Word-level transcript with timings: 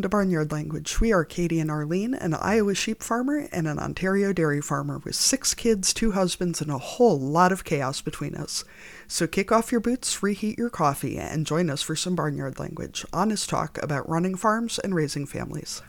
welcome 0.00 0.08
to 0.10 0.16
Barnyard 0.16 0.50
Language. 0.50 0.98
We 0.98 1.12
are 1.12 1.26
Caite 1.26 1.60
and 1.60 1.70
Arlene, 1.70 2.14
an 2.14 2.32
Iowa 2.32 2.74
sheep 2.74 3.02
farmer 3.02 3.46
and 3.52 3.68
an 3.68 3.78
Ontario 3.78 4.32
dairy 4.32 4.62
farmer 4.62 4.96
with 5.04 5.14
six 5.14 5.52
kids, 5.52 5.92
two 5.92 6.12
husbands, 6.12 6.62
and 6.62 6.70
a 6.70 6.78
whole 6.78 7.20
lot 7.20 7.52
of 7.52 7.64
chaos 7.64 8.00
between 8.00 8.34
us. 8.34 8.64
So 9.06 9.26
kick 9.26 9.52
off 9.52 9.70
your 9.70 9.82
boots, 9.82 10.22
reheat 10.22 10.56
your 10.56 10.70
coffee, 10.70 11.18
and 11.18 11.44
join 11.44 11.68
us 11.68 11.82
for 11.82 11.94
some 11.94 12.16
Barnyard 12.16 12.58
Language, 12.58 13.04
honest 13.12 13.50
talk 13.50 13.76
about 13.82 14.08
running 14.08 14.36
farms 14.36 14.78
and 14.78 14.94
raising 14.94 15.26
families. 15.26 15.82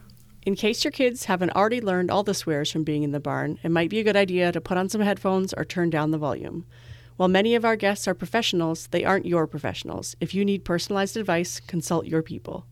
In 0.45 0.57
case 0.57 0.83
your 0.83 0.91
kids 0.91 1.25
haven't 1.25 1.55
already 1.55 1.79
learned 1.79 2.11
all 2.11 2.23
the 2.23 2.33
swears 2.33 2.69
from 2.69 2.83
being 2.83 3.03
in 3.03 3.13
the 3.13 3.21
barn, 3.21 3.59
it 3.63 3.71
might 3.71 3.89
be 3.89 4.01
a 4.01 4.03
good 4.03 4.17
idea 4.17 4.51
to 4.51 4.59
put 4.59 4.77
on 4.77 4.89
some 4.89 4.99
headphones 4.99 5.53
or 5.53 5.63
turn 5.63 5.89
down 5.89 6.11
the 6.11 6.17
volume. 6.17 6.65
While 7.15 7.29
many 7.29 7.55
of 7.55 7.63
our 7.63 7.77
guests 7.77 8.09
are 8.09 8.13
professionals, 8.13 8.87
they 8.87 9.05
aren't 9.05 9.25
your 9.25 9.47
professionals. 9.47 10.17
If 10.19 10.33
you 10.33 10.43
need 10.43 10.65
personalized 10.65 11.15
advice, 11.15 11.61
consult 11.61 12.07
your 12.07 12.21
people. 12.21 12.65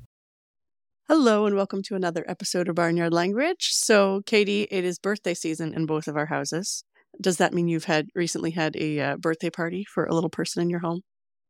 Hello, 1.11 1.47
and 1.47 1.55
welcome 1.55 1.81
to 1.81 1.95
another 1.95 2.23
episode 2.27 2.69
of 2.69 2.75
Barnyard 2.75 3.11
Language. 3.11 3.69
So, 3.71 4.21
Caite, 4.27 4.67
it 4.69 4.85
is 4.85 4.99
birthday 4.99 5.33
season 5.33 5.73
in 5.73 5.87
both 5.87 6.07
of 6.07 6.15
our 6.15 6.27
houses. 6.27 6.83
Does 7.19 7.37
that 7.37 7.51
mean 7.51 7.67
you've 7.67 7.85
had 7.85 8.09
recently 8.13 8.51
had 8.51 8.75
a 8.75 8.99
uh, 8.99 9.17
birthday 9.17 9.49
party 9.49 9.83
for 9.91 10.05
a 10.05 10.13
little 10.13 10.29
person 10.29 10.61
in 10.61 10.69
your 10.69 10.81
home? 10.81 11.01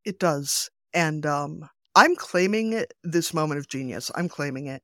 It 0.06 0.18
does. 0.18 0.70
And 0.94 1.26
um, 1.26 1.68
I'm 1.94 2.16
claiming 2.16 2.72
it, 2.72 2.94
this 3.04 3.34
moment 3.34 3.60
of 3.60 3.68
genius. 3.68 4.10
I'm 4.16 4.30
claiming 4.30 4.68
it. 4.68 4.82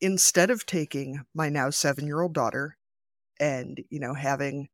Instead 0.00 0.50
of 0.50 0.66
taking 0.66 1.22
my 1.34 1.48
now 1.48 1.70
seven 1.70 2.06
year 2.06 2.20
old 2.20 2.32
daughter 2.32 2.76
and, 3.40 3.82
you 3.90 3.98
know, 3.98 4.14
having 4.14 4.68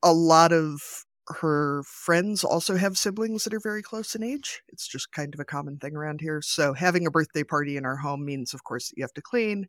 a 0.00 0.12
lot 0.12 0.52
of 0.52 0.80
her 1.28 1.82
friends 1.84 2.42
also 2.42 2.76
have 2.76 2.98
siblings 2.98 3.44
that 3.44 3.54
are 3.54 3.60
very 3.60 3.82
close 3.82 4.14
in 4.14 4.22
age. 4.22 4.62
It's 4.68 4.88
just 4.88 5.12
kind 5.12 5.32
of 5.34 5.40
a 5.40 5.44
common 5.44 5.78
thing 5.78 5.94
around 5.94 6.20
here. 6.20 6.42
So 6.42 6.72
having 6.72 7.06
a 7.06 7.10
birthday 7.10 7.44
party 7.44 7.76
in 7.76 7.84
our 7.84 7.96
home 7.96 8.24
means, 8.24 8.54
of 8.54 8.64
course, 8.64 8.88
that 8.88 8.96
you 8.96 9.04
have 9.04 9.12
to 9.14 9.22
clean. 9.22 9.66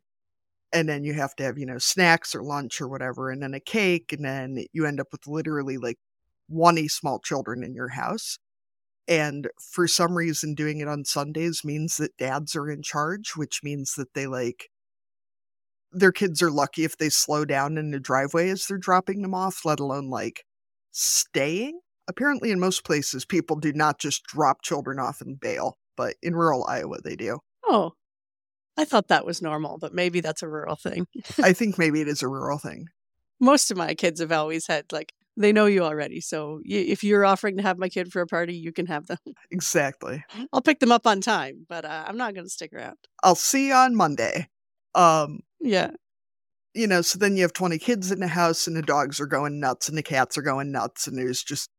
And 0.72 0.88
then 0.88 1.04
you 1.04 1.12
have 1.14 1.36
to 1.36 1.44
have, 1.44 1.58
you 1.58 1.66
know, 1.66 1.78
snacks 1.78 2.34
or 2.34 2.42
lunch 2.42 2.80
or 2.80 2.88
whatever, 2.88 3.30
and 3.30 3.42
then 3.42 3.54
a 3.54 3.60
cake. 3.60 4.12
And 4.12 4.24
then 4.24 4.64
you 4.72 4.86
end 4.86 5.00
up 5.00 5.08
with 5.12 5.26
literally 5.26 5.76
like 5.76 5.98
20 6.50 6.88
small 6.88 7.20
children 7.20 7.62
in 7.62 7.74
your 7.74 7.90
house. 7.90 8.38
And 9.06 9.48
for 9.60 9.86
some 9.86 10.16
reason, 10.16 10.54
doing 10.54 10.80
it 10.80 10.88
on 10.88 11.04
Sundays 11.04 11.62
means 11.64 11.98
that 11.98 12.16
dads 12.16 12.56
are 12.56 12.70
in 12.70 12.82
charge, 12.82 13.32
which 13.36 13.60
means 13.62 13.94
that 13.96 14.14
they 14.14 14.26
like 14.26 14.70
their 15.92 16.12
kids 16.12 16.42
are 16.42 16.50
lucky 16.50 16.84
if 16.84 16.96
they 16.96 17.10
slow 17.10 17.44
down 17.44 17.76
in 17.76 17.90
the 17.90 18.00
driveway 18.00 18.48
as 18.48 18.66
they're 18.66 18.78
dropping 18.78 19.22
them 19.22 19.34
off, 19.34 19.64
let 19.64 19.78
alone 19.78 20.08
like 20.08 20.44
staying. 20.92 21.80
Apparently, 22.08 22.50
in 22.50 22.60
most 22.60 22.84
places, 22.84 23.24
people 23.24 23.56
do 23.56 23.72
not 23.72 23.98
just 23.98 24.24
drop 24.24 24.62
children 24.62 24.98
off 24.98 25.20
and 25.20 25.40
bail, 25.40 25.78
but 25.96 26.14
in 26.22 26.34
rural 26.34 26.64
Iowa, 26.68 26.98
they 27.02 27.16
do. 27.16 27.40
Oh, 27.64 27.92
I 28.76 28.84
thought 28.84 29.08
that 29.08 29.26
was 29.26 29.42
normal, 29.42 29.78
but 29.78 29.94
maybe 29.94 30.20
that's 30.20 30.42
a 30.42 30.48
rural 30.48 30.76
thing. 30.76 31.06
I 31.42 31.52
think 31.52 31.78
maybe 31.78 32.00
it 32.00 32.08
is 32.08 32.22
a 32.22 32.28
rural 32.28 32.58
thing. 32.58 32.86
Most 33.40 33.70
of 33.70 33.76
my 33.76 33.94
kids 33.94 34.20
have 34.20 34.32
always 34.32 34.66
had, 34.66 34.92
like, 34.92 35.12
they 35.36 35.52
know 35.52 35.66
you 35.66 35.82
already. 35.82 36.20
So 36.20 36.60
if 36.64 37.02
you're 37.02 37.24
offering 37.24 37.56
to 37.56 37.62
have 37.62 37.78
my 37.78 37.88
kid 37.88 38.12
for 38.12 38.20
a 38.20 38.26
party, 38.26 38.54
you 38.54 38.72
can 38.72 38.86
have 38.86 39.06
them. 39.06 39.18
Exactly. 39.50 40.24
I'll 40.52 40.60
pick 40.60 40.80
them 40.80 40.92
up 40.92 41.06
on 41.06 41.20
time, 41.20 41.66
but 41.68 41.84
uh, 41.84 42.04
I'm 42.06 42.16
not 42.16 42.34
going 42.34 42.44
to 42.44 42.50
stick 42.50 42.72
around. 42.72 42.98
I'll 43.22 43.34
see 43.34 43.68
you 43.68 43.74
on 43.74 43.94
Monday. 43.94 44.48
Um, 44.94 45.40
yeah 45.60 45.92
you 46.74 46.86
know, 46.86 47.02
so 47.02 47.18
then 47.18 47.36
you 47.36 47.42
have 47.42 47.52
20 47.52 47.78
kids 47.78 48.10
in 48.10 48.20
the 48.20 48.28
house 48.28 48.66
and 48.66 48.76
the 48.76 48.82
dogs 48.82 49.20
are 49.20 49.26
going 49.26 49.60
nuts 49.60 49.88
and 49.88 49.96
the 49.96 50.02
cats 50.02 50.38
are 50.38 50.42
going 50.42 50.72
nuts 50.72 51.06
and 51.06 51.16
there's 51.18 51.42
just 51.42 51.70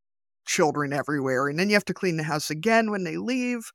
children 0.45 0.93
everywhere. 0.93 1.47
And 1.47 1.57
then 1.57 1.69
you 1.69 1.75
have 1.75 1.85
to 1.85 1.93
clean 1.93 2.17
the 2.17 2.23
house 2.23 2.49
again 2.49 2.91
when 2.91 3.03
they 3.03 3.17
leave. 3.17 3.71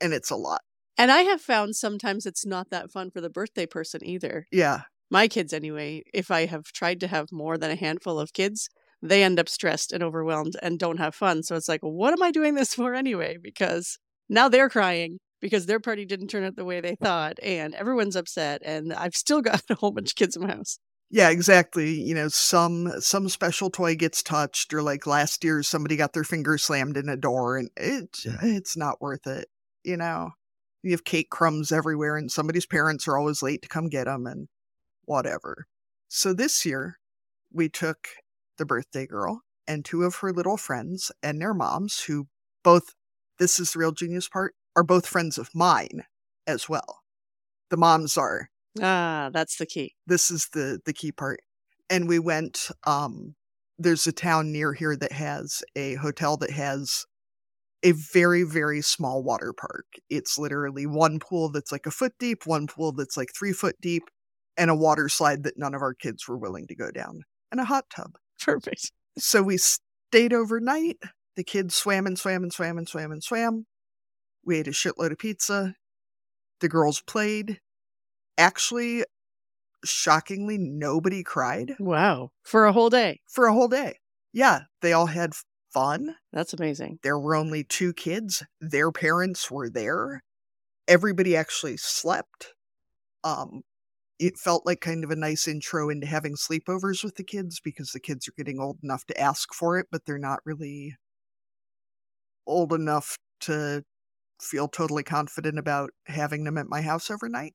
And 0.00 0.12
it's 0.12 0.30
a 0.30 0.36
lot. 0.36 0.60
And 0.96 1.10
I 1.10 1.22
have 1.22 1.40
found 1.40 1.76
sometimes 1.76 2.26
it's 2.26 2.46
not 2.46 2.70
that 2.70 2.90
fun 2.90 3.10
for 3.10 3.20
the 3.20 3.30
birthday 3.30 3.66
person 3.66 4.00
either. 4.04 4.46
Yeah. 4.50 4.82
My 5.10 5.28
kids, 5.28 5.52
anyway, 5.52 6.02
if 6.12 6.30
I 6.30 6.46
have 6.46 6.64
tried 6.64 7.00
to 7.00 7.06
have 7.06 7.30
more 7.30 7.58
than 7.58 7.70
a 7.70 7.76
handful 7.76 8.18
of 8.18 8.32
kids, 8.32 8.68
they 9.02 9.22
end 9.22 9.38
up 9.38 9.48
stressed 9.48 9.92
and 9.92 10.02
overwhelmed 10.02 10.56
and 10.62 10.78
don't 10.78 10.98
have 10.98 11.14
fun. 11.14 11.42
So 11.42 11.56
it's 11.56 11.68
like, 11.68 11.82
what 11.82 12.12
am 12.12 12.22
I 12.22 12.30
doing 12.30 12.54
this 12.54 12.74
for 12.74 12.94
anyway? 12.94 13.36
Because 13.40 13.98
now 14.28 14.48
they're 14.48 14.70
crying 14.70 15.18
because 15.44 15.66
their 15.66 15.78
party 15.78 16.06
didn't 16.06 16.28
turn 16.28 16.42
out 16.42 16.56
the 16.56 16.64
way 16.64 16.80
they 16.80 16.94
thought 16.94 17.38
and 17.42 17.74
everyone's 17.74 18.16
upset 18.16 18.62
and 18.64 18.94
I've 18.94 19.14
still 19.14 19.42
got 19.42 19.60
a 19.70 19.74
whole 19.74 19.90
bunch 19.90 20.12
of 20.12 20.16
kids 20.16 20.36
in 20.36 20.42
my 20.42 20.54
house. 20.54 20.78
Yeah, 21.10 21.28
exactly. 21.28 22.00
You 22.00 22.14
know, 22.14 22.28
some 22.28 22.90
some 22.98 23.28
special 23.28 23.68
toy 23.68 23.94
gets 23.94 24.22
touched 24.22 24.72
or 24.72 24.80
like 24.80 25.06
last 25.06 25.44
year 25.44 25.62
somebody 25.62 25.96
got 25.96 26.14
their 26.14 26.24
finger 26.24 26.56
slammed 26.56 26.96
in 26.96 27.10
a 27.10 27.16
door 27.18 27.58
and 27.58 27.68
it 27.76 28.20
it's 28.42 28.74
not 28.74 29.02
worth 29.02 29.26
it, 29.26 29.48
you 29.84 29.98
know. 29.98 30.30
You 30.82 30.92
have 30.92 31.04
cake 31.04 31.28
crumbs 31.28 31.72
everywhere 31.72 32.16
and 32.16 32.32
somebody's 32.32 32.64
parents 32.64 33.06
are 33.06 33.18
always 33.18 33.42
late 33.42 33.60
to 33.62 33.68
come 33.68 33.90
get 33.90 34.04
them 34.06 34.26
and 34.26 34.48
whatever. 35.04 35.66
So 36.08 36.32
this 36.32 36.64
year 36.64 36.96
we 37.52 37.68
took 37.68 38.08
the 38.56 38.64
birthday 38.64 39.06
girl 39.06 39.42
and 39.68 39.84
two 39.84 40.04
of 40.04 40.16
her 40.16 40.32
little 40.32 40.56
friends 40.56 41.12
and 41.22 41.38
their 41.38 41.52
moms 41.52 42.04
who 42.04 42.28
both 42.62 42.94
this 43.38 43.58
is 43.58 43.74
the 43.74 43.80
real 43.80 43.92
genius 43.92 44.26
part 44.26 44.54
are 44.76 44.82
both 44.82 45.06
friends 45.06 45.38
of 45.38 45.50
mine 45.54 46.04
as 46.46 46.68
well. 46.68 47.00
The 47.70 47.76
moms 47.76 48.16
are. 48.16 48.50
Ah, 48.80 49.30
that's 49.32 49.56
the 49.56 49.66
key. 49.66 49.94
This 50.06 50.30
is 50.30 50.48
the 50.52 50.80
the 50.84 50.92
key 50.92 51.12
part. 51.12 51.40
And 51.90 52.08
we 52.08 52.18
went 52.18 52.70
um 52.86 53.34
there's 53.78 54.06
a 54.06 54.12
town 54.12 54.52
near 54.52 54.72
here 54.72 54.96
that 54.96 55.12
has 55.12 55.62
a 55.76 55.94
hotel 55.94 56.36
that 56.38 56.50
has 56.50 57.04
a 57.82 57.92
very 57.92 58.42
very 58.42 58.80
small 58.82 59.22
water 59.22 59.52
park. 59.52 59.86
It's 60.10 60.38
literally 60.38 60.86
one 60.86 61.18
pool 61.18 61.50
that's 61.50 61.72
like 61.72 61.86
a 61.86 61.90
foot 61.90 62.14
deep, 62.18 62.46
one 62.46 62.66
pool 62.66 62.92
that's 62.92 63.16
like 63.16 63.30
3 63.36 63.52
foot 63.52 63.76
deep, 63.80 64.04
and 64.56 64.70
a 64.70 64.74
water 64.74 65.08
slide 65.08 65.44
that 65.44 65.58
none 65.58 65.74
of 65.74 65.82
our 65.82 65.94
kids 65.94 66.26
were 66.26 66.38
willing 66.38 66.66
to 66.68 66.74
go 66.76 66.90
down, 66.90 67.22
and 67.52 67.60
a 67.60 67.64
hot 67.64 67.84
tub. 67.94 68.16
Perfect. 68.40 68.90
So 69.18 69.42
we 69.42 69.58
stayed 69.58 70.32
overnight. 70.32 70.98
The 71.36 71.44
kids 71.44 71.74
swam 71.74 72.06
and 72.06 72.18
swam 72.18 72.42
and 72.42 72.52
swam 72.52 72.78
and 72.78 72.88
swam 72.88 73.12
and 73.12 73.22
swam. 73.22 73.66
We 74.46 74.58
ate 74.58 74.68
a 74.68 74.72
shitload 74.72 75.12
of 75.12 75.18
pizza. 75.18 75.74
The 76.60 76.68
girls 76.68 77.00
played. 77.00 77.60
Actually, 78.36 79.04
shockingly, 79.84 80.58
nobody 80.58 81.22
cried. 81.22 81.74
Wow. 81.78 82.30
For 82.42 82.66
a 82.66 82.72
whole 82.72 82.90
day. 82.90 83.20
For 83.28 83.46
a 83.46 83.52
whole 83.52 83.68
day. 83.68 83.98
Yeah. 84.32 84.62
They 84.82 84.92
all 84.92 85.06
had 85.06 85.32
fun. 85.72 86.14
That's 86.32 86.52
amazing. 86.52 87.00
There 87.02 87.18
were 87.18 87.34
only 87.34 87.64
two 87.64 87.92
kids. 87.92 88.42
Their 88.60 88.92
parents 88.92 89.50
were 89.50 89.68
there. 89.68 90.22
Everybody 90.86 91.36
actually 91.36 91.76
slept. 91.76 92.54
Um, 93.24 93.62
it 94.18 94.38
felt 94.38 94.64
like 94.64 94.80
kind 94.80 95.02
of 95.02 95.10
a 95.10 95.16
nice 95.16 95.48
intro 95.48 95.90
into 95.90 96.06
having 96.06 96.36
sleepovers 96.36 97.02
with 97.02 97.16
the 97.16 97.24
kids 97.24 97.60
because 97.62 97.90
the 97.90 98.00
kids 98.00 98.28
are 98.28 98.34
getting 98.36 98.60
old 98.60 98.78
enough 98.82 99.04
to 99.06 99.20
ask 99.20 99.52
for 99.52 99.78
it, 99.78 99.86
but 99.90 100.02
they're 100.06 100.18
not 100.18 100.40
really 100.44 100.96
old 102.46 102.72
enough 102.72 103.18
to 103.40 103.82
feel 104.40 104.68
totally 104.68 105.02
confident 105.02 105.58
about 105.58 105.90
having 106.06 106.44
them 106.44 106.58
at 106.58 106.68
my 106.68 106.82
house 106.82 107.10
overnight. 107.10 107.54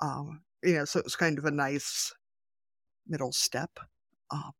Um, 0.00 0.42
you 0.62 0.74
know, 0.74 0.84
so 0.84 0.98
it 0.98 1.04
was 1.04 1.16
kind 1.16 1.38
of 1.38 1.44
a 1.44 1.50
nice 1.50 2.12
middle 3.06 3.32
step. 3.32 3.70
Um, 4.30 4.52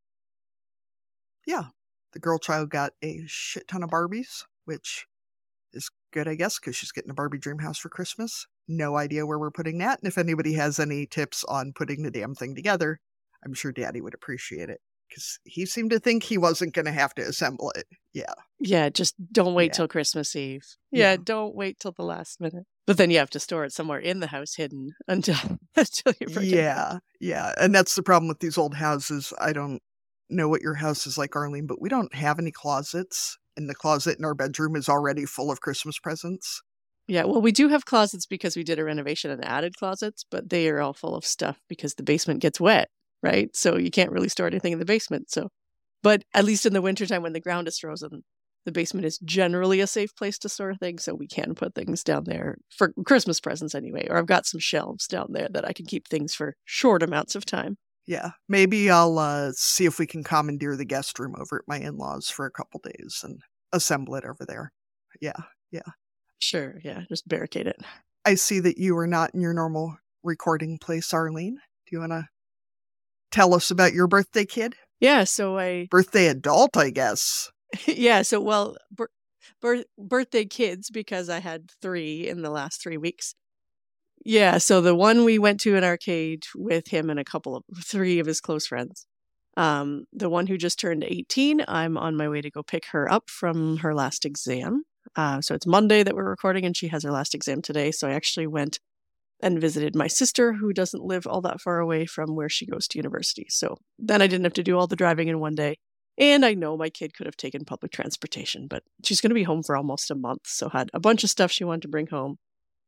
yeah, 1.46 1.66
the 2.12 2.18
girl 2.18 2.38
child 2.38 2.70
got 2.70 2.92
a 3.02 3.22
shit 3.26 3.68
ton 3.68 3.82
of 3.82 3.90
Barbies, 3.90 4.44
which 4.64 5.06
is 5.72 5.90
good, 6.12 6.28
I 6.28 6.34
guess, 6.34 6.58
because 6.58 6.76
she's 6.76 6.92
getting 6.92 7.10
a 7.10 7.14
Barbie 7.14 7.38
dream 7.38 7.58
house 7.58 7.78
for 7.78 7.88
Christmas. 7.88 8.46
No 8.68 8.96
idea 8.96 9.26
where 9.26 9.38
we're 9.38 9.50
putting 9.50 9.78
that. 9.78 10.00
And 10.00 10.08
if 10.08 10.18
anybody 10.18 10.54
has 10.54 10.78
any 10.78 11.06
tips 11.06 11.44
on 11.44 11.72
putting 11.72 12.03
the 12.03 12.10
damn 12.10 12.34
thing 12.34 12.54
together, 12.54 13.00
I'm 13.44 13.54
sure 13.54 13.72
Daddy 13.72 14.00
would 14.00 14.15
appreciate 14.15 14.70
it 14.70 14.80
because 15.12 15.38
he 15.44 15.66
seemed 15.66 15.91
to 15.91 15.98
think 15.98 16.22
he 16.22 16.38
wasn't 16.38 16.74
going 16.74 16.86
to 16.86 16.92
have 16.92 17.14
to 17.14 17.22
assemble 17.22 17.70
it. 17.72 17.86
Yeah. 18.14 18.32
Yeah, 18.60 18.88
just 18.88 19.14
don't 19.32 19.54
wait 19.54 19.66
yeah. 19.66 19.72
till 19.72 19.88
Christmas 19.88 20.34
Eve. 20.36 20.64
Yeah, 20.91 21.12
yeah, 21.12 21.16
don't 21.22 21.54
wait 21.54 21.78
till 21.80 21.92
the 21.92 22.04
last 22.04 22.41
minute. 22.41 22.64
But 22.86 22.97
then 22.97 23.10
you 23.10 23.18
have 23.18 23.30
to 23.30 23.41
store 23.41 23.64
it 23.64 23.72
somewhere 23.72 23.98
in 23.98 24.20
the 24.20 24.26
house 24.28 24.54
hidden 24.54 24.92
until 25.09 25.36
until 25.76 26.12
you 26.20 26.28
forget. 26.28 26.50
Yeah, 26.50 26.98
yeah. 27.20 27.53
And 27.60 27.74
that's 27.74 27.94
the 27.94 28.03
problem 28.03 28.28
with 28.28 28.41
these 28.41 28.59
old 28.59 28.74
houses. 28.74 29.32
I 29.41 29.53
don't 29.53 29.80
know 30.30 30.48
what 30.48 30.62
your 30.62 30.74
house 30.74 31.06
is 31.06 31.18
like, 31.18 31.36
Arlene, 31.36 31.66
but 31.66 31.80
we 31.80 31.88
don't 31.88 32.15
have 32.15 32.38
any 32.38 32.50
closets. 32.50 33.36
And 33.56 33.68
the 33.68 33.74
closet 33.74 34.18
in 34.18 34.24
our 34.24 34.34
bedroom 34.34 34.76
is 34.76 34.88
already 34.88 35.26
full 35.26 35.50
of 35.50 35.60
Christmas 35.60 35.98
presents. 35.98 36.62
Yeah, 37.08 37.24
well, 37.24 37.42
we 37.42 37.53
do 37.53 37.68
have 37.68 37.84
closets 37.84 38.26
because 38.26 38.56
we 38.56 38.62
did 38.62 38.78
a 38.78 38.84
renovation 38.84 39.30
and 39.30 39.44
added 39.44 39.76
closets, 39.76 40.24
but 40.30 40.48
they 40.48 40.68
are 40.68 40.80
all 40.80 40.94
full 40.94 41.15
of 41.15 41.26
stuff 41.26 41.60
because 41.68 41.94
the 41.94 42.03
basement 42.03 42.41
gets 42.41 42.60
wet 42.60 42.88
right? 43.22 43.54
So 43.54 43.77
you 43.77 43.91
can't 43.91 44.10
really 44.10 44.28
store 44.28 44.47
anything 44.47 44.72
in 44.72 44.78
the 44.78 44.84
basement. 44.84 45.30
So, 45.30 45.48
but 46.03 46.22
at 46.34 46.45
least 46.45 46.66
in 46.66 46.72
the 46.72 46.83
wintertime 46.83 47.22
when 47.22 47.33
the 47.33 47.41
ground 47.41 47.69
is 47.69 47.78
frozen, 47.78 48.24
the 48.65 48.72
basement 48.72 49.07
is 49.07 49.19
generally 49.19 49.80
a 49.80 49.86
safe 49.86 50.15
place 50.15 50.39
to 50.41 50.48
store 50.48 50.74
things. 50.74 51.04
So 51.04 51.15
we 51.15 51.27
can 51.27 51.54
put 51.54 51.74
things 51.74 52.04
down 52.04 52.24
there 52.24 52.59
for 52.71 52.92
Christmas 53.04 53.41
presents 53.41 53.74
anyway. 53.74 54.07
Or 54.09 54.19
I've 54.19 54.27
got 54.27 54.47
some 54.47 54.60
shelves 54.60 55.07
down 55.07 55.28
there 55.30 55.48
that 55.53 55.66
I 55.66 55.72
can 55.72 55.86
keep 55.86 56.09
things 56.09 56.34
for 56.34 56.54
short 56.65 57.03
amounts 57.03 57.34
of 57.34 57.45
time. 57.45 57.77
Yeah, 58.07 58.30
maybe 58.48 58.91
I'll 58.91 59.19
uh, 59.19 59.53
see 59.54 59.84
if 59.84 59.98
we 59.98 60.07
can 60.07 60.25
commandeer 60.25 60.77
the 60.77 60.84
guest 60.84 61.18
room 61.18 61.34
over 61.39 61.59
at 61.59 61.68
my 61.68 61.78
in 61.78 61.97
laws 61.97 62.28
for 62.28 62.47
a 62.47 62.51
couple 62.51 62.80
days 62.83 63.21
and 63.22 63.39
assemble 63.72 64.16
it 64.16 64.25
over 64.25 64.45
there. 64.45 64.72
Yeah, 65.21 65.41
yeah. 65.71 65.83
Sure, 66.41 66.80
yeah, 66.83 67.03
just 67.09 67.28
barricade 67.28 67.68
it. 67.68 67.80
I 68.25 68.34
see 68.34 68.59
that 68.60 68.78
you 68.78 68.97
are 68.98 69.07
not 69.07 69.34
in 69.34 69.41
your 69.41 69.54
normal 69.54 69.97
recording 70.25 70.78
place, 70.80 71.15
Arlene. 71.15 71.54
Do 71.54 71.97
you 71.97 72.01
want 72.01 72.13
to 72.13 72.27
tell 73.32 73.54
us 73.54 73.70
about 73.70 73.92
your 73.92 74.06
birthday 74.06 74.44
kid? 74.44 74.74
Yeah, 75.00 75.24
so 75.24 75.58
I 75.58 75.88
Birthday 75.90 76.28
adult, 76.28 76.76
I 76.76 76.90
guess. 76.90 77.50
yeah, 77.86 78.22
so 78.22 78.40
well, 78.40 78.76
bir- 78.90 79.10
bir- 79.60 79.84
birthday 79.98 80.44
kids 80.44 80.90
because 80.90 81.28
I 81.28 81.40
had 81.40 81.70
three 81.80 82.28
in 82.28 82.42
the 82.42 82.50
last 82.50 82.82
three 82.82 82.98
weeks. 82.98 83.34
Yeah, 84.24 84.58
so 84.58 84.80
the 84.80 84.94
one 84.94 85.24
we 85.24 85.38
went 85.38 85.60
to 85.62 85.76
an 85.76 85.82
arcade 85.82 86.44
with 86.54 86.88
him 86.88 87.10
and 87.10 87.18
a 87.18 87.24
couple 87.24 87.56
of 87.56 87.64
three 87.84 88.20
of 88.20 88.26
his 88.26 88.40
close 88.40 88.66
friends. 88.66 89.06
Um, 89.56 90.04
the 90.12 90.30
one 90.30 90.46
who 90.46 90.56
just 90.56 90.78
turned 90.78 91.04
18, 91.04 91.64
I'm 91.66 91.98
on 91.98 92.16
my 92.16 92.28
way 92.28 92.40
to 92.40 92.50
go 92.50 92.62
pick 92.62 92.86
her 92.92 93.10
up 93.10 93.28
from 93.28 93.78
her 93.78 93.94
last 93.94 94.24
exam. 94.24 94.84
Uh, 95.16 95.40
so 95.40 95.54
it's 95.54 95.66
Monday 95.66 96.02
that 96.02 96.14
we're 96.14 96.30
recording, 96.30 96.64
and 96.64 96.76
she 96.76 96.88
has 96.88 97.02
her 97.02 97.10
last 97.10 97.34
exam 97.34 97.60
today. 97.60 97.90
So 97.90 98.08
I 98.08 98.12
actually 98.12 98.46
went 98.46 98.78
and 99.42 99.60
visited 99.60 99.97
my 99.97 100.06
sister, 100.06 100.53
who 100.53 100.72
doesn't 100.72 101.04
live 101.04 101.27
all 101.27 101.41
that 101.42 101.60
far 101.60 101.80
away 101.80 102.06
from 102.06 102.36
where 102.36 102.48
she 102.48 102.65
goes 102.65 102.86
to 102.89 102.98
university. 102.98 103.47
So 103.50 103.77
then 103.98 104.22
I 104.22 104.27
didn't 104.27 104.44
have 104.44 104.53
to 104.54 104.62
do 104.62 104.78
all 104.78 104.86
the 104.86 104.97
driving 104.97 105.28
in 105.28 105.41
one 105.41 105.54
day. 105.54 105.77
And 106.18 106.44
I 106.44 106.54
know 106.54 106.77
my 106.77 106.91
kid 106.91 107.15
could 107.15 107.27
have 107.27 107.36
taken 107.36 107.65
public 107.65 107.91
transportation, 107.91 108.66
but 108.68 108.83
she's 109.04 109.21
going 109.21 109.30
to 109.30 109.34
be 109.34 109.42
home 109.42 109.62
for 109.62 109.77
almost 109.77 110.10
a 110.10 110.15
month. 110.15 110.42
So 110.44 110.68
had 110.68 110.91
a 110.94 111.00
bunch 111.00 111.24
of 111.24 111.30
stuff 111.30 111.50
she 111.50 111.65
wanted 111.65 111.83
to 111.83 111.89
bring 111.89 112.06
home. 112.06 112.36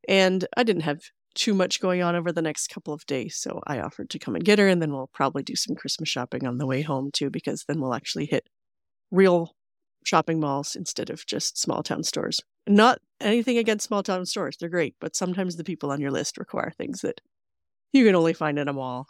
And 0.09 0.47
I 0.56 0.62
didn't 0.62 0.83
have 0.83 1.01
too 1.35 1.55
much 1.55 1.81
going 1.81 2.03
on 2.03 2.15
over 2.15 2.31
the 2.31 2.43
next 2.43 2.69
couple 2.69 2.95
of 2.95 3.05
days. 3.06 3.37
So 3.37 3.61
I 3.67 3.81
offered 3.81 4.11
to 4.11 4.19
come 4.19 4.35
and 4.37 4.45
get 4.45 4.59
her, 4.59 4.69
and 4.69 4.81
then 4.81 4.93
we'll 4.93 5.11
probably 5.12 5.43
do 5.43 5.56
some 5.56 5.75
Christmas 5.75 6.09
shopping 6.09 6.47
on 6.47 6.59
the 6.59 6.67
way 6.67 6.83
home 6.83 7.11
too, 7.12 7.31
because 7.31 7.65
then 7.67 7.81
we'll 7.81 7.95
actually 7.95 8.27
hit 8.27 8.47
real 9.11 9.56
shopping 10.05 10.39
malls 10.39 10.77
instead 10.77 11.11
of 11.11 11.27
just 11.27 11.59
small 11.59 11.83
town 11.83 12.05
stores. 12.05 12.41
Not 12.67 12.99
anything 13.21 13.59
against 13.59 13.87
small 13.87 14.03
town 14.03 14.27
stores, 14.27 14.57
they're 14.59 14.69
great, 14.69 14.95
but 15.01 15.17
sometimes 15.17 15.57
the 15.57 15.65
people 15.65 15.91
on 15.91 16.01
your 16.01 16.11
list 16.11 16.39
require 16.39 16.71
things 16.71 17.03
that 17.03 17.21
you 17.93 18.05
can 18.05 18.15
only 18.15 18.33
find 18.33 18.59
in 18.59 18.69
a 18.69 18.73
mall. 18.73 19.07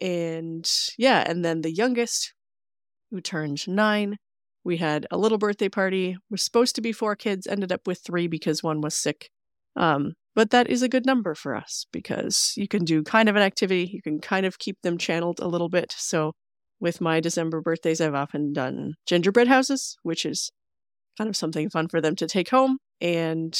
And 0.00 0.68
yeah, 0.96 1.22
and 1.26 1.44
then 1.44 1.62
the 1.62 1.70
youngest, 1.72 2.34
who 3.10 3.20
turned 3.20 3.66
nine, 3.68 4.16
we 4.64 4.76
had 4.76 5.06
a 5.10 5.18
little 5.18 5.38
birthday 5.38 5.68
party. 5.68 6.16
We're 6.30 6.36
supposed 6.36 6.74
to 6.76 6.80
be 6.80 6.92
four 6.92 7.16
kids, 7.16 7.46
ended 7.46 7.72
up 7.72 7.86
with 7.86 8.00
three 8.00 8.26
because 8.28 8.62
one 8.62 8.80
was 8.80 8.94
sick. 8.94 9.30
Um, 9.76 10.14
but 10.34 10.50
that 10.50 10.68
is 10.68 10.82
a 10.82 10.88
good 10.88 11.04
number 11.04 11.34
for 11.34 11.54
us 11.54 11.86
because 11.92 12.54
you 12.56 12.68
can 12.68 12.84
do 12.84 13.02
kind 13.02 13.28
of 13.28 13.36
an 13.36 13.42
activity, 13.42 13.90
you 13.92 14.02
can 14.02 14.20
kind 14.20 14.46
of 14.46 14.58
keep 14.58 14.80
them 14.82 14.96
channeled 14.98 15.40
a 15.40 15.48
little 15.48 15.68
bit. 15.68 15.94
So 15.96 16.32
with 16.80 17.00
my 17.00 17.20
December 17.20 17.60
birthdays, 17.60 18.00
I've 18.00 18.14
often 18.14 18.52
done 18.52 18.94
gingerbread 19.06 19.48
houses, 19.48 19.96
which 20.02 20.24
is 20.24 20.50
kind 21.18 21.28
of 21.28 21.36
something 21.36 21.70
fun 21.70 21.88
for 21.88 22.00
them 22.00 22.16
to 22.16 22.26
take 22.26 22.48
home. 22.48 22.78
And 23.00 23.58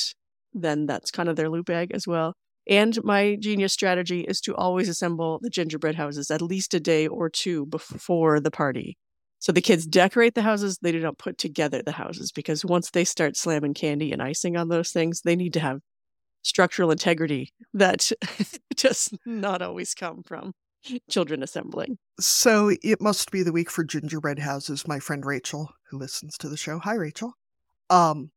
then 0.52 0.86
that's 0.86 1.10
kind 1.10 1.28
of 1.28 1.36
their 1.36 1.48
loot 1.48 1.66
bag 1.66 1.92
as 1.92 2.06
well. 2.06 2.34
And 2.68 3.02
my 3.02 3.36
genius 3.40 3.72
strategy 3.72 4.20
is 4.20 4.40
to 4.42 4.54
always 4.54 4.88
assemble 4.88 5.40
the 5.42 5.50
gingerbread 5.50 5.96
houses 5.96 6.30
at 6.30 6.42
least 6.42 6.74
a 6.74 6.80
day 6.80 7.06
or 7.08 7.28
two 7.28 7.66
before 7.66 8.38
the 8.38 8.50
party. 8.50 8.96
So 9.40 9.50
the 9.50 9.60
kids 9.60 9.86
decorate 9.86 10.36
the 10.36 10.42
houses, 10.42 10.78
they 10.80 10.92
do 10.92 11.00
not 11.00 11.18
put 11.18 11.36
together 11.36 11.82
the 11.82 11.92
houses 11.92 12.30
because 12.30 12.64
once 12.64 12.90
they 12.90 13.04
start 13.04 13.36
slamming 13.36 13.74
candy 13.74 14.12
and 14.12 14.22
icing 14.22 14.56
on 14.56 14.68
those 14.68 14.92
things, 14.92 15.22
they 15.22 15.34
need 15.34 15.54
to 15.54 15.60
have 15.60 15.80
structural 16.42 16.92
integrity 16.92 17.52
that 17.74 18.12
does 18.76 19.08
not 19.26 19.60
always 19.60 19.94
come 19.94 20.22
from 20.22 20.52
children 21.10 21.42
assembling. 21.42 21.98
So 22.20 22.72
it 22.82 23.00
must 23.00 23.32
be 23.32 23.42
the 23.42 23.52
week 23.52 23.70
for 23.70 23.82
gingerbread 23.82 24.38
houses. 24.38 24.86
My 24.86 25.00
friend 25.00 25.24
Rachel, 25.24 25.70
who 25.90 25.98
listens 25.98 26.36
to 26.38 26.48
the 26.48 26.56
show, 26.56 26.78
hi 26.78 26.94
Rachel, 26.94 27.34
um, 27.92 28.30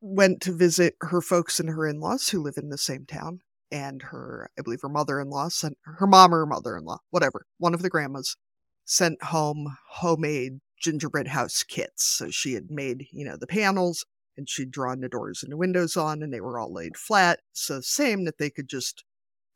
went 0.00 0.40
to 0.42 0.52
visit 0.52 0.94
her 1.00 1.20
folks 1.20 1.58
and 1.58 1.68
her 1.68 1.86
in-laws 1.86 2.28
who 2.28 2.42
live 2.42 2.54
in 2.56 2.68
the 2.68 2.78
same 2.78 3.04
town, 3.06 3.40
and 3.70 4.02
her, 4.02 4.50
I 4.58 4.62
believe, 4.62 4.82
her 4.82 4.88
mother-in-law 4.88 5.48
sent 5.48 5.76
her 5.84 6.06
mom 6.06 6.32
or 6.32 6.38
her 6.38 6.46
mother-in-law, 6.46 6.98
whatever, 7.10 7.46
one 7.58 7.74
of 7.74 7.82
the 7.82 7.90
grandmas, 7.90 8.36
sent 8.84 9.22
home 9.22 9.76
homemade 9.90 10.60
gingerbread 10.80 11.28
house 11.28 11.62
kits. 11.62 12.04
So 12.04 12.30
she 12.30 12.52
had 12.52 12.70
made, 12.70 13.06
you 13.10 13.24
know, 13.24 13.36
the 13.38 13.46
panels 13.46 14.04
and 14.36 14.48
she'd 14.48 14.70
drawn 14.70 15.00
the 15.00 15.08
doors 15.08 15.42
and 15.42 15.50
the 15.50 15.56
windows 15.56 15.96
on 15.96 16.22
and 16.22 16.32
they 16.32 16.40
were 16.40 16.58
all 16.58 16.72
laid 16.72 16.96
flat. 16.96 17.40
So 17.52 17.80
same 17.80 18.24
that 18.26 18.38
they 18.38 18.50
could 18.50 18.68
just 18.68 19.02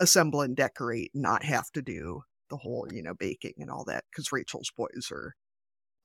assemble 0.01 0.41
and 0.41 0.57
decorate 0.57 1.11
and 1.13 1.23
not 1.23 1.45
have 1.45 1.71
to 1.73 1.83
do 1.83 2.23
the 2.49 2.57
whole, 2.57 2.89
you 2.91 3.03
know, 3.03 3.15
baking 3.15 3.55
and 3.59 3.71
all 3.71 3.85
that. 3.85 4.05
Because 4.11 4.33
Rachel's 4.33 4.73
boys 4.77 5.11
are 5.13 5.35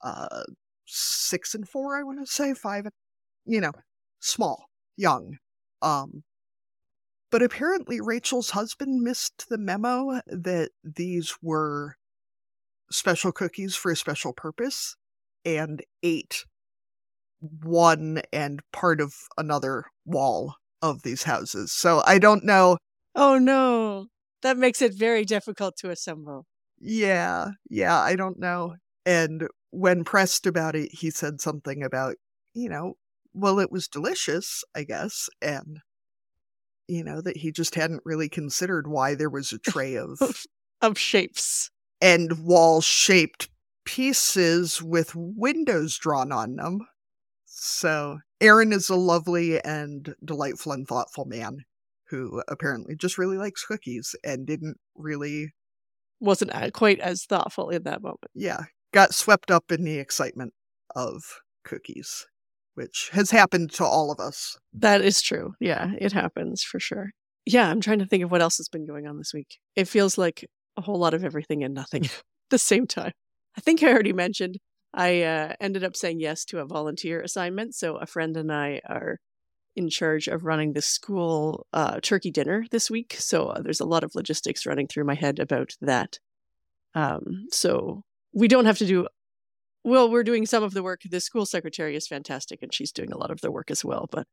uh 0.01 0.43
six 0.85 1.55
and 1.55 1.67
four, 1.67 1.97
I 1.97 2.03
want 2.03 2.19
to 2.19 2.31
say, 2.31 2.53
five 2.53 2.83
and 2.85 2.93
you 3.45 3.61
know, 3.61 3.71
small, 4.19 4.65
young. 4.97 5.37
Um 5.81 6.23
but 7.31 7.41
apparently 7.41 7.99
Rachel's 7.99 8.51
husband 8.51 9.01
missed 9.01 9.49
the 9.49 9.57
memo 9.57 10.21
that 10.27 10.69
these 10.83 11.35
were 11.41 11.95
special 12.91 13.31
cookies 13.31 13.75
for 13.75 13.91
a 13.91 13.95
special 13.95 14.33
purpose 14.33 14.95
and 15.43 15.81
ate 16.03 16.45
one 17.63 18.21
and 18.31 18.61
part 18.71 19.01
of 19.01 19.15
another 19.37 19.85
wall 20.05 20.55
of 20.81 21.01
these 21.01 21.23
houses. 21.23 21.71
So 21.71 22.03
I 22.05 22.19
don't 22.19 22.43
know. 22.45 22.77
Oh 23.15 23.39
no. 23.39 24.07
That 24.43 24.57
makes 24.57 24.81
it 24.81 24.93
very 24.93 25.25
difficult 25.25 25.77
to 25.77 25.89
assemble. 25.89 26.45
Yeah, 26.79 27.51
yeah, 27.69 27.97
I 27.97 28.15
don't 28.15 28.39
know. 28.39 28.75
And 29.05 29.47
when 29.71 30.03
pressed 30.03 30.45
about 30.45 30.75
it, 30.75 30.91
he 30.93 31.09
said 31.09 31.41
something 31.41 31.81
about, 31.81 32.15
you 32.53 32.69
know, 32.69 32.95
well, 33.33 33.59
it 33.59 33.71
was 33.71 33.87
delicious, 33.87 34.63
I 34.75 34.83
guess. 34.83 35.29
And, 35.41 35.79
you 36.87 37.03
know, 37.03 37.21
that 37.21 37.37
he 37.37 37.51
just 37.51 37.75
hadn't 37.75 38.03
really 38.05 38.29
considered 38.29 38.87
why 38.87 39.15
there 39.15 39.29
was 39.29 39.51
a 39.51 39.59
tray 39.71 39.95
of 39.95 40.19
of 40.81 40.97
shapes 40.97 41.69
and 42.01 42.43
wall 42.45 42.81
shaped 42.81 43.49
pieces 43.85 44.81
with 44.81 45.15
windows 45.15 45.97
drawn 45.97 46.31
on 46.31 46.55
them. 46.55 46.79
So 47.45 48.19
Aaron 48.41 48.73
is 48.73 48.89
a 48.89 48.95
lovely 48.95 49.63
and 49.63 50.13
delightful 50.23 50.73
and 50.73 50.87
thoughtful 50.87 51.25
man 51.25 51.59
who 52.09 52.43
apparently 52.47 52.95
just 52.95 53.17
really 53.17 53.37
likes 53.37 53.65
cookies 53.65 54.15
and 54.23 54.45
didn't 54.45 54.77
really 54.95 55.53
wasn't 56.19 56.51
quite 56.73 56.99
as 56.99 57.25
thoughtful 57.25 57.69
in 57.69 57.83
that 57.83 58.01
moment. 58.01 58.19
Yeah, 58.33 58.65
got 58.93 59.13
swept 59.13 59.51
up 59.51 59.71
in 59.71 59.83
the 59.83 59.97
excitement 59.97 60.53
of 60.95 61.23
cookies, 61.63 62.25
which 62.75 63.09
has 63.13 63.31
happened 63.31 63.71
to 63.73 63.85
all 63.85 64.11
of 64.11 64.19
us. 64.19 64.57
That 64.73 65.01
is 65.01 65.21
true. 65.21 65.53
Yeah, 65.59 65.91
it 65.99 66.11
happens 66.11 66.63
for 66.63 66.79
sure. 66.79 67.11
Yeah, 67.45 67.69
I'm 67.69 67.81
trying 67.81 67.99
to 67.99 68.05
think 68.05 68.23
of 68.23 68.31
what 68.31 68.41
else 68.41 68.57
has 68.57 68.69
been 68.69 68.85
going 68.85 69.07
on 69.07 69.17
this 69.17 69.33
week. 69.33 69.57
It 69.75 69.87
feels 69.87 70.17
like 70.17 70.45
a 70.77 70.81
whole 70.81 70.97
lot 70.97 71.13
of 71.13 71.23
everything 71.23 71.63
and 71.63 71.73
nothing 71.73 72.05
at 72.05 72.23
the 72.49 72.57
same 72.57 72.87
time. 72.87 73.11
I 73.57 73.61
think 73.61 73.83
I 73.83 73.91
already 73.91 74.13
mentioned 74.13 74.57
I 74.93 75.23
uh, 75.23 75.53
ended 75.59 75.83
up 75.83 75.95
saying 75.95 76.19
yes 76.19 76.45
to 76.45 76.59
a 76.59 76.65
volunteer 76.65 77.21
assignment. 77.21 77.73
So 77.75 77.95
a 77.97 78.05
friend 78.05 78.37
and 78.37 78.51
I 78.51 78.81
are 78.87 79.17
in 79.75 79.89
charge 79.89 80.27
of 80.27 80.45
running 80.45 80.73
the 80.73 80.81
school 80.81 81.65
uh, 81.73 81.99
turkey 81.99 82.29
dinner 82.29 82.65
this 82.69 82.91
week. 82.91 83.15
So 83.17 83.47
uh, 83.47 83.61
there's 83.61 83.79
a 83.79 83.85
lot 83.85 84.03
of 84.03 84.13
logistics 84.13 84.65
running 84.67 84.87
through 84.87 85.05
my 85.05 85.15
head 85.15 85.39
about 85.39 85.71
that. 85.81 86.19
Um, 86.93 87.47
so 87.51 88.03
we 88.33 88.47
don't 88.47 88.65
have 88.65 88.77
to 88.79 88.85
do. 88.85 89.07
Well, 89.83 90.09
we're 90.09 90.23
doing 90.23 90.45
some 90.45 90.63
of 90.63 90.73
the 90.73 90.83
work. 90.83 91.01
The 91.09 91.19
school 91.19 91.45
secretary 91.45 91.95
is 91.95 92.07
fantastic, 92.07 92.61
and 92.61 92.73
she's 92.73 92.91
doing 92.91 93.11
a 93.11 93.17
lot 93.17 93.31
of 93.31 93.41
the 93.41 93.51
work 93.51 93.69
as 93.69 93.83
well. 93.83 94.07
But 94.09 94.27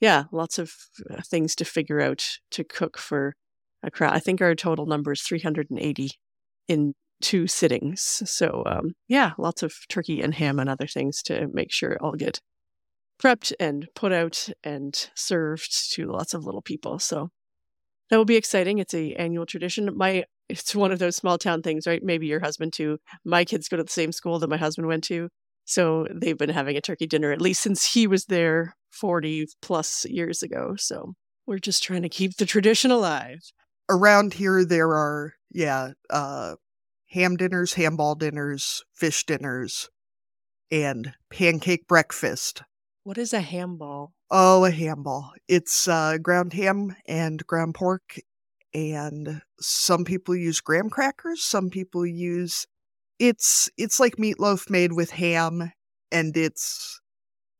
yeah, 0.00 0.24
lots 0.32 0.58
of 0.58 0.72
uh, 1.10 1.22
things 1.22 1.54
to 1.56 1.64
figure 1.64 2.00
out 2.00 2.24
to 2.50 2.64
cook 2.64 2.98
for 2.98 3.34
a 3.82 3.90
crowd. 3.90 4.14
I 4.14 4.18
think 4.18 4.40
our 4.40 4.54
total 4.54 4.86
number 4.86 5.12
is 5.12 5.22
380 5.22 6.10
in 6.68 6.94
two 7.20 7.46
sittings. 7.46 8.22
So 8.26 8.62
um, 8.66 8.92
yeah, 9.08 9.32
lots 9.38 9.62
of 9.62 9.74
turkey 9.88 10.20
and 10.20 10.34
ham 10.34 10.58
and 10.58 10.68
other 10.68 10.86
things 10.86 11.22
to 11.24 11.48
make 11.52 11.72
sure 11.72 11.96
all 12.00 12.12
get 12.12 12.40
prepped 13.22 13.52
and 13.58 13.88
put 13.94 14.12
out 14.12 14.48
and 14.62 15.08
served 15.14 15.94
to 15.94 16.06
lots 16.06 16.34
of 16.34 16.44
little 16.44 16.62
people. 16.62 16.98
So 16.98 17.30
that 18.10 18.16
will 18.16 18.24
be 18.24 18.36
exciting. 18.36 18.78
It's 18.78 18.94
a 18.94 19.14
annual 19.14 19.46
tradition. 19.46 19.90
My 19.96 20.24
it's 20.48 20.74
one 20.74 20.92
of 20.92 20.98
those 20.98 21.16
small 21.16 21.38
town 21.38 21.62
things, 21.62 21.86
right? 21.86 22.02
Maybe 22.02 22.26
your 22.26 22.40
husband 22.40 22.72
too. 22.72 22.98
My 23.24 23.44
kids 23.44 23.68
go 23.68 23.76
to 23.76 23.82
the 23.82 23.90
same 23.90 24.12
school 24.12 24.38
that 24.38 24.50
my 24.50 24.56
husband 24.56 24.86
went 24.86 25.04
to. 25.04 25.28
So 25.64 26.06
they've 26.14 26.38
been 26.38 26.50
having 26.50 26.76
a 26.76 26.80
turkey 26.80 27.06
dinner 27.06 27.32
at 27.32 27.40
least 27.40 27.62
since 27.62 27.92
he 27.94 28.06
was 28.06 28.26
there 28.26 28.76
40 28.92 29.48
plus 29.60 30.04
years 30.06 30.42
ago. 30.42 30.74
So 30.76 31.14
we're 31.46 31.58
just 31.58 31.82
trying 31.82 32.02
to 32.02 32.08
keep 32.08 32.36
the 32.36 32.46
tradition 32.46 32.90
alive. 32.90 33.40
Around 33.88 34.34
here 34.34 34.64
there 34.64 34.90
are 34.90 35.34
yeah, 35.52 35.90
uh 36.10 36.54
ham 37.10 37.36
dinners, 37.36 37.74
ham 37.74 37.96
ball 37.96 38.14
dinners, 38.14 38.84
fish 38.92 39.24
dinners, 39.24 39.88
and 40.70 41.14
pancake 41.30 41.86
breakfast. 41.86 42.62
What 43.04 43.18
is 43.18 43.32
a 43.32 43.40
ham 43.40 43.76
ball? 43.76 44.12
Oh, 44.30 44.64
a 44.64 44.70
ham 44.70 45.02
ball. 45.04 45.32
It's 45.46 45.86
uh, 45.86 46.18
ground 46.18 46.52
ham 46.52 46.96
and 47.06 47.46
ground 47.46 47.74
pork, 47.74 48.16
and 48.76 49.40
some 49.58 50.04
people 50.04 50.36
use 50.36 50.60
graham 50.60 50.90
crackers. 50.90 51.42
Some 51.42 51.70
people 51.70 52.04
use 52.04 52.66
it's 53.18 53.70
it's 53.78 53.98
like 53.98 54.16
meatloaf 54.16 54.68
made 54.68 54.92
with 54.92 55.10
ham, 55.10 55.72
and 56.12 56.36
it's 56.36 57.00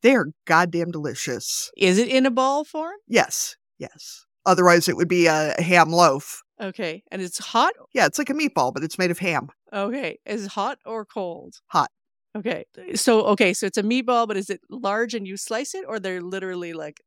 they're 0.03 0.27
goddamn 0.45 0.91
delicious. 0.91 1.71
Is 1.77 1.97
it 1.97 2.09
in 2.09 2.27
a 2.27 2.31
ball 2.31 2.65
form? 2.65 2.97
Yes, 3.09 3.57
yes. 3.79 4.27
Otherwise, 4.45 4.89
it 4.89 4.97
would 4.97 5.09
be 5.09 5.27
a 5.27 5.55
ham 5.59 5.91
loaf. 5.91 6.43
Okay. 6.61 7.03
And 7.11 7.21
it's 7.23 7.39
hot? 7.39 7.73
Yeah, 7.93 8.07
it's 8.07 8.19
like 8.19 8.31
a 8.31 8.35
meatball, 8.35 8.73
but 8.73 8.85
it's 8.85 8.99
made 8.99 9.11
of 9.11 9.19
ham. 9.19 9.49
Okay. 9.73 10.19
Is 10.25 10.45
it 10.45 10.53
hot 10.53 10.79
or 10.87 11.05
cold? 11.05 11.57
Hot. 11.69 11.91
Okay. 12.37 12.65
So, 12.95 13.23
okay. 13.25 13.53
So 13.55 13.67
it's 13.67 13.79
a 13.79 13.83
meatball, 13.83 14.29
but 14.29 14.37
is 14.37 14.51
it 14.51 14.61
large 14.71 15.15
and 15.15 15.27
you 15.27 15.37
slice 15.37 15.75
it 15.75 15.85
or 15.89 15.99
they're 15.99 16.23
literally 16.23 16.75
like 16.75 17.01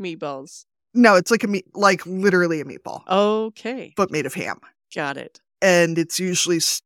meatballs? 0.00 0.64
No, 0.94 1.14
it's 1.16 1.30
like 1.30 1.44
a 1.44 1.48
meat, 1.48 1.66
like 1.74 2.04
literally 2.06 2.60
a 2.60 2.64
meatball, 2.64 3.02
Okay. 3.08 3.92
but 3.96 4.10
made 4.10 4.26
of 4.26 4.34
ham. 4.34 4.58
Got 4.94 5.16
it. 5.16 5.40
And 5.60 5.98
it's 5.98 6.18
usually 6.18 6.56
s- 6.58 6.80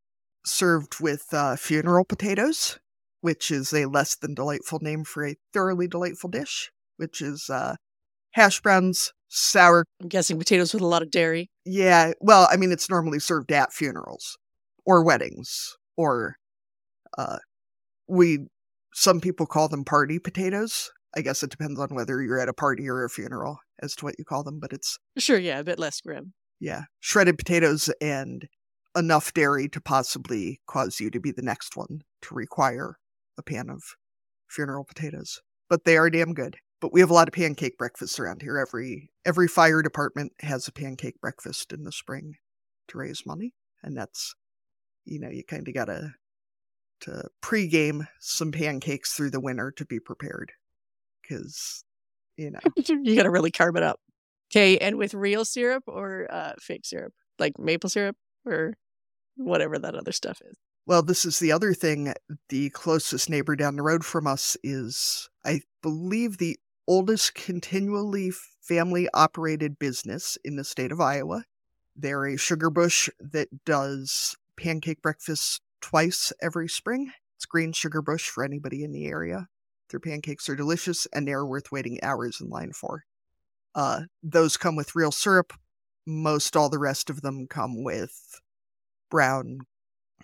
served 0.45 0.99
with 0.99 1.25
uh, 1.33 1.55
funeral 1.55 2.03
potatoes, 2.05 2.79
which 3.21 3.49
is 3.49 3.71
a 3.73 3.85
less 3.85 4.15
than 4.15 4.33
delightful 4.35 4.79
name 4.81 5.03
for 5.03 5.25
a 5.25 5.35
thoroughly 5.53 5.87
delightful 5.87 6.29
dish, 6.29 6.71
which 6.97 7.21
is 7.21 7.49
uh, 7.49 7.75
hash 8.31 8.59
browns, 8.61 9.13
sour. 9.29 9.85
I'm 10.01 10.09
guessing 10.09 10.37
potatoes 10.37 10.73
with 10.73 10.83
a 10.83 10.87
lot 10.87 11.01
of 11.01 11.09
dairy. 11.11 11.49
Yeah, 11.65 12.11
well, 12.19 12.47
I 12.51 12.57
mean, 12.57 12.71
it's 12.71 12.89
normally 12.89 13.19
served 13.19 13.51
at 13.51 13.71
funerals 13.71 14.37
or 14.85 15.03
weddings 15.03 15.77
or 15.95 16.35
uh, 17.17 17.37
we. 18.07 18.39
Some 18.95 19.21
people 19.21 19.45
call 19.47 19.69
them 19.69 19.83
party 19.85 20.19
potatoes. 20.19 20.91
I 21.15 21.21
guess 21.21 21.43
it 21.43 21.51
depends 21.51 21.79
on 21.79 21.89
whether 21.89 22.21
you're 22.21 22.39
at 22.39 22.49
a 22.49 22.53
party 22.53 22.89
or 22.89 23.03
a 23.03 23.09
funeral 23.09 23.59
as 23.81 23.95
to 23.95 24.05
what 24.05 24.15
you 24.17 24.25
call 24.25 24.43
them, 24.43 24.59
but 24.59 24.73
it's 24.73 24.97
Sure. 25.17 25.37
Yeah. 25.37 25.59
A 25.59 25.63
bit 25.63 25.79
less 25.79 26.01
grim. 26.01 26.33
yeah, 26.59 26.83
shredded 26.99 27.37
potatoes 27.37 27.89
and 28.01 28.47
enough 28.95 29.33
dairy 29.33 29.67
to 29.69 29.81
possibly 29.81 30.61
cause 30.67 30.99
you 30.99 31.09
to 31.11 31.19
be 31.19 31.31
the 31.31 31.41
next 31.41 31.75
one 31.75 32.01
to 32.21 32.35
require 32.35 32.97
a 33.37 33.43
pan 33.43 33.69
of 33.69 33.81
funeral 34.47 34.83
potatoes. 34.85 35.41
But 35.69 35.83
they 35.85 35.97
are 35.97 36.09
damn 36.09 36.33
good. 36.33 36.57
But 36.79 36.93
we 36.93 36.99
have 36.99 37.09
a 37.09 37.13
lot 37.13 37.27
of 37.27 37.33
pancake 37.33 37.77
breakfasts 37.77 38.19
around 38.19 38.41
here. 38.41 38.57
Every 38.57 39.09
every 39.25 39.47
fire 39.47 39.81
department 39.81 40.33
has 40.41 40.67
a 40.67 40.71
pancake 40.71 41.19
breakfast 41.21 41.71
in 41.71 41.83
the 41.83 41.91
spring 41.91 42.33
to 42.89 42.97
raise 42.97 43.25
money, 43.25 43.53
and 43.81 43.95
that's 43.97 44.35
you 45.05 45.19
know 45.19 45.29
you 45.29 45.43
kind 45.43 45.67
of 45.67 45.73
gotta 45.73 46.11
to 47.01 47.29
pregame 47.41 48.07
some 48.19 48.51
pancakes 48.51 49.13
through 49.13 49.29
the 49.31 49.39
winter 49.39 49.71
to 49.75 49.85
be 49.85 49.99
prepared 49.99 50.51
because 51.23 51.83
you 52.37 52.51
know 52.51 52.59
you 52.75 53.15
got 53.15 53.23
to 53.23 53.31
really 53.31 53.51
carb 53.51 53.77
it 53.77 53.83
up. 53.83 53.99
Okay. 54.51 54.77
And 54.77 54.97
with 54.97 55.15
real 55.15 55.45
syrup 55.45 55.83
or 55.87 56.27
uh, 56.31 56.53
fake 56.59 56.85
syrup, 56.85 57.13
like 57.39 57.57
maple 57.57 57.89
syrup 57.89 58.15
or 58.45 58.75
whatever 59.35 59.79
that 59.79 59.95
other 59.95 60.11
stuff 60.11 60.39
is. 60.45 60.55
Well, 60.85 61.01
this 61.01 61.25
is 61.25 61.39
the 61.39 61.51
other 61.51 61.73
thing. 61.73 62.13
The 62.49 62.69
closest 62.69 63.29
neighbor 63.29 63.55
down 63.55 63.77
the 63.77 63.81
road 63.81 64.05
from 64.05 64.27
us 64.27 64.57
is, 64.63 65.29
I 65.45 65.61
believe, 65.81 66.37
the 66.37 66.57
oldest 66.87 67.33
continually 67.35 68.31
family 68.61 69.07
operated 69.13 69.79
business 69.79 70.37
in 70.43 70.55
the 70.55 70.63
state 70.63 70.91
of 70.91 70.99
Iowa. 70.99 71.45
They're 71.95 72.25
a 72.25 72.37
sugar 72.37 72.69
bush 72.69 73.09
that 73.19 73.47
does 73.65 74.35
pancake 74.57 75.01
breakfast 75.01 75.61
twice 75.81 76.33
every 76.41 76.67
spring. 76.67 77.11
It's 77.37 77.45
Green 77.45 77.71
Sugar 77.71 78.01
Bush 78.01 78.29
for 78.29 78.43
anybody 78.43 78.83
in 78.83 78.91
the 78.91 79.05
area. 79.05 79.47
Their 79.93 79.99
pancakes 79.99 80.49
are 80.49 80.55
delicious 80.55 81.05
and 81.13 81.27
they're 81.27 81.45
worth 81.45 81.71
waiting 81.71 81.99
hours 82.01 82.41
in 82.41 82.49
line 82.49 82.71
for. 82.73 83.03
Uh, 83.75 84.01
those 84.23 84.57
come 84.57 84.75
with 84.75 84.95
real 84.95 85.11
syrup. 85.11 85.53
Most 86.07 86.57
all 86.57 86.67
the 86.67 86.79
rest 86.79 87.11
of 87.11 87.21
them 87.21 87.45
come 87.47 87.83
with 87.83 88.41
brown 89.11 89.59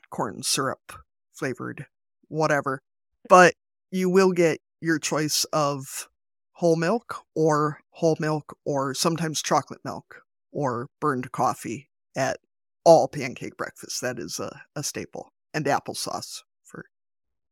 corn 0.10 0.42
syrup 0.42 0.92
flavored 1.34 1.86
whatever. 2.30 2.82
But 3.30 3.54
you 3.92 4.10
will 4.10 4.32
get 4.32 4.60
your 4.82 4.98
choice 4.98 5.44
of 5.54 6.10
whole 6.54 6.76
milk 6.76 7.24
or 7.36 7.82
whole 7.92 8.18
milk 8.20 8.58
or 8.66 8.96
sometimes 8.96 9.40
chocolate 9.44 9.82
milk 9.86 10.24
or 10.52 10.88
burned 11.00 11.32
coffee 11.32 11.92
at 12.18 12.40
all 12.86 13.08
pancake 13.08 13.56
breakfasts. 13.56 14.00
That 14.00 14.18
is 14.18 14.40
a, 14.40 14.64
a 14.76 14.82
staple. 14.82 15.32
And 15.54 15.66
applesauce 15.66 16.42
for 16.64 16.86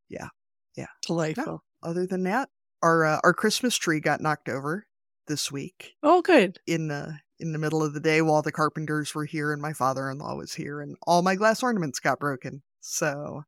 yeah. 0.09 0.29
Yeah. 0.75 0.87
Delightful. 1.05 1.61
Other 1.83 2.05
than 2.05 2.23
that, 2.23 2.49
our 2.81 3.05
uh, 3.05 3.19
our 3.23 3.33
Christmas 3.33 3.75
tree 3.75 3.99
got 3.99 4.21
knocked 4.21 4.49
over 4.49 4.87
this 5.27 5.51
week 5.51 5.95
Oh, 6.03 6.21
good. 6.21 6.59
in 6.67 6.87
the 6.87 7.19
in 7.39 7.51
the 7.51 7.59
middle 7.59 7.83
of 7.83 7.93
the 7.93 7.99
day 7.99 8.21
while 8.21 8.41
the 8.41 8.51
carpenters 8.51 9.13
were 9.13 9.25
here 9.25 9.51
and 9.53 9.61
my 9.61 9.73
father-in-law 9.73 10.35
was 10.35 10.53
here 10.53 10.81
and 10.81 10.95
all 11.05 11.21
my 11.21 11.35
glass 11.35 11.61
ornaments 11.61 11.99
got 11.99 12.19
broken. 12.19 12.63
So 12.81 13.43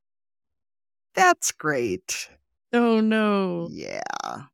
that's 1.16 1.52
great. 1.52 2.30
Oh, 2.72 3.00
no. 3.00 3.68
Yeah. 3.72 4.02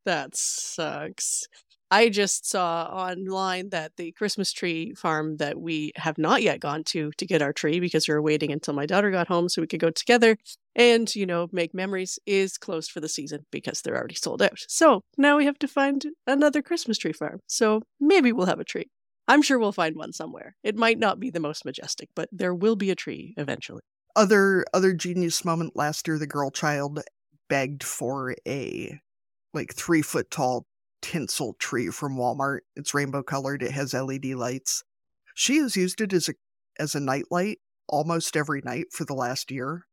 That 0.06 0.36
sucks. 0.36 1.48
I 1.92 2.10
just 2.10 2.48
saw 2.50 2.86
online 2.86 3.70
that 3.70 3.92
the 3.98 4.12
Christmas 4.14 4.52
tree 4.52 4.94
farm 4.96 5.38
that 5.38 5.60
we 5.60 5.92
have 5.98 6.18
not 6.18 6.42
yet 6.42 6.60
gone 6.60 6.84
to 6.86 7.12
to 7.18 7.26
get 7.26 7.42
our 7.42 7.54
tree 7.54 7.80
because 7.80 8.08
we 8.08 8.14
were 8.14 8.22
waiting 8.22 8.52
until 8.52 8.74
my 8.74 8.86
daughter 8.86 9.12
got 9.12 9.28
home 9.28 9.50
so 9.50 9.62
we 9.62 9.68
could 9.68 9.80
go 9.80 9.92
together 9.92 10.38
and, 10.76 11.14
you 11.16 11.26
know, 11.26 11.48
make 11.52 11.74
memories 11.74 12.20
is 12.26 12.58
closed 12.58 12.92
for 12.92 13.00
the 13.00 13.10
season 13.10 13.46
because 13.52 13.82
they're 13.82 13.98
already 13.98 14.16
sold 14.16 14.42
out. 14.42 14.60
So 14.68 15.02
now 15.18 15.38
we 15.38 15.46
have 15.46 15.60
to 15.60 15.68
find 15.68 16.06
another 16.28 16.62
Christmas 16.62 16.98
tree 16.98 17.14
farm. 17.14 17.40
So 17.48 17.82
maybe 18.00 18.32
we'll 18.32 18.48
have 18.48 18.60
a 18.60 18.66
tree. 18.66 18.90
I'm 19.28 19.42
sure 19.42 19.58
we'll 19.58 19.72
find 19.72 19.96
one 19.96 20.14
somewhere. 20.14 20.56
It 20.64 20.76
might 20.76 21.00
not 21.00 21.20
be 21.20 21.30
the 21.30 21.40
most 21.40 21.66
majestic, 21.66 22.10
but 22.16 22.30
there 22.32 22.54
will 22.54 22.76
be 22.76 22.92
a 22.92 22.96
tree 22.96 23.34
eventually. 23.38 23.82
Other 24.16 24.66
other 24.74 24.94
genius 24.94 25.44
moment 25.44 25.76
last 25.76 26.08
year 26.08 26.18
the 26.18 26.28
girl 26.28 26.52
child 26.52 27.02
begged 27.50 27.84
for 27.84 28.36
a 28.48 29.00
like 29.54 29.74
3 29.74 30.02
foot 30.02 30.32
tall 30.32 30.66
tinsel 31.02 31.56
tree 31.60 31.90
from 31.90 32.18
Walmart. 32.18 32.60
It's 32.76 32.94
rainbow 32.94 33.24
colored, 33.24 33.64
it 33.64 33.72
has 33.72 33.94
LED 33.94 34.26
lights. 34.26 34.84
She 35.34 35.58
has 35.58 35.76
used 35.76 36.02
it 36.02 36.14
as 36.14 36.30
a 36.30 36.34
as 36.80 36.96
a 36.96 37.00
night 37.00 37.26
light 37.32 37.60
almost 37.88 38.38
every 38.38 38.62
night 38.64 38.86
for 38.92 39.06
the 39.06 39.14
last 39.14 39.52
year 39.52 39.86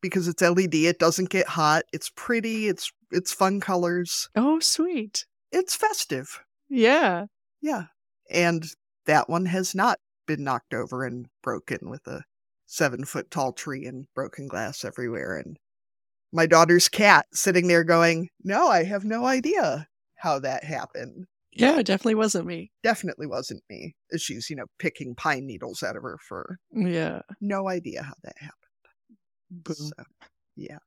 because 0.00 0.28
it's 0.28 0.42
LED, 0.42 0.74
it 0.74 0.98
doesn't 0.98 1.30
get 1.30 1.46
hot, 1.46 1.82
it's 1.92 2.10
pretty, 2.14 2.68
it's 2.68 2.90
it's 3.10 3.32
fun 3.32 3.60
colors. 3.60 4.28
Oh, 4.36 4.60
sweet. 4.60 5.26
It's 5.52 5.74
festive. 5.74 6.40
Yeah. 6.68 7.26
Yeah. 7.60 7.84
And 8.30 8.64
that 9.06 9.28
one 9.28 9.46
has 9.46 9.74
not 9.74 9.98
been 10.26 10.44
knocked 10.44 10.74
over 10.74 11.04
and 11.04 11.26
broken 11.42 11.90
with 11.90 12.06
a 12.06 12.22
seven 12.66 13.04
foot 13.04 13.30
tall 13.30 13.52
tree 13.52 13.84
and 13.86 14.06
broken 14.14 14.46
glass 14.46 14.84
everywhere. 14.84 15.36
And 15.36 15.56
my 16.32 16.46
daughter's 16.46 16.88
cat 16.88 17.26
sitting 17.32 17.66
there 17.66 17.84
going, 17.84 18.28
No, 18.44 18.68
I 18.68 18.84
have 18.84 19.04
no 19.04 19.24
idea 19.24 19.88
how 20.16 20.38
that 20.40 20.64
happened. 20.64 21.26
Yeah, 21.52 21.80
it 21.80 21.86
definitely 21.86 22.14
wasn't 22.14 22.46
me. 22.46 22.70
Definitely 22.84 23.26
wasn't 23.26 23.64
me. 23.68 23.94
She's, 24.16 24.48
you 24.48 24.54
know, 24.54 24.66
picking 24.78 25.16
pine 25.16 25.46
needles 25.46 25.82
out 25.82 25.96
of 25.96 26.02
her 26.02 26.16
fur. 26.28 26.58
Yeah. 26.72 27.22
No 27.40 27.68
idea 27.68 28.04
how 28.04 28.14
that 28.22 28.36
happened. 28.38 28.59
Boom. 29.50 29.74
So, 29.74 30.04
yeah. 30.56 30.78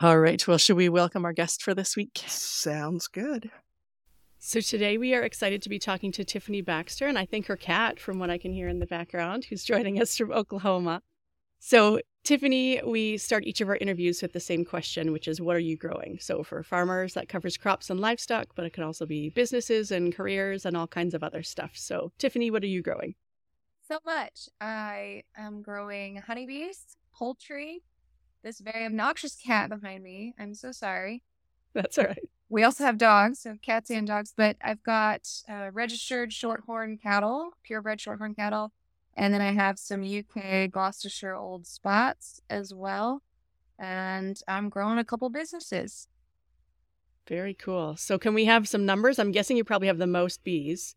All 0.00 0.18
right. 0.18 0.46
Well, 0.46 0.58
should 0.58 0.76
we 0.76 0.88
welcome 0.88 1.24
our 1.24 1.32
guest 1.32 1.62
for 1.62 1.74
this 1.74 1.96
week? 1.96 2.22
Sounds 2.26 3.06
good. 3.06 3.50
So 4.38 4.60
today 4.60 4.96
we 4.96 5.14
are 5.14 5.22
excited 5.22 5.60
to 5.62 5.68
be 5.68 5.78
talking 5.78 6.12
to 6.12 6.24
Tiffany 6.24 6.62
Baxter, 6.62 7.06
and 7.06 7.18
I 7.18 7.26
think 7.26 7.46
her 7.46 7.56
cat, 7.56 8.00
from 8.00 8.18
what 8.18 8.30
I 8.30 8.38
can 8.38 8.52
hear 8.52 8.68
in 8.68 8.78
the 8.78 8.86
background, 8.86 9.44
who's 9.44 9.64
joining 9.64 10.00
us 10.00 10.16
from 10.16 10.32
Oklahoma. 10.32 11.02
So, 11.58 12.00
Tiffany, 12.24 12.80
we 12.82 13.18
start 13.18 13.44
each 13.44 13.60
of 13.60 13.68
our 13.68 13.76
interviews 13.76 14.22
with 14.22 14.32
the 14.32 14.40
same 14.40 14.64
question, 14.64 15.12
which 15.12 15.28
is 15.28 15.42
what 15.42 15.56
are 15.56 15.60
you 15.60 15.76
growing? 15.76 16.18
So, 16.20 16.42
for 16.42 16.62
farmers, 16.62 17.12
that 17.14 17.28
covers 17.28 17.58
crops 17.58 17.90
and 17.90 18.00
livestock, 18.00 18.48
but 18.54 18.64
it 18.64 18.72
can 18.72 18.82
also 18.82 19.04
be 19.04 19.28
businesses 19.28 19.90
and 19.90 20.14
careers 20.14 20.64
and 20.64 20.74
all 20.74 20.86
kinds 20.86 21.12
of 21.12 21.22
other 21.22 21.42
stuff. 21.42 21.72
So, 21.74 22.12
Tiffany, 22.18 22.50
what 22.50 22.62
are 22.62 22.66
you 22.66 22.82
growing? 22.82 23.14
so 23.90 23.98
much. 24.06 24.48
I 24.60 25.24
am 25.36 25.62
growing 25.62 26.16
honeybees, 26.16 26.96
poultry, 27.12 27.82
this 28.42 28.60
very 28.60 28.84
obnoxious 28.84 29.36
cat 29.36 29.68
behind 29.68 30.02
me. 30.02 30.34
I'm 30.38 30.54
so 30.54 30.72
sorry. 30.72 31.22
That's 31.74 31.98
all 31.98 32.06
right. 32.06 32.28
We 32.48 32.64
also 32.64 32.84
have 32.84 32.98
dogs, 32.98 33.42
so 33.42 33.56
cats 33.62 33.90
and 33.90 34.06
dogs, 34.06 34.34
but 34.36 34.56
I've 34.60 34.82
got 34.82 35.28
uh, 35.48 35.70
registered 35.72 36.32
shorthorn 36.32 36.98
cattle, 37.00 37.52
purebred 37.62 38.00
shorthorn 38.00 38.34
cattle, 38.34 38.72
and 39.16 39.32
then 39.32 39.40
I 39.40 39.52
have 39.52 39.78
some 39.78 40.02
UK 40.02 40.68
Gloucestershire 40.70 41.36
old 41.36 41.66
spots 41.66 42.40
as 42.50 42.74
well. 42.74 43.22
And 43.78 44.38
I'm 44.48 44.68
growing 44.68 44.98
a 44.98 45.04
couple 45.04 45.30
businesses. 45.30 46.08
Very 47.28 47.54
cool. 47.54 47.96
So, 47.96 48.18
can 48.18 48.34
we 48.34 48.46
have 48.46 48.66
some 48.66 48.84
numbers? 48.84 49.18
I'm 49.20 49.30
guessing 49.30 49.56
you 49.56 49.62
probably 49.62 49.86
have 49.86 49.98
the 49.98 50.06
most 50.06 50.42
bees. 50.42 50.96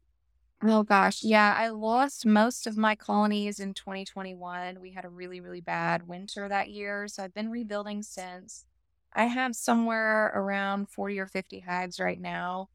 Oh 0.65 0.84
gosh, 0.84 1.24
yeah, 1.24 1.53
I 1.58 1.67
lost 1.70 2.25
most 2.25 2.67
of 2.67 2.77
my 2.77 2.96
colonies 2.96 3.60
in 3.60 3.74
2021. 3.74 4.79
We 4.79 4.91
had 4.91 5.03
a 5.03 5.10
really, 5.10 5.41
really 5.41 5.60
bad 5.62 6.08
winter 6.08 6.48
that 6.48 6.70
year, 6.70 7.08
so 7.10 7.24
I've 7.24 7.34
been 7.34 7.51
rebuilding 7.51 8.01
since. 8.01 8.65
I 9.13 9.25
have 9.25 9.55
somewhere 9.55 10.32
around 10.34 10.89
40 10.89 11.20
or 11.20 11.27
50 11.27 11.60
hives 11.62 12.00
right 12.00 12.20
now, 12.20 12.70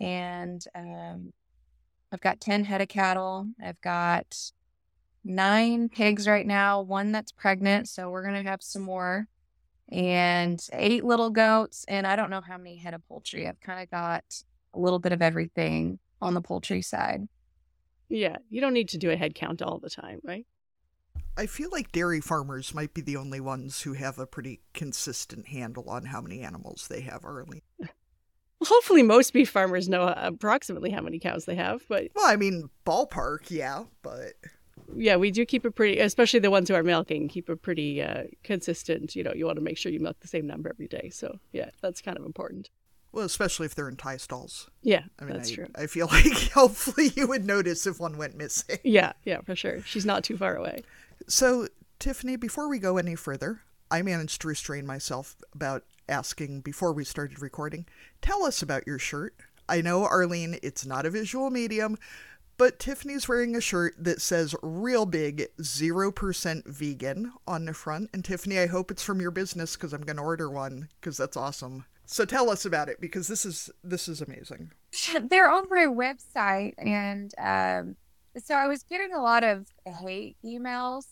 and 0.00 0.64
um, 0.74 1.32
I've 2.12 2.20
got 2.22 2.40
10 2.40 2.64
head 2.64 2.80
of 2.82 2.88
cattle. 2.88 3.48
I've 3.62 3.80
got 3.82 4.52
nine 5.24 5.88
pigs 5.88 6.28
right 6.28 6.46
now, 6.46 6.82
one 6.82 7.12
that's 7.12 7.32
pregnant, 7.32 7.88
so 7.88 8.10
we're 8.10 8.24
gonna 8.24 8.42
have 8.44 8.62
some 8.62 8.82
more, 8.82 9.28
and 9.92 10.60
eight 10.74 11.04
little 11.04 11.30
goats, 11.30 11.84
and 11.88 12.06
I 12.06 12.16
don't 12.16 12.30
know 12.30 12.42
how 12.42 12.58
many 12.58 12.76
head 12.76 12.94
of 12.94 13.06
poultry. 13.08 13.48
I've 13.48 13.60
kind 13.60 13.82
of 13.82 13.90
got 13.90 14.24
a 14.74 14.80
little 14.80 14.98
bit 15.00 15.12
of 15.12 15.22
everything 15.22 15.98
on 16.24 16.34
the 16.34 16.40
poultry 16.40 16.82
side. 16.82 17.28
Yeah, 18.08 18.36
you 18.50 18.60
don't 18.60 18.72
need 18.72 18.88
to 18.90 18.98
do 18.98 19.10
a 19.10 19.16
head 19.16 19.34
count 19.34 19.62
all 19.62 19.78
the 19.78 19.90
time, 19.90 20.20
right? 20.24 20.46
I 21.36 21.46
feel 21.46 21.68
like 21.70 21.92
dairy 21.92 22.20
farmers 22.20 22.74
might 22.74 22.94
be 22.94 23.00
the 23.00 23.16
only 23.16 23.40
ones 23.40 23.82
who 23.82 23.94
have 23.94 24.18
a 24.18 24.26
pretty 24.26 24.60
consistent 24.72 25.48
handle 25.48 25.88
on 25.88 26.06
how 26.06 26.20
many 26.20 26.42
animals 26.42 26.86
they 26.88 27.00
have, 27.00 27.24
early. 27.24 27.62
Hopefully, 28.62 29.02
most 29.02 29.32
beef 29.32 29.50
farmers 29.50 29.88
know 29.88 30.14
approximately 30.16 30.90
how 30.90 31.02
many 31.02 31.18
cows 31.18 31.44
they 31.44 31.56
have, 31.56 31.82
but 31.88 32.08
well, 32.14 32.26
I 32.26 32.36
mean, 32.36 32.70
ballpark, 32.86 33.50
yeah, 33.50 33.84
but 34.02 34.34
yeah, 34.94 35.16
we 35.16 35.30
do 35.30 35.44
keep 35.44 35.64
a 35.64 35.70
pretty, 35.70 35.98
especially 35.98 36.40
the 36.40 36.50
ones 36.50 36.68
who 36.68 36.74
are 36.74 36.82
milking, 36.82 37.28
keep 37.28 37.48
a 37.48 37.56
pretty 37.56 38.00
uh, 38.00 38.24
consistent. 38.42 39.16
You 39.16 39.24
know, 39.24 39.32
you 39.34 39.44
want 39.44 39.56
to 39.56 39.64
make 39.64 39.76
sure 39.76 39.92
you 39.92 40.00
milk 40.00 40.20
the 40.20 40.28
same 40.28 40.46
number 40.46 40.70
every 40.70 40.88
day. 40.88 41.10
So 41.12 41.38
yeah, 41.52 41.70
that's 41.82 42.00
kind 42.00 42.16
of 42.16 42.24
important. 42.24 42.70
Well, 43.14 43.24
especially 43.24 43.66
if 43.66 43.76
they're 43.76 43.88
in 43.88 43.96
tie 43.96 44.16
stalls. 44.16 44.68
Yeah, 44.82 45.04
I 45.20 45.24
mean, 45.24 45.34
that's 45.34 45.52
I, 45.52 45.54
true. 45.54 45.68
I 45.76 45.86
feel 45.86 46.06
like 46.12 46.50
hopefully 46.50 47.12
you 47.14 47.28
would 47.28 47.44
notice 47.44 47.86
if 47.86 48.00
one 48.00 48.18
went 48.18 48.36
missing. 48.36 48.78
Yeah, 48.82 49.12
yeah, 49.22 49.40
for 49.42 49.54
sure. 49.54 49.82
She's 49.82 50.04
not 50.04 50.24
too 50.24 50.36
far 50.36 50.56
away. 50.56 50.82
So, 51.28 51.68
Tiffany, 52.00 52.34
before 52.34 52.68
we 52.68 52.80
go 52.80 52.98
any 52.98 53.14
further, 53.14 53.60
I 53.88 54.02
managed 54.02 54.40
to 54.40 54.48
restrain 54.48 54.84
myself 54.84 55.36
about 55.54 55.84
asking 56.08 56.62
before 56.62 56.92
we 56.92 57.04
started 57.04 57.40
recording. 57.40 57.86
Tell 58.20 58.44
us 58.44 58.62
about 58.62 58.84
your 58.84 58.98
shirt. 58.98 59.34
I 59.68 59.80
know, 59.80 60.04
Arlene, 60.04 60.58
it's 60.62 60.84
not 60.84 61.06
a 61.06 61.10
visual 61.10 61.50
medium, 61.50 61.96
but 62.56 62.80
Tiffany's 62.80 63.28
wearing 63.28 63.54
a 63.54 63.60
shirt 63.60 63.94
that 63.96 64.20
says 64.20 64.56
real 64.60 65.06
big 65.06 65.46
0% 65.60 66.66
vegan 66.66 67.32
on 67.46 67.64
the 67.64 67.74
front. 67.74 68.10
And 68.12 68.24
Tiffany, 68.24 68.58
I 68.58 68.66
hope 68.66 68.90
it's 68.90 69.04
from 69.04 69.20
your 69.20 69.30
business 69.30 69.76
because 69.76 69.92
I'm 69.92 70.02
going 70.02 70.16
to 70.16 70.22
order 70.22 70.50
one 70.50 70.88
because 71.00 71.16
that's 71.16 71.36
awesome. 71.36 71.84
So 72.06 72.24
tell 72.24 72.50
us 72.50 72.64
about 72.64 72.88
it 72.88 73.00
because 73.00 73.28
this 73.28 73.44
is 73.44 73.70
this 73.82 74.08
is 74.08 74.20
amazing. 74.20 74.72
They're 75.22 75.50
on 75.50 75.66
my 75.70 75.86
website 75.86 76.74
and 76.78 77.34
um, 77.38 77.96
so 78.42 78.54
I 78.54 78.66
was 78.66 78.82
getting 78.82 79.12
a 79.12 79.22
lot 79.22 79.44
of 79.44 79.66
hate 79.86 80.36
emails 80.44 81.06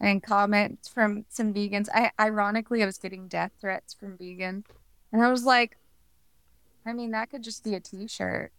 and 0.00 0.22
comments 0.22 0.88
from 0.88 1.24
some 1.28 1.52
vegans. 1.52 1.88
I 1.94 2.10
ironically 2.18 2.82
I 2.82 2.86
was 2.86 2.98
getting 2.98 3.28
death 3.28 3.52
threats 3.60 3.94
from 3.94 4.16
vegans. 4.16 4.64
And 5.12 5.22
I 5.22 5.30
was 5.30 5.44
like, 5.44 5.76
I 6.86 6.92
mean, 6.92 7.12
that 7.12 7.30
could 7.30 7.42
just 7.42 7.62
be 7.62 7.74
a 7.74 7.80
t-shirt. 7.80 8.52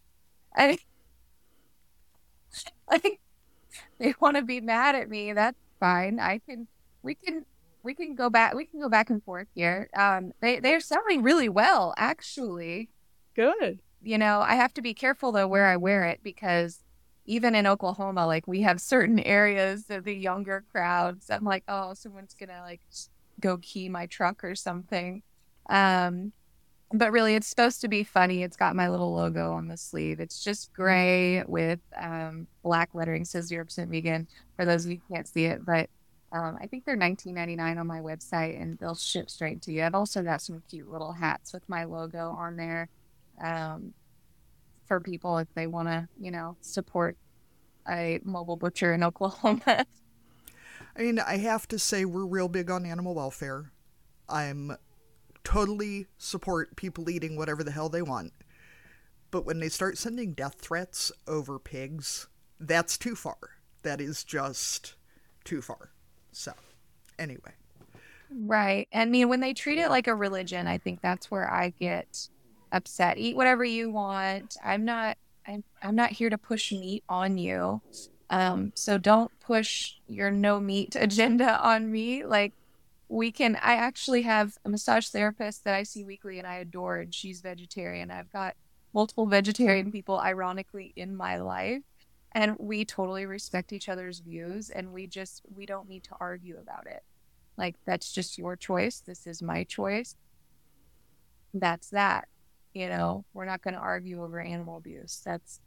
I 0.54 0.78
like 2.90 3.20
they 3.98 4.14
want 4.20 4.36
to 4.36 4.42
be 4.42 4.60
mad 4.60 4.94
at 4.94 5.08
me. 5.08 5.32
That's 5.32 5.58
fine. 5.80 6.18
I 6.20 6.38
can 6.38 6.66
we 7.02 7.14
can 7.14 7.44
we 7.86 7.94
can 7.94 8.14
go 8.14 8.28
back 8.28 8.54
we 8.54 8.66
can 8.66 8.80
go 8.80 8.88
back 8.88 9.08
and 9.08 9.22
forth 9.22 9.48
here. 9.54 9.88
Um 9.96 10.32
they 10.40 10.60
they're 10.60 10.80
selling 10.80 11.22
really 11.22 11.48
well 11.48 11.94
actually. 11.96 12.90
Good. 13.34 13.80
You 14.02 14.18
know, 14.18 14.40
I 14.40 14.56
have 14.56 14.74
to 14.74 14.82
be 14.82 14.94
careful 14.94 15.32
though 15.32 15.48
where 15.48 15.66
I 15.66 15.76
wear 15.76 16.04
it 16.04 16.20
because 16.22 16.82
even 17.24 17.54
in 17.54 17.66
Oklahoma, 17.66 18.26
like 18.26 18.46
we 18.46 18.62
have 18.62 18.80
certain 18.80 19.18
areas 19.20 19.90
of 19.90 20.04
the 20.04 20.14
younger 20.14 20.64
crowds. 20.72 21.30
I'm 21.30 21.44
like, 21.44 21.64
oh, 21.68 21.94
someone's 21.94 22.34
gonna 22.34 22.60
like 22.62 22.80
go 23.40 23.58
key 23.58 23.88
my 23.88 24.06
truck 24.06 24.44
or 24.44 24.54
something. 24.54 25.22
Um, 25.68 26.32
but 26.92 27.10
really, 27.10 27.34
it's 27.34 27.48
supposed 27.48 27.80
to 27.80 27.88
be 27.88 28.04
funny. 28.04 28.44
It's 28.44 28.56
got 28.56 28.76
my 28.76 28.88
little 28.88 29.12
logo 29.12 29.52
on 29.52 29.66
the 29.66 29.76
sleeve. 29.76 30.20
It's 30.20 30.42
just 30.42 30.72
gray 30.72 31.42
with 31.44 31.80
um, 32.00 32.46
black 32.62 32.90
lettering. 32.94 33.24
Says 33.24 33.46
zero 33.46 33.64
percent 33.64 33.90
vegan. 33.90 34.28
For 34.54 34.64
those 34.64 34.84
of 34.84 34.92
you 34.92 35.00
who 35.08 35.14
can't 35.14 35.26
see 35.26 35.46
it, 35.46 35.66
but 35.66 35.90
um, 36.32 36.58
I 36.60 36.66
think 36.66 36.84
they're 36.84 36.96
19.99 36.96 37.78
on 37.78 37.86
my 37.86 38.00
website, 38.00 38.60
and 38.60 38.78
they'll 38.78 38.94
ship 38.94 39.30
straight 39.30 39.62
to 39.62 39.72
you. 39.72 39.84
I've 39.84 39.94
also 39.94 40.22
got 40.22 40.42
some 40.42 40.62
cute 40.68 40.90
little 40.90 41.12
hats 41.12 41.52
with 41.52 41.68
my 41.68 41.84
logo 41.84 42.30
on 42.30 42.56
there 42.56 42.88
um, 43.42 43.94
for 44.86 45.00
people 45.00 45.38
if 45.38 45.48
they 45.54 45.66
want 45.66 45.88
to, 45.88 46.08
you 46.20 46.30
know, 46.30 46.56
support 46.60 47.16
a 47.88 48.20
mobile 48.24 48.56
butcher 48.56 48.92
in 48.92 49.04
Oklahoma. 49.04 49.86
I 50.96 51.02
mean, 51.02 51.18
I 51.20 51.36
have 51.36 51.68
to 51.68 51.78
say 51.78 52.04
we're 52.04 52.26
real 52.26 52.48
big 52.48 52.70
on 52.70 52.86
animal 52.86 53.14
welfare. 53.14 53.70
I'm 54.28 54.76
totally 55.44 56.06
support 56.18 56.74
people 56.74 57.08
eating 57.08 57.36
whatever 57.36 57.62
the 57.62 57.70
hell 57.70 57.88
they 57.88 58.02
want. 58.02 58.32
But 59.30 59.46
when 59.46 59.60
they 59.60 59.68
start 59.68 59.98
sending 59.98 60.32
death 60.32 60.56
threats 60.60 61.12
over 61.28 61.58
pigs, 61.58 62.26
that's 62.58 62.98
too 62.98 63.14
far. 63.14 63.36
That 63.82 64.00
is 64.00 64.24
just 64.24 64.96
too 65.44 65.62
far. 65.62 65.90
So, 66.36 66.52
anyway. 67.18 67.52
Right. 68.30 68.88
I 68.92 69.06
mean, 69.06 69.30
when 69.30 69.40
they 69.40 69.54
treat 69.54 69.78
it 69.78 69.88
like 69.88 70.06
a 70.06 70.14
religion, 70.14 70.66
I 70.66 70.76
think 70.76 71.00
that's 71.00 71.30
where 71.30 71.50
I 71.50 71.70
get 71.70 72.28
upset. 72.72 73.16
Eat 73.16 73.36
whatever 73.36 73.64
you 73.64 73.90
want. 73.90 74.54
I'm 74.62 74.84
not 74.84 75.16
I'm 75.46 75.64
I'm 75.82 75.94
not 75.96 76.10
here 76.10 76.28
to 76.28 76.36
push 76.36 76.72
meat 76.72 77.04
on 77.08 77.38
you. 77.38 77.80
Um, 78.28 78.72
so 78.74 78.98
don't 78.98 79.30
push 79.40 79.94
your 80.08 80.30
no 80.30 80.60
meat 80.60 80.94
agenda 81.00 81.58
on 81.58 81.90
me. 81.90 82.22
Like 82.22 82.52
we 83.08 83.32
can 83.32 83.56
I 83.56 83.76
actually 83.76 84.22
have 84.22 84.58
a 84.62 84.68
massage 84.68 85.08
therapist 85.08 85.64
that 85.64 85.74
I 85.74 85.84
see 85.84 86.04
weekly 86.04 86.38
and 86.38 86.46
I 86.46 86.56
adore 86.56 86.96
and 86.96 87.14
she's 87.14 87.40
vegetarian. 87.40 88.10
I've 88.10 88.30
got 88.30 88.56
multiple 88.92 89.24
vegetarian 89.24 89.90
people 89.90 90.20
ironically 90.20 90.92
in 90.96 91.16
my 91.16 91.38
life 91.38 91.82
and 92.36 92.54
we 92.58 92.84
totally 92.84 93.24
respect 93.24 93.72
each 93.72 93.88
other's 93.88 94.18
views 94.18 94.68
and 94.68 94.92
we 94.92 95.06
just 95.06 95.40
we 95.56 95.64
don't 95.64 95.88
need 95.88 96.04
to 96.04 96.10
argue 96.20 96.58
about 96.60 96.86
it. 96.86 97.02
Like 97.56 97.76
that's 97.86 98.12
just 98.12 98.36
your 98.36 98.56
choice. 98.56 99.00
This 99.00 99.26
is 99.26 99.42
my 99.42 99.64
choice. 99.64 100.16
That's 101.54 101.88
that. 101.90 102.28
You 102.74 102.90
know, 102.90 103.24
we're 103.32 103.46
not 103.46 103.62
going 103.62 103.72
to 103.72 103.80
argue 103.80 104.22
over 104.22 104.38
animal 104.38 104.76
abuse. 104.76 105.22
That's 105.24 105.60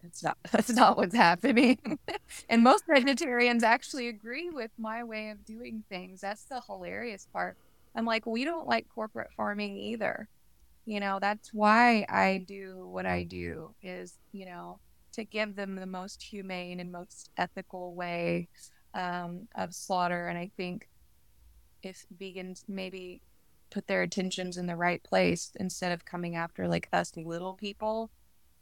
that's 0.00 0.22
not 0.22 0.38
that's 0.52 0.70
not 0.70 0.96
what's 0.96 1.16
happening. 1.16 1.98
and 2.48 2.62
most 2.62 2.84
vegetarians 2.86 3.64
actually 3.64 4.06
agree 4.06 4.50
with 4.50 4.70
my 4.78 5.02
way 5.02 5.30
of 5.30 5.44
doing 5.44 5.82
things. 5.88 6.20
That's 6.20 6.44
the 6.44 6.60
hilarious 6.60 7.26
part. 7.32 7.56
I'm 7.96 8.04
like, 8.04 8.24
we 8.24 8.44
don't 8.44 8.68
like 8.68 8.86
corporate 8.88 9.32
farming 9.36 9.76
either. 9.76 10.28
You 10.86 11.00
know, 11.00 11.18
that's 11.20 11.52
why 11.52 12.06
I 12.08 12.44
do 12.46 12.86
what 12.86 13.04
I 13.04 13.24
do 13.24 13.74
is, 13.82 14.16
you 14.30 14.46
know, 14.46 14.78
to 15.18 15.24
give 15.24 15.56
them 15.56 15.74
the 15.74 15.86
most 15.86 16.22
humane 16.22 16.80
and 16.80 16.92
most 16.92 17.30
ethical 17.36 17.94
way 17.94 18.48
um, 18.94 19.48
of 19.54 19.74
slaughter. 19.74 20.28
And 20.28 20.38
I 20.38 20.50
think 20.56 20.88
if 21.82 22.06
vegans 22.20 22.62
maybe 22.68 23.20
put 23.70 23.86
their 23.86 24.02
attentions 24.02 24.56
in 24.56 24.66
the 24.66 24.76
right 24.76 25.02
place 25.02 25.52
instead 25.60 25.92
of 25.92 26.04
coming 26.04 26.36
after 26.36 26.66
like 26.66 26.88
us 26.92 27.12
little 27.16 27.54
people 27.54 28.10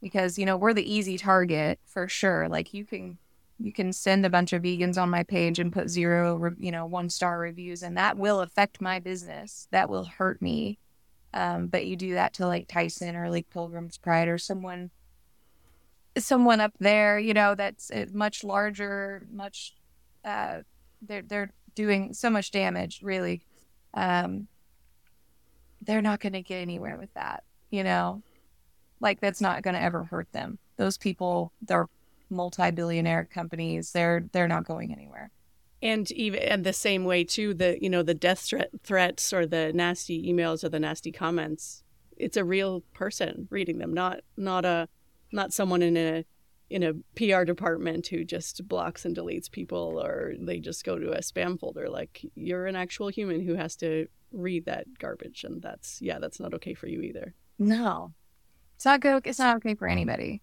because 0.03 0.37
you 0.37 0.45
know 0.45 0.57
we're 0.57 0.75
the 0.75 0.93
easy 0.93 1.17
target 1.17 1.79
for 1.87 2.09
sure. 2.09 2.49
Like 2.49 2.75
you 2.75 2.85
can 2.85 3.19
you 3.59 3.73
can 3.73 3.93
send 3.93 4.27
a 4.27 4.31
bunch 4.31 4.53
of 4.53 4.63
vegans 4.63 5.01
on 5.01 5.09
my 5.09 5.23
page 5.23 5.59
and 5.59 5.73
put 5.73 5.89
zero 5.89 6.53
you 6.59 6.73
know 6.73 6.87
one 6.87 7.09
star 7.09 7.39
reviews 7.39 7.83
and 7.83 7.97
that 7.97 8.17
will 8.19 8.41
affect 8.41 8.81
my 8.81 8.99
business. 8.99 9.69
That 9.71 9.89
will 9.89 10.05
hurt 10.05 10.43
me. 10.43 10.79
Um, 11.33 11.67
but 11.67 11.87
you 11.87 11.97
do 11.97 12.15
that 12.15 12.33
to 12.35 12.47
like 12.47 12.67
tyson 12.67 13.15
or 13.15 13.31
like 13.31 13.51
pilgrim's 13.51 13.99
pride 13.99 14.29
or 14.29 14.39
someone 14.39 14.91
someone 16.19 16.61
up 16.61 16.73
there 16.79 17.19
you 17.19 17.35
know 17.35 17.55
that's 17.55 17.91
uh, 17.91 18.07
much 18.13 18.43
larger 18.45 19.27
much 19.31 19.75
uh 20.25 20.59
they're 21.03 21.23
they're 21.23 21.53
doing 21.75 22.15
so 22.15 22.31
much 22.31 22.51
damage 22.51 23.01
really 23.03 23.43
um 23.95 24.49
they're 25.87 26.03
not 26.03 26.21
going 26.21 26.33
to 26.33 26.43
get 26.43 26.59
anywhere 26.59 26.97
with 26.99 27.13
that, 27.15 27.45
you 27.71 27.85
know? 27.85 28.23
Like 29.01 29.21
that's 29.21 29.41
not 29.41 29.63
going 29.63 29.75
to 29.75 29.83
ever 29.83 30.05
hurt 30.05 30.33
them. 30.33 30.59
Those 30.77 30.99
people, 30.99 31.53
they're 31.63 31.87
multi-billionaire 32.31 33.29
companies. 33.33 33.93
They're 33.93 34.25
they're 34.33 34.49
not 34.49 34.67
going 34.67 34.93
anywhere. 34.93 35.31
And 35.83 36.11
even 36.13 36.41
and 36.41 36.65
the 36.65 36.73
same 36.73 37.05
way 37.05 37.23
too, 37.23 37.53
the 37.53 37.79
you 37.81 37.91
know 37.91 38.03
the 38.03 38.15
death 38.15 38.41
threat 38.41 38.71
threats 38.83 39.33
or 39.33 39.47
the 39.47 39.73
nasty 39.75 40.33
emails 40.33 40.65
or 40.65 40.71
the 40.71 40.81
nasty 40.81 41.13
comments. 41.13 41.83
It's 42.17 42.39
a 42.39 42.45
real 42.45 42.81
person 42.95 43.49
reading 43.51 43.79
them, 43.79 43.93
not 43.93 44.21
not 44.39 44.65
a 44.65 44.89
not 45.33 45.53
someone 45.53 45.83
in 45.83 45.97
a 45.97 46.25
in 46.69 46.83
a 46.83 46.95
PR 47.15 47.45
department 47.45 48.09
who 48.09 48.25
just 48.25 48.67
blocks 48.67 49.05
and 49.05 49.17
deletes 49.17 49.51
people 49.51 50.01
or 50.03 50.35
they 50.39 50.59
just 50.59 50.85
go 50.85 50.99
to 50.99 51.13
a 51.13 51.21
spam 51.21 51.59
folder. 51.59 51.89
Like 51.89 52.25
you're 52.35 52.67
an 52.67 52.77
actual 52.77 53.09
human 53.09 53.41
who 53.41 53.55
has 53.55 53.77
to 53.77 54.09
read 54.33 54.67
that 54.67 54.87
garbage 54.99 55.45
and 55.45 55.63
that's 55.63 56.03
yeah, 56.03 56.19
that's 56.19 56.41
not 56.41 56.55
okay 56.55 56.75
for 56.75 56.89
you 56.89 57.03
either. 57.03 57.35
No. 57.59 58.13
It's 58.75 58.85
not 58.85 59.01
good 59.01 59.27
it's 59.27 59.39
not 59.39 59.57
okay 59.57 59.75
for 59.75 59.87
anybody. 59.87 60.43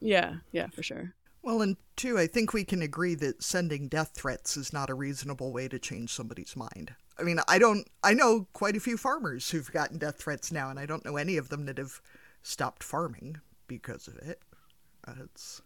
Yeah, 0.00 0.36
yeah, 0.52 0.66
for 0.68 0.82
sure. 0.82 1.14
Well, 1.42 1.62
and 1.62 1.76
two, 1.94 2.18
I 2.18 2.26
think 2.26 2.52
we 2.52 2.64
can 2.64 2.82
agree 2.82 3.14
that 3.16 3.42
sending 3.42 3.88
death 3.88 4.12
threats 4.14 4.56
is 4.56 4.72
not 4.72 4.90
a 4.90 4.94
reasonable 4.94 5.52
way 5.52 5.68
to 5.68 5.78
change 5.78 6.10
somebody's 6.10 6.56
mind. 6.56 6.94
I 7.18 7.22
mean, 7.22 7.38
I 7.46 7.58
don't 7.58 7.86
I 8.02 8.12
know 8.12 8.48
quite 8.52 8.76
a 8.76 8.80
few 8.80 8.96
farmers 8.96 9.50
who've 9.50 9.70
gotten 9.70 9.98
death 9.98 10.18
threats 10.18 10.50
now 10.50 10.68
and 10.68 10.80
I 10.80 10.86
don't 10.86 11.04
know 11.04 11.16
any 11.16 11.36
of 11.36 11.48
them 11.48 11.66
that 11.66 11.78
have 11.78 12.00
stopped 12.42 12.82
farming 12.82 13.36
because 13.66 14.08
of 14.08 14.16
it. 14.18 14.40
It's, 15.22 15.60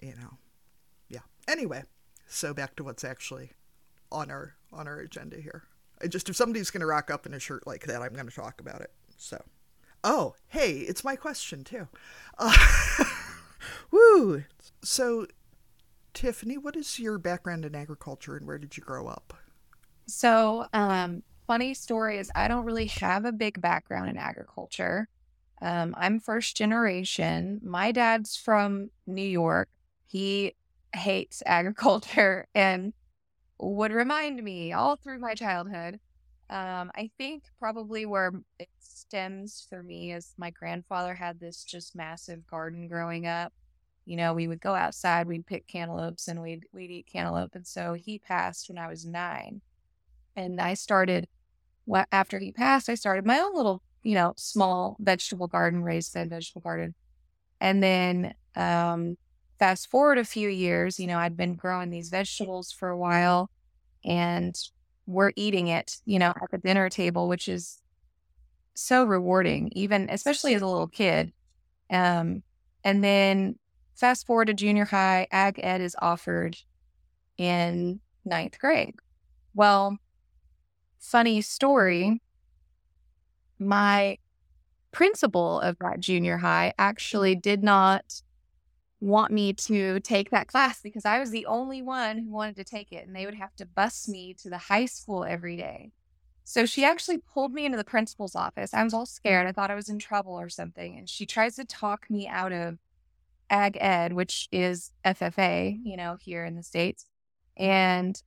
you 0.00 0.14
know, 0.16 0.38
yeah. 1.08 1.20
Anyway, 1.48 1.84
so 2.28 2.52
back 2.52 2.76
to 2.76 2.84
what's 2.84 3.04
actually 3.04 3.50
on 4.10 4.30
our 4.30 4.54
on 4.72 4.88
our 4.88 4.98
agenda 4.98 5.40
here. 5.40 5.64
I 6.02 6.06
just 6.08 6.28
if 6.28 6.36
somebody's 6.36 6.70
going 6.70 6.80
to 6.80 6.86
rock 6.86 7.10
up 7.10 7.26
in 7.26 7.34
a 7.34 7.38
shirt 7.38 7.66
like 7.66 7.86
that, 7.86 8.02
I'm 8.02 8.12
going 8.12 8.28
to 8.28 8.34
talk 8.34 8.60
about 8.60 8.80
it. 8.80 8.90
So, 9.16 9.42
oh, 10.02 10.34
hey, 10.48 10.78
it's 10.78 11.04
my 11.04 11.16
question 11.16 11.62
too. 11.64 11.86
Uh, 12.38 12.56
Woo! 13.90 14.44
So, 14.82 15.26
Tiffany, 16.14 16.58
what 16.58 16.76
is 16.76 16.98
your 16.98 17.18
background 17.18 17.64
in 17.64 17.74
agriculture 17.74 18.36
and 18.36 18.46
where 18.46 18.58
did 18.58 18.76
you 18.76 18.82
grow 18.82 19.06
up? 19.06 19.34
So, 20.06 20.66
um, 20.72 21.22
funny 21.46 21.74
story 21.74 22.18
is 22.18 22.30
I 22.34 22.48
don't 22.48 22.64
really 22.64 22.86
have 22.86 23.24
a 23.24 23.32
big 23.32 23.60
background 23.60 24.10
in 24.10 24.16
agriculture. 24.16 25.08
Um, 25.62 25.94
I'm 25.96 26.18
first 26.18 26.56
generation. 26.56 27.60
My 27.62 27.92
dad's 27.92 28.36
from 28.36 28.90
New 29.06 29.22
York. 29.22 29.68
He 30.06 30.56
hates 30.92 31.42
agriculture 31.46 32.48
and 32.54 32.92
would 33.60 33.92
remind 33.92 34.42
me 34.42 34.72
all 34.72 34.96
through 34.96 35.20
my 35.20 35.34
childhood. 35.34 36.00
Um, 36.50 36.90
I 36.96 37.10
think 37.16 37.44
probably 37.60 38.04
where 38.04 38.32
it 38.58 38.68
stems 38.80 39.64
for 39.70 39.84
me 39.84 40.12
is 40.12 40.34
my 40.36 40.50
grandfather 40.50 41.14
had 41.14 41.38
this 41.38 41.64
just 41.64 41.94
massive 41.94 42.46
garden 42.46 42.88
growing 42.88 43.26
up. 43.26 43.52
You 44.04 44.16
know, 44.16 44.34
we 44.34 44.48
would 44.48 44.60
go 44.60 44.74
outside, 44.74 45.28
we'd 45.28 45.46
pick 45.46 45.68
cantaloupes, 45.68 46.26
and 46.26 46.42
we'd 46.42 46.64
we'd 46.72 46.90
eat 46.90 47.06
cantaloupe. 47.06 47.54
And 47.54 47.66
so 47.66 47.94
he 47.94 48.18
passed 48.18 48.68
when 48.68 48.78
I 48.78 48.88
was 48.88 49.06
nine, 49.06 49.62
and 50.34 50.60
I 50.60 50.74
started. 50.74 51.28
After 52.12 52.38
he 52.38 52.52
passed, 52.52 52.88
I 52.88 52.94
started 52.94 53.26
my 53.26 53.40
own 53.40 53.54
little, 53.56 53.82
you 54.02 54.14
know, 54.14 54.34
small 54.36 54.96
vegetable 55.00 55.48
garden, 55.48 55.82
raised 55.82 56.14
bed 56.14 56.30
vegetable 56.30 56.62
garden, 56.62 56.94
and 57.60 57.82
then 57.82 58.34
um, 58.56 59.16
fast 59.58 59.90
forward 59.90 60.18
a 60.18 60.24
few 60.24 60.48
years, 60.48 60.98
you 60.98 61.06
know, 61.06 61.18
I'd 61.18 61.36
been 61.36 61.54
growing 61.54 61.90
these 61.90 62.08
vegetables 62.10 62.72
for 62.72 62.88
a 62.88 62.98
while 62.98 63.50
and 64.04 64.56
we're 65.06 65.32
eating 65.36 65.68
it, 65.68 65.98
you 66.04 66.18
know, 66.18 66.30
at 66.30 66.50
the 66.50 66.58
dinner 66.58 66.88
table, 66.88 67.28
which 67.28 67.48
is 67.48 67.80
so 68.74 69.04
rewarding, 69.04 69.70
even 69.74 70.08
especially 70.10 70.54
as 70.54 70.62
a 70.62 70.66
little 70.66 70.88
kid. 70.88 71.32
Um, 71.90 72.42
and 72.84 73.04
then 73.04 73.58
fast 73.96 74.26
forward 74.26 74.46
to 74.46 74.54
junior 74.54 74.86
high, 74.86 75.28
ag 75.32 75.60
ed 75.62 75.80
is 75.80 75.96
offered 76.00 76.56
in 77.38 78.00
ninth 78.24 78.58
grade. 78.58 78.94
Well, 79.54 79.98
funny 80.98 81.42
story. 81.42 82.21
My 83.66 84.18
principal 84.90 85.60
of 85.60 85.78
that 85.80 86.00
junior 86.00 86.38
high 86.38 86.74
actually 86.78 87.34
did 87.34 87.62
not 87.62 88.22
want 89.00 89.32
me 89.32 89.52
to 89.52 89.98
take 90.00 90.30
that 90.30 90.46
class 90.46 90.80
because 90.80 91.04
I 91.04 91.18
was 91.18 91.30
the 91.30 91.46
only 91.46 91.82
one 91.82 92.18
who 92.18 92.30
wanted 92.30 92.56
to 92.56 92.64
take 92.64 92.92
it 92.92 93.06
and 93.06 93.16
they 93.16 93.24
would 93.24 93.34
have 93.34 93.54
to 93.56 93.66
bus 93.66 94.06
me 94.06 94.34
to 94.34 94.48
the 94.48 94.58
high 94.58 94.86
school 94.86 95.24
every 95.24 95.56
day. 95.56 95.90
So 96.44 96.66
she 96.66 96.84
actually 96.84 97.18
pulled 97.18 97.52
me 97.52 97.64
into 97.64 97.78
the 97.78 97.84
principal's 97.84 98.36
office. 98.36 98.74
I 98.74 98.84
was 98.84 98.94
all 98.94 99.06
scared. 99.06 99.46
I 99.46 99.52
thought 99.52 99.70
I 99.70 99.74
was 99.74 99.88
in 99.88 99.98
trouble 99.98 100.32
or 100.34 100.48
something. 100.48 100.98
And 100.98 101.08
she 101.08 101.26
tries 101.26 101.56
to 101.56 101.64
talk 101.64 102.10
me 102.10 102.28
out 102.28 102.52
of 102.52 102.78
ag 103.50 103.76
ed, 103.80 104.12
which 104.12 104.48
is 104.52 104.92
FFA, 105.04 105.78
you 105.82 105.96
know, 105.96 106.16
here 106.20 106.44
in 106.44 106.56
the 106.56 106.62
States. 106.62 107.06
And 107.56 108.20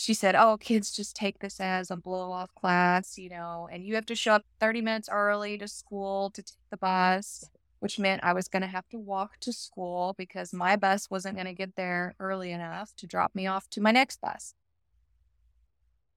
she 0.00 0.14
said, 0.14 0.34
Oh, 0.34 0.56
kids 0.58 0.90
just 0.90 1.14
take 1.16 1.38
this 1.38 1.60
as 1.60 1.90
a 1.90 1.96
blow 1.96 2.32
off 2.32 2.54
class, 2.54 3.18
you 3.18 3.30
know, 3.30 3.68
and 3.70 3.84
you 3.84 3.94
have 3.94 4.06
to 4.06 4.14
show 4.14 4.32
up 4.32 4.44
30 4.58 4.80
minutes 4.80 5.08
early 5.10 5.58
to 5.58 5.68
school 5.68 6.30
to 6.30 6.42
take 6.42 6.56
the 6.70 6.76
bus 6.76 7.50
which 7.80 7.98
meant 7.98 8.22
I 8.22 8.34
was 8.34 8.46
going 8.46 8.62
to 8.62 8.68
have 8.68 8.88
to 8.90 8.98
walk 8.98 9.38
to 9.40 9.52
school 9.52 10.14
because 10.16 10.52
my 10.52 10.76
bus 10.76 11.10
wasn't 11.10 11.34
going 11.34 11.46
to 11.46 11.54
get 11.54 11.76
there 11.76 12.14
early 12.20 12.52
enough 12.52 12.94
to 12.96 13.06
drop 13.06 13.34
me 13.34 13.46
off 13.46 13.68
to 13.70 13.80
my 13.80 13.90
next 13.90 14.20
bus. 14.20 14.54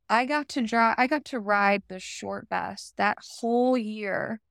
I 0.09 0.25
got 0.25 0.49
to 0.49 0.61
drive 0.61 0.95
I 0.97 1.07
got 1.07 1.25
to 1.25 1.39
ride 1.39 1.83
the 1.87 1.99
short 1.99 2.49
bus 2.49 2.93
that 2.97 3.17
whole 3.39 3.77
year 3.77 4.41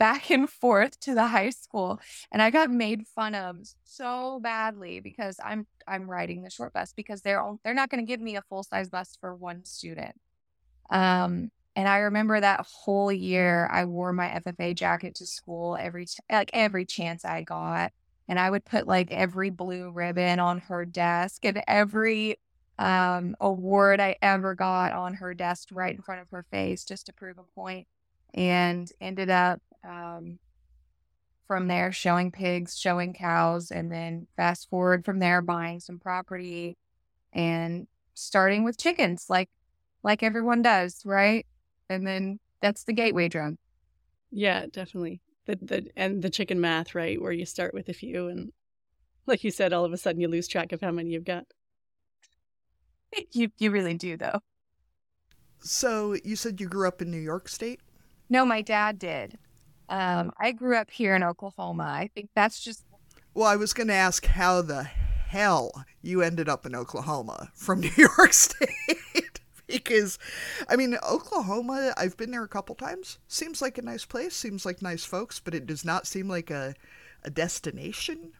back 0.00 0.30
and 0.30 0.50
forth 0.50 0.98
to 1.00 1.14
the 1.14 1.28
high 1.28 1.50
school 1.50 2.00
and 2.32 2.40
I 2.42 2.50
got 2.50 2.70
made 2.70 3.06
fun 3.06 3.34
of 3.34 3.58
so 3.84 4.40
badly 4.42 4.98
because 4.98 5.38
I'm 5.44 5.66
I'm 5.86 6.10
riding 6.10 6.42
the 6.42 6.50
short 6.50 6.72
bus 6.72 6.92
because 6.92 7.20
they're 7.20 7.44
they're 7.62 7.74
not 7.74 7.90
going 7.90 8.04
to 8.04 8.10
give 8.10 8.20
me 8.20 8.34
a 8.36 8.42
full-size 8.42 8.88
bus 8.88 9.16
for 9.20 9.36
one 9.36 9.64
student. 9.64 10.16
Um 10.90 11.50
and 11.76 11.88
I 11.88 11.98
remember 11.98 12.40
that 12.40 12.66
whole 12.68 13.12
year, 13.12 13.68
I 13.70 13.84
wore 13.84 14.12
my 14.12 14.26
FFA 14.44 14.74
jacket 14.74 15.14
to 15.16 15.26
school 15.26 15.76
every 15.78 16.06
like 16.30 16.50
every 16.52 16.84
chance 16.84 17.24
I 17.24 17.42
got, 17.42 17.92
and 18.28 18.40
I 18.40 18.50
would 18.50 18.64
put 18.64 18.88
like 18.88 19.12
every 19.12 19.50
blue 19.50 19.90
ribbon 19.90 20.40
on 20.40 20.58
her 20.58 20.84
desk 20.84 21.44
and 21.44 21.62
every 21.68 22.38
um, 22.78 23.36
award 23.40 24.00
I 24.00 24.16
ever 24.22 24.54
got 24.54 24.92
on 24.92 25.14
her 25.14 25.34
desk 25.34 25.68
right 25.70 25.94
in 25.94 26.02
front 26.02 26.22
of 26.22 26.30
her 26.30 26.44
face 26.50 26.84
just 26.84 27.06
to 27.06 27.12
prove 27.12 27.38
a 27.38 27.44
point, 27.54 27.86
and 28.34 28.90
ended 29.00 29.30
up 29.30 29.60
um, 29.84 30.38
from 31.46 31.68
there 31.68 31.92
showing 31.92 32.30
pigs, 32.32 32.78
showing 32.78 33.12
cows, 33.14 33.70
and 33.70 33.90
then 33.90 34.26
fast 34.36 34.68
forward 34.70 35.04
from 35.04 35.18
there 35.18 35.42
buying 35.42 35.80
some 35.80 35.98
property 35.98 36.76
and 37.32 37.86
starting 38.14 38.64
with 38.64 38.78
chickens, 38.78 39.26
like 39.28 39.48
like 40.02 40.22
everyone 40.22 40.62
does, 40.62 41.02
right? 41.04 41.46
and 41.90 42.06
then 42.06 42.38
that's 42.62 42.84
the 42.84 42.92
gateway 42.94 43.28
drug. 43.28 43.56
Yeah, 44.30 44.66
definitely. 44.72 45.20
The 45.46 45.58
the 45.60 45.90
and 45.96 46.22
the 46.22 46.30
chicken 46.30 46.60
math, 46.60 46.94
right, 46.94 47.20
where 47.20 47.32
you 47.32 47.44
start 47.44 47.74
with 47.74 47.88
a 47.88 47.92
few 47.92 48.28
and 48.28 48.52
like 49.26 49.44
you 49.44 49.50
said, 49.50 49.72
all 49.72 49.84
of 49.84 49.92
a 49.92 49.96
sudden 49.98 50.20
you 50.20 50.28
lose 50.28 50.48
track 50.48 50.72
of 50.72 50.80
how 50.80 50.92
many 50.92 51.10
you've 51.10 51.24
got. 51.24 51.44
You 53.32 53.50
you 53.58 53.72
really 53.72 53.94
do 53.94 54.16
though. 54.16 54.38
So 55.58 56.16
you 56.24 56.36
said 56.36 56.60
you 56.60 56.68
grew 56.68 56.86
up 56.86 57.02
in 57.02 57.10
New 57.10 57.18
York 57.18 57.48
State? 57.48 57.80
No, 58.30 58.46
my 58.46 58.62
dad 58.62 58.98
did. 58.98 59.36
Um, 59.88 60.32
I 60.40 60.52
grew 60.52 60.76
up 60.76 60.90
here 60.90 61.16
in 61.16 61.24
Oklahoma. 61.24 61.82
I 61.84 62.08
think 62.14 62.30
that's 62.34 62.62
just. 62.62 62.84
Well, 63.34 63.46
I 63.46 63.56
was 63.56 63.72
going 63.72 63.88
to 63.88 63.94
ask 63.94 64.24
how 64.24 64.62
the 64.62 64.84
hell 64.84 65.84
you 66.00 66.22
ended 66.22 66.48
up 66.48 66.64
in 66.64 66.74
Oklahoma 66.74 67.50
from 67.54 67.80
New 67.80 67.92
York 67.96 68.32
State 68.32 69.40
because 69.68 70.18
I 70.68 70.74
mean 70.74 70.96
Oklahoma 71.08 71.92
I've 71.96 72.16
been 72.16 72.32
there 72.32 72.42
a 72.42 72.48
couple 72.48 72.74
times 72.74 73.18
seems 73.28 73.62
like 73.62 73.78
a 73.78 73.82
nice 73.82 74.04
place 74.04 74.34
seems 74.34 74.66
like 74.66 74.82
nice 74.82 75.04
folks 75.04 75.38
but 75.38 75.54
it 75.54 75.66
does 75.66 75.84
not 75.84 76.08
seem 76.08 76.28
like 76.28 76.50
a 76.50 76.74
a 77.22 77.30
destination 77.30 78.32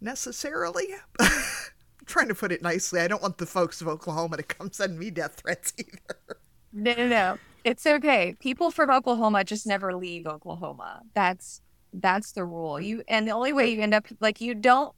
necessarily 0.00 0.86
trying 2.06 2.28
to 2.28 2.34
put 2.34 2.50
it 2.52 2.62
nicely 2.62 3.00
I 3.00 3.08
don't 3.08 3.20
want 3.20 3.36
the 3.36 3.44
folks 3.44 3.82
of 3.82 3.88
Oklahoma 3.88 4.38
to 4.38 4.42
come 4.42 4.72
send 4.72 4.98
me 4.98 5.10
death 5.10 5.34
threats 5.34 5.74
either 5.78 6.38
no 6.72 6.94
no 6.94 7.08
no 7.08 7.38
it's 7.64 7.86
okay 7.86 8.36
people 8.38 8.70
from 8.70 8.90
Oklahoma 8.90 9.44
just 9.44 9.66
never 9.66 9.94
leave 9.94 10.26
Oklahoma 10.26 11.02
that's 11.14 11.60
that's 11.92 12.32
the 12.32 12.44
rule 12.44 12.80
you 12.80 13.02
and 13.08 13.26
the 13.26 13.32
only 13.32 13.52
way 13.52 13.70
you 13.70 13.80
end 13.80 13.94
up 13.94 14.06
like 14.20 14.40
you 14.40 14.54
don't 14.54 14.94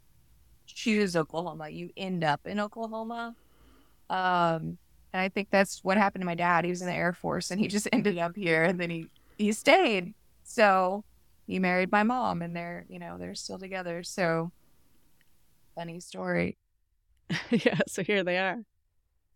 choose 0.67 1.17
Oklahoma 1.17 1.69
you 1.69 1.91
end 1.97 2.25
up 2.25 2.41
in 2.47 2.59
Oklahoma 2.61 3.35
um 4.11 4.79
and 5.17 5.23
I 5.23 5.31
think 5.31 5.49
that's 5.51 5.83
what 5.83 5.97
happened 5.97 6.21
to 6.21 6.27
my 6.27 6.35
dad. 6.35 6.67
He 6.67 6.71
was 6.71 6.83
in 6.83 6.89
the 6.89 6.93
Air 6.93 7.15
Force 7.15 7.51
and 7.51 7.59
he 7.59 7.69
just 7.69 7.89
ended 7.93 8.19
up 8.19 8.37
here 8.37 8.65
and 8.65 8.79
then 8.79 8.91
he, 8.91 9.07
he 9.39 9.51
stayed. 9.53 10.13
So 10.45 11.05
he 11.47 11.59
married 11.59 11.91
my 11.91 12.03
mom 12.03 12.43
and 12.43 12.55
they're, 12.55 12.85
you 12.91 12.99
know, 12.99 13.17
they're 13.19 13.35
still 13.35 13.59
together. 13.59 14.03
So 14.03 14.53
funny 15.75 16.01
story. 16.01 16.59
yeah. 17.51 17.79
So 17.89 18.03
here 18.03 18.25
they 18.25 18.37
are. 18.37 18.59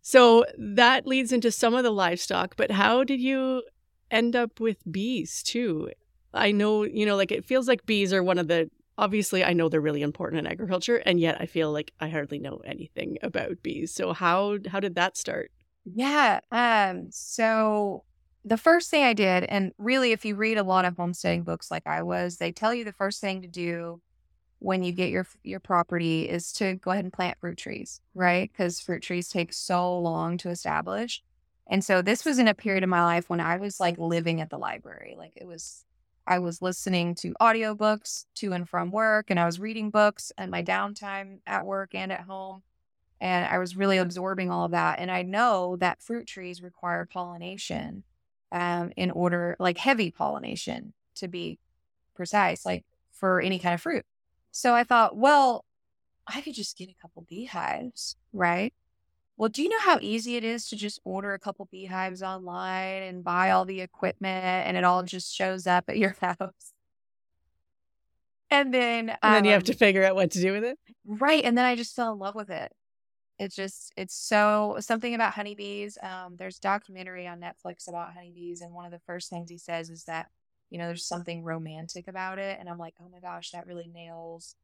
So 0.01 0.45
that 0.57 1.05
leads 1.05 1.31
into 1.31 1.51
some 1.51 1.73
of 1.75 1.83
the 1.83 1.91
livestock, 1.91 2.55
but 2.55 2.71
how 2.71 3.03
did 3.03 3.19
you 3.19 3.63
end 4.09 4.35
up 4.35 4.59
with 4.59 4.77
bees 4.91 5.43
too? 5.43 5.91
I 6.33 6.51
know, 6.51 6.83
you 6.83 7.05
know, 7.05 7.15
like 7.15 7.31
it 7.31 7.45
feels 7.45 7.67
like 7.67 7.85
bees 7.85 8.13
are 8.13 8.23
one 8.23 8.37
of 8.37 8.47
the 8.47 8.69
obviously 8.97 9.43
I 9.43 9.53
know 9.53 9.69
they're 9.69 9.81
really 9.81 10.01
important 10.01 10.39
in 10.39 10.51
agriculture 10.51 10.97
and 10.97 11.19
yet 11.19 11.37
I 11.39 11.45
feel 11.45 11.71
like 11.71 11.91
I 11.99 12.09
hardly 12.09 12.39
know 12.39 12.61
anything 12.65 13.17
about 13.21 13.63
bees. 13.63 13.93
So 13.93 14.13
how 14.13 14.57
how 14.67 14.79
did 14.79 14.95
that 14.95 15.17
start? 15.17 15.51
Yeah. 15.85 16.39
Um, 16.51 17.07
so 17.11 18.03
the 18.43 18.57
first 18.57 18.89
thing 18.89 19.03
I 19.03 19.13
did, 19.13 19.43
and 19.43 19.71
really, 19.77 20.11
if 20.11 20.25
you 20.25 20.35
read 20.35 20.57
a 20.57 20.63
lot 20.63 20.85
of 20.85 20.97
homesteading 20.97 21.43
books 21.43 21.69
like 21.69 21.85
I 21.85 22.01
was, 22.01 22.37
they 22.37 22.51
tell 22.51 22.73
you 22.73 22.83
the 22.83 22.93
first 22.93 23.21
thing 23.21 23.41
to 23.43 23.47
do 23.47 24.01
when 24.61 24.83
you 24.83 24.91
get 24.91 25.09
your 25.09 25.25
your 25.43 25.59
property 25.59 26.29
is 26.29 26.53
to 26.53 26.75
go 26.75 26.91
ahead 26.91 27.03
and 27.03 27.11
plant 27.11 27.39
fruit 27.39 27.57
trees, 27.57 27.99
right? 28.13 28.49
Because 28.51 28.79
fruit 28.79 29.01
trees 29.01 29.27
take 29.27 29.51
so 29.53 29.97
long 29.99 30.37
to 30.37 30.49
establish. 30.49 31.23
And 31.67 31.83
so 31.83 32.03
this 32.03 32.23
was 32.23 32.37
in 32.37 32.47
a 32.47 32.53
period 32.53 32.83
of 32.83 32.89
my 32.89 33.03
life 33.03 33.27
when 33.27 33.39
I 33.39 33.57
was 33.57 33.79
like 33.79 33.97
living 33.97 34.39
at 34.39 34.51
the 34.51 34.59
library. 34.59 35.15
Like 35.17 35.33
it 35.35 35.47
was 35.47 35.83
I 36.27 36.37
was 36.37 36.61
listening 36.61 37.15
to 37.15 37.33
audiobooks 37.41 38.25
to 38.35 38.53
and 38.53 38.69
from 38.69 38.91
work 38.91 39.31
and 39.31 39.39
I 39.39 39.47
was 39.47 39.59
reading 39.59 39.89
books 39.89 40.31
and 40.37 40.51
my 40.51 40.61
downtime 40.61 41.39
at 41.47 41.65
work 41.65 41.95
and 41.95 42.11
at 42.11 42.21
home. 42.21 42.61
And 43.19 43.45
I 43.45 43.57
was 43.57 43.75
really 43.75 43.97
absorbing 43.97 44.51
all 44.51 44.65
of 44.65 44.71
that. 44.71 44.99
And 44.99 45.09
I 45.09 45.23
know 45.23 45.75
that 45.77 46.03
fruit 46.03 46.27
trees 46.27 46.61
require 46.61 47.07
pollination 47.11 48.03
um, 48.51 48.91
in 48.95 49.09
order, 49.09 49.55
like 49.59 49.79
heavy 49.79 50.11
pollination 50.11 50.93
to 51.15 51.27
be 51.27 51.57
precise, 52.15 52.63
like 52.63 52.85
for 53.11 53.41
any 53.41 53.57
kind 53.57 53.73
of 53.73 53.81
fruit. 53.81 54.05
So 54.51 54.73
I 54.75 54.83
thought, 54.83 55.17
well, 55.17 55.65
I 56.27 56.41
could 56.41 56.53
just 56.53 56.77
get 56.77 56.89
a 56.89 56.95
couple 57.01 57.25
beehives, 57.27 58.15
right? 58.33 58.73
Well, 59.37 59.49
do 59.49 59.63
you 59.63 59.69
know 59.69 59.79
how 59.79 59.97
easy 60.01 60.35
it 60.35 60.43
is 60.43 60.67
to 60.69 60.75
just 60.75 60.99
order 61.03 61.33
a 61.33 61.39
couple 61.39 61.67
beehives 61.71 62.21
online 62.21 63.03
and 63.03 63.23
buy 63.23 63.51
all 63.51 63.65
the 63.65 63.81
equipment 63.81 64.67
and 64.67 64.77
it 64.77 64.83
all 64.83 65.03
just 65.03 65.33
shows 65.33 65.65
up 65.65 65.85
at 65.87 65.97
your 65.97 66.15
house? 66.21 66.73
and 68.51 68.73
then 68.73 69.09
um, 69.09 69.17
and 69.23 69.35
then 69.35 69.45
you 69.45 69.51
have 69.51 69.63
to 69.63 69.73
figure 69.73 70.03
out 70.03 70.13
what 70.13 70.31
to 70.31 70.41
do 70.41 70.51
with 70.51 70.63
it. 70.65 70.77
Right. 71.05 71.43
And 71.43 71.57
then 71.57 71.65
I 71.65 71.75
just 71.75 71.95
fell 71.95 72.11
in 72.11 72.19
love 72.19 72.35
with 72.35 72.49
it. 72.49 72.71
It's 73.39 73.55
just 73.55 73.91
it's 73.97 74.13
so 74.13 74.77
something 74.81 75.15
about 75.15 75.33
honeybees. 75.33 75.97
Um, 76.03 76.35
there's 76.37 76.59
documentary 76.59 77.25
on 77.25 77.39
Netflix 77.39 77.87
about 77.87 78.13
honeybees, 78.13 78.61
and 78.61 78.73
one 78.73 78.85
of 78.85 78.91
the 78.91 79.01
first 79.07 79.31
things 79.31 79.49
he 79.49 79.57
says 79.57 79.89
is 79.89 80.03
that, 80.03 80.27
you 80.71 80.79
know, 80.79 80.87
there's 80.87 81.05
something 81.05 81.43
romantic 81.43 82.07
about 82.07 82.39
it. 82.39 82.57
And 82.59 82.67
I'm 82.69 82.79
like, 82.79 82.95
oh 82.99 83.09
my 83.11 83.19
gosh, 83.19 83.51
that 83.51 83.67
really 83.67 83.91
nails 83.93 84.55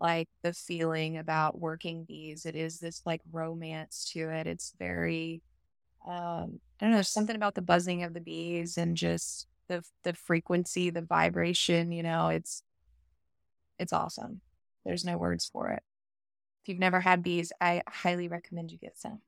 like 0.00 0.28
the 0.42 0.54
feeling 0.54 1.18
about 1.18 1.60
working 1.60 2.04
bees. 2.04 2.46
It 2.46 2.56
is 2.56 2.80
this 2.80 3.02
like 3.04 3.20
romance 3.30 4.10
to 4.14 4.30
it. 4.30 4.46
It's 4.48 4.74
very 4.78 5.42
um 6.06 6.60
I 6.80 6.86
don't 6.86 6.90
know, 6.90 6.96
there's 6.96 7.08
something 7.08 7.36
about 7.36 7.54
the 7.54 7.62
buzzing 7.62 8.02
of 8.02 8.14
the 8.14 8.20
bees 8.20 8.78
and 8.78 8.96
just 8.96 9.46
the 9.68 9.84
the 10.02 10.14
frequency, 10.14 10.90
the 10.90 11.02
vibration, 11.02 11.92
you 11.92 12.02
know, 12.02 12.28
it's 12.28 12.62
it's 13.78 13.92
awesome. 13.92 14.40
There's 14.84 15.04
no 15.04 15.18
words 15.18 15.48
for 15.52 15.70
it. 15.70 15.82
If 16.62 16.68
you've 16.68 16.78
never 16.78 17.00
had 17.00 17.22
bees, 17.22 17.52
I 17.60 17.82
highly 17.88 18.28
recommend 18.28 18.72
you 18.72 18.78
get 18.78 18.98
some. 18.98 19.20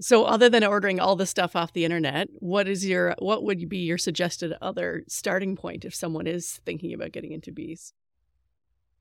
So 0.00 0.24
other 0.24 0.48
than 0.48 0.64
ordering 0.64 0.98
all 0.98 1.14
the 1.16 1.26
stuff 1.26 1.54
off 1.54 1.72
the 1.72 1.84
internet, 1.84 2.28
what 2.40 2.66
is 2.68 2.86
your 2.86 3.14
what 3.18 3.44
would 3.44 3.68
be 3.68 3.78
your 3.78 3.98
suggested 3.98 4.52
other 4.60 5.04
starting 5.08 5.56
point 5.56 5.84
if 5.84 5.94
someone 5.94 6.26
is 6.26 6.60
thinking 6.66 6.92
about 6.92 7.12
getting 7.12 7.32
into 7.32 7.52
bees? 7.52 7.92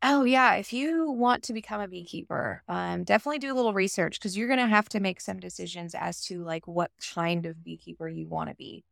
Oh 0.06 0.26
yeah, 0.26 0.56
if 0.56 0.74
you 0.74 1.10
want 1.12 1.44
to 1.46 1.54
become 1.54 1.80
a 1.80 1.88
beekeeper, 1.88 2.62
um, 2.68 3.06
definitely 3.06 3.40
do 3.40 3.54
a 3.54 3.56
little 3.56 3.74
research 3.74 4.20
because 4.20 4.36
you're 4.38 4.50
gonna 4.50 4.68
have 4.68 4.90
to 4.90 5.00
make 5.00 5.22
some 5.22 5.40
decisions 5.40 5.96
as 5.96 6.22
to 6.26 6.44
like 6.44 6.68
what 6.68 6.92
kind 7.14 7.46
of 7.46 7.64
beekeeper 7.64 8.10
you 8.10 8.28
want 8.28 8.50
to 8.50 8.56
be. 8.56 8.84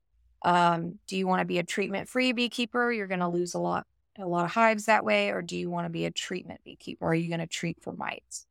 Um, 0.44 1.00
do 1.08 1.18
you 1.18 1.28
want 1.28 1.42
to 1.42 1.46
be 1.46 1.60
a 1.60 1.64
treatment-free 1.64 2.32
beekeeper? 2.34 2.92
You're 2.94 3.08
gonna 3.08 3.30
lose 3.30 3.54
a 3.54 3.60
lot 3.60 3.88
a 4.18 4.26
lot 4.28 4.46
of 4.46 4.52
hives 4.52 4.86
that 4.86 5.04
way, 5.06 5.30
or 5.32 5.42
do 5.42 5.58
you 5.58 5.70
want 5.70 5.86
to 5.86 5.90
be 5.90 6.06
a 6.06 6.12
treatment 6.12 6.62
beekeeper? 6.64 7.06
Are 7.08 7.16
you 7.16 7.30
gonna 7.30 7.48
treat 7.48 7.82
for 7.82 7.92
mites? 7.94 8.46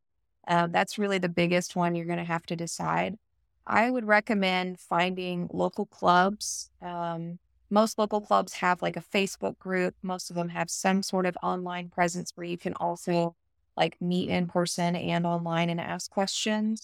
Um, 0.49 0.73
that's 0.73 0.99
really 0.99 1.19
the 1.19 1.29
biggest 1.31 1.77
one 1.77 1.95
you're 1.95 2.07
gonna 2.07 2.25
have 2.25 2.45
to 2.47 2.57
decide. 2.57 3.17
I 3.67 3.91
would 3.91 4.07
recommend 4.07 4.81
finding 4.81 5.49
local 5.53 5.87
clubs. 5.87 6.71
Um, 6.83 7.39
most 7.71 7.99
local 7.99 8.21
clubs 8.21 8.55
have 8.55 8.83
like 8.83 8.97
a 8.97 9.03
Facebook 9.03 9.59
group. 9.59 9.95
Most 10.03 10.31
of 10.31 10.37
them 10.37 10.49
have 10.49 10.71
some 10.71 11.03
sort 11.03 11.27
of 11.27 11.37
online 11.43 11.89
presence 11.89 12.33
where 12.35 12.47
you 12.47 12.59
can 12.59 12.75
also 12.75 13.37
like 13.77 13.97
meet 14.01 14.29
in 14.29 14.49
person 14.49 14.97
and 14.97 15.27
online 15.27 15.71
and 15.71 15.81
ask 15.81 16.11
questions. 16.11 16.83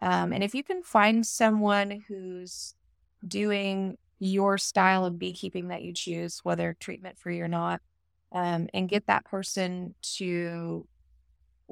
Um, 0.00 0.32
and 0.32 0.42
if 0.42 0.54
you 0.54 0.64
can 0.64 0.82
find 0.82 1.26
someone 1.26 2.02
who's 2.08 2.74
doing 3.26 3.98
your 4.18 4.58
style 4.58 5.04
of 5.04 5.18
beekeeping 5.18 5.68
that 5.68 5.82
you 5.82 5.92
choose, 5.92 6.40
whether 6.42 6.76
treatment 6.80 7.18
free 7.18 7.40
or 7.40 7.48
not, 7.48 7.80
um, 8.32 8.68
and 8.72 8.88
get 8.88 9.06
that 9.06 9.24
person 9.24 9.94
to 10.16 10.86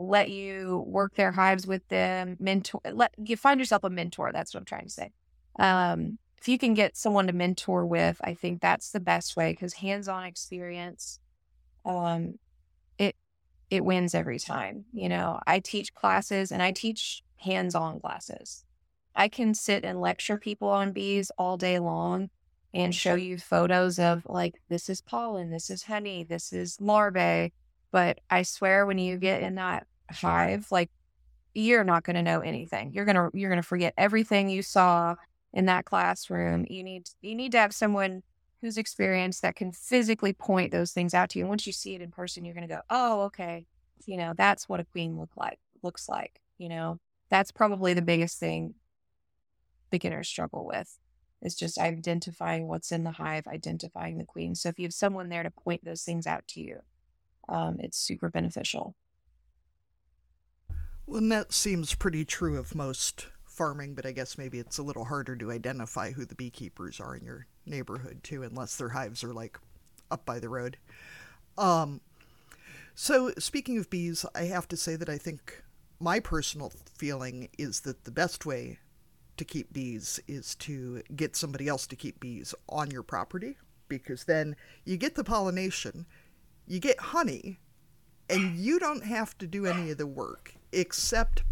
let 0.00 0.30
you 0.30 0.82
work 0.86 1.14
their 1.14 1.32
hives 1.32 1.66
with 1.66 1.86
them, 1.88 2.36
mentor, 2.40 2.80
let 2.92 3.12
you 3.18 3.36
find 3.36 3.60
yourself 3.60 3.84
a 3.84 3.90
mentor. 3.90 4.30
That's 4.32 4.54
what 4.54 4.60
I'm 4.60 4.64
trying 4.64 4.86
to 4.86 4.90
say. 4.90 5.12
Um, 5.58 6.18
if 6.38 6.48
you 6.48 6.56
can 6.56 6.72
get 6.72 6.96
someone 6.96 7.26
to 7.26 7.34
mentor 7.34 7.84
with, 7.84 8.18
I 8.24 8.32
think 8.32 8.62
that's 8.62 8.92
the 8.92 9.00
best 9.00 9.36
way 9.36 9.52
because 9.52 9.74
hands-on 9.74 10.24
experience, 10.24 11.20
um, 11.84 12.38
it 12.98 13.14
it 13.68 13.84
wins 13.84 14.14
every 14.14 14.38
time. 14.38 14.86
You 14.92 15.10
know, 15.10 15.38
I 15.46 15.60
teach 15.60 15.92
classes 15.92 16.50
and 16.50 16.62
I 16.62 16.72
teach 16.72 17.22
hands-on 17.36 18.00
classes. 18.00 18.64
I 19.14 19.28
can 19.28 19.52
sit 19.52 19.84
and 19.84 20.00
lecture 20.00 20.38
people 20.38 20.68
on 20.68 20.92
bees 20.92 21.30
all 21.36 21.58
day 21.58 21.78
long 21.78 22.30
and 22.72 22.94
show 22.94 23.16
you 23.16 23.36
photos 23.36 23.98
of 23.98 24.22
like 24.26 24.54
this 24.70 24.88
is 24.88 25.02
pollen, 25.02 25.50
this 25.50 25.68
is 25.68 25.82
honey, 25.82 26.24
this 26.24 26.54
is 26.54 26.80
larvae. 26.80 27.52
But 27.92 28.20
I 28.30 28.42
swear 28.42 28.86
when 28.86 28.98
you 28.98 29.18
get 29.18 29.42
in 29.42 29.56
that 29.56 29.86
hive, 30.12 30.66
like 30.70 30.90
you're 31.54 31.84
not 31.84 32.04
going 32.04 32.16
to 32.16 32.22
know 32.22 32.40
anything. 32.40 32.92
You're 32.92 33.04
going 33.04 33.16
to 33.16 33.30
you're 33.34 33.50
going 33.50 33.62
to 33.62 33.66
forget 33.66 33.94
everything 33.96 34.48
you 34.48 34.62
saw 34.62 35.16
in 35.52 35.66
that 35.66 35.84
classroom. 35.84 36.66
You 36.68 36.82
need 36.84 37.08
you 37.20 37.34
need 37.34 37.52
to 37.52 37.58
have 37.58 37.74
someone 37.74 38.22
who's 38.60 38.76
experienced 38.78 39.42
that 39.42 39.56
can 39.56 39.72
physically 39.72 40.32
point 40.32 40.70
those 40.70 40.92
things 40.92 41.14
out 41.14 41.30
to 41.30 41.38
you. 41.38 41.44
And 41.44 41.48
once 41.48 41.66
you 41.66 41.72
see 41.72 41.94
it 41.94 42.02
in 42.02 42.10
person, 42.10 42.44
you're 42.44 42.54
going 42.54 42.68
to 42.68 42.74
go, 42.74 42.82
"Oh, 42.90 43.22
okay. 43.22 43.66
You 44.06 44.16
know, 44.16 44.34
that's 44.36 44.68
what 44.68 44.80
a 44.80 44.84
queen 44.84 45.18
look 45.18 45.36
like 45.36 45.58
looks 45.82 46.08
like." 46.08 46.40
You 46.58 46.68
know, 46.68 46.98
that's 47.30 47.52
probably 47.52 47.94
the 47.94 48.02
biggest 48.02 48.38
thing 48.38 48.74
beginners 49.90 50.28
struggle 50.28 50.64
with 50.66 50.98
is 51.42 51.54
just 51.54 51.78
identifying 51.78 52.68
what's 52.68 52.92
in 52.92 53.04
the 53.04 53.12
hive, 53.12 53.46
identifying 53.46 54.18
the 54.18 54.24
queen. 54.24 54.54
So 54.54 54.68
if 54.68 54.78
you 54.78 54.84
have 54.84 54.94
someone 54.94 55.28
there 55.30 55.42
to 55.42 55.50
point 55.50 55.84
those 55.84 56.02
things 56.02 56.26
out 56.26 56.46
to 56.48 56.60
you, 56.60 56.80
um, 57.48 57.76
it's 57.80 57.98
super 57.98 58.28
beneficial. 58.28 58.94
And 61.12 61.32
that 61.32 61.52
seems 61.52 61.94
pretty 61.94 62.24
true 62.24 62.56
of 62.56 62.74
most 62.74 63.26
farming, 63.44 63.94
but 63.94 64.06
I 64.06 64.12
guess 64.12 64.38
maybe 64.38 64.60
it's 64.60 64.78
a 64.78 64.82
little 64.82 65.04
harder 65.04 65.34
to 65.36 65.50
identify 65.50 66.12
who 66.12 66.24
the 66.24 66.36
beekeepers 66.36 67.00
are 67.00 67.16
in 67.16 67.24
your 67.24 67.46
neighborhood 67.66 68.20
too, 68.22 68.44
unless 68.44 68.76
their 68.76 68.90
hives 68.90 69.24
are 69.24 69.34
like 69.34 69.58
up 70.10 70.24
by 70.24 70.38
the 70.38 70.48
road. 70.48 70.76
Um, 71.58 72.00
so 72.94 73.32
speaking 73.38 73.76
of 73.76 73.90
bees, 73.90 74.24
I 74.36 74.44
have 74.44 74.68
to 74.68 74.76
say 74.76 74.94
that 74.96 75.08
I 75.08 75.18
think 75.18 75.64
my 75.98 76.20
personal 76.20 76.72
feeling 76.94 77.48
is 77.58 77.80
that 77.80 78.04
the 78.04 78.12
best 78.12 78.46
way 78.46 78.78
to 79.36 79.44
keep 79.44 79.72
bees 79.72 80.20
is 80.28 80.54
to 80.56 81.02
get 81.16 81.34
somebody 81.34 81.66
else 81.66 81.88
to 81.88 81.96
keep 81.96 82.20
bees 82.20 82.54
on 82.68 82.90
your 82.90 83.02
property 83.02 83.56
because 83.88 84.24
then 84.24 84.54
you 84.84 84.96
get 84.96 85.16
the 85.16 85.24
pollination, 85.24 86.06
you 86.68 86.78
get 86.78 87.00
honey, 87.00 87.58
and 88.28 88.56
you 88.56 88.78
don't 88.78 89.04
have 89.04 89.36
to 89.38 89.46
do 89.48 89.66
any 89.66 89.90
of 89.90 89.98
the 89.98 90.06
work 90.06 90.54
except 90.72 91.42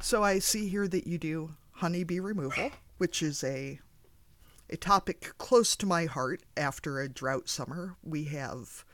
so 0.00 0.22
I 0.22 0.38
see 0.38 0.68
here 0.68 0.86
that 0.88 1.06
you 1.06 1.16
do 1.16 1.54
honeybee 1.72 2.20
removal, 2.20 2.70
which 2.98 3.22
is 3.22 3.42
a 3.42 3.80
a 4.70 4.76
topic 4.76 5.32
close 5.38 5.76
to 5.76 5.86
my 5.86 6.06
heart 6.06 6.42
after 6.56 7.00
a 7.00 7.08
drought 7.08 7.48
summer. 7.48 7.96
We 8.02 8.24
have 8.24 8.84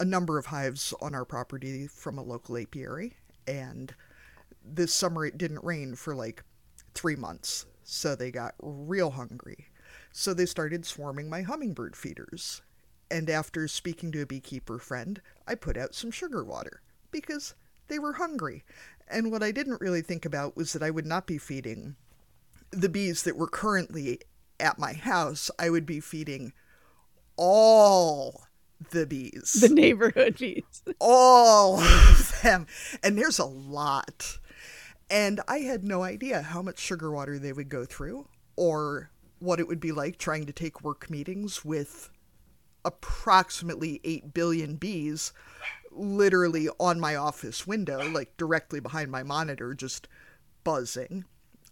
a 0.00 0.04
number 0.04 0.38
of 0.38 0.46
hives 0.46 0.92
on 1.00 1.14
our 1.14 1.24
property 1.24 1.86
from 1.86 2.18
a 2.18 2.22
local 2.22 2.56
apiary, 2.56 3.14
and 3.46 3.94
this 4.64 4.92
summer 4.92 5.24
it 5.24 5.38
didn't 5.38 5.64
rain 5.64 5.94
for 5.94 6.14
like 6.14 6.42
three 6.94 7.16
months, 7.16 7.66
so 7.84 8.14
they 8.14 8.30
got 8.30 8.54
real 8.60 9.12
hungry. 9.12 9.68
So 10.12 10.34
they 10.34 10.46
started 10.46 10.84
swarming 10.84 11.30
my 11.30 11.42
hummingbird 11.42 11.94
feeders. 11.94 12.62
And 13.10 13.30
after 13.30 13.68
speaking 13.68 14.10
to 14.12 14.22
a 14.22 14.26
beekeeper 14.26 14.78
friend, 14.78 15.20
I 15.46 15.54
put 15.54 15.76
out 15.76 15.94
some 15.94 16.10
sugar 16.10 16.42
water 16.42 16.80
because 17.12 17.54
they 17.88 17.98
were 17.98 18.14
hungry. 18.14 18.64
And 19.08 19.30
what 19.30 19.42
I 19.42 19.52
didn't 19.52 19.80
really 19.80 20.02
think 20.02 20.24
about 20.24 20.56
was 20.56 20.72
that 20.72 20.82
I 20.82 20.90
would 20.90 21.06
not 21.06 21.26
be 21.26 21.38
feeding 21.38 21.96
the 22.70 22.88
bees 22.88 23.22
that 23.22 23.36
were 23.36 23.46
currently 23.46 24.20
at 24.58 24.78
my 24.78 24.92
house. 24.92 25.50
I 25.58 25.70
would 25.70 25.86
be 25.86 26.00
feeding 26.00 26.52
all 27.36 28.46
the 28.90 29.06
bees, 29.06 29.52
the 29.52 29.68
neighborhood 29.68 30.36
bees, 30.40 30.82
all 30.98 31.78
of 31.78 32.40
them. 32.42 32.66
And 33.02 33.16
there's 33.16 33.38
a 33.38 33.44
lot. 33.44 34.38
And 35.08 35.40
I 35.46 35.58
had 35.58 35.84
no 35.84 36.02
idea 36.02 36.42
how 36.42 36.62
much 36.62 36.78
sugar 36.78 37.10
water 37.10 37.38
they 37.38 37.52
would 37.52 37.68
go 37.68 37.84
through 37.84 38.28
or 38.56 39.10
what 39.38 39.60
it 39.60 39.68
would 39.68 39.80
be 39.80 39.92
like 39.92 40.18
trying 40.18 40.46
to 40.46 40.52
take 40.52 40.82
work 40.82 41.08
meetings 41.10 41.64
with 41.64 42.10
approximately 42.84 44.00
8 44.04 44.34
billion 44.34 44.76
bees 44.76 45.32
literally 45.96 46.68
on 46.78 47.00
my 47.00 47.16
office 47.16 47.66
window, 47.66 48.08
like 48.08 48.36
directly 48.36 48.80
behind 48.80 49.10
my 49.10 49.22
monitor, 49.22 49.74
just 49.74 50.08
buzzing 50.64 51.24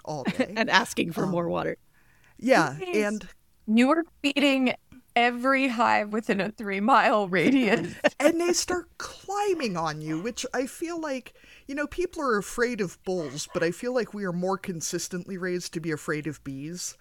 all 0.04 0.24
day 0.38 0.52
and 0.56 0.70
asking 0.70 1.12
for 1.12 1.24
um, 1.24 1.30
more 1.30 1.48
water. 1.48 1.76
Yeah, 2.38 2.76
and 2.94 3.26
you 3.66 3.88
were 3.88 4.04
feeding 4.22 4.74
every 5.16 5.68
hive 5.68 6.12
within 6.12 6.40
a 6.40 6.50
three 6.50 6.80
mile 6.80 7.28
radius. 7.28 7.94
and 8.18 8.40
they 8.40 8.52
start 8.52 8.88
climbing 8.98 9.76
on 9.76 10.00
you, 10.00 10.20
which 10.20 10.44
I 10.52 10.66
feel 10.66 11.00
like, 11.00 11.34
you 11.66 11.74
know, 11.74 11.86
people 11.86 12.22
are 12.22 12.38
afraid 12.38 12.80
of 12.80 13.02
bulls, 13.04 13.48
but 13.52 13.62
I 13.62 13.70
feel 13.70 13.94
like 13.94 14.14
we 14.14 14.24
are 14.24 14.32
more 14.32 14.58
consistently 14.58 15.38
raised 15.38 15.72
to 15.74 15.80
be 15.80 15.92
afraid 15.92 16.26
of 16.26 16.42
bees. 16.44 16.96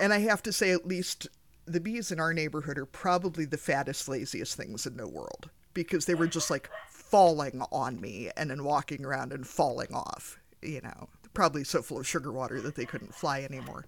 And 0.00 0.12
I 0.12 0.20
have 0.20 0.42
to 0.44 0.52
say, 0.52 0.70
at 0.72 0.86
least 0.86 1.28
the 1.66 1.80
bees 1.80 2.12
in 2.12 2.20
our 2.20 2.32
neighborhood 2.32 2.78
are 2.78 2.86
probably 2.86 3.44
the 3.44 3.56
fattest, 3.56 4.08
laziest 4.08 4.56
things 4.56 4.86
in 4.86 4.96
the 4.96 5.08
world 5.08 5.50
because 5.74 6.06
they 6.06 6.14
were 6.14 6.26
just 6.26 6.50
like 6.50 6.70
falling 6.88 7.62
on 7.70 8.00
me 8.00 8.30
and 8.36 8.50
then 8.50 8.64
walking 8.64 9.04
around 9.04 9.32
and 9.32 9.46
falling 9.46 9.92
off, 9.92 10.38
you 10.62 10.80
know, 10.80 11.08
probably 11.34 11.64
so 11.64 11.82
full 11.82 11.98
of 11.98 12.06
sugar 12.06 12.32
water 12.32 12.60
that 12.60 12.74
they 12.74 12.84
couldn't 12.84 13.14
fly 13.14 13.42
anymore. 13.42 13.84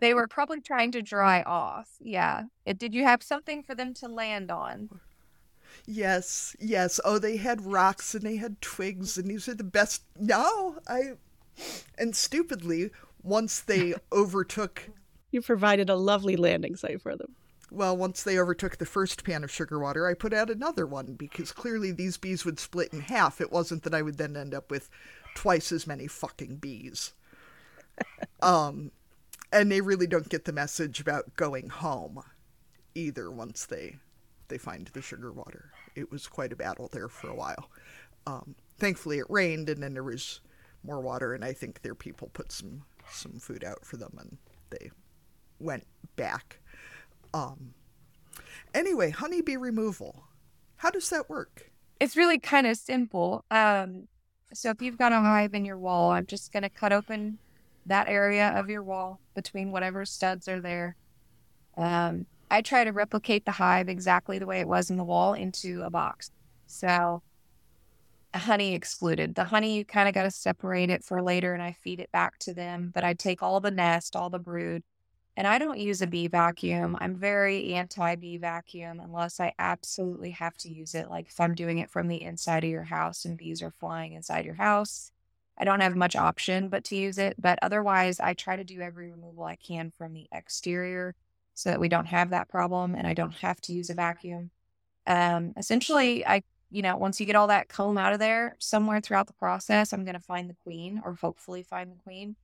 They 0.00 0.14
were 0.14 0.26
probably 0.26 0.60
trying 0.60 0.92
to 0.92 1.02
dry 1.02 1.42
off. 1.42 1.88
Yeah. 2.00 2.44
It, 2.66 2.78
did 2.78 2.94
you 2.94 3.04
have 3.04 3.22
something 3.22 3.62
for 3.62 3.74
them 3.74 3.94
to 3.94 4.08
land 4.08 4.50
on? 4.50 4.88
Yes, 5.86 6.56
yes. 6.58 7.00
Oh, 7.04 7.18
they 7.18 7.36
had 7.36 7.64
rocks 7.64 8.14
and 8.14 8.24
they 8.24 8.36
had 8.36 8.60
twigs, 8.60 9.18
and 9.18 9.28
these 9.28 9.48
are 9.48 9.54
the 9.54 9.64
best. 9.64 10.02
No, 10.18 10.78
I. 10.88 11.12
And 11.98 12.16
stupidly, 12.16 12.90
once 13.22 13.60
they 13.60 13.94
overtook. 14.12 14.88
You 15.30 15.42
provided 15.42 15.90
a 15.90 15.96
lovely 15.96 16.36
landing 16.36 16.76
site 16.76 17.02
for 17.02 17.16
them. 17.16 17.34
Well, 17.74 17.96
once 17.96 18.22
they 18.22 18.38
overtook 18.38 18.78
the 18.78 18.86
first 18.86 19.24
pan 19.24 19.44
of 19.44 19.50
sugar 19.50 19.78
water, 19.78 20.06
I 20.06 20.14
put 20.14 20.32
out 20.32 20.50
another 20.50 20.86
one 20.86 21.14
because 21.14 21.52
clearly 21.52 21.92
these 21.92 22.16
bees 22.16 22.44
would 22.44 22.60
split 22.60 22.92
in 22.92 23.00
half. 23.00 23.40
It 23.40 23.52
wasn't 23.52 23.82
that 23.82 23.94
I 23.94 24.02
would 24.02 24.18
then 24.18 24.36
end 24.36 24.54
up 24.54 24.70
with 24.70 24.88
twice 25.34 25.72
as 25.72 25.86
many 25.86 26.06
fucking 26.06 26.56
bees. 26.56 27.12
um, 28.42 28.90
and 29.52 29.70
they 29.70 29.80
really 29.80 30.06
don't 30.06 30.28
get 30.28 30.44
the 30.44 30.52
message 30.52 31.00
about 31.00 31.36
going 31.36 31.68
home 31.68 32.22
either 32.94 33.30
once 33.30 33.66
they 33.66 33.96
they 34.48 34.58
find 34.58 34.88
the 34.88 35.02
sugar 35.02 35.32
water. 35.32 35.70
It 35.94 36.10
was 36.10 36.26
quite 36.26 36.52
a 36.52 36.56
battle 36.56 36.88
there 36.92 37.08
for 37.08 37.28
a 37.28 37.34
while. 37.34 37.70
Um, 38.26 38.54
thankfully, 38.78 39.18
it 39.18 39.26
rained, 39.30 39.68
and 39.68 39.82
then 39.82 39.94
there 39.94 40.02
was 40.02 40.40
more 40.82 41.00
water, 41.00 41.34
and 41.34 41.44
I 41.44 41.52
think 41.52 41.80
their 41.80 41.94
people 41.94 42.30
put 42.32 42.52
some 42.52 42.82
some 43.10 43.38
food 43.38 43.64
out 43.64 43.84
for 43.84 43.96
them, 43.96 44.16
and 44.18 44.38
they 44.70 44.90
went 45.58 45.86
back. 46.16 46.58
Um, 47.34 47.74
anyway, 48.72 49.10
honeybee 49.10 49.56
removal. 49.56 50.24
How 50.76 50.90
does 50.90 51.10
that 51.10 51.28
work? 51.28 51.72
It's 51.98 52.16
really 52.16 52.38
kind 52.38 52.66
of 52.66 52.76
simple. 52.76 53.44
Um, 53.50 54.06
so 54.52 54.70
if 54.70 54.80
you've 54.80 54.96
got 54.96 55.12
a 55.12 55.16
hive 55.16 55.52
in 55.52 55.64
your 55.64 55.78
wall, 55.78 56.12
I'm 56.12 56.26
just 56.26 56.52
going 56.52 56.62
to 56.62 56.68
cut 56.68 56.92
open 56.92 57.38
that 57.86 58.08
area 58.08 58.50
of 58.50 58.70
your 58.70 58.84
wall 58.84 59.20
between 59.34 59.72
whatever 59.72 60.04
studs 60.04 60.48
are 60.48 60.60
there. 60.60 60.96
Um, 61.76 62.26
I 62.50 62.62
try 62.62 62.84
to 62.84 62.92
replicate 62.92 63.44
the 63.44 63.50
hive 63.50 63.88
exactly 63.88 64.38
the 64.38 64.46
way 64.46 64.60
it 64.60 64.68
was 64.68 64.88
in 64.88 64.96
the 64.96 65.04
wall 65.04 65.34
into 65.34 65.82
a 65.82 65.90
box. 65.90 66.30
So 66.66 67.20
honey 68.32 68.74
excluded. 68.74 69.34
The 69.34 69.44
honey, 69.44 69.76
you 69.76 69.84
kind 69.84 70.08
of 70.08 70.14
got 70.14 70.22
to 70.22 70.30
separate 70.30 70.90
it 70.90 71.04
for 71.04 71.20
later 71.20 71.52
and 71.52 71.62
I 71.62 71.72
feed 71.72 71.98
it 71.98 72.12
back 72.12 72.38
to 72.40 72.54
them. 72.54 72.92
But 72.94 73.02
I 73.02 73.14
take 73.14 73.42
all 73.42 73.60
the 73.60 73.70
nest, 73.72 74.14
all 74.14 74.30
the 74.30 74.38
brood, 74.38 74.82
and 75.36 75.46
I 75.46 75.58
don't 75.58 75.78
use 75.78 76.00
a 76.00 76.06
bee 76.06 76.28
vacuum. 76.28 76.96
I'm 77.00 77.16
very 77.16 77.74
anti 77.74 78.14
bee 78.16 78.36
vacuum 78.36 79.00
unless 79.00 79.40
I 79.40 79.52
absolutely 79.58 80.30
have 80.30 80.56
to 80.58 80.72
use 80.72 80.94
it. 80.94 81.10
Like 81.10 81.26
if 81.28 81.40
I'm 81.40 81.54
doing 81.54 81.78
it 81.78 81.90
from 81.90 82.08
the 82.08 82.22
inside 82.22 82.64
of 82.64 82.70
your 82.70 82.84
house 82.84 83.24
and 83.24 83.36
bees 83.36 83.62
are 83.62 83.72
flying 83.72 84.12
inside 84.12 84.44
your 84.44 84.54
house, 84.54 85.10
I 85.58 85.64
don't 85.64 85.80
have 85.80 85.96
much 85.96 86.16
option 86.16 86.68
but 86.68 86.84
to 86.84 86.96
use 86.96 87.18
it. 87.18 87.34
But 87.38 87.58
otherwise, 87.62 88.20
I 88.20 88.34
try 88.34 88.56
to 88.56 88.64
do 88.64 88.80
every 88.80 89.10
removal 89.10 89.44
I 89.44 89.56
can 89.56 89.90
from 89.90 90.14
the 90.14 90.28
exterior 90.32 91.14
so 91.54 91.70
that 91.70 91.80
we 91.80 91.88
don't 91.88 92.06
have 92.06 92.30
that 92.30 92.48
problem 92.48 92.94
and 92.94 93.06
I 93.06 93.14
don't 93.14 93.34
have 93.34 93.60
to 93.62 93.72
use 93.72 93.90
a 93.90 93.94
vacuum. 93.94 94.50
Um, 95.06 95.52
essentially, 95.56 96.26
I 96.26 96.42
you 96.74 96.82
know, 96.82 96.96
once 96.96 97.20
you 97.20 97.26
get 97.26 97.36
all 97.36 97.46
that 97.46 97.68
comb 97.68 97.96
out 97.96 98.12
of 98.12 98.18
there, 98.18 98.56
somewhere 98.58 99.00
throughout 99.00 99.28
the 99.28 99.32
process, 99.32 99.92
I'm 99.92 100.04
going 100.04 100.14
to 100.14 100.20
find 100.20 100.50
the 100.50 100.56
queen 100.64 101.00
or 101.04 101.14
hopefully 101.14 101.62
find 101.62 101.92
the 101.92 102.02
queen. 102.02 102.34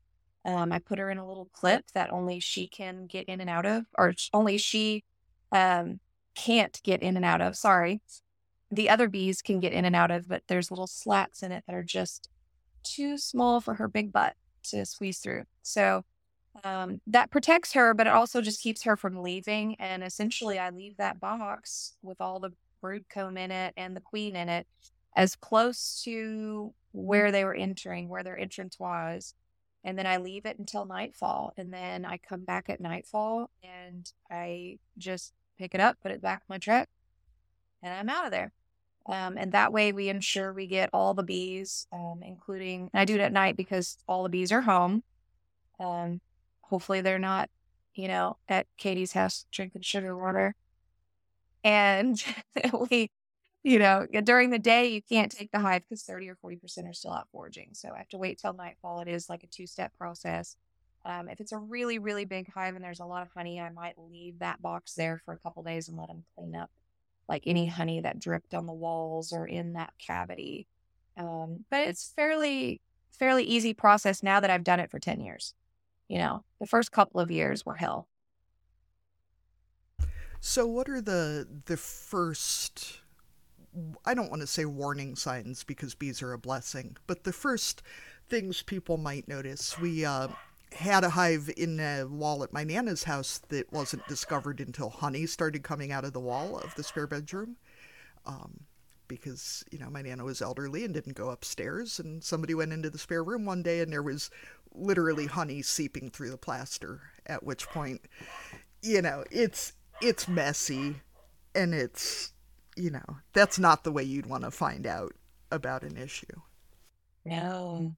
Um, 0.44 0.72
I 0.72 0.79
put 0.79 0.98
her 0.98 1.11
in 1.11 1.18
a 1.18 1.26
little 1.26 1.48
clip 1.53 1.85
that 1.92 2.12
only 2.12 2.40
she 2.40 2.66
can 2.66 3.07
get 3.07 3.29
in 3.29 3.40
and 3.40 3.50
out 3.50 3.66
of, 3.66 3.85
or 3.98 4.14
only 4.33 4.57
she 4.59 5.05
um, 5.53 6.00
can't 6.35 6.81
get 6.83 7.03
in 7.03 7.16
and 7.16 7.24
out 7.24 7.40
of. 7.40 7.57
Sorry. 7.57 8.00
The 8.70 8.88
other 8.88 9.09
bees 9.09 9.42
can 9.42 9.61
get 9.61 9.72
in 9.72 9.85
and 9.85 9.96
out 9.96 10.11
of, 10.11 10.29
but 10.29 10.42
there's 10.46 10.70
little 10.70 10.87
slats 10.87 11.42
in 11.42 11.53
it 11.53 11.64
that 11.66 11.74
are 11.74 11.83
just 11.83 12.31
too 12.83 13.18
small 13.18 13.61
for 13.61 13.74
her 13.74 13.88
big 13.88 14.12
butt 14.12 14.35
to 14.64 14.87
squeeze 14.87 15.18
through. 15.18 15.44
So 15.62 16.05
um, 16.64 17.00
that 17.07 17.31
protects 17.31 17.72
her, 17.74 17.94
but 17.94 18.07
it 18.07 18.12
also 18.12 18.40
just 18.40 18.62
keeps 18.62 18.83
her 18.85 18.96
from 18.96 19.22
leaving. 19.22 19.74
And 19.79 20.03
essentially, 20.03 20.59
I 20.59 20.70
leave 20.70 20.96
that 20.96 21.20
box 21.20 21.96
with 22.03 22.20
all 22.20 22.40
the 22.40 22.50
brood 22.81 23.05
comb 23.09 23.37
in 23.37 23.50
it 23.50 23.74
and 23.76 23.94
the 23.94 24.00
queen 24.00 24.37
in 24.37 24.48
it 24.48 24.66
as 25.16 25.37
close 25.37 26.03
to 26.05 26.72
where 26.92 27.31
they 27.31 27.44
were 27.44 27.55
entering, 27.55 28.09
where 28.09 28.22
their 28.22 28.38
entrance 28.38 28.79
was. 28.79 29.35
And 29.83 29.99
then 29.99 30.07
I 30.07 30.19
leave 30.19 30.45
it 30.45 30.59
until 30.59 30.85
nightfall. 30.85 31.53
And 31.57 31.73
then 31.73 32.05
I 32.05 32.19
come 32.19 32.45
back 32.45 32.69
at 32.69 32.81
nightfall 32.81 33.51
and 33.62 34.11
I 34.31 34.79
just 34.99 35.33
pick 35.59 35.75
it 35.75 35.81
up, 35.81 35.99
put 36.03 36.12
it 36.12 36.23
back 36.23 36.40
in 36.40 36.53
my 36.53 36.59
truck, 36.59 36.88
and 37.83 37.93
I'm 37.93 38.09
out 38.09 38.27
of 38.27 38.31
there. 38.31 38.53
Um, 39.07 39.37
and 39.38 39.53
that 39.53 39.73
way 39.73 39.93
we 39.93 40.09
ensure 40.09 40.53
we 40.53 40.66
get 40.66 40.90
all 40.93 41.14
the 41.14 41.23
bees, 41.23 41.87
um, 41.93 42.21
including, 42.23 42.90
I 42.93 43.05
do 43.05 43.14
it 43.14 43.21
at 43.21 43.33
night 43.33 43.57
because 43.57 43.97
all 44.07 44.23
the 44.23 44.29
bees 44.29 44.53
are 44.53 44.61
home. 44.61 45.03
Um, 45.79 46.21
hopefully 46.61 47.01
they're 47.01 47.19
not, 47.19 47.51
you 47.95 48.09
know, 48.09 48.37
at 48.49 48.66
Katie's 48.77 49.12
house 49.12 49.47
drinking 49.51 49.83
sugar 49.83 50.16
water. 50.16 50.55
And 51.64 52.23
we, 52.90 53.11
you 53.62 53.79
know, 53.79 54.07
during 54.25 54.51
the 54.51 54.59
day, 54.59 54.88
you 54.88 55.03
can't 55.03 55.31
take 55.31 55.53
the 55.53 55.59
hive 55.59 55.83
because 55.83 56.03
30 56.03 56.31
or 56.31 56.37
40% 56.37 56.88
are 56.88 56.92
still 56.94 57.12
out 57.12 57.29
foraging. 57.31 57.70
So 57.73 57.90
I 57.94 57.99
have 57.99 58.09
to 58.11 58.18
wait 58.18 58.38
till 58.38 58.53
nightfall. 58.53 59.01
It 59.01 59.09
is 59.09 59.29
like 59.29 59.42
a 59.42 59.49
two 59.49 59.66
step 59.66 59.92
process. 59.99 60.57
Um, 61.05 61.29
if 61.29 61.40
it's 61.40 61.53
a 61.53 61.59
really, 61.59 61.99
really 61.99 62.25
big 62.25 62.51
hive 62.53 62.75
and 62.75 62.85
there's 62.85 63.01
a 63.01 63.07
lot 63.07 63.23
of 63.23 63.29
honey, 63.35 63.61
I 63.61 63.70
might 63.70 63.99
leave 63.99 64.38
that 64.38 64.61
box 64.62 64.94
there 64.94 65.20
for 65.25 65.33
a 65.33 65.38
couple 65.38 65.62
days 65.62 65.88
and 65.88 65.96
let 65.96 66.09
them 66.09 66.25
clean 66.37 66.55
up 66.55 66.70
like 67.29 67.44
any 67.46 67.66
honey 67.66 68.01
that 68.01 68.18
dripped 68.18 68.55
on 68.55 68.66
the 68.66 68.73
walls 68.73 69.33
or 69.33 69.46
in 69.46 69.75
that 69.75 69.92
cavity. 69.99 70.66
Um, 71.16 71.64
but 71.70 71.87
it's 71.87 72.12
fairly, 72.14 72.81
fairly 73.11 73.44
easy 73.44 73.73
process 73.73 74.23
now 74.23 74.40
that 74.40 74.51
I've 74.51 74.64
done 74.64 74.81
it 74.81 74.90
for 74.90 74.99
10 74.99 75.20
years. 75.20 75.55
You 76.09 76.18
know, 76.18 76.44
the 76.61 76.66
first 76.66 76.92
couple 76.92 77.20
of 77.20 77.31
years 77.31 77.64
were 77.64 77.77
hell. 77.77 78.09
So, 80.40 80.66
what 80.66 80.88
are 80.88 81.01
the 81.01 81.46
the 81.66 81.77
first? 81.77 83.00
I 84.04 84.14
don't 84.14 84.30
want 84.30 84.42
to 84.42 84.46
say 84.46 84.64
warning 84.64 85.16
signs 85.16 85.64
because 85.64 85.94
bees 85.94 86.22
are 86.22 86.33
a 86.33 86.38
blessing, 86.38 86.96
but 87.06 87.24
the 87.24 87.33
first 87.33 87.83
things 88.28 88.62
people 88.62 88.96
might 88.96 89.28
notice. 89.28 89.78
We 89.78 90.04
uh, 90.04 90.28
had 90.72 91.04
a 91.04 91.11
hive 91.11 91.50
in 91.56 91.78
a 91.80 92.04
wall 92.04 92.42
at 92.42 92.52
my 92.52 92.64
nana's 92.64 93.04
house 93.04 93.38
that 93.48 93.72
wasn't 93.72 94.06
discovered 94.09 94.61
until 94.61 94.90
honey 94.90 95.26
started 95.26 95.62
coming 95.62 95.92
out 95.92 96.04
of 96.04 96.12
the 96.12 96.20
wall 96.20 96.59
of 96.59 96.74
the 96.74 96.83
spare 96.83 97.06
bedroom. 97.06 97.56
Um, 98.26 98.61
because 99.09 99.64
you 99.72 99.78
know 99.78 99.90
my 99.90 100.02
nana 100.02 100.24
was 100.24 100.40
elderly 100.40 100.85
and 100.85 100.94
didn't 100.94 101.16
go 101.16 101.30
upstairs, 101.30 101.98
and 101.98 102.22
somebody 102.22 102.54
went 102.54 102.72
into 102.72 102.90
the 102.90 102.98
spare 102.98 103.24
room 103.24 103.44
one 103.44 103.62
day 103.62 103.80
and 103.80 103.92
there 103.92 104.02
was 104.04 104.30
literally 104.72 105.26
honey 105.26 105.62
seeping 105.62 106.11
through 106.11 106.30
the 106.30 106.38
plaster. 106.38 107.00
At 107.26 107.42
which 107.42 107.68
point, 107.68 108.02
you 108.83 109.02
know, 109.02 109.24
it's 109.30 109.72
it's 110.00 110.28
messy 110.28 110.96
and 111.54 111.74
it's, 111.74 112.33
you 112.76 112.90
know, 112.90 113.18
that's 113.33 113.59
not 113.59 113.85
the 113.85 113.92
way 113.92 114.02
you'd 114.02 114.26
want 114.26 114.44
to 114.44 114.50
find 114.50 114.87
out 114.87 115.12
about 115.50 115.83
an 115.83 115.96
issue. 115.96 116.26
No. 117.24 117.94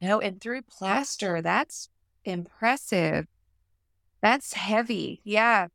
No, 0.00 0.20
and 0.20 0.40
through 0.40 0.62
plaster, 0.62 1.42
that's 1.42 1.88
impressive. 2.24 3.26
That's 4.22 4.54
heavy. 4.54 5.20
Yeah. 5.24 5.68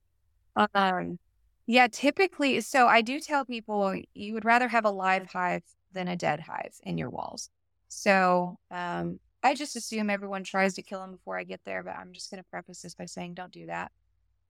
Um 0.55 1.19
yeah, 1.67 1.87
typically 1.87 2.61
so 2.61 2.87
I 2.87 3.01
do 3.01 3.19
tell 3.19 3.45
people 3.45 3.99
you 4.13 4.33
would 4.33 4.45
rather 4.45 4.67
have 4.67 4.85
a 4.85 4.91
live 4.91 5.27
hive 5.31 5.63
than 5.93 6.07
a 6.07 6.15
dead 6.15 6.41
hive 6.41 6.75
in 6.83 6.97
your 6.97 7.09
walls. 7.09 7.49
So 7.87 8.57
um 8.71 9.19
I 9.43 9.53
just 9.53 9.75
assume 9.75 10.09
everyone 10.09 10.43
tries 10.43 10.73
to 10.75 10.81
kill 10.81 11.01
them 11.01 11.11
before 11.11 11.37
I 11.37 11.43
get 11.43 11.61
there, 11.65 11.83
but 11.83 11.95
I'm 11.95 12.13
just 12.13 12.31
going 12.31 12.41
to 12.41 12.49
preface 12.49 12.81
this 12.81 12.95
by 12.95 13.05
saying 13.05 13.35
don't 13.35 13.51
do 13.51 13.67
that 13.67 13.91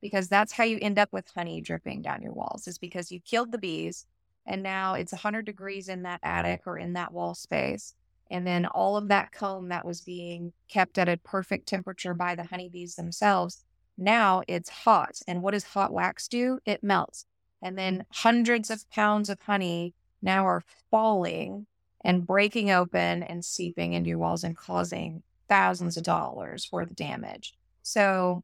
because 0.01 0.27
that's 0.27 0.53
how 0.53 0.63
you 0.63 0.77
end 0.81 0.99
up 0.99 1.09
with 1.11 1.31
honey 1.35 1.61
dripping 1.61 2.01
down 2.01 2.21
your 2.21 2.33
walls 2.33 2.67
is 2.67 2.77
because 2.77 3.11
you 3.11 3.19
killed 3.19 3.51
the 3.51 3.57
bees 3.57 4.05
and 4.45 4.61
now 4.61 4.93
it's 4.93 5.11
100 5.11 5.45
degrees 5.45 5.89
in 5.89 6.03
that 6.03 6.19
attic 6.23 6.61
or 6.65 6.77
in 6.77 6.93
that 6.93 7.13
wall 7.13 7.33
space 7.33 7.95
and 8.31 8.45
then 8.45 8.65
all 8.65 8.97
of 8.97 9.07
that 9.07 9.31
comb 9.31 9.69
that 9.69 9.85
was 9.85 10.01
being 10.01 10.51
kept 10.67 10.97
at 10.97 11.09
a 11.09 11.17
perfect 11.17 11.67
temperature 11.67 12.13
by 12.13 12.35
the 12.35 12.43
honeybees 12.43 12.95
themselves 12.95 13.63
now 13.97 14.41
it's 14.47 14.69
hot 14.69 15.19
and 15.27 15.41
what 15.41 15.51
does 15.51 15.63
hot 15.63 15.93
wax 15.93 16.27
do? 16.27 16.59
It 16.65 16.83
melts 16.83 17.25
and 17.61 17.77
then 17.77 18.05
hundreds 18.11 18.69
of 18.69 18.89
pounds 18.89 19.29
of 19.29 19.41
honey 19.41 19.93
now 20.21 20.45
are 20.45 20.63
falling 20.91 21.65
and 22.03 22.27
breaking 22.27 22.69
open 22.69 23.23
and 23.23 23.43
seeping 23.43 23.93
into 23.93 24.09
your 24.09 24.19
walls 24.19 24.43
and 24.43 24.55
causing 24.55 25.23
thousands 25.47 25.97
of 25.97 26.03
dollars 26.03 26.69
worth 26.71 26.91
of 26.91 26.95
damage. 26.95 27.55
So 27.81 28.43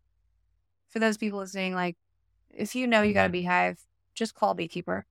for 0.91 0.99
those 0.99 1.17
people 1.17 1.39
listening, 1.39 1.73
like 1.73 1.97
if 2.49 2.75
you 2.75 2.85
know 2.85 3.01
you 3.01 3.13
got 3.13 3.27
a 3.27 3.29
beehive, 3.29 3.79
just 4.13 4.35
call 4.35 4.53
beekeeper. 4.53 5.05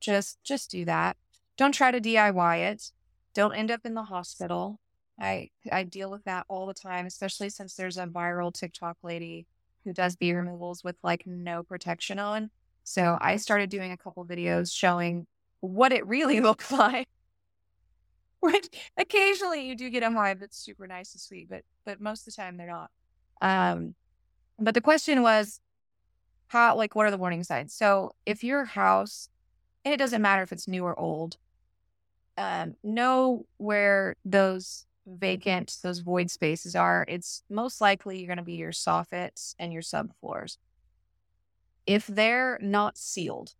Just 0.00 0.42
just 0.42 0.70
do 0.70 0.84
that. 0.86 1.16
Don't 1.56 1.72
try 1.72 1.90
to 1.90 2.00
DIY 2.00 2.72
it. 2.72 2.90
Don't 3.34 3.54
end 3.54 3.70
up 3.70 3.80
in 3.84 3.94
the 3.94 4.04
hospital. 4.04 4.80
I 5.20 5.50
I 5.70 5.84
deal 5.84 6.10
with 6.10 6.24
that 6.24 6.46
all 6.48 6.66
the 6.66 6.74
time, 6.74 7.06
especially 7.06 7.50
since 7.50 7.74
there's 7.74 7.98
a 7.98 8.06
viral 8.06 8.52
TikTok 8.52 8.96
lady 9.02 9.46
who 9.84 9.92
does 9.92 10.16
bee 10.16 10.32
removals 10.32 10.82
with 10.82 10.96
like 11.02 11.26
no 11.26 11.62
protection 11.62 12.18
on. 12.18 12.50
So 12.82 13.18
I 13.20 13.36
started 13.36 13.70
doing 13.70 13.92
a 13.92 13.96
couple 13.96 14.24
videos 14.24 14.74
showing 14.74 15.26
what 15.60 15.92
it 15.92 16.06
really 16.06 16.40
looks 16.48 16.70
like. 16.72 17.08
Which 18.40 18.68
occasionally 18.98 19.66
you 19.66 19.74
do 19.74 19.88
get 19.88 20.02
a 20.02 20.10
hive 20.10 20.40
that's 20.40 20.58
super 20.58 20.86
nice 20.86 21.14
and 21.14 21.20
sweet, 21.20 21.48
but 21.48 21.62
but 21.84 22.00
most 22.00 22.26
of 22.26 22.34
the 22.34 22.42
time 22.42 22.56
they're 22.56 22.66
not. 22.66 22.90
Um, 23.40 23.94
but 24.58 24.74
the 24.74 24.80
question 24.80 25.22
was, 25.22 25.60
how, 26.48 26.76
like, 26.76 26.94
what 26.94 27.06
are 27.06 27.10
the 27.10 27.18
warning 27.18 27.44
signs? 27.44 27.74
So 27.74 28.14
if 28.26 28.44
your 28.44 28.64
house, 28.64 29.28
and 29.84 29.94
it 29.94 29.98
doesn't 29.98 30.22
matter 30.22 30.42
if 30.42 30.52
it's 30.52 30.68
new 30.68 30.84
or 30.84 30.98
old, 30.98 31.36
um, 32.38 32.76
know 32.82 33.46
where 33.58 34.16
those 34.24 34.86
vacant, 35.06 35.78
those 35.82 36.00
void 36.00 36.30
spaces 36.30 36.74
are. 36.76 37.04
It's 37.08 37.42
most 37.50 37.80
likely 37.80 38.18
you're 38.18 38.26
going 38.28 38.38
to 38.38 38.42
be 38.42 38.54
your 38.54 38.72
soffits 38.72 39.54
and 39.58 39.72
your 39.72 39.82
subfloors. 39.82 40.58
if 41.86 42.06
they're 42.06 42.58
not 42.60 42.96
sealed, 42.98 43.54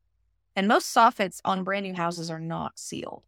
and 0.57 0.69
most 0.69 0.95
soffits 0.95 1.41
on 1.45 1.65
brand 1.65 1.85
new 1.85 1.95
houses 1.95 2.31
are 2.31 2.41
not 2.41 2.79
sealed. 2.79 3.25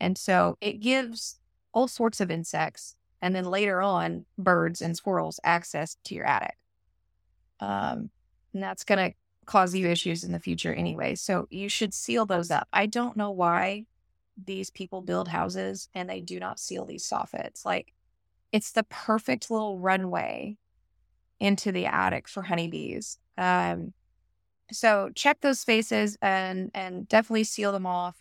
And 0.00 0.18
so 0.18 0.56
it 0.60 0.80
gives 0.80 1.38
all 1.72 1.88
sorts 1.88 2.20
of 2.20 2.30
insects 2.30 2.96
and 3.20 3.34
then 3.34 3.44
later 3.44 3.80
on, 3.80 4.26
birds 4.36 4.82
and 4.82 4.96
squirrels 4.96 5.38
access 5.44 5.96
to 6.04 6.14
your 6.14 6.24
attic. 6.24 6.56
Um, 7.62 8.10
and 8.52 8.62
that's 8.62 8.82
going 8.82 9.10
to 9.10 9.16
cause 9.46 9.74
you 9.74 9.88
issues 9.88 10.24
in 10.24 10.32
the 10.32 10.40
future 10.40 10.74
anyway. 10.74 11.14
So 11.14 11.46
you 11.48 11.68
should 11.68 11.94
seal 11.94 12.26
those 12.26 12.50
up. 12.50 12.66
I 12.72 12.86
don't 12.86 13.16
know 13.16 13.30
why 13.30 13.86
these 14.44 14.68
people 14.70 15.00
build 15.00 15.28
houses 15.28 15.88
and 15.94 16.10
they 16.10 16.20
do 16.20 16.40
not 16.40 16.58
seal 16.58 16.84
these 16.84 17.08
soffits. 17.08 17.64
Like 17.64 17.92
it's 18.50 18.72
the 18.72 18.82
perfect 18.84 19.50
little 19.50 19.78
runway 19.78 20.56
into 21.38 21.70
the 21.70 21.86
attic 21.86 22.28
for 22.28 22.42
honeybees. 22.42 23.18
Um, 23.38 23.92
so 24.72 25.10
check 25.14 25.40
those 25.40 25.60
spaces 25.60 26.16
and 26.20 26.70
and 26.74 27.08
definitely 27.08 27.44
seal 27.44 27.72
them 27.72 27.86
off. 27.86 28.16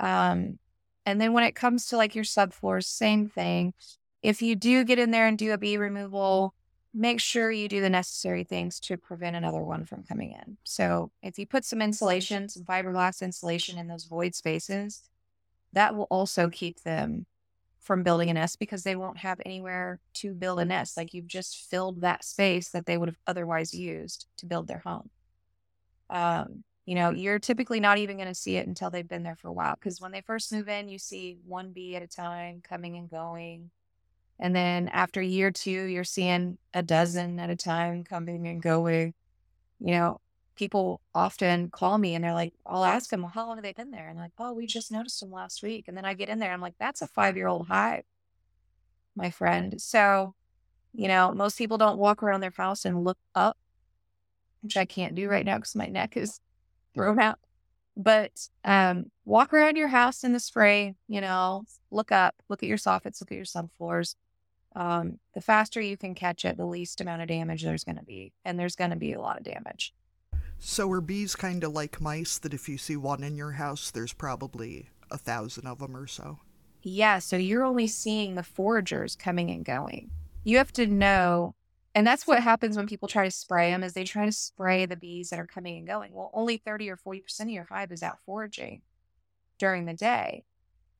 Um, 0.00 0.58
and 1.04 1.20
then 1.20 1.32
when 1.32 1.44
it 1.44 1.54
comes 1.54 1.86
to 1.86 1.96
like 1.96 2.14
your 2.14 2.24
subfloors, 2.24 2.84
same 2.84 3.28
thing. 3.28 3.74
If 4.22 4.42
you 4.42 4.56
do 4.56 4.84
get 4.84 4.98
in 4.98 5.10
there 5.10 5.26
and 5.26 5.36
do 5.36 5.52
a 5.52 5.58
bee 5.58 5.76
removal, 5.76 6.54
make 6.94 7.20
sure 7.20 7.50
you 7.50 7.68
do 7.68 7.80
the 7.80 7.90
necessary 7.90 8.44
things 8.44 8.80
to 8.80 8.96
prevent 8.96 9.36
another 9.36 9.62
one 9.62 9.84
from 9.84 10.02
coming 10.02 10.32
in. 10.32 10.56
So 10.64 11.10
if 11.22 11.38
you 11.38 11.46
put 11.46 11.64
some 11.64 11.82
insulation, 11.82 12.48
some 12.48 12.64
fiberglass 12.64 13.22
insulation 13.22 13.78
in 13.78 13.88
those 13.88 14.04
void 14.04 14.34
spaces, 14.34 15.02
that 15.72 15.94
will 15.94 16.06
also 16.10 16.48
keep 16.48 16.82
them 16.82 17.26
from 17.80 18.02
building 18.02 18.30
a 18.30 18.34
nest 18.34 18.58
because 18.58 18.82
they 18.82 18.96
won't 18.96 19.18
have 19.18 19.40
anywhere 19.44 20.00
to 20.14 20.34
build 20.34 20.60
a 20.60 20.64
nest. 20.64 20.96
Like 20.96 21.14
you've 21.14 21.26
just 21.26 21.56
filled 21.70 22.00
that 22.00 22.24
space 22.24 22.70
that 22.70 22.86
they 22.86 22.98
would 22.98 23.08
have 23.08 23.18
otherwise 23.26 23.72
used 23.72 24.26
to 24.38 24.46
build 24.46 24.66
their 24.66 24.82
home. 24.84 25.10
Um, 26.10 26.64
you 26.84 26.94
know, 26.94 27.10
you're 27.10 27.38
typically 27.38 27.80
not 27.80 27.98
even 27.98 28.16
going 28.16 28.28
to 28.28 28.34
see 28.34 28.56
it 28.56 28.66
until 28.66 28.90
they've 28.90 29.06
been 29.06 29.22
there 29.22 29.36
for 29.36 29.48
a 29.48 29.52
while 29.52 29.74
because 29.74 30.00
when 30.00 30.10
they 30.10 30.22
first 30.22 30.52
move 30.52 30.68
in, 30.68 30.88
you 30.88 30.98
see 30.98 31.38
one 31.46 31.72
bee 31.72 31.96
at 31.96 32.02
a 32.02 32.06
time 32.06 32.62
coming 32.62 32.96
and 32.96 33.10
going. 33.10 33.70
And 34.38 34.54
then 34.54 34.88
after 34.88 35.20
year 35.20 35.50
two, 35.50 35.84
you're 35.84 36.04
seeing 36.04 36.58
a 36.72 36.82
dozen 36.82 37.40
at 37.40 37.50
a 37.50 37.56
time 37.56 38.04
coming 38.04 38.46
and 38.46 38.62
going. 38.62 39.14
You 39.80 39.92
know, 39.92 40.20
people 40.58 41.00
often 41.14 41.70
call 41.70 41.98
me 41.98 42.14
and 42.14 42.24
they're 42.24 42.34
like, 42.34 42.52
I'll 42.66 42.84
ask 42.84 43.10
them, 43.10 43.22
well, 43.22 43.32
how 43.32 43.46
long 43.46 43.56
have 43.56 43.64
they 43.64 43.72
been 43.72 43.90
there? 43.90 44.08
And 44.08 44.18
like, 44.18 44.32
oh, 44.38 44.52
we 44.52 44.66
just 44.66 44.92
noticed 44.92 45.20
them 45.20 45.30
last 45.30 45.62
week. 45.62 45.86
And 45.88 45.96
then 45.96 46.04
I 46.04 46.14
get 46.14 46.28
in 46.28 46.38
there, 46.38 46.52
I'm 46.52 46.60
like, 46.60 46.74
that's 46.78 47.00
a 47.00 47.06
five 47.06 47.36
year 47.36 47.46
old 47.46 47.68
hive, 47.68 48.04
my 49.16 49.30
friend. 49.30 49.80
So, 49.80 50.34
you 50.92 51.08
know, 51.08 51.32
most 51.32 51.58
people 51.58 51.78
don't 51.78 51.98
walk 51.98 52.22
around 52.22 52.40
their 52.40 52.52
house 52.56 52.84
and 52.84 53.04
look 53.04 53.18
up, 53.34 53.56
which 54.62 54.76
I 54.76 54.84
can't 54.84 55.14
do 55.14 55.28
right 55.28 55.46
now 55.46 55.56
because 55.56 55.76
my 55.76 55.86
neck 55.86 56.16
is 56.16 56.40
thrown 56.94 57.20
out. 57.20 57.38
But 57.96 58.48
um, 58.64 59.06
walk 59.24 59.52
around 59.52 59.76
your 59.76 59.88
house 59.88 60.22
in 60.22 60.32
the 60.32 60.40
spray, 60.40 60.94
you 61.08 61.20
know, 61.20 61.64
look 61.90 62.12
up, 62.12 62.34
look 62.48 62.62
at 62.62 62.68
your 62.68 62.78
soffits, 62.78 63.20
look 63.20 63.32
at 63.32 63.36
your 63.36 63.44
subfloors, 63.44 64.14
um, 64.74 65.18
the 65.34 65.40
faster 65.40 65.80
you 65.80 65.96
can 65.96 66.14
catch 66.14 66.44
it, 66.44 66.56
the 66.56 66.66
least 66.66 67.00
amount 67.00 67.22
of 67.22 67.28
damage 67.28 67.62
there's 67.62 67.84
going 67.84 67.98
to 67.98 68.04
be. 68.04 68.32
And 68.44 68.58
there's 68.58 68.76
going 68.76 68.90
to 68.90 68.96
be 68.96 69.12
a 69.12 69.20
lot 69.20 69.38
of 69.38 69.44
damage. 69.44 69.94
So 70.58 70.90
are 70.90 71.00
bees 71.00 71.36
kind 71.36 71.62
of 71.64 71.72
like 71.72 72.00
mice 72.00 72.38
that 72.38 72.54
if 72.54 72.68
you 72.68 72.78
see 72.78 72.96
one 72.96 73.22
in 73.22 73.36
your 73.36 73.52
house, 73.52 73.90
there's 73.90 74.12
probably 74.12 74.90
a 75.10 75.18
thousand 75.18 75.66
of 75.66 75.78
them 75.78 75.96
or 75.96 76.06
so? 76.06 76.40
Yeah. 76.82 77.18
So 77.18 77.36
you're 77.36 77.64
only 77.64 77.86
seeing 77.86 78.34
the 78.34 78.42
foragers 78.42 79.18
coming 79.18 79.50
and 79.50 79.64
going. 79.64 80.10
You 80.44 80.58
have 80.58 80.72
to 80.74 80.86
know. 80.86 81.54
And 81.94 82.06
that's 82.06 82.26
what 82.26 82.42
happens 82.42 82.76
when 82.76 82.86
people 82.86 83.08
try 83.08 83.24
to 83.24 83.30
spray 83.30 83.70
them 83.70 83.82
is 83.82 83.92
they 83.92 84.04
try 84.04 84.26
to 84.26 84.32
spray 84.32 84.86
the 84.86 84.96
bees 84.96 85.30
that 85.30 85.40
are 85.40 85.46
coming 85.46 85.78
and 85.78 85.86
going. 85.86 86.12
Well, 86.12 86.30
only 86.32 86.58
30 86.58 86.90
or 86.90 86.96
40% 86.96 87.40
of 87.40 87.48
your 87.48 87.64
hive 87.64 87.90
is 87.90 88.02
out 88.02 88.18
foraging 88.24 88.82
during 89.58 89.86
the 89.86 89.94
day. 89.94 90.44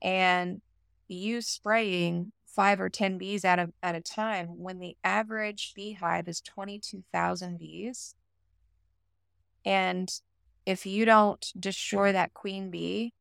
And 0.02 0.60
you 1.06 1.40
spraying 1.40 2.32
five 2.55 2.80
or 2.80 2.88
10 2.88 3.18
bees 3.18 3.44
at 3.44 3.59
a, 3.59 3.72
at 3.82 3.94
a 3.94 4.01
time 4.01 4.59
when 4.59 4.78
the 4.78 4.96
average 5.05 5.72
beehive 5.74 6.28
is 6.28 6.40
22,000 6.40 7.59
bees. 7.59 8.14
And 9.64 10.11
if 10.66 10.86
you 10.86 11.05
don't 11.05 11.53
destroy 11.59 12.12
that 12.12 12.34
queen 12.34 12.70
bee, 12.70 13.12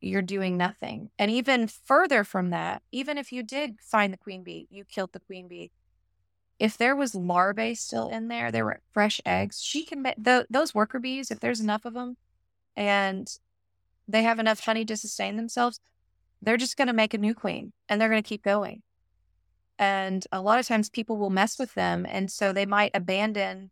you're 0.00 0.22
doing 0.22 0.56
nothing. 0.56 1.10
And 1.18 1.30
even 1.30 1.68
further 1.68 2.24
from 2.24 2.50
that, 2.50 2.82
even 2.92 3.18
if 3.18 3.32
you 3.32 3.42
did 3.42 3.76
find 3.80 4.12
the 4.12 4.18
queen 4.18 4.42
bee, 4.42 4.68
you 4.70 4.84
killed 4.84 5.12
the 5.12 5.20
queen 5.20 5.48
bee. 5.48 5.72
If 6.58 6.78
there 6.78 6.96
was 6.96 7.14
larvae 7.14 7.74
still 7.74 8.08
in 8.08 8.28
there, 8.28 8.50
there 8.50 8.64
were 8.64 8.80
fresh 8.92 9.20
eggs, 9.26 9.60
she 9.60 9.84
can 9.84 10.02
the, 10.02 10.46
those 10.48 10.74
worker 10.74 10.98
bees, 10.98 11.30
if 11.30 11.40
there's 11.40 11.60
enough 11.60 11.84
of 11.84 11.94
them 11.94 12.16
and 12.76 13.28
they 14.08 14.22
have 14.22 14.38
enough 14.38 14.60
honey 14.60 14.84
to 14.84 14.96
sustain 14.96 15.36
themselves, 15.36 15.80
they're 16.42 16.56
just 16.56 16.76
going 16.76 16.88
to 16.88 16.94
make 16.94 17.14
a 17.14 17.18
new 17.18 17.34
queen 17.34 17.72
and 17.88 18.00
they're 18.00 18.08
going 18.08 18.22
to 18.22 18.28
keep 18.28 18.42
going. 18.42 18.82
And 19.78 20.26
a 20.32 20.40
lot 20.40 20.58
of 20.58 20.66
times 20.66 20.88
people 20.88 21.16
will 21.16 21.30
mess 21.30 21.58
with 21.58 21.74
them. 21.74 22.06
And 22.08 22.30
so 22.30 22.52
they 22.52 22.66
might 22.66 22.92
abandon 22.94 23.70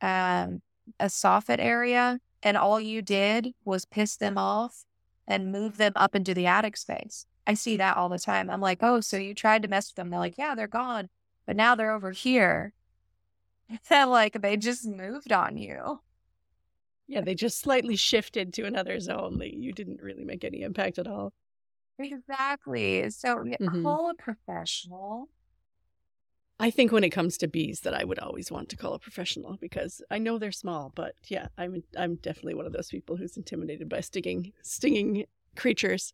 um, 0.00 0.62
a 0.98 1.06
soffit 1.06 1.58
area 1.58 2.20
and 2.42 2.56
all 2.56 2.80
you 2.80 3.02
did 3.02 3.54
was 3.64 3.84
piss 3.84 4.16
them 4.16 4.38
off 4.38 4.84
and 5.26 5.52
move 5.52 5.76
them 5.76 5.92
up 5.96 6.14
into 6.14 6.32
the 6.32 6.46
attic 6.46 6.76
space. 6.76 7.26
I 7.46 7.54
see 7.54 7.76
that 7.76 7.96
all 7.96 8.08
the 8.08 8.18
time. 8.18 8.50
I'm 8.50 8.60
like, 8.60 8.78
oh, 8.82 9.00
so 9.00 9.16
you 9.16 9.34
tried 9.34 9.62
to 9.62 9.68
mess 9.68 9.90
with 9.90 9.96
them. 9.96 10.10
They're 10.10 10.20
like, 10.20 10.38
yeah, 10.38 10.54
they're 10.54 10.66
gone. 10.66 11.08
But 11.46 11.56
now 11.56 11.74
they're 11.74 11.92
over 11.92 12.12
here. 12.12 12.72
And 13.90 14.10
like 14.10 14.40
they 14.42 14.56
just 14.56 14.86
moved 14.86 15.32
on 15.32 15.56
you. 15.56 16.00
Yeah, 17.08 17.22
they 17.22 17.34
just 17.34 17.58
slightly 17.58 17.96
shifted 17.96 18.52
to 18.54 18.62
another 18.62 19.00
zone. 19.00 19.38
Like 19.38 19.54
you 19.54 19.72
didn't 19.72 20.00
really 20.00 20.24
make 20.24 20.44
any 20.44 20.62
impact 20.62 21.00
at 21.00 21.08
all. 21.08 21.32
Exactly. 21.98 23.08
So 23.10 23.38
mm-hmm. 23.38 23.82
call 23.82 24.10
a 24.10 24.14
professional. 24.14 25.28
I 26.58 26.70
think 26.70 26.90
when 26.90 27.04
it 27.04 27.10
comes 27.10 27.36
to 27.38 27.48
bees 27.48 27.80
that 27.80 27.94
I 27.94 28.04
would 28.04 28.18
always 28.18 28.50
want 28.50 28.70
to 28.70 28.76
call 28.76 28.94
a 28.94 28.98
professional 28.98 29.58
because 29.60 30.00
I 30.10 30.18
know 30.18 30.38
they're 30.38 30.52
small, 30.52 30.90
but 30.94 31.14
yeah, 31.26 31.48
I'm 31.58 31.82
I'm 31.96 32.16
definitely 32.16 32.54
one 32.54 32.66
of 32.66 32.72
those 32.72 32.88
people 32.88 33.16
who's 33.16 33.36
intimidated 33.36 33.88
by 33.88 34.00
stinging 34.00 34.52
stinging 34.62 35.26
creatures. 35.54 36.12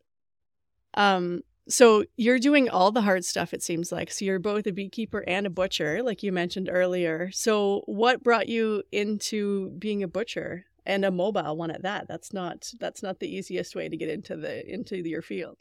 Um 0.94 1.42
so 1.68 2.04
you're 2.16 2.40
doing 2.40 2.68
all 2.68 2.90
the 2.90 3.02
hard 3.02 3.24
stuff 3.24 3.54
it 3.54 3.62
seems 3.62 3.92
like. 3.92 4.10
So 4.10 4.24
you're 4.24 4.40
both 4.40 4.66
a 4.66 4.72
beekeeper 4.72 5.22
and 5.28 5.46
a 5.46 5.50
butcher 5.50 6.02
like 6.02 6.24
you 6.24 6.32
mentioned 6.32 6.68
earlier. 6.70 7.30
So 7.32 7.82
what 7.86 8.24
brought 8.24 8.48
you 8.48 8.82
into 8.90 9.70
being 9.78 10.02
a 10.02 10.08
butcher 10.08 10.64
and 10.84 11.04
a 11.04 11.12
mobile 11.12 11.56
one 11.56 11.70
at 11.70 11.82
that? 11.82 12.08
That's 12.08 12.32
not 12.32 12.72
that's 12.80 13.02
not 13.02 13.20
the 13.20 13.32
easiest 13.32 13.76
way 13.76 13.88
to 13.88 13.96
get 13.96 14.08
into 14.08 14.36
the 14.36 14.68
into 14.68 15.08
your 15.08 15.22
field. 15.22 15.58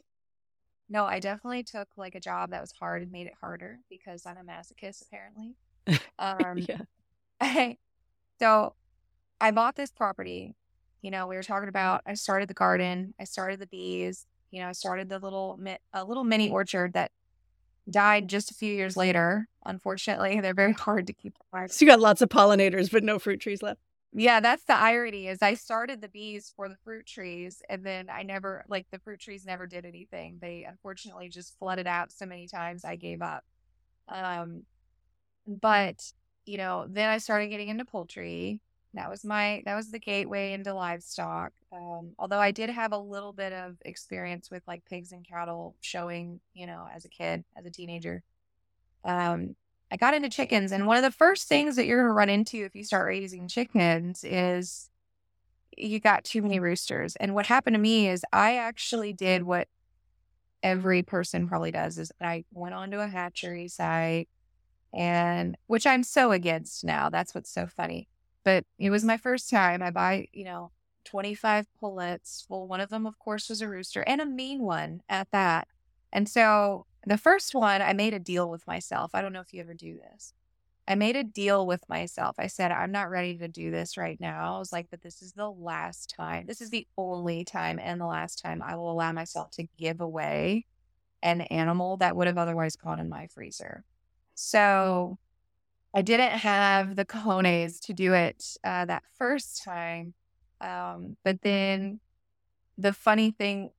No, 0.92 1.06
I 1.06 1.20
definitely 1.20 1.62
took 1.62 1.88
like 1.96 2.14
a 2.14 2.20
job 2.20 2.50
that 2.50 2.60
was 2.60 2.70
hard 2.70 3.00
and 3.00 3.10
made 3.10 3.26
it 3.26 3.32
harder 3.40 3.78
because 3.88 4.26
I'm 4.26 4.36
a 4.36 4.44
masochist 4.44 5.02
apparently. 5.02 5.56
Um, 6.18 6.58
yeah. 6.58 6.82
I, 7.40 7.78
so 8.38 8.74
I 9.40 9.50
bought 9.50 9.74
this 9.74 9.90
property. 9.90 10.54
You 11.00 11.10
know, 11.10 11.26
we 11.26 11.34
were 11.34 11.42
talking 11.42 11.68
about. 11.68 12.02
I 12.06 12.14
started 12.14 12.48
the 12.48 12.54
garden. 12.54 13.14
I 13.18 13.24
started 13.24 13.58
the 13.58 13.66
bees. 13.66 14.26
You 14.52 14.60
know, 14.60 14.68
I 14.68 14.72
started 14.72 15.08
the 15.08 15.18
little 15.18 15.58
a 15.92 16.04
little 16.04 16.22
mini 16.22 16.50
orchard 16.50 16.92
that 16.92 17.10
died 17.90 18.28
just 18.28 18.52
a 18.52 18.54
few 18.54 18.72
years 18.72 18.96
later. 18.96 19.48
Unfortunately, 19.64 20.40
they're 20.42 20.54
very 20.54 20.74
hard 20.74 21.08
to 21.08 21.12
keep 21.12 21.34
alive. 21.52 21.72
So 21.72 21.84
you 21.84 21.90
got 21.90 21.98
lots 21.98 22.22
of 22.22 22.28
pollinators, 22.28 22.92
but 22.92 23.02
no 23.02 23.18
fruit 23.18 23.40
trees 23.40 23.62
left 23.62 23.80
yeah 24.14 24.40
that's 24.40 24.64
the 24.64 24.76
irony 24.76 25.26
is 25.28 25.40
i 25.40 25.54
started 25.54 26.00
the 26.00 26.08
bees 26.08 26.52
for 26.54 26.68
the 26.68 26.76
fruit 26.84 27.06
trees 27.06 27.62
and 27.68 27.84
then 27.84 28.10
i 28.10 28.22
never 28.22 28.64
like 28.68 28.86
the 28.90 28.98
fruit 28.98 29.20
trees 29.20 29.46
never 29.46 29.66
did 29.66 29.86
anything. 29.86 30.38
They 30.40 30.64
unfortunately 30.64 31.28
just 31.28 31.58
flooded 31.58 31.86
out 31.86 32.12
so 32.12 32.26
many 32.26 32.46
times 32.46 32.84
i 32.84 32.96
gave 32.96 33.22
up. 33.22 33.44
Um 34.08 34.64
but 35.46 36.12
you 36.46 36.58
know 36.58 36.86
then 36.88 37.08
i 37.08 37.18
started 37.18 37.48
getting 37.48 37.68
into 37.68 37.84
poultry. 37.84 38.60
That 38.94 39.10
was 39.10 39.24
my 39.24 39.62
that 39.66 39.76
was 39.76 39.90
the 39.90 39.98
gateway 39.98 40.52
into 40.52 40.74
livestock. 40.74 41.52
Um, 41.72 42.12
although 42.18 42.40
i 42.40 42.50
did 42.50 42.70
have 42.70 42.92
a 42.92 42.98
little 42.98 43.32
bit 43.32 43.52
of 43.52 43.76
experience 43.84 44.50
with 44.50 44.62
like 44.66 44.84
pigs 44.84 45.12
and 45.12 45.26
cattle 45.26 45.76
showing 45.80 46.40
you 46.54 46.66
know 46.66 46.86
as 46.94 47.04
a 47.06 47.08
kid 47.08 47.44
as 47.56 47.66
a 47.66 47.70
teenager. 47.70 48.22
Um 49.04 49.56
I 49.92 49.96
got 49.96 50.14
into 50.14 50.30
chickens. 50.30 50.72
And 50.72 50.86
one 50.86 50.96
of 50.96 51.02
the 51.02 51.10
first 51.10 51.48
things 51.48 51.76
that 51.76 51.84
you're 51.84 51.98
going 51.98 52.08
to 52.08 52.14
run 52.14 52.30
into 52.30 52.64
if 52.64 52.74
you 52.74 52.82
start 52.82 53.06
raising 53.06 53.46
chickens 53.46 54.24
is 54.24 54.88
you 55.76 56.00
got 56.00 56.24
too 56.24 56.40
many 56.40 56.58
roosters. 56.58 57.14
And 57.16 57.34
what 57.34 57.46
happened 57.46 57.74
to 57.74 57.80
me 57.80 58.08
is 58.08 58.24
I 58.32 58.56
actually 58.56 59.12
did 59.12 59.42
what 59.42 59.68
every 60.62 61.02
person 61.02 61.46
probably 61.46 61.72
does 61.72 61.98
is 61.98 62.10
I 62.22 62.44
went 62.52 62.74
onto 62.74 63.00
a 63.00 63.06
hatchery 63.06 63.68
site 63.68 64.30
and 64.94 65.58
which 65.66 65.86
I'm 65.86 66.04
so 66.04 66.32
against 66.32 66.84
now. 66.84 67.10
That's 67.10 67.34
what's 67.34 67.52
so 67.52 67.66
funny. 67.66 68.08
But 68.44 68.64
it 68.78 68.88
was 68.88 69.04
my 69.04 69.18
first 69.18 69.50
time. 69.50 69.82
I 69.82 69.90
buy, 69.90 70.26
you 70.32 70.44
know, 70.44 70.70
25 71.04 71.66
pullets. 71.78 72.46
Well, 72.48 72.66
one 72.66 72.80
of 72.80 72.88
them, 72.88 73.06
of 73.06 73.18
course, 73.18 73.50
was 73.50 73.60
a 73.60 73.68
rooster 73.68 74.00
and 74.06 74.22
a 74.22 74.26
mean 74.26 74.62
one 74.62 75.02
at 75.10 75.30
that. 75.32 75.68
And 76.10 76.30
so 76.30 76.86
the 77.06 77.18
first 77.18 77.54
one, 77.54 77.82
I 77.82 77.92
made 77.92 78.14
a 78.14 78.18
deal 78.18 78.48
with 78.48 78.66
myself. 78.66 79.10
I 79.14 79.22
don't 79.22 79.32
know 79.32 79.40
if 79.40 79.52
you 79.52 79.60
ever 79.60 79.74
do 79.74 79.96
this. 79.96 80.34
I 80.86 80.96
made 80.96 81.16
a 81.16 81.22
deal 81.22 81.66
with 81.66 81.88
myself. 81.88 82.36
I 82.38 82.48
said, 82.48 82.72
I'm 82.72 82.90
not 82.90 83.10
ready 83.10 83.38
to 83.38 83.48
do 83.48 83.70
this 83.70 83.96
right 83.96 84.18
now. 84.20 84.56
I 84.56 84.58
was 84.58 84.72
like, 84.72 84.88
but 84.90 85.02
this 85.02 85.22
is 85.22 85.32
the 85.32 85.48
last 85.48 86.12
time. 86.16 86.46
This 86.46 86.60
is 86.60 86.70
the 86.70 86.86
only 86.98 87.44
time 87.44 87.78
and 87.80 88.00
the 88.00 88.06
last 88.06 88.42
time 88.42 88.62
I 88.62 88.74
will 88.76 88.90
allow 88.90 89.12
myself 89.12 89.52
to 89.52 89.68
give 89.78 90.00
away 90.00 90.66
an 91.22 91.42
animal 91.42 91.96
that 91.98 92.16
would 92.16 92.26
have 92.26 92.38
otherwise 92.38 92.74
gone 92.74 92.98
in 92.98 93.08
my 93.08 93.28
freezer. 93.28 93.84
So 94.34 95.18
I 95.94 96.02
didn't 96.02 96.32
have 96.32 96.96
the 96.96 97.04
cojones 97.04 97.80
to 97.82 97.92
do 97.92 98.14
it 98.14 98.56
uh, 98.64 98.84
that 98.86 99.04
first 99.16 99.62
time. 99.62 100.14
Um, 100.60 101.16
but 101.24 101.42
then 101.42 102.00
the 102.76 102.92
funny 102.92 103.30
thing, 103.30 103.70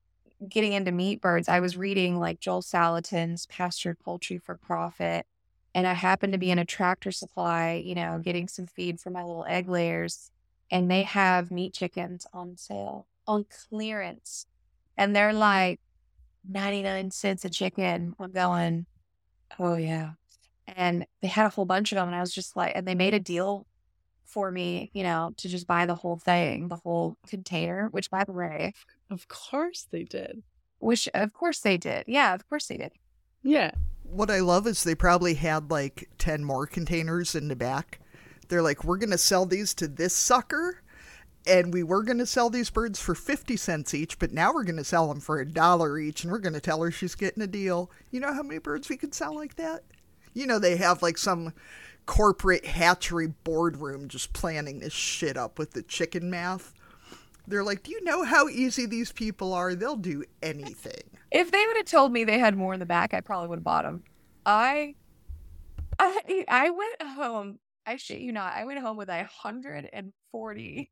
getting 0.49 0.73
into 0.73 0.91
meat 0.91 1.21
birds, 1.21 1.47
I 1.49 1.59
was 1.59 1.77
reading 1.77 2.19
like 2.19 2.39
Joel 2.39 2.61
Salatin's 2.61 3.45
Pastured 3.47 3.99
Poultry 3.99 4.37
for 4.37 4.55
Profit 4.57 5.25
and 5.75 5.87
I 5.87 5.93
happened 5.93 6.33
to 6.33 6.39
be 6.39 6.51
in 6.51 6.59
a 6.59 6.65
tractor 6.65 7.11
supply, 7.11 7.81
you 7.83 7.95
know, 7.95 8.19
getting 8.23 8.47
some 8.47 8.67
feed 8.67 8.99
for 8.99 9.09
my 9.09 9.23
little 9.23 9.45
egg 9.47 9.69
layers, 9.69 10.31
and 10.69 10.89
they 10.89 11.03
have 11.03 11.51
meat 11.51 11.73
chickens 11.73 12.27
on 12.33 12.57
sale 12.57 13.07
on 13.25 13.45
clearance, 13.69 14.45
and 14.97 15.15
they're 15.15 15.33
like 15.33 15.79
99 16.47 17.11
cents 17.11 17.45
a 17.45 17.49
chicken. 17.49 18.13
I'm 18.19 18.31
going, 18.31 18.85
oh 19.59 19.75
yeah. 19.75 20.11
And 20.67 21.05
they 21.21 21.27
had 21.27 21.45
a 21.45 21.49
whole 21.49 21.65
bunch 21.65 21.91
of 21.91 21.97
them, 21.97 22.07
and 22.07 22.15
I 22.15 22.21
was 22.21 22.33
just 22.33 22.55
like, 22.55 22.73
and 22.75 22.87
they 22.87 22.95
made 22.95 23.13
a 23.13 23.19
deal 23.19 23.65
for 24.25 24.51
me, 24.51 24.91
you 24.93 25.03
know, 25.03 25.31
to 25.37 25.49
just 25.49 25.67
buy 25.67 25.85
the 25.85 25.95
whole 25.95 26.17
thing, 26.17 26.67
the 26.67 26.77
whole 26.77 27.17
container, 27.27 27.87
which 27.91 28.09
by 28.09 28.23
the 28.23 28.31
way, 28.31 28.73
of 29.13 29.27
course 29.27 29.87
they 29.91 30.03
did. 30.03 30.43
Which 30.79 31.07
of 31.13 31.33
course 31.33 31.59
they 31.59 31.77
did. 31.77 32.03
Yeah, 32.07 32.33
of 32.33 32.47
course 32.49 32.67
they 32.67 32.77
did. 32.77 32.91
Yeah 33.43 33.71
what 34.03 34.29
I 34.29 34.39
love 34.39 34.67
is 34.67 34.83
they 34.83 34.95
probably 34.95 35.33
had 35.33 35.71
like 35.71 36.09
10 36.19 36.43
more 36.43 36.67
containers 36.67 37.35
in 37.35 37.47
the 37.47 37.55
back. 37.55 37.99
They're 38.47 38.61
like, 38.61 38.83
we're 38.83 38.97
going 38.97 39.09
to 39.11 39.17
sell 39.17 39.45
these 39.45 39.73
to 39.75 39.87
this 39.87 40.13
sucker. 40.13 40.81
And 41.45 41.73
we 41.73 41.83
were 41.83 42.03
going 42.03 42.19
to 42.19 42.25
sell 42.25 42.49
these 42.49 42.69
birds 42.69 43.01
for 43.01 43.15
50 43.15 43.57
cents 43.57 43.93
each, 43.93 44.17
but 44.17 44.31
now 44.31 44.53
we're 44.53 44.63
going 44.63 44.77
to 44.77 44.83
sell 44.85 45.09
them 45.09 45.19
for 45.19 45.41
a 45.41 45.45
dollar 45.45 45.99
each. 45.99 46.23
And 46.23 46.31
we're 46.31 46.39
going 46.39 46.53
to 46.53 46.61
tell 46.61 46.81
her 46.81 46.89
she's 46.89 47.15
getting 47.15 47.43
a 47.43 47.47
deal. 47.47 47.91
You 48.11 48.21
know 48.21 48.33
how 48.33 48.43
many 48.43 48.59
birds 48.59 48.87
we 48.87 48.95
could 48.95 49.13
sell 49.13 49.35
like 49.35 49.55
that? 49.55 49.83
You 50.33 50.47
know, 50.47 50.57
they 50.57 50.77
have 50.77 51.01
like 51.01 51.17
some 51.17 51.53
corporate 52.05 52.65
hatchery 52.65 53.27
boardroom 53.27 54.07
just 54.07 54.31
planning 54.31 54.79
this 54.79 54.93
shit 54.93 55.35
up 55.35 55.59
with 55.59 55.71
the 55.71 55.83
chicken 55.83 56.29
math. 56.29 56.73
They're 57.47 57.63
like, 57.63 57.83
do 57.83 57.91
you 57.91 58.03
know 58.03 58.23
how 58.23 58.47
easy 58.47 58.85
these 58.85 59.11
people 59.11 59.53
are? 59.53 59.75
They'll 59.75 59.95
do 59.95 60.23
anything. 60.41 61.03
If 61.31 61.51
they 61.51 61.65
would 61.65 61.77
have 61.77 61.85
told 61.85 62.11
me 62.11 62.23
they 62.23 62.39
had 62.39 62.55
more 62.55 62.73
in 62.73 62.79
the 62.79 62.85
back, 62.85 63.13
I 63.13 63.21
probably 63.21 63.49
would 63.49 63.57
have 63.57 63.63
bought 63.63 63.83
them. 63.83 64.03
I, 64.45 64.95
I, 65.99 66.45
I 66.47 66.69
went 66.69 67.01
home. 67.01 67.59
I 67.85 67.97
shit 67.97 68.19
you 68.19 68.31
not. 68.31 68.53
I 68.53 68.65
went 68.65 68.79
home 68.79 68.97
with 68.97 69.09
a 69.09 69.25
hundred 69.25 69.89
and 69.91 70.13
forty 70.31 70.91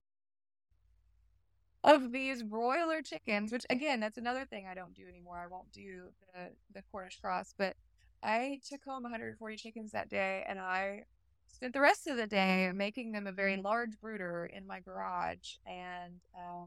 of 1.83 2.11
these 2.11 2.43
broiler 2.43 3.01
chickens. 3.01 3.51
Which 3.51 3.65
again, 3.69 3.99
that's 3.99 4.17
another 4.17 4.45
thing 4.45 4.67
I 4.69 4.73
don't 4.73 4.93
do 4.93 5.03
anymore. 5.07 5.37
I 5.37 5.47
won't 5.47 5.71
do 5.71 6.09
the 6.33 6.49
the 6.73 6.83
Cornish 6.91 7.19
cross, 7.19 7.53
but 7.57 7.75
I 8.23 8.59
took 8.67 8.81
home 8.83 9.03
140 9.03 9.55
chickens 9.55 9.91
that 9.91 10.09
day, 10.09 10.43
and 10.47 10.59
I 10.59 11.05
spent 11.51 11.73
the 11.73 11.81
rest 11.81 12.07
of 12.07 12.17
the 12.17 12.27
day 12.27 12.71
making 12.73 13.11
them 13.11 13.27
a 13.27 13.31
very 13.31 13.57
large 13.57 13.99
brooder 13.99 14.49
in 14.51 14.65
my 14.65 14.79
garage. 14.79 15.55
And 15.65 16.13
uh, 16.35 16.65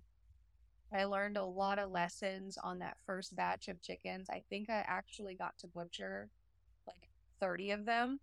I 0.93 1.05
learned 1.05 1.37
a 1.37 1.45
lot 1.45 1.78
of 1.78 1.91
lessons 1.91 2.59
on 2.62 2.78
that 2.78 2.97
first 3.07 3.35
batch 3.35 3.68
of 3.68 3.82
chickens. 3.82 4.28
I 4.30 4.43
think 4.49 4.70
I 4.70 4.85
actually 4.87 5.35
got 5.35 5.59
to 5.59 5.66
butcher 5.66 6.28
like 6.87 7.09
30 7.41 7.70
of 7.72 7.87
them. 7.87 8.20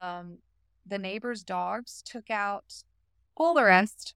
Um, 0.00 0.38
the 0.86 0.98
neighbor's 0.98 1.42
dogs 1.42 2.02
took 2.04 2.30
out 2.30 2.82
all 3.36 3.54
the 3.54 3.64
rest 3.64 4.14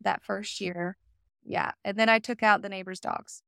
that 0.00 0.24
first 0.24 0.60
year. 0.60 0.96
Yeah. 1.44 1.72
And 1.84 1.98
then 1.98 2.08
I 2.08 2.18
took 2.18 2.42
out 2.42 2.62
the 2.62 2.68
neighbor's 2.68 3.00
dogs. 3.00 3.42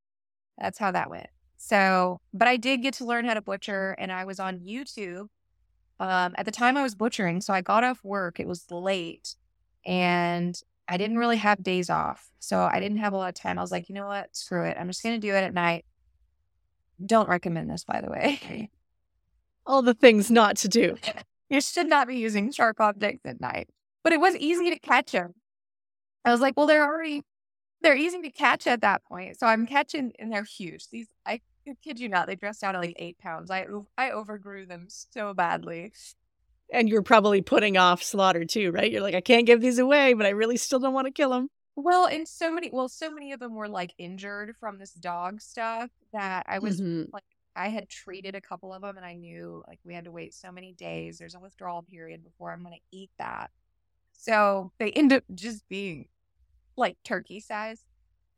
That's 0.59 0.79
how 0.79 0.91
that 0.93 1.11
went. 1.11 1.29
So, 1.57 2.21
but 2.33 2.49
I 2.49 2.57
did 2.57 2.83
get 2.83 2.95
to 2.95 3.05
learn 3.05 3.27
how 3.27 3.35
to 3.35 3.43
butcher, 3.43 3.95
and 3.99 4.11
I 4.11 4.25
was 4.25 4.41
on 4.41 4.61
YouTube 4.61 5.29
um, 6.01 6.34
at 6.36 6.46
the 6.46 6.51
time 6.51 6.76
I 6.76 6.82
was 6.82 6.94
butchering, 6.94 7.42
so 7.42 7.53
I 7.53 7.61
got 7.61 7.84
off 7.84 8.03
work. 8.03 8.40
It 8.40 8.48
was 8.48 8.64
late, 8.70 9.36
and 9.84 10.59
I 10.88 10.96
didn't 10.96 11.18
really 11.18 11.36
have 11.36 11.62
days 11.62 11.90
off, 11.90 12.30
so 12.38 12.62
I 12.62 12.80
didn't 12.80 12.98
have 12.98 13.12
a 13.12 13.16
lot 13.16 13.28
of 13.28 13.34
time. 13.34 13.59
I 13.59 13.62
was 13.62 13.70
like, 13.70 13.88
you 13.88 13.94
know 13.94 14.07
what? 14.07 14.34
Screw 14.34 14.64
it. 14.64 14.76
I'm 14.80 14.88
just 14.88 15.03
gonna 15.03 15.18
do 15.18 15.34
it 15.34 15.44
at 15.44 15.55
night. 15.55 15.84
Don't 17.05 17.28
recommend 17.28 17.70
this, 17.70 17.84
by 17.84 18.01
the 18.01 18.11
way. 18.11 18.70
All 19.66 19.82
the 19.82 19.94
things 19.94 20.30
not 20.30 20.57
to 20.59 20.68
do. 20.68 20.96
you 21.51 21.61
should 21.61 21.86
not 21.86 22.09
be 22.09 22.16
using 22.16 22.51
sharp 22.51 22.80
objects 22.80 23.26
at 23.26 23.40
night. 23.40 23.68
But 24.03 24.14
it 24.14 24.20
was 24.20 24.34
easy 24.36 24.70
to 24.70 24.78
catch 24.78 25.12
them. 25.12 25.34
I 26.24 26.32
was 26.32 26.40
like, 26.40 26.57
well, 26.57 26.66
they're 26.66 26.84
already 26.84 27.22
they're 27.82 27.96
easy 27.96 28.20
to 28.22 28.30
catch 28.30 28.66
at 28.66 28.80
that 28.80 29.05
point. 29.05 29.38
So 29.38 29.46
I'm 29.46 29.66
catching, 29.66 30.12
and 30.18 30.32
they're 30.32 30.44
huge. 30.44 30.88
These 30.88 31.09
I 31.26 31.40
I 31.69 31.75
kid 31.83 32.01
you 32.01 32.09
not, 32.09 32.27
they 32.27 32.37
dressed 32.37 32.63
down 32.63 32.75
at 32.75 32.81
like 32.81 32.97
eight 32.99 33.19
pounds. 33.19 33.51
I 33.51 33.67
I 33.97 34.11
overgrew 34.11 34.67
them 34.67 34.87
so 34.89 35.35
badly. 35.35 35.93
And 36.73 36.89
you're 36.89 37.03
probably 37.03 37.43
putting 37.43 37.77
off 37.77 38.03
slaughter 38.03 38.45
too, 38.45 38.71
right? 38.71 38.91
You're 38.91 39.03
like, 39.03 39.15
I 39.15 39.21
can't 39.21 39.47
give 39.47 39.61
these 39.61 39.79
away, 39.79 40.15
but 40.15 40.27
I 40.27 40.31
really 40.31 40.57
still 40.57 40.79
don't 40.79 40.95
want 40.95 41.07
to 41.07 41.13
kill 41.13 41.31
them. 41.31 41.49
Well, 41.77 42.07
and 42.07 42.29
so 42.29 42.53
many, 42.53 42.71
well, 42.73 42.89
so 42.89 43.11
many 43.11 43.33
of 43.33 43.41
them 43.41 43.55
were 43.55 43.69
like 43.69 43.95
injured 43.99 44.55
from 44.59 44.79
this 44.79 44.93
dog 44.93 45.41
stuff 45.41 45.91
that 46.13 46.45
I 46.49 46.59
was 46.59 46.81
mm-hmm. 46.81 47.11
like, 47.13 47.25
I 47.57 47.69
had 47.69 47.89
treated 47.89 48.35
a 48.35 48.41
couple 48.41 48.73
of 48.73 48.83
them, 48.83 48.97
and 48.97 49.05
I 49.05 49.15
knew 49.15 49.65
like 49.67 49.81
we 49.85 49.95
had 49.95 50.05
to 50.05 50.13
wait 50.13 50.35
so 50.35 50.53
many 50.53 50.73
days. 50.73 51.19
There's 51.19 51.35
a 51.35 51.41
withdrawal 51.41 51.83
period 51.83 52.23
before 52.23 52.53
I'm 52.53 52.63
going 52.63 52.75
to 52.75 52.97
eat 52.97 53.11
that. 53.19 53.51
So 54.13 54.73
they 54.79 54.93
end 54.93 55.13
up 55.13 55.25
just 55.35 55.69
being 55.69 56.07
like 56.77 56.97
turkey 57.03 57.41
size, 57.41 57.85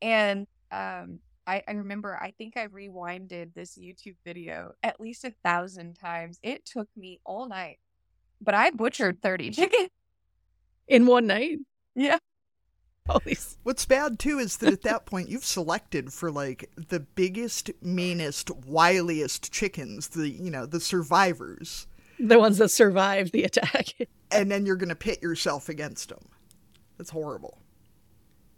and 0.01 0.47
um, 0.71 1.19
I, 1.47 1.63
I 1.67 1.73
remember 1.73 2.19
I 2.21 2.33
think 2.33 2.57
I 2.57 2.69
rewinded 2.69 3.55
this 3.55 3.77
YouTube 3.77 4.17
video 4.25 4.73
at 4.83 5.01
least 5.01 5.25
a 5.25 5.33
thousand 5.45 5.95
times. 5.95 6.39
It 6.43 6.65
took 6.65 6.89
me 6.97 7.21
all 7.25 7.49
night, 7.49 7.79
but 8.41 8.55
I 8.55 8.71
butchered 8.71 9.23
30 9.23 9.51
chickens 9.53 9.91
in 10.87 11.07
one 11.07 11.27
night. 11.27 11.59
Yeah. 11.95 12.19
Holy. 13.09 13.37
What's 13.65 13.85
bad 13.85 14.19
too 14.19 14.39
is 14.39 14.59
that 14.59 14.73
at 14.73 14.83
that 14.83 15.07
point 15.07 15.29
you've 15.29 15.45
selected 15.45 16.13
for 16.13 16.31
like 16.31 16.71
the 16.77 17.01
biggest, 17.01 17.71
meanest, 17.83 18.49
wiliest 18.49 19.51
chickens, 19.51 20.09
the 20.09 20.29
you 20.29 20.51
know, 20.51 20.67
the 20.67 20.81
survivors. 20.81 21.89
The 22.21 22.39
ones 22.39 22.59
that 22.59 22.71
survived 22.71 23.33
the 23.33 23.43
attack. 23.43 23.87
and 24.31 24.51
then 24.51 24.65
you're 24.65 24.77
gonna 24.77 24.95
pit 24.95 25.21
yourself 25.21 25.69
against 25.69 26.11
them. 26.11 26.29
That's 26.97 27.11
horrible. 27.11 27.59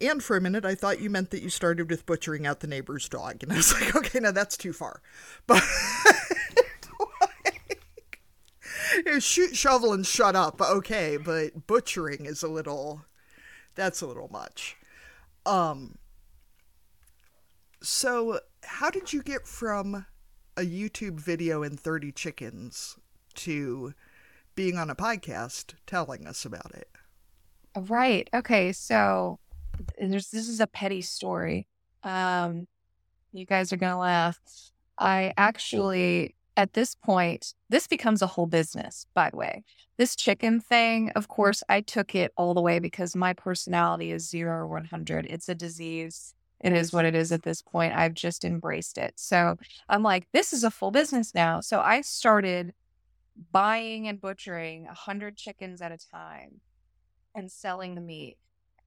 And 0.01 0.23
for 0.23 0.35
a 0.35 0.41
minute, 0.41 0.65
I 0.65 0.75
thought 0.75 0.99
you 0.99 1.09
meant 1.09 1.31
that 1.31 1.41
you 1.41 1.49
started 1.49 1.89
with 1.89 2.05
butchering 2.05 2.45
out 2.45 2.59
the 2.59 2.67
neighbor's 2.67 3.07
dog. 3.07 3.43
And 3.43 3.51
I 3.51 3.57
was 3.57 3.73
like, 3.73 3.95
okay, 3.95 4.19
now 4.19 4.31
that's 4.31 4.57
too 4.57 4.73
far. 4.73 5.01
But 5.47 5.63
shoot, 9.19 9.55
shovel, 9.55 9.93
and 9.93 10.05
shut 10.05 10.35
up. 10.35 10.61
Okay, 10.61 11.17
but 11.17 11.67
butchering 11.67 12.25
is 12.25 12.43
a 12.43 12.47
little, 12.47 13.05
that's 13.75 14.01
a 14.01 14.07
little 14.07 14.29
much. 14.29 14.77
Um, 15.45 15.97
so 17.81 18.39
how 18.63 18.89
did 18.89 19.13
you 19.13 19.21
get 19.21 19.47
from 19.47 20.05
a 20.57 20.61
YouTube 20.61 21.19
video 21.19 21.63
in 21.63 21.77
30 21.77 22.11
chickens 22.11 22.97
to 23.35 23.93
being 24.55 24.77
on 24.77 24.89
a 24.89 24.95
podcast 24.95 25.75
telling 25.85 26.25
us 26.25 26.45
about 26.45 26.73
it? 26.73 26.89
Right. 27.75 28.29
Okay. 28.33 28.71
So 28.71 29.39
there's 29.99 30.29
this 30.29 30.47
is 30.47 30.59
a 30.59 30.67
petty 30.67 31.01
story. 31.01 31.67
Um, 32.03 32.67
you 33.31 33.45
guys 33.45 33.73
are 33.73 33.77
gonna 33.77 33.99
laugh. 33.99 34.39
I 34.97 35.33
actually, 35.37 36.35
at 36.55 36.73
this 36.73 36.95
point, 36.95 37.53
this 37.69 37.87
becomes 37.87 38.21
a 38.21 38.27
whole 38.27 38.45
business. 38.45 39.05
By 39.13 39.29
the 39.29 39.37
way, 39.37 39.63
this 39.97 40.15
chicken 40.15 40.59
thing, 40.59 41.11
of 41.15 41.27
course, 41.27 41.63
I 41.67 41.81
took 41.81 42.15
it 42.15 42.31
all 42.37 42.53
the 42.53 42.61
way 42.61 42.79
because 42.79 43.15
my 43.15 43.33
personality 43.33 44.11
is 44.11 44.29
zero 44.29 44.59
or 44.59 44.67
one 44.67 44.85
hundred. 44.85 45.25
It's 45.29 45.49
a 45.49 45.55
disease. 45.55 46.33
It 46.61 46.71
is 46.71 46.93
what 46.93 47.05
it 47.05 47.13
is 47.13 47.31
at 47.31 47.43
this 47.43 47.61
point. 47.61 47.93
I've 47.93 48.13
just 48.13 48.45
embraced 48.45 48.97
it. 48.97 49.13
So 49.17 49.57
I'm 49.89 50.01
like, 50.01 50.27
this 50.31 50.53
is 50.53 50.63
a 50.63 50.71
full 50.71 50.91
business 50.91 51.35
now. 51.35 51.59
So 51.59 51.81
I 51.81 52.01
started 52.01 52.73
buying 53.51 54.07
and 54.07 54.21
butchering 54.21 54.87
a 54.87 54.93
hundred 54.93 55.35
chickens 55.35 55.81
at 55.81 55.91
a 55.91 55.97
time 55.97 56.61
and 57.35 57.51
selling 57.51 57.95
the 57.95 58.01
meat. 58.01 58.37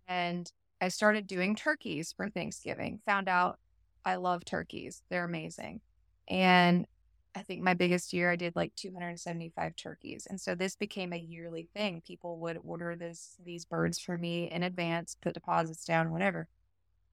And 0.09 0.51
I 0.81 0.89
started 0.89 1.27
doing 1.27 1.57
turkeys 1.57 2.13
for 2.13 2.29
Thanksgiving. 2.29 3.01
Found 3.07 3.29
out 3.29 3.59
I 4.05 4.17
love 4.17 4.45
turkeys. 4.45 5.03
They're 5.11 5.25
amazing. 5.25 5.81
And 6.29 6.87
I 7.35 7.43
think 7.43 7.63
my 7.63 7.75
biggest 7.75 8.13
year 8.13 8.31
I 8.31 8.37
did 8.37 8.57
like 8.57 8.75
275 8.77 9.77
turkeys. 9.77 10.27
And 10.29 10.41
so 10.41 10.55
this 10.55 10.77
became 10.77 11.13
a 11.13 11.17
yearly 11.17 11.69
thing. 11.75 12.03
People 12.07 12.39
would 12.41 12.59
order 12.65 12.97
this 12.97 13.37
these 13.45 13.65
birds 13.65 13.99
for 13.99 14.19
me 14.19 14.51
in 14.51 14.63
advance, 14.63 15.17
put 15.21 15.35
deposits 15.35 15.85
down, 15.85 16.11
whatever. 16.13 16.49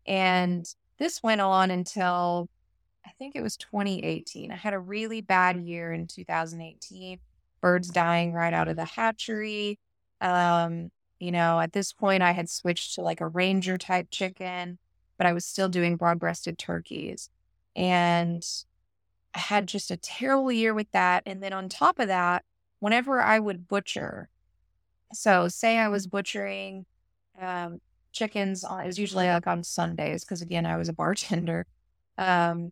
And 0.07 0.66
this 0.97 1.22
went 1.24 1.41
on 1.41 1.72
until 1.72 2.49
I 3.05 3.11
think 3.20 3.36
it 3.36 3.41
was 3.41 3.57
2018. 3.57 4.51
I 4.51 4.55
had 4.55 4.74
a 4.74 4.80
really 4.80 5.22
bad 5.22 5.57
year 5.57 5.91
in 5.93 6.07
2018. 6.07 7.20
birds 7.61 7.89
dying 7.89 8.34
right 8.34 8.53
out 8.53 8.68
of 8.68 8.76
the 8.78 8.86
hatchery. 8.86 9.80
Um, 10.22 10.91
you 11.20 11.32
know, 11.32 11.59
at 11.59 11.74
this 11.74 11.93
point, 11.93 12.24
I 12.24 12.32
had 12.32 12.49
switched 12.49 12.95
to 12.95 13.01
like 13.01 13.22
a 13.22 13.28
ranger 13.28 13.78
type 13.78 14.07
chicken, 14.11 14.78
but 15.18 15.28
I 15.28 15.34
was 15.34 15.45
still 15.45 15.70
doing 15.70 15.95
broad 15.95 16.20
breasted 16.20 16.57
turkeys. 16.57 17.30
And 17.76 18.45
I 19.34 19.39
had 19.39 19.68
just 19.68 19.91
a 19.91 19.97
terrible 19.97 20.51
year 20.51 20.74
with 20.74 20.91
that. 20.91 21.24
And 21.26 21.41
then 21.41 21.53
on 21.53 21.70
top 21.70 21.99
of 21.99 22.07
that, 22.07 22.43
whenever 22.80 23.22
I 23.22 23.39
would 23.39 23.68
butcher, 23.68 24.30
so 25.13 25.47
say 25.47 25.78
I 25.78 25.88
was 25.88 26.07
butchering 26.07 26.86
um, 27.39 27.80
chickens, 28.11 28.63
on, 28.63 28.84
it 28.84 28.88
was 28.88 28.99
usually 28.99 29.28
like 29.28 29.47
on 29.47 29.63
Sundays, 29.63 30.24
because 30.24 30.41
again, 30.41 30.66
I 30.66 30.78
was 30.78 30.89
a 30.89 30.93
bartender. 30.93 31.66
Um, 32.18 32.72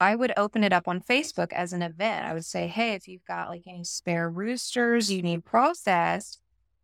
I 0.00 0.16
would 0.16 0.32
open 0.36 0.64
it 0.64 0.72
up 0.72 0.88
on 0.88 1.00
Facebook 1.00 1.52
as 1.52 1.72
an 1.72 1.82
event. 1.82 2.24
I 2.24 2.32
would 2.32 2.44
say, 2.44 2.66
hey, 2.66 2.94
if 2.94 3.06
you've 3.06 3.24
got 3.24 3.50
like 3.50 3.64
any 3.66 3.84
spare 3.84 4.30
roosters 4.30 5.12
you 5.12 5.22
need 5.22 5.44
processed, 5.44 6.39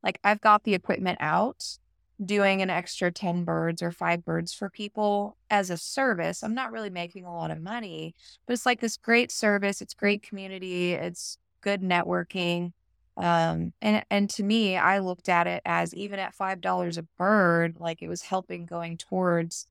like 0.07 0.21
I've 0.23 0.41
got 0.41 0.63
the 0.63 0.75
equipment 0.75 1.19
out 1.21 1.79
doing 2.25 2.63
an 2.63 2.71
extra 2.71 3.11
10 3.11 3.43
birds 3.43 3.83
or 3.83 3.91
five 3.91 4.25
birds 4.25 4.55
for 4.55 4.71
people 4.71 5.37
as 5.51 5.69
a 5.69 5.77
service. 5.77 6.45
I'm 6.45 6.55
not 6.55 6.71
really 6.71 6.91
making 6.91 7.25
a 7.25 7.35
lot 7.35 7.51
of 7.51 7.61
money, 7.61 8.15
but 8.47 8.53
it's 8.53 8.65
like 8.65 8.81
this 8.81 8.97
great 8.97 9.33
service. 9.33 9.83
It's 9.83 9.95
great 9.95 10.23
community. 10.23 10.93
It's 10.93 11.39
good 11.61 11.83
networking. 11.83 12.73
Um, 13.17 13.73
and, 13.83 14.05
and 14.09 14.31
to 14.31 14.45
me, 14.45 14.77
I 14.77 15.01
looked 15.01 15.29
at 15.29 15.49
it 15.49 15.63
as 15.65 15.93
even 15.93 16.21
at 16.21 16.37
$5 16.37 16.99
a 16.99 17.03
bird, 17.19 17.77
like 17.81 18.01
it 18.01 18.09
was 18.09 18.23
helping 18.23 18.65
going 18.65 18.97
towards 18.97 19.67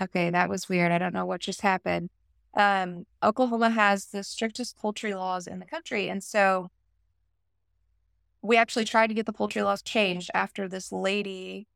Okay, 0.00 0.30
that 0.30 0.48
was 0.48 0.68
weird. 0.68 0.92
I 0.92 0.98
don't 0.98 1.14
know 1.14 1.26
what 1.26 1.40
just 1.40 1.62
happened. 1.62 2.10
Um, 2.54 3.04
Oklahoma 3.20 3.70
has 3.70 4.06
the 4.06 4.22
strictest 4.22 4.76
poultry 4.78 5.12
laws 5.12 5.48
in 5.48 5.58
the 5.58 5.66
country. 5.66 6.08
And 6.08 6.22
so 6.22 6.70
we 8.42 8.56
actually 8.56 8.84
tried 8.84 9.08
to 9.08 9.14
get 9.14 9.26
the 9.26 9.32
poultry 9.32 9.62
laws 9.62 9.82
changed 9.82 10.30
after 10.34 10.68
this 10.68 10.92
lady 10.92 11.66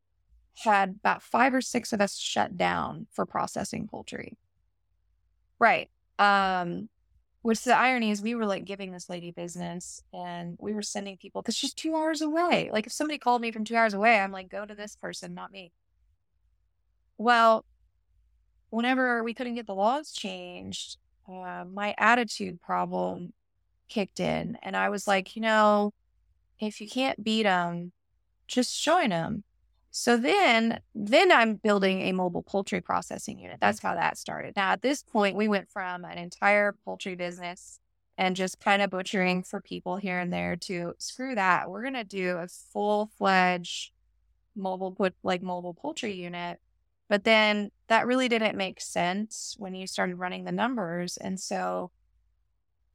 had 0.58 0.96
about 1.00 1.22
five 1.22 1.54
or 1.54 1.60
six 1.60 1.92
of 1.92 2.00
us 2.00 2.16
shut 2.16 2.56
down 2.56 3.06
for 3.12 3.26
processing 3.26 3.88
poultry. 3.88 4.36
Right. 5.58 5.90
Um, 6.18 6.88
which 7.42 7.62
the 7.64 7.76
irony 7.76 8.10
is 8.10 8.22
we 8.22 8.34
were 8.34 8.46
like 8.46 8.64
giving 8.64 8.92
this 8.92 9.08
lady 9.08 9.32
business 9.32 10.02
and 10.12 10.56
we 10.60 10.72
were 10.72 10.82
sending 10.82 11.16
people 11.16 11.42
because 11.42 11.56
she's 11.56 11.74
two 11.74 11.96
hours 11.96 12.20
away. 12.20 12.70
Like 12.72 12.86
if 12.86 12.92
somebody 12.92 13.18
called 13.18 13.42
me 13.42 13.50
from 13.50 13.64
two 13.64 13.76
hours 13.76 13.94
away, 13.94 14.18
I'm 14.18 14.30
like, 14.30 14.48
go 14.48 14.64
to 14.64 14.74
this 14.74 14.94
person, 14.96 15.34
not 15.34 15.50
me. 15.50 15.72
Well, 17.18 17.64
whenever 18.70 19.24
we 19.24 19.34
couldn't 19.34 19.56
get 19.56 19.66
the 19.66 19.74
laws 19.74 20.12
changed, 20.12 20.98
uh, 21.28 21.64
my 21.70 21.94
attitude 21.98 22.60
problem 22.60 23.32
kicked 23.88 24.20
in. 24.20 24.56
And 24.62 24.76
I 24.76 24.90
was 24.90 25.06
like, 25.08 25.34
you 25.34 25.42
know, 25.42 25.92
if 26.66 26.80
you 26.80 26.88
can't 26.88 27.22
beat 27.22 27.44
them, 27.44 27.92
just 28.46 28.82
join 28.82 29.10
them. 29.10 29.44
So 29.90 30.16
then, 30.16 30.80
then 30.94 31.30
I'm 31.30 31.56
building 31.56 32.00
a 32.02 32.12
mobile 32.12 32.42
poultry 32.42 32.80
processing 32.80 33.38
unit. 33.38 33.58
That's 33.60 33.80
how 33.80 33.94
that 33.94 34.16
started. 34.16 34.56
Now, 34.56 34.70
at 34.70 34.82
this 34.82 35.02
point, 35.02 35.36
we 35.36 35.48
went 35.48 35.70
from 35.70 36.04
an 36.04 36.16
entire 36.16 36.74
poultry 36.84 37.14
business 37.14 37.78
and 38.16 38.36
just 38.36 38.60
kind 38.60 38.80
of 38.80 38.90
butchering 38.90 39.42
for 39.42 39.60
people 39.60 39.96
here 39.96 40.18
and 40.18 40.32
there 40.32 40.56
to 40.56 40.94
screw 40.98 41.34
that. 41.34 41.70
We're 41.70 41.82
going 41.82 41.94
to 41.94 42.04
do 42.04 42.38
a 42.38 42.48
full 42.48 43.10
fledged 43.18 43.92
mobile 44.54 44.92
put 44.92 45.14
like 45.22 45.42
mobile 45.42 45.74
poultry 45.74 46.14
unit 46.14 46.60
but 47.12 47.24
then 47.24 47.70
that 47.88 48.06
really 48.06 48.26
didn't 48.26 48.56
make 48.56 48.80
sense 48.80 49.54
when 49.58 49.74
you 49.74 49.86
started 49.86 50.16
running 50.16 50.44
the 50.44 50.50
numbers. 50.50 51.18
And 51.18 51.38
so, 51.38 51.90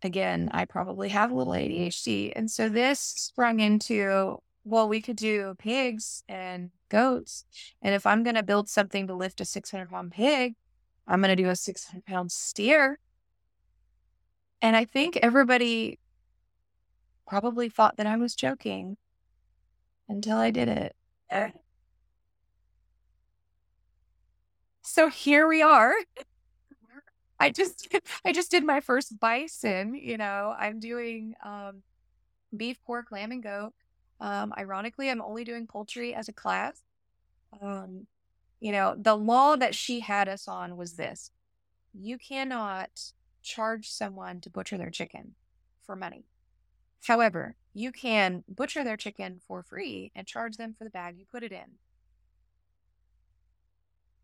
again, 0.04 0.50
I 0.54 0.66
probably 0.66 1.10
have 1.10 1.32
a 1.32 1.36
little 1.36 1.54
ADHD. 1.54 2.32
And 2.36 2.50
so 2.50 2.70
this 2.70 3.00
sprung 3.00 3.60
into, 3.60 4.38
well, 4.64 4.88
we 4.88 5.02
could 5.02 5.16
do 5.16 5.56
pigs 5.58 6.24
and 6.28 6.72
goats. 6.90 7.46
And 7.82 7.96
if 7.96 8.06
I'm 8.06 8.24
going 8.24 8.36
to 8.36 8.44
build 8.44 8.70
something 8.70 9.08
to 9.08 9.14
lift 9.14 9.42
a 9.42 9.46
600 9.46 9.90
pound 9.90 10.12
pig, 10.12 10.56
I'm 11.08 11.22
going 11.22 11.36
to 11.36 11.42
do 11.42 11.50
a 11.50 11.56
600 11.56 12.06
pound 12.06 12.32
steer. 12.32 13.00
And 14.62 14.76
I 14.76 14.86
think 14.86 15.18
everybody 15.18 16.00
probably 17.28 17.70
thought 17.70 17.98
that 17.98 18.08
I 18.08 18.18
was 18.18 18.36
joking 18.36 18.98
until 20.10 20.38
I 20.38 20.52
did 20.52 20.68
it. 20.70 20.96
So 24.82 25.10
here 25.10 25.48
we 25.48 25.62
are. 25.62 25.94
I 27.40 27.50
just 27.52 27.88
I 28.26 28.34
just 28.34 28.52
did 28.52 28.64
my 28.64 28.80
first 28.82 29.20
bison, 29.20 29.96
you 29.96 30.18
know. 30.18 30.56
I'm 30.58 30.80
doing 30.80 31.36
um 31.44 31.84
beef, 32.56 32.82
pork, 32.86 33.12
lamb, 33.12 33.32
and 33.32 33.44
goat. 33.44 33.74
Um, 34.20 34.54
ironically, 34.58 35.10
I'm 35.10 35.22
only 35.22 35.44
doing 35.44 35.68
poultry 35.68 36.14
as 36.14 36.28
a 36.28 36.34
class. 36.34 36.82
Um, 37.62 38.08
you 38.60 38.72
know, 38.72 38.96
the 38.98 39.16
law 39.16 39.56
that 39.56 39.76
she 39.76 40.00
had 40.02 40.28
us 40.28 40.48
on 40.48 40.78
was 40.78 40.94
this. 40.94 41.32
You 41.94 42.18
cannot 42.18 43.14
charge 43.44 43.90
someone 43.90 44.42
to 44.42 44.50
butcher 44.50 44.78
their 44.78 44.90
chicken 44.90 45.36
for 45.86 45.96
money. 45.96 46.26
However, 47.06 47.56
you 47.74 47.92
can 47.92 48.44
butcher 48.48 48.84
their 48.84 48.98
chicken 48.98 49.40
for 49.48 49.64
free 49.64 50.12
and 50.16 50.28
charge 50.28 50.58
them 50.58 50.76
for 50.78 50.84
the 50.84 50.90
bag 50.90 51.18
you 51.18 51.26
put 51.32 51.44
it 51.44 51.52
in. 51.52 51.78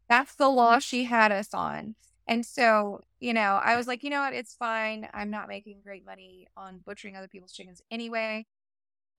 That's 0.10 0.36
the 0.36 0.50
law 0.50 0.80
she 0.80 1.06
had 1.06 1.32
us 1.32 1.54
on. 1.54 1.96
And 2.28 2.46
so, 2.46 3.02
you 3.20 3.34
know, 3.34 3.60
I 3.62 3.76
was 3.76 3.88
like, 3.88 4.04
you 4.04 4.10
know 4.10 4.22
what? 4.22 4.34
It's 4.34 4.54
fine. 4.54 5.10
I'm 5.14 5.30
not 5.30 5.50
making 5.50 5.82
great 5.84 6.06
money 6.06 6.48
on 6.56 6.80
butchering 6.86 7.18
other 7.18 7.28
people's 7.28 7.52
chickens 7.52 7.82
anyway. 7.92 8.46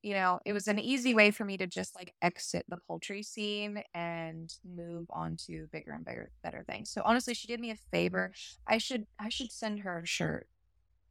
You 0.03 0.15
know, 0.15 0.41
it 0.45 0.53
was 0.53 0.69
an 0.69 0.79
easy 0.79 1.15
way 1.15 1.31
for 1.31 1.45
me 1.45 1.57
to 1.59 1.67
just 1.67 1.95
like 1.95 2.15
exit 2.21 2.65
the 2.69 2.79
poultry 2.87 3.23
scene 3.23 3.83
and 3.95 4.53
move 4.65 5.07
on 5.11 5.37
to 5.47 5.67
bigger 5.73 5.93
and 5.93 6.05
bigger, 6.05 6.31
better 6.43 6.65
things. 6.69 6.91
So 6.91 7.03
honestly, 7.05 7.35
she 7.35 7.47
did 7.47 7.61
me 7.61 7.71
a 7.71 7.77
favor. 7.91 8.33
I 8.67 8.79
should, 8.79 9.07
I 9.19 9.29
should 9.29 9.51
send 9.51 9.81
her 9.81 10.01
a 10.01 10.07
shirt 10.07 10.47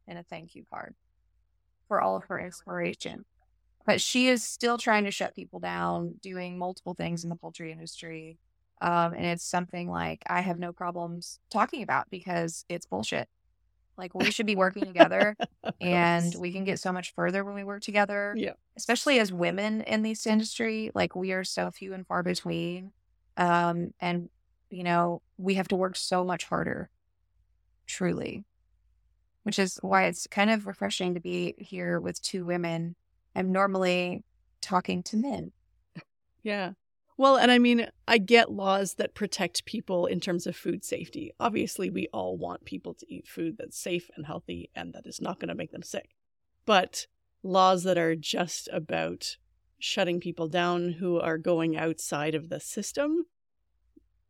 and 0.06 0.18
a 0.18 0.22
thank 0.22 0.54
you 0.54 0.64
card 0.72 0.94
for 1.88 2.00
all 2.00 2.16
of 2.16 2.24
her 2.24 2.38
inspiration. 2.38 3.24
But 3.86 4.00
she 4.00 4.28
is 4.28 4.42
still 4.42 4.78
trying 4.78 5.04
to 5.04 5.10
shut 5.10 5.34
people 5.34 5.60
down, 5.60 6.14
doing 6.22 6.56
multiple 6.56 6.94
things 6.94 7.22
in 7.22 7.30
the 7.30 7.36
poultry 7.36 7.70
industry 7.70 8.38
um, 8.80 9.14
and 9.14 9.24
it's 9.24 9.44
something 9.44 9.88
like 9.88 10.22
I 10.26 10.40
have 10.40 10.58
no 10.58 10.72
problems 10.72 11.38
talking 11.50 11.82
about 11.82 12.10
because 12.10 12.64
it's 12.68 12.86
bullshit. 12.86 13.28
Like 13.96 14.14
we 14.14 14.30
should 14.30 14.46
be 14.46 14.56
working 14.56 14.84
together 14.84 15.36
and 15.80 16.34
we 16.38 16.52
can 16.52 16.64
get 16.64 16.80
so 16.80 16.92
much 16.92 17.14
further 17.14 17.44
when 17.44 17.54
we 17.54 17.64
work 17.64 17.82
together. 17.82 18.34
Yeah. 18.36 18.54
Especially 18.76 19.20
as 19.20 19.32
women 19.32 19.82
in 19.82 20.02
this 20.02 20.26
industry, 20.26 20.90
like 20.94 21.14
we 21.14 21.32
are 21.32 21.44
so 21.44 21.70
few 21.70 21.94
and 21.94 22.06
far 22.06 22.22
between. 22.22 22.92
Um, 23.36 23.94
and 24.00 24.28
you 24.70 24.82
know, 24.82 25.22
we 25.38 25.54
have 25.54 25.68
to 25.68 25.76
work 25.76 25.96
so 25.96 26.24
much 26.24 26.44
harder. 26.44 26.90
Truly. 27.86 28.44
Which 29.44 29.58
is 29.58 29.78
why 29.82 30.04
it's 30.04 30.26
kind 30.26 30.50
of 30.50 30.66
refreshing 30.66 31.14
to 31.14 31.20
be 31.20 31.54
here 31.58 32.00
with 32.00 32.20
two 32.20 32.44
women. 32.44 32.96
I'm 33.36 33.52
normally 33.52 34.24
talking 34.60 35.02
to 35.04 35.16
men. 35.16 35.52
Yeah. 36.42 36.72
Well, 37.16 37.36
and 37.36 37.50
I 37.50 37.58
mean, 37.58 37.86
I 38.08 38.18
get 38.18 38.50
laws 38.50 38.94
that 38.94 39.14
protect 39.14 39.66
people 39.66 40.06
in 40.06 40.18
terms 40.18 40.46
of 40.46 40.56
food 40.56 40.84
safety. 40.84 41.32
Obviously, 41.38 41.88
we 41.88 42.08
all 42.12 42.36
want 42.36 42.64
people 42.64 42.94
to 42.94 43.06
eat 43.12 43.28
food 43.28 43.56
that's 43.56 43.78
safe 43.78 44.10
and 44.16 44.26
healthy 44.26 44.70
and 44.74 44.92
that 44.94 45.06
is 45.06 45.20
not 45.20 45.38
going 45.38 45.48
to 45.48 45.54
make 45.54 45.70
them 45.70 45.82
sick. 45.82 46.10
But 46.66 47.06
laws 47.44 47.84
that 47.84 47.98
are 47.98 48.16
just 48.16 48.68
about 48.72 49.36
shutting 49.78 50.18
people 50.18 50.48
down 50.48 50.92
who 50.92 51.20
are 51.20 51.38
going 51.38 51.76
outside 51.76 52.34
of 52.34 52.48
the 52.48 52.58
system 52.58 53.26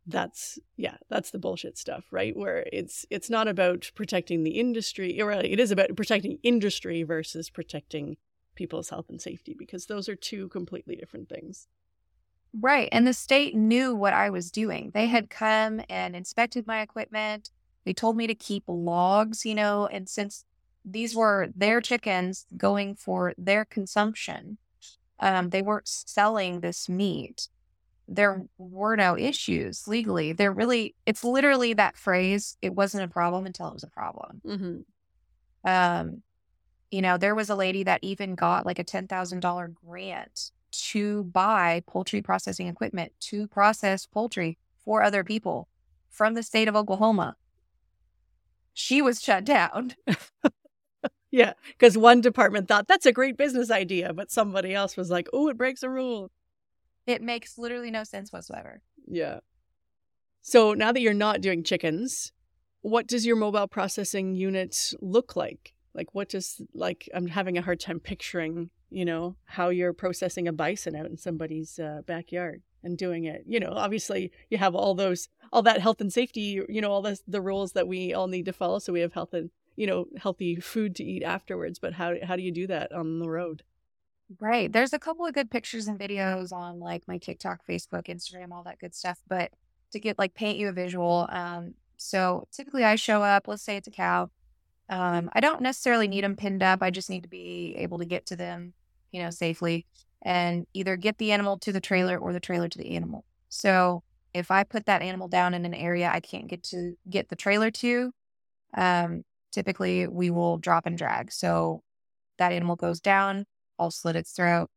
that's 0.06 0.58
yeah 0.76 0.96
that's 1.08 1.30
the 1.30 1.38
bullshit 1.38 1.78
stuff 1.78 2.04
right 2.10 2.36
where 2.36 2.66
it's 2.72 3.06
it's 3.08 3.30
not 3.30 3.48
about 3.48 3.90
protecting 3.94 4.42
the 4.42 4.58
industry 4.58 5.16
it 5.18 5.60
is 5.60 5.70
about 5.70 5.96
protecting 5.96 6.38
industry 6.42 7.02
versus 7.02 7.48
protecting 7.48 8.16
people's 8.54 8.90
health 8.90 9.06
and 9.08 9.22
safety 9.22 9.54
because 9.56 9.86
those 9.86 10.08
are 10.08 10.16
two 10.16 10.48
completely 10.48 10.94
different 10.94 11.28
things 11.28 11.68
Right. 12.60 12.88
And 12.92 13.06
the 13.06 13.12
state 13.12 13.54
knew 13.54 13.94
what 13.94 14.12
I 14.12 14.30
was 14.30 14.50
doing. 14.50 14.92
They 14.94 15.06
had 15.06 15.28
come 15.28 15.80
and 15.88 16.14
inspected 16.14 16.66
my 16.66 16.82
equipment. 16.82 17.50
They 17.84 17.92
told 17.92 18.16
me 18.16 18.26
to 18.26 18.34
keep 18.34 18.64
logs, 18.68 19.44
you 19.44 19.54
know, 19.54 19.86
and 19.86 20.08
since 20.08 20.44
these 20.84 21.14
were 21.16 21.48
their 21.56 21.80
chickens 21.80 22.46
going 22.56 22.94
for 22.94 23.34
their 23.36 23.64
consumption, 23.64 24.58
um, 25.18 25.50
they 25.50 25.62
weren't 25.62 25.88
selling 25.88 26.60
this 26.60 26.88
meat. 26.88 27.48
There 28.06 28.44
were 28.58 28.96
no 28.96 29.16
issues 29.16 29.88
legally. 29.88 30.32
There 30.32 30.52
really, 30.52 30.94
it's 31.06 31.24
literally 31.24 31.72
that 31.72 31.96
phrase, 31.96 32.56
it 32.62 32.74
wasn't 32.74 33.04
a 33.04 33.08
problem 33.08 33.46
until 33.46 33.68
it 33.68 33.74
was 33.74 33.82
a 33.82 33.88
problem. 33.88 34.40
Mm-hmm. 34.46 35.68
Um, 35.68 36.22
you 36.90 37.02
know, 37.02 37.16
there 37.16 37.34
was 37.34 37.50
a 37.50 37.56
lady 37.56 37.82
that 37.84 38.00
even 38.02 38.34
got 38.34 38.66
like 38.66 38.78
a 38.78 38.84
$10,000 38.84 39.74
grant 39.74 40.50
to 40.90 41.24
buy 41.24 41.82
poultry 41.86 42.22
processing 42.22 42.66
equipment 42.66 43.12
to 43.20 43.46
process 43.48 44.06
poultry 44.06 44.58
for 44.84 45.02
other 45.02 45.24
people 45.24 45.68
from 46.08 46.34
the 46.34 46.42
state 46.42 46.68
of 46.68 46.76
Oklahoma. 46.76 47.36
She 48.72 49.00
was 49.02 49.22
shut 49.22 49.44
down. 49.44 49.94
Yeah, 51.34 51.54
because 51.66 51.98
one 51.98 52.20
department 52.20 52.68
thought 52.68 52.86
that's 52.86 53.06
a 53.06 53.12
great 53.12 53.36
business 53.36 53.68
idea, 53.68 54.12
but 54.12 54.30
somebody 54.30 54.72
else 54.72 54.96
was 54.96 55.10
like, 55.10 55.26
"Oh, 55.32 55.48
it 55.48 55.58
breaks 55.58 55.82
a 55.82 55.90
rule." 55.90 56.30
It 57.08 57.22
makes 57.22 57.58
literally 57.58 57.90
no 57.90 58.04
sense 58.04 58.32
whatsoever. 58.32 58.82
Yeah. 59.08 59.40
So 60.42 60.74
now 60.74 60.92
that 60.92 61.00
you're 61.00 61.12
not 61.12 61.40
doing 61.40 61.64
chickens, 61.64 62.30
what 62.82 63.08
does 63.08 63.26
your 63.26 63.34
mobile 63.34 63.66
processing 63.66 64.36
unit 64.36 64.76
look 65.00 65.34
like? 65.34 65.74
Like, 65.92 66.14
what 66.14 66.28
does 66.28 66.62
like 66.72 67.08
I'm 67.12 67.26
having 67.26 67.58
a 67.58 67.62
hard 67.62 67.80
time 67.80 67.98
picturing, 67.98 68.70
you 68.90 69.04
know, 69.04 69.36
how 69.44 69.68
you're 69.68 69.92
processing 69.92 70.48
a 70.48 70.52
bison 70.52 70.96
out 70.96 71.06
in 71.06 71.16
somebody's 71.16 71.78
uh, 71.78 72.02
backyard 72.06 72.62
and 72.82 72.98
doing 72.98 73.24
it. 73.24 73.44
You 73.46 73.60
know, 73.60 73.72
obviously 73.72 74.30
you 74.50 74.58
have 74.58 74.74
all 74.74 74.94
those, 74.94 75.28
all 75.52 75.62
that 75.62 75.80
health 75.80 76.00
and 76.00 76.12
safety, 76.12 76.60
you 76.68 76.80
know, 76.80 76.90
all 76.90 77.02
the 77.02 77.18
the 77.26 77.40
rules 77.40 77.72
that 77.72 77.88
we 77.88 78.14
all 78.14 78.28
need 78.28 78.44
to 78.46 78.52
follow, 78.52 78.78
so 78.78 78.92
we 78.92 79.00
have 79.00 79.14
health 79.14 79.32
and 79.34 79.50
you 79.76 79.86
know 79.86 80.06
healthy 80.18 80.56
food 80.56 80.94
to 80.96 81.04
eat 81.04 81.22
afterwards. 81.22 81.78
But 81.78 81.94
how 81.94 82.14
how 82.22 82.36
do 82.36 82.42
you 82.42 82.52
do 82.52 82.66
that 82.68 82.92
on 82.92 83.18
the 83.18 83.28
road? 83.28 83.62
Right. 84.40 84.72
There's 84.72 84.92
a 84.92 84.98
couple 84.98 85.26
of 85.26 85.34
good 85.34 85.50
pictures 85.50 85.86
and 85.86 85.98
videos 85.98 86.52
on 86.52 86.80
like 86.80 87.06
my 87.06 87.18
TikTok, 87.18 87.60
Facebook, 87.68 88.06
Instagram, 88.06 88.52
all 88.52 88.62
that 88.64 88.78
good 88.78 88.94
stuff. 88.94 89.18
But 89.28 89.52
to 89.92 90.00
get 90.00 90.18
like 90.18 90.34
paint 90.34 90.58
you 90.58 90.68
a 90.68 90.72
visual, 90.72 91.28
um, 91.30 91.74
so 91.96 92.48
typically 92.50 92.84
I 92.84 92.96
show 92.96 93.22
up, 93.22 93.46
let's 93.46 93.62
say 93.62 93.76
it's 93.76 93.88
a 93.88 93.92
cow. 93.92 94.30
Um, 94.88 95.30
I 95.32 95.40
don't 95.40 95.62
necessarily 95.62 96.08
need 96.08 96.24
them 96.24 96.36
pinned 96.36 96.62
up. 96.62 96.82
I 96.82 96.90
just 96.90 97.10
need 97.10 97.22
to 97.22 97.28
be 97.28 97.74
able 97.78 97.98
to 97.98 98.04
get 98.04 98.26
to 98.26 98.36
them, 98.36 98.74
you 99.12 99.22
know, 99.22 99.30
safely 99.30 99.86
and 100.22 100.66
either 100.74 100.96
get 100.96 101.18
the 101.18 101.32
animal 101.32 101.58
to 101.58 101.72
the 101.72 101.80
trailer 101.80 102.18
or 102.18 102.32
the 102.32 102.40
trailer 102.40 102.68
to 102.68 102.78
the 102.78 102.96
animal. 102.96 103.24
So 103.48 104.02
if 104.32 104.50
I 104.50 104.64
put 104.64 104.86
that 104.86 105.02
animal 105.02 105.28
down 105.28 105.54
in 105.54 105.64
an 105.64 105.74
area 105.74 106.10
I 106.12 106.20
can't 106.20 106.48
get 106.48 106.62
to 106.64 106.96
get 107.08 107.28
the 107.28 107.36
trailer 107.36 107.70
to, 107.70 108.12
um, 108.76 109.22
typically 109.52 110.06
we 110.08 110.30
will 110.30 110.58
drop 110.58 110.86
and 110.86 110.98
drag. 110.98 111.32
So 111.32 111.82
that 112.38 112.52
animal 112.52 112.76
goes 112.76 113.00
down, 113.00 113.46
I'll 113.78 113.90
slit 113.90 114.16
its 114.16 114.32
throat. 114.32 114.70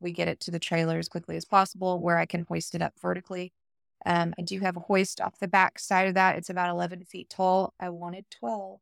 We 0.00 0.12
get 0.12 0.28
it 0.28 0.40
to 0.40 0.50
the 0.50 0.58
trailer 0.60 0.98
as 0.98 1.08
quickly 1.08 1.36
as 1.36 1.44
possible 1.44 2.00
where 2.00 2.18
I 2.18 2.26
can 2.26 2.44
hoist 2.48 2.74
it 2.74 2.82
up 2.82 2.94
vertically. 3.00 3.52
Um, 4.06 4.32
I 4.38 4.42
do 4.42 4.60
have 4.60 4.76
a 4.76 4.80
hoist 4.80 5.20
off 5.20 5.38
the 5.40 5.48
back 5.48 5.78
side 5.78 6.06
of 6.06 6.14
that. 6.14 6.36
It's 6.36 6.50
about 6.50 6.70
11 6.70 7.04
feet 7.04 7.28
tall. 7.30 7.74
I 7.80 7.88
wanted 7.88 8.26
12, 8.30 8.78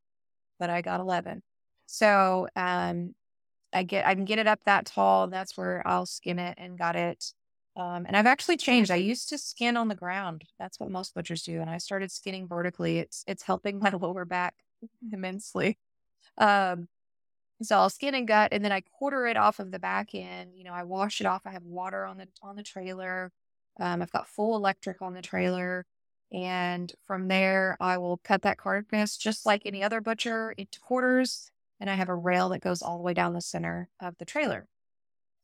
but 0.59 0.71
I 0.71 0.83
got 0.83 1.01
11. 1.01 1.43
So 1.87 2.49
um, 2.57 3.15
I 3.73 3.83
get 3.83 4.07
I 4.07 4.15
can 4.15 4.25
get 4.25 4.39
it 4.39 4.47
up 4.47 4.61
that 4.67 4.87
tall. 4.87 5.29
That's 5.29 5.57
where 5.57 5.83
I'll 5.87 6.07
skin 6.07 6.39
it 6.39 6.55
and 6.59 6.79
got 6.79 6.97
it. 6.97 7.33
Um, 7.77 8.07
and 8.07 8.17
I've 8.17 8.27
actually 8.27 8.57
changed. 8.57 8.91
I 8.91 8.97
used 8.97 9.29
to 9.29 9.39
skin 9.39 9.77
on 9.77 9.89
the 9.89 9.95
ground. 9.95 10.45
That's 10.59 10.81
what 10.81 10.91
most 10.91 11.15
butchers 11.15 11.43
do, 11.43 11.61
and 11.61 11.69
I 11.69 11.79
started 11.79 12.11
skinning 12.11 12.49
vertically. 12.49 12.99
It's 12.99 13.25
it's 13.27 13.43
helping 13.43 13.79
my 13.83 13.91
lower 13.91 14.25
back 14.25 14.55
immensely. 15.13 15.79
Um, 16.39 16.89
so 17.63 17.77
I'll 17.79 17.91
skin 17.91 18.15
and 18.15 18.29
gut, 18.29 18.51
and 18.53 18.65
then 18.65 18.73
I 18.73 18.83
quarter 18.83 19.27
it 19.27 19.37
off 19.37 19.61
of 19.61 19.71
the 19.71 19.79
back 19.79 20.15
end. 20.15 20.53
You 20.55 20.65
know, 20.65 20.73
I 20.73 20.85
wash 20.85 21.21
it 21.21 21.27
off. 21.27 21.43
I 21.47 21.53
have 21.53 21.65
water 21.65 22.05
on 22.05 22.19
the 22.19 22.29
on 22.43 22.57
the 22.57 22.63
trailer. 22.63 23.33
Um, 23.79 24.03
I've 24.03 24.13
got 24.13 24.29
full 24.29 24.57
electric 24.57 25.03
on 25.03 25.15
the 25.15 25.23
trailer. 25.23 25.87
And 26.37 26.93
from 27.07 27.29
there, 27.29 27.79
I 27.81 27.97
will 27.97 28.19
cut 28.19 28.43
that 28.43 28.59
carcass 28.59 29.17
just 29.17 29.47
like 29.47 29.63
any 29.65 29.83
other 29.83 30.03
butcher 30.03 30.53
into 30.59 30.79
quarters. 30.79 31.51
And 31.81 31.89
I 31.89 31.95
have 31.95 32.11
a 32.11 32.15
rail 32.15 32.51
that 32.51 32.61
goes 32.61 32.83
all 32.83 32.99
the 32.99 33.03
way 33.03 33.15
down 33.15 33.33
the 33.33 33.41
center 33.41 33.89
of 34.01 34.19
the 34.19 34.27
trailer. 34.27 34.69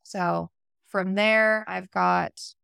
So 0.03 0.51
from 0.87 1.15
there, 1.15 1.65
I've 1.67 1.91
got 1.91 2.55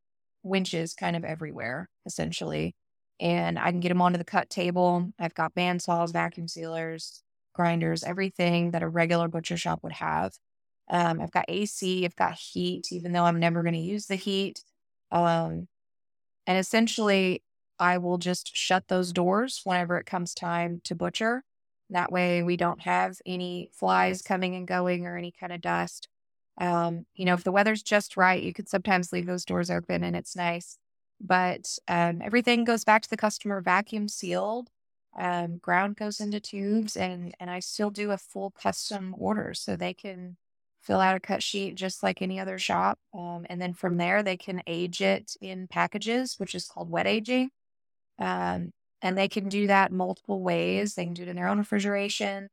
winches 0.43 0.93
kind 0.93 1.17
of 1.17 1.25
everywhere, 1.25 1.89
essentially. 2.05 2.75
And 3.19 3.59
I 3.59 3.71
can 3.71 3.81
get 3.81 3.89
them 3.89 4.03
onto 4.03 4.19
the 4.19 4.25
cut 4.25 4.51
table. 4.51 5.11
I've 5.19 5.35
got 5.35 5.55
bandsaws, 5.55 6.13
vacuum 6.13 6.49
sealers, 6.49 7.23
grinders, 7.55 8.05
everything 8.05 8.73
that 8.73 8.83
a 8.83 8.89
regular 8.89 9.29
butcher 9.29 9.57
shop 9.57 9.81
would 9.83 9.93
have. 9.93 10.35
Um, 10.91 11.23
I've 11.23 11.33
got 11.33 11.47
AC, 11.49 12.05
I've 12.05 12.17
got 12.17 12.35
heat, 12.35 12.93
even 12.93 13.13
though 13.13 13.25
I'm 13.25 13.41
never 13.41 13.63
going 13.63 13.75
to 13.75 13.81
use 13.81 14.07
the 14.07 14.17
heat. 14.17 14.65
Um, 15.11 15.69
and 16.47 16.59
essentially, 16.59 17.43
I 17.79 17.99
will 17.99 18.19
just 18.19 18.57
shut 18.57 18.89
those 18.89 19.13
doors 19.13 19.61
whenever 19.65 19.99
it 19.99 20.07
comes 20.07 20.35
time 20.35 20.81
to 20.85 20.95
butcher. 20.95 21.45
That 21.91 22.13
way, 22.13 22.43
we 22.43 22.57
don't 22.57 22.83
have 22.83 23.19
any 23.25 23.71
flies 23.73 24.23
coming 24.23 24.55
and 24.55 24.67
going 24.67 25.07
or 25.07 25.17
any 25.17 25.33
kind 25.33 25.53
of 25.53 25.61
dust. 25.61 26.09
Um, 26.61 27.07
you 27.15 27.25
know, 27.25 27.35
if 27.35 27.45
the 27.45 27.53
weather's 27.53 27.83
just 27.83 28.17
right, 28.17 28.43
you 28.43 28.53
could 28.53 28.69
sometimes 28.69 29.13
leave 29.13 29.27
those 29.27 29.45
doors 29.45 29.71
open 29.71 30.05
and 30.05 30.17
it's 30.17 30.37
nice. 30.37 30.79
But 31.21 31.79
um, 31.89 32.21
everything 32.23 32.65
goes 32.65 32.85
back 32.85 33.03
to 33.03 33.11
the 33.11 33.17
customer 33.17 33.61
vacuum 33.61 34.09
sealed. 34.09 34.69
Um, 35.19 35.59
ground 35.59 35.97
goes 35.97 36.21
into 36.21 36.39
tubes, 36.41 36.97
and 36.97 37.35
and 37.41 37.51
I 37.51 37.61
still 37.61 37.91
do 37.91 38.13
a 38.13 38.19
full 38.19 38.51
custom 38.51 39.15
order, 39.19 39.53
so 39.55 39.75
they 39.75 39.95
can 39.95 40.37
fill 40.81 41.01
out 41.01 41.17
a 41.17 41.21
cut 41.21 41.43
sheet 41.43 41.75
just 41.75 42.03
like 42.03 42.23
any 42.23 42.39
other 42.39 42.59
shop. 42.59 42.99
Um, 43.13 43.45
and 43.51 43.61
then 43.61 43.75
from 43.75 43.97
there, 43.97 44.23
they 44.23 44.37
can 44.37 44.63
age 44.67 45.01
it 45.01 45.37
in 45.41 45.67
packages, 45.67 46.39
which 46.39 46.55
is 46.55 46.67
called 46.67 46.91
wet 46.91 47.07
aging. 47.07 47.51
Um, 48.19 48.71
and 49.03 49.17
they 49.17 49.29
can 49.29 49.49
do 49.49 49.67
that 49.69 49.93
multiple 49.93 50.43
ways. 50.43 50.95
They 50.95 51.05
can 51.05 51.15
do 51.15 51.23
it 51.23 51.29
in 51.29 51.37
their 51.37 51.49
own 51.49 51.59
refrigeration 51.59 52.49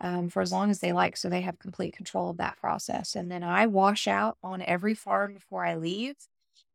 um, 0.00 0.28
for 0.28 0.42
as 0.42 0.52
long 0.52 0.70
as 0.70 0.80
they 0.80 0.92
like. 0.92 1.16
So 1.16 1.28
they 1.28 1.40
have 1.40 1.58
complete 1.58 1.96
control 1.96 2.30
of 2.30 2.36
that 2.38 2.56
process. 2.58 3.14
And 3.16 3.30
then 3.30 3.42
I 3.42 3.66
wash 3.66 4.06
out 4.06 4.38
on 4.42 4.62
every 4.62 4.94
farm 4.94 5.34
before 5.34 5.64
I 5.64 5.76
leave. 5.76 6.14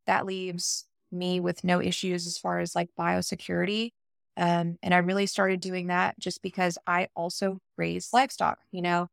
That 0.05 0.25
leaves 0.25 0.85
me 1.11 1.39
with 1.39 1.63
no 1.63 1.81
issues 1.81 2.27
as 2.27 2.37
far 2.37 2.59
as 2.59 2.75
like 2.75 2.89
biosecurity. 2.99 3.91
Um, 4.35 4.77
and 4.81 4.93
I 4.93 4.97
really 4.97 5.27
started 5.27 5.59
doing 5.59 5.87
that 5.87 6.19
just 6.19 6.41
because 6.41 6.77
I 6.87 7.07
also 7.15 7.59
raise 7.77 8.11
livestock. 8.11 8.59
You 8.71 8.81
know, 8.81 9.07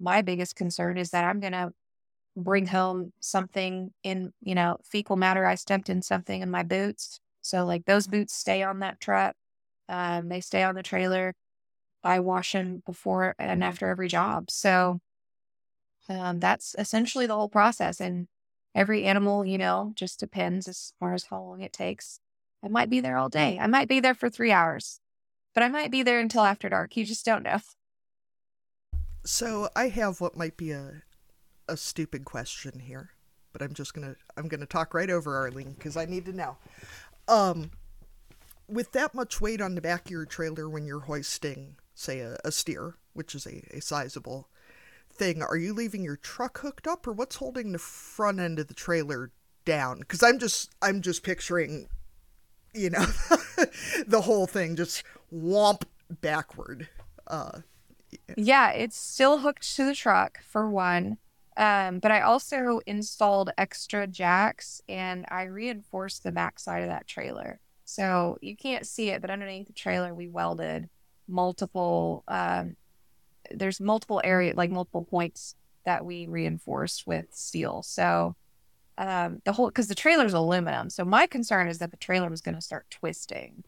my 0.00 0.22
biggest 0.22 0.56
concern 0.56 0.98
is 0.98 1.10
that 1.10 1.24
I'm 1.24 1.40
going 1.40 1.52
to 1.52 1.72
bring 2.36 2.66
home 2.66 3.12
something 3.20 3.92
in, 4.04 4.32
you 4.42 4.54
know, 4.54 4.78
fecal 4.84 5.16
matter. 5.16 5.46
I 5.46 5.56
stepped 5.56 5.88
in 5.90 6.02
something 6.02 6.42
in 6.42 6.50
my 6.50 6.62
boots. 6.62 7.20
So, 7.42 7.64
like, 7.64 7.84
those 7.86 8.06
boots 8.06 8.34
stay 8.34 8.62
on 8.62 8.80
that 8.80 9.00
truck, 9.00 9.36
um, 9.88 10.28
they 10.28 10.40
stay 10.40 10.62
on 10.62 10.74
the 10.74 10.82
trailer. 10.82 11.34
I 12.02 12.20
wash 12.20 12.52
them 12.52 12.82
before 12.86 13.34
and 13.38 13.62
after 13.62 13.88
every 13.88 14.08
job. 14.08 14.50
So, 14.50 15.00
um, 16.08 16.40
that's 16.40 16.74
essentially 16.78 17.26
the 17.26 17.34
whole 17.34 17.48
process. 17.48 18.00
And 18.00 18.28
every 18.74 19.04
animal, 19.04 19.44
you 19.44 19.58
know, 19.58 19.92
just 19.94 20.20
depends 20.20 20.68
as 20.68 20.92
far 20.98 21.14
as 21.14 21.24
how 21.24 21.42
long 21.42 21.60
it 21.60 21.72
takes. 21.72 22.20
I 22.62 22.68
might 22.68 22.90
be 22.90 23.00
there 23.00 23.16
all 23.16 23.28
day. 23.28 23.58
I 23.58 23.66
might 23.66 23.88
be 23.88 24.00
there 24.00 24.14
for 24.14 24.28
three 24.30 24.52
hours, 24.52 25.00
but 25.54 25.62
I 25.62 25.68
might 25.68 25.90
be 25.90 26.02
there 26.02 26.20
until 26.20 26.42
after 26.42 26.68
dark. 26.68 26.96
You 26.96 27.04
just 27.04 27.24
don't 27.24 27.42
know. 27.42 27.60
So 29.24 29.68
I 29.76 29.88
have 29.88 30.20
what 30.20 30.36
might 30.36 30.56
be 30.56 30.70
a 30.70 31.02
a 31.68 31.76
stupid 31.76 32.24
question 32.24 32.80
here, 32.80 33.10
but 33.52 33.62
I'm 33.62 33.74
just 33.74 33.94
gonna 33.94 34.16
I'm 34.36 34.48
gonna 34.48 34.66
talk 34.66 34.94
right 34.94 35.10
over 35.10 35.36
Arlene 35.36 35.72
because 35.74 35.96
I 35.96 36.04
need 36.04 36.24
to 36.26 36.32
know. 36.32 36.56
Um, 37.30 37.70
with 38.68 38.90
that 38.92 39.14
much 39.14 39.40
weight 39.40 39.60
on 39.60 39.76
the 39.76 39.80
back 39.80 40.06
of 40.06 40.10
your 40.10 40.26
trailer 40.26 40.68
when 40.68 40.84
you're 40.84 41.00
hoisting, 41.00 41.76
say 41.94 42.20
a, 42.20 42.36
a 42.44 42.50
steer, 42.50 42.96
which 43.12 43.34
is 43.36 43.46
a, 43.46 43.62
a 43.76 43.80
sizable 43.80 44.48
thing, 45.12 45.40
are 45.40 45.56
you 45.56 45.72
leaving 45.72 46.02
your 46.02 46.16
truck 46.16 46.58
hooked 46.58 46.88
up, 46.88 47.06
or 47.06 47.12
what's 47.12 47.36
holding 47.36 47.70
the 47.70 47.78
front 47.78 48.40
end 48.40 48.58
of 48.58 48.66
the 48.66 48.74
trailer 48.74 49.30
down? 49.64 50.00
Because 50.00 50.22
I'm 50.24 50.40
just 50.40 50.70
I'm 50.82 51.02
just 51.02 51.22
picturing, 51.22 51.88
you 52.74 52.90
know, 52.90 53.04
the 54.06 54.22
whole 54.24 54.46
thing 54.46 54.74
just 54.74 55.04
womp 55.32 55.82
backward. 56.20 56.88
Uh, 57.28 57.60
yeah, 58.36 58.70
it's 58.70 58.96
still 58.96 59.38
hooked 59.38 59.76
to 59.76 59.84
the 59.84 59.94
truck 59.94 60.42
for 60.42 60.68
one. 60.68 61.18
Um, 61.60 61.98
but 61.98 62.10
I 62.10 62.22
also 62.22 62.80
installed 62.86 63.50
extra 63.58 64.06
jacks 64.06 64.80
and 64.88 65.26
I 65.28 65.42
reinforced 65.42 66.22
the 66.22 66.32
back 66.32 66.58
side 66.58 66.82
of 66.82 66.88
that 66.88 67.06
trailer. 67.06 67.60
So 67.84 68.38
you 68.40 68.56
can't 68.56 68.86
see 68.86 69.10
it, 69.10 69.20
but 69.20 69.30
underneath 69.30 69.66
the 69.66 69.74
trailer, 69.74 70.14
we 70.14 70.26
welded 70.26 70.88
multiple, 71.28 72.24
um, 72.28 72.76
there's 73.50 73.78
multiple 73.78 74.22
area, 74.24 74.54
like 74.56 74.70
multiple 74.70 75.04
points 75.04 75.54
that 75.84 76.02
we 76.02 76.26
reinforced 76.26 77.06
with 77.06 77.26
steel. 77.30 77.82
So 77.82 78.36
um, 78.96 79.42
the 79.44 79.52
whole, 79.52 79.68
because 79.68 79.88
the 79.88 79.94
trailer's 79.94 80.32
aluminum. 80.32 80.88
So 80.88 81.04
my 81.04 81.26
concern 81.26 81.68
is 81.68 81.76
that 81.78 81.90
the 81.90 81.98
trailer 81.98 82.30
was 82.30 82.40
going 82.40 82.54
to 82.54 82.62
start 82.62 82.86
twisting 82.88 83.64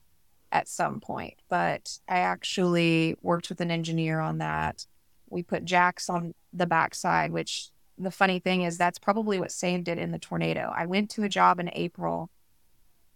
at 0.51 0.67
some 0.67 0.99
point, 0.99 1.35
but 1.51 1.99
I 2.09 2.21
actually 2.21 3.17
worked 3.21 3.51
with 3.51 3.61
an 3.61 3.71
engineer 3.71 4.19
on 4.19 4.39
that. 4.39 4.87
We 5.29 5.43
put 5.43 5.67
jacks 5.67 6.09
on 6.09 6.33
the 6.55 6.67
backside, 6.67 7.33
which 7.33 7.71
the 7.99 8.11
funny 8.11 8.39
thing 8.39 8.63
is 8.63 8.79
that's 8.79 8.99
probably 8.99 9.39
what 9.39 9.53
saved 9.53 9.89
it 9.89 9.99
in 9.99 10.11
the 10.13 10.19
tornado. 10.19 10.73
I 10.75 10.87
went 10.87 11.11
to 11.11 11.23
a 11.25 11.29
job 11.29 11.61
in 11.61 11.71
April 11.75 12.31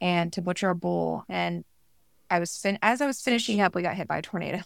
and 0.01 0.33
to 0.33 0.43
butcher 0.43 0.71
a 0.71 0.75
bull 0.75 1.25
and 1.29 1.65
I 2.31 2.39
was 2.41 2.57
fin- 2.59 2.79
as 2.83 3.01
I 3.01 3.07
was 3.07 3.21
finishing 3.23 3.61
up, 3.61 3.75
we 3.75 3.83
got 3.83 3.95
hit 3.97 4.09
by 4.09 4.19
a 4.19 4.23
tornado. 4.23 4.63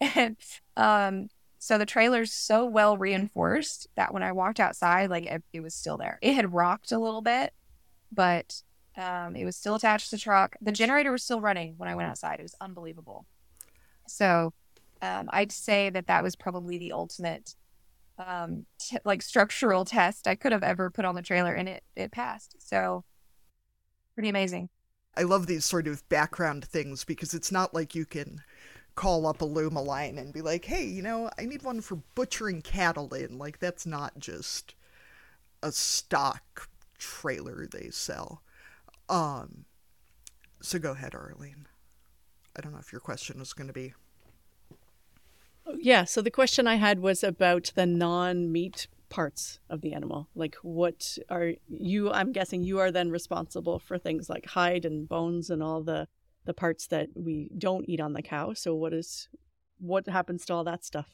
and 0.00 0.36
um 0.76 1.28
so 1.58 1.78
the 1.78 1.86
trailer's 1.86 2.32
so 2.32 2.66
well 2.66 2.98
reinforced 2.98 3.86
that 3.96 4.12
when 4.12 4.22
I 4.22 4.32
walked 4.32 4.60
outside, 4.60 5.08
like 5.08 5.24
it, 5.24 5.42
it 5.54 5.60
was 5.60 5.74
still 5.74 5.96
there. 5.96 6.18
It 6.20 6.34
had 6.34 6.52
rocked 6.52 6.92
a 6.92 6.98
little 6.98 7.22
bit, 7.22 7.54
but 8.12 8.62
um, 8.98 9.34
it 9.34 9.46
was 9.46 9.56
still 9.56 9.74
attached 9.74 10.10
to 10.10 10.16
the 10.16 10.20
truck. 10.20 10.56
The 10.60 10.72
generator 10.72 11.10
was 11.10 11.22
still 11.24 11.40
running 11.40 11.74
when 11.78 11.88
I 11.88 11.94
went 11.94 12.10
outside. 12.10 12.38
It 12.38 12.42
was 12.42 12.54
unbelievable. 12.60 13.24
So 14.06 14.52
Um, 15.00 15.28
I'd 15.32 15.52
say 15.52 15.90
that 15.90 16.06
that 16.06 16.22
was 16.22 16.36
probably 16.36 16.78
the 16.78 16.92
ultimate, 16.92 17.56
um, 18.18 18.66
t- 18.78 18.98
like 19.04 19.22
structural 19.22 19.84
test 19.84 20.26
I 20.26 20.34
could 20.34 20.52
have 20.52 20.62
ever 20.62 20.90
put 20.90 21.04
on 21.04 21.14
the 21.14 21.22
trailer, 21.22 21.54
and 21.54 21.68
it 21.68 21.82
it 21.96 22.12
passed. 22.12 22.56
So, 22.58 23.04
pretty 24.14 24.28
amazing. 24.28 24.68
I 25.16 25.22
love 25.22 25.46
these 25.46 25.64
sort 25.64 25.86
of 25.86 26.08
background 26.08 26.64
things 26.64 27.04
because 27.04 27.34
it's 27.34 27.52
not 27.52 27.72
like 27.72 27.94
you 27.94 28.04
can 28.04 28.42
call 28.96 29.26
up 29.26 29.40
a 29.40 29.44
Luma 29.44 29.82
line 29.82 30.18
and 30.18 30.32
be 30.32 30.42
like, 30.42 30.64
hey, 30.64 30.84
you 30.84 31.02
know, 31.02 31.30
I 31.38 31.44
need 31.44 31.62
one 31.62 31.80
for 31.80 31.96
butchering 32.14 32.62
cattle 32.62 33.12
in. 33.14 33.38
Like, 33.38 33.58
that's 33.58 33.86
not 33.86 34.18
just 34.18 34.74
a 35.62 35.72
stock 35.72 36.68
trailer 36.98 37.66
they 37.66 37.90
sell. 37.90 38.42
Um, 39.08 39.64
so 40.60 40.78
go 40.78 40.92
ahead, 40.92 41.14
Arlene. 41.14 41.66
I 42.56 42.60
don't 42.60 42.72
know 42.72 42.78
if 42.78 42.92
your 42.92 43.00
question 43.00 43.38
was 43.38 43.52
going 43.52 43.66
to 43.66 43.72
be. 43.72 43.94
Yeah, 45.76 46.04
so 46.04 46.20
the 46.20 46.30
question 46.30 46.66
I 46.66 46.76
had 46.76 47.00
was 47.00 47.24
about 47.24 47.72
the 47.74 47.86
non 47.86 48.52
meat 48.52 48.86
parts 49.08 49.60
of 49.70 49.80
the 49.80 49.92
animal. 49.92 50.28
Like, 50.34 50.56
what 50.62 51.18
are 51.30 51.52
you? 51.68 52.10
I'm 52.10 52.32
guessing 52.32 52.62
you 52.62 52.78
are 52.80 52.90
then 52.90 53.10
responsible 53.10 53.78
for 53.78 53.98
things 53.98 54.28
like 54.28 54.46
hide 54.46 54.84
and 54.84 55.08
bones 55.08 55.50
and 55.50 55.62
all 55.62 55.82
the 55.82 56.08
the 56.44 56.54
parts 56.54 56.86
that 56.88 57.08
we 57.14 57.48
don't 57.56 57.88
eat 57.88 58.00
on 58.00 58.12
the 58.12 58.22
cow. 58.22 58.52
So 58.52 58.74
what 58.74 58.92
is 58.92 59.28
what 59.78 60.06
happens 60.08 60.44
to 60.46 60.54
all 60.54 60.64
that 60.64 60.84
stuff? 60.84 61.08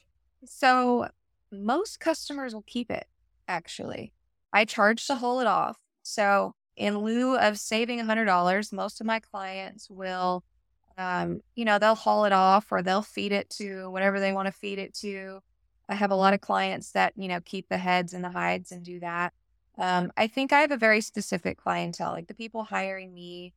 So 0.45 1.07
most 1.51 1.99
customers 1.99 2.53
will 2.53 2.63
keep 2.63 2.89
it 2.89 3.07
actually. 3.47 4.13
I 4.53 4.65
charge 4.65 5.05
to 5.07 5.15
haul 5.15 5.39
it 5.39 5.47
off. 5.47 5.77
So 6.03 6.55
in 6.75 6.99
lieu 6.99 7.37
of 7.37 7.59
saving 7.59 7.99
$100, 7.99 8.73
most 8.73 9.01
of 9.01 9.07
my 9.07 9.19
clients 9.19 9.89
will 9.89 10.43
um, 10.97 11.41
you 11.55 11.65
know, 11.65 11.79
they'll 11.79 11.95
haul 11.95 12.25
it 12.25 12.33
off 12.33 12.71
or 12.71 12.81
they'll 12.81 13.01
feed 13.01 13.31
it 13.31 13.49
to 13.51 13.89
whatever 13.89 14.19
they 14.19 14.33
want 14.33 14.47
to 14.47 14.51
feed 14.51 14.79
it 14.79 14.93
to. 14.95 15.41
I 15.89 15.95
have 15.95 16.11
a 16.11 16.15
lot 16.15 16.33
of 16.33 16.41
clients 16.41 16.91
that, 16.91 17.13
you 17.15 17.27
know, 17.27 17.39
keep 17.43 17.67
the 17.69 17.77
heads 17.77 18.13
and 18.13 18.23
the 18.23 18.29
hides 18.29 18.71
and 18.71 18.83
do 18.83 18.99
that. 19.01 19.33
Um, 19.77 20.11
I 20.15 20.27
think 20.27 20.53
I 20.53 20.61
have 20.61 20.71
a 20.71 20.77
very 20.77 21.01
specific 21.01 21.57
clientele. 21.57 22.11
Like 22.11 22.27
the 22.27 22.33
people 22.33 22.63
hiring 22.63 23.13
me 23.13 23.53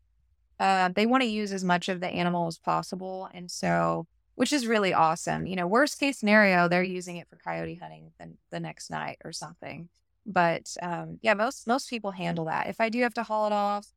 uh, 0.60 0.88
they 0.94 1.06
want 1.06 1.22
to 1.22 1.28
use 1.28 1.52
as 1.52 1.64
much 1.64 1.88
of 1.88 2.00
the 2.00 2.08
animal 2.08 2.46
as 2.46 2.58
possible. 2.58 3.28
And 3.34 3.50
so, 3.50 4.06
which 4.34 4.52
is 4.52 4.66
really 4.66 4.94
awesome. 4.94 5.46
You 5.46 5.56
know, 5.56 5.66
worst 5.66 5.98
case 5.98 6.18
scenario, 6.18 6.68
they're 6.68 6.82
using 6.82 7.16
it 7.16 7.28
for 7.28 7.36
coyote 7.36 7.76
hunting 7.76 8.12
the, 8.18 8.32
the 8.50 8.60
next 8.60 8.90
night 8.90 9.18
or 9.24 9.32
something. 9.32 9.88
But 10.26 10.74
um, 10.80 11.18
yeah, 11.22 11.34
most 11.34 11.66
most 11.66 11.90
people 11.90 12.12
handle 12.12 12.46
that. 12.46 12.68
If 12.68 12.80
I 12.80 12.88
do 12.88 13.02
have 13.02 13.14
to 13.14 13.22
haul 13.22 13.46
it 13.46 13.52
off, 13.52 13.88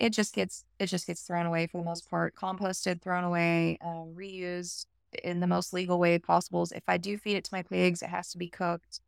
it 0.00 0.14
just 0.14 0.34
gets 0.34 0.64
it 0.78 0.86
just 0.86 1.06
gets 1.06 1.20
thrown 1.22 1.46
away 1.46 1.66
for 1.66 1.76
the 1.78 1.84
most 1.84 2.08
part, 2.10 2.34
composted, 2.34 3.02
thrown 3.02 3.22
away, 3.22 3.78
uh, 3.84 4.06
reused 4.16 4.86
in 5.22 5.40
the 5.40 5.46
most 5.46 5.72
legal 5.72 5.98
way 5.98 6.18
possible. 6.18 6.66
If 6.74 6.84
I 6.88 6.96
do 6.96 7.18
feed 7.18 7.36
it 7.36 7.44
to 7.44 7.54
my 7.54 7.62
pigs, 7.62 8.00
it 8.00 8.08
has 8.08 8.32
to 8.32 8.38
be 8.38 8.48
cooked. 8.48 9.00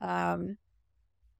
Um, 0.00 0.58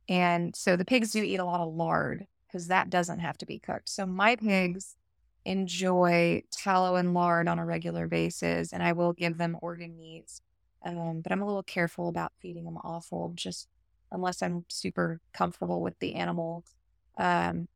and 0.09 0.57
so 0.57 0.77
the 0.77 0.85
pigs 0.85 1.11
do 1.11 1.23
eat 1.23 1.39
a 1.39 1.45
lot 1.45 1.61
of 1.61 1.75
lard 1.75 2.27
because 2.47 2.69
that 2.69 2.89
doesn't 2.89 3.19
have 3.19 3.37
to 3.39 3.47
be 3.47 3.59
cooked. 3.59 3.91
So 3.91 4.07
my 4.07 4.35
pigs 4.35 4.97
enjoy 5.45 6.43
tallow 6.51 6.97
and 6.97 7.13
lard 7.13 7.49
on 7.49 7.59
a 7.59 7.67
regular 7.67 8.09
basis, 8.09 8.73
and 8.73 8.83
I 8.83 8.93
will 8.93 9.13
give 9.13 9.37
them 9.37 9.59
organ 9.61 9.97
meats. 9.97 10.41
Um, 10.85 11.21
but 11.21 11.33
I'm 11.33 11.43
a 11.43 11.47
little 11.47 11.63
careful 11.63 12.09
about 12.09 12.33
feeding 12.41 12.65
them 12.65 12.79
offal, 12.79 13.33
just 13.35 13.69
unless 14.11 14.41
I'm 14.41 14.65
super 14.69 15.21
comfortable 15.35 15.83
with 15.83 15.99
the 15.99 16.15
animal 16.15 16.65
um, 17.19 17.69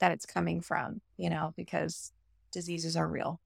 that 0.00 0.12
it's 0.12 0.26
coming 0.26 0.60
from, 0.60 1.00
you 1.16 1.30
know, 1.30 1.54
because 1.56 2.12
diseases 2.52 2.96
are 2.96 3.08
real. 3.08 3.40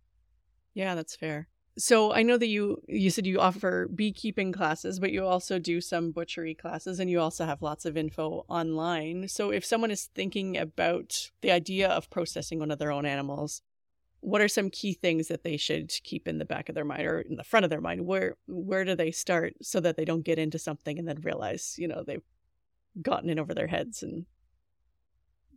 Yeah, 0.73 0.95
that's 0.95 1.15
fair. 1.15 1.49
So 1.77 2.13
I 2.13 2.23
know 2.23 2.39
that 2.39 2.47
you 2.47 2.81
you 2.87 3.11
said 3.11 3.27
you 3.27 3.41
offer 3.41 3.89
beekeeping 3.93 4.53
classes, 4.53 5.01
but 5.01 5.11
you 5.11 5.27
also 5.27 5.59
do 5.59 5.81
some 5.81 6.13
butchery 6.13 6.55
classes 6.55 7.01
and 7.01 7.11
you 7.11 7.21
also 7.21 7.45
have 7.45 7.63
lots 7.63 7.85
of 7.85 7.97
info 7.97 8.45
online. 8.49 9.27
So 9.27 9.51
if 9.51 9.65
someone 9.65 9.91
is 9.91 10.09
thinking 10.15 10.57
about 10.57 11.31
the 11.41 11.51
idea 11.51 11.89
of 11.89 12.11
processing 12.11 12.61
one 12.61 12.71
of 12.71 12.79
their 12.79 12.93
own 12.93 13.07
animals, 13.07 13.61
what 14.21 14.41
are 14.41 14.49
some 14.49 14.71
key 14.71 14.95
things 14.95 15.27
that 15.29 15.43
they 15.43 15.57
should 15.57 15.91
keep 16.05 16.29
in 16.29 16.39
the 16.39 16.45
back 16.45 16.69
of 16.69 16.77
their 16.77 16.85
mind 16.85 17.07
or 17.07 17.21
in 17.21 17.37
the 17.37 17.45
front 17.45 17.65
of 17.65 17.71
their 17.71 17.81
mind? 17.81 18.07
Where 18.07 18.37
where 18.47 18.85
do 18.85 18.95
they 18.95 19.11
start 19.11 19.55
so 19.61 19.81
that 19.81 19.97
they 19.97 20.05
don't 20.05 20.25
get 20.25 20.39
into 20.39 20.61
something 20.61 20.97
and 20.97 21.09
then 21.09 21.23
realize, 21.23 21.75
you 21.77 21.89
know, 21.89 22.05
they've 22.07 22.23
gotten 23.03 23.31
in 23.31 23.41
over 23.41 23.53
their 23.53 23.67
heads 23.67 24.05
and 24.05 24.27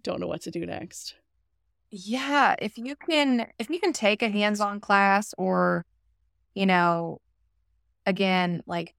don't 0.03 0.19
know 0.19 0.27
what 0.27 0.41
to 0.41 0.51
do 0.51 0.65
next? 0.65 1.15
Yeah, 1.89 2.55
if 2.59 2.77
you 2.77 2.95
can 2.95 3.47
if 3.59 3.69
you 3.69 3.79
can 3.79 3.93
take 3.93 4.21
a 4.21 4.29
hands-on 4.29 4.79
class 4.79 5.33
or 5.37 5.85
you 6.53 6.65
know, 6.65 7.21
again, 8.05 8.63
like 8.65 8.95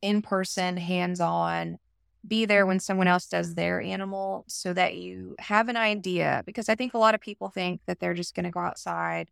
in 0.00 0.22
person, 0.22 0.76
hands 0.76 1.20
on, 1.20 1.78
be 2.26 2.46
there 2.46 2.66
when 2.66 2.80
someone 2.80 3.06
else 3.06 3.26
does 3.26 3.54
their 3.54 3.80
animal 3.80 4.44
so 4.48 4.72
that 4.72 4.96
you 4.96 5.36
have 5.38 5.68
an 5.68 5.76
idea. 5.76 6.42
Because 6.46 6.68
I 6.68 6.74
think 6.74 6.94
a 6.94 6.98
lot 6.98 7.14
of 7.14 7.20
people 7.20 7.50
think 7.50 7.82
that 7.86 8.00
they're 8.00 8.14
just 8.14 8.34
going 8.34 8.44
to 8.44 8.50
go 8.50 8.60
outside 8.60 9.28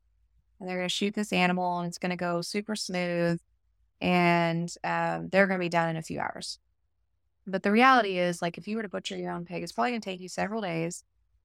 and 0.61 0.69
they're 0.69 0.77
going 0.77 0.89
to 0.89 0.95
shoot 0.95 1.15
this 1.15 1.33
animal 1.33 1.79
and 1.79 1.89
it's 1.89 1.99
going 1.99 2.11
to 2.11 2.17
go 2.17 2.43
super 2.43 2.77
smooth 2.77 3.41
and 4.01 4.73
um, 4.85 5.29
they're 5.31 5.47
going 5.47 5.59
to 5.59 5.65
be 5.65 5.71
done 5.71 5.89
in 5.89 5.97
a 5.97 6.03
few 6.03 6.21
hours. 6.21 6.59
But 7.47 7.63
the 7.63 7.73
reality 7.73 8.19
is, 8.19 8.41
like, 8.41 8.59
if 8.59 8.67
you 8.67 8.77
were 8.77 8.83
to 8.83 8.89
butcher 8.89 9.17
your 9.17 9.33
own 9.33 9.45
pig, 9.45 9.63
it's 9.63 9.73
probably 9.73 9.91
going 9.91 10.01
to 10.01 10.11
take 10.11 10.21
you 10.21 10.29
several 10.29 10.63
days 10.63 11.05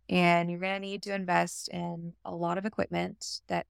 and 0.09 0.49
you're 0.49 0.59
going 0.59 0.73
to 0.73 0.79
need 0.79 1.03
to 1.03 1.13
invest 1.13 1.69
in 1.69 2.13
a 2.25 2.33
lot 2.33 2.57
of 2.57 2.65
equipment 2.65 3.41
that 3.47 3.67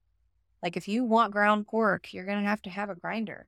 like 0.62 0.76
if 0.76 0.88
you 0.88 1.04
want 1.04 1.32
ground 1.32 1.66
pork, 1.66 2.12
you're 2.12 2.26
going 2.26 2.42
to 2.42 2.48
have 2.48 2.62
to 2.62 2.70
have 2.70 2.90
a 2.90 2.94
grinder. 2.94 3.46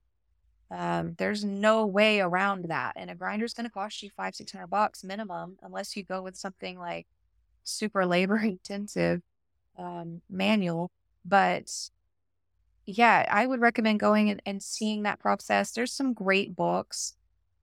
Um, 0.70 1.14
there's 1.18 1.45
no 1.45 1.87
way 1.87 2.20
around 2.20 2.66
that. 2.66 2.95
And 2.97 3.11
a 3.11 3.14
grinder 3.14 3.45
is 3.45 3.53
going 3.53 3.66
to 3.66 3.72
cost 3.72 4.03
you 4.03 4.11
five, 4.11 4.35
600 4.35 4.66
bucks 4.68 5.05
minimum, 5.05 5.59
unless 5.62 5.95
you 5.97 6.05
go 6.05 6.22
with 6.22 6.37
something 6.37 6.78
like 6.78 7.07
super 7.64 8.07
labor 8.07 8.37
intensive 8.43 9.20
um, 9.78 10.22
manual. 10.30 10.91
But 11.24 11.70
yeah, 12.87 13.26
I 13.30 13.47
would 13.47 13.61
recommend 13.61 14.01
going 14.01 14.30
and, 14.30 14.43
and 14.47 14.62
seeing 14.62 15.03
that 15.03 15.20
process. 15.20 15.72
There's 15.72 15.93
some 15.93 16.14
great 16.14 16.57
books. 16.57 17.14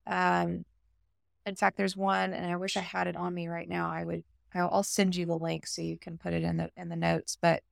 Um, 0.06 0.64
in 1.46 1.56
fact, 1.56 1.76
there's 1.76 1.96
one, 1.96 2.32
and 2.32 2.50
I 2.50 2.56
wish 2.56 2.76
I 2.76 2.80
had 2.80 3.06
it 3.06 3.16
on 3.16 3.34
me 3.34 3.48
right 3.48 3.68
now. 3.68 3.90
I 3.90 4.04
would, 4.04 4.24
I'll 4.54 4.82
send 4.82 5.16
you 5.16 5.26
the 5.26 5.38
link 5.38 5.66
so 5.66 5.82
you 5.82 5.96
can 5.96 6.18
put 6.18 6.32
it 6.32 6.42
in 6.42 6.56
the 6.56 6.70
in 6.76 6.88
the 6.88 6.96
notes. 6.96 7.36
But 7.40 7.62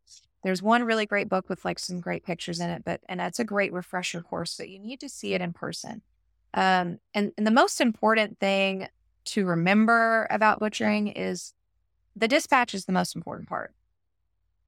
there's 0.42 0.62
one 0.62 0.84
really 0.84 1.06
great 1.06 1.28
book 1.28 1.48
with 1.48 1.64
like 1.64 1.78
some 1.78 2.00
great 2.00 2.24
pictures 2.24 2.60
in 2.60 2.70
it, 2.70 2.82
but 2.84 3.00
and 3.08 3.20
that's 3.20 3.38
a 3.38 3.44
great 3.44 3.72
refresher 3.72 4.22
course, 4.22 4.56
but 4.56 4.68
you 4.68 4.78
need 4.78 5.00
to 5.00 5.08
see 5.08 5.34
it 5.34 5.40
in 5.40 5.52
person. 5.52 6.02
Um, 6.54 6.98
and, 7.12 7.32
and 7.36 7.46
the 7.46 7.50
most 7.50 7.80
important 7.80 8.38
thing 8.38 8.88
to 9.26 9.44
remember 9.44 10.26
about 10.30 10.60
butchering 10.60 11.08
is 11.08 11.52
the 12.16 12.28
dispatch 12.28 12.74
is 12.74 12.86
the 12.86 12.92
most 12.92 13.14
important 13.14 13.48
part. 13.48 13.74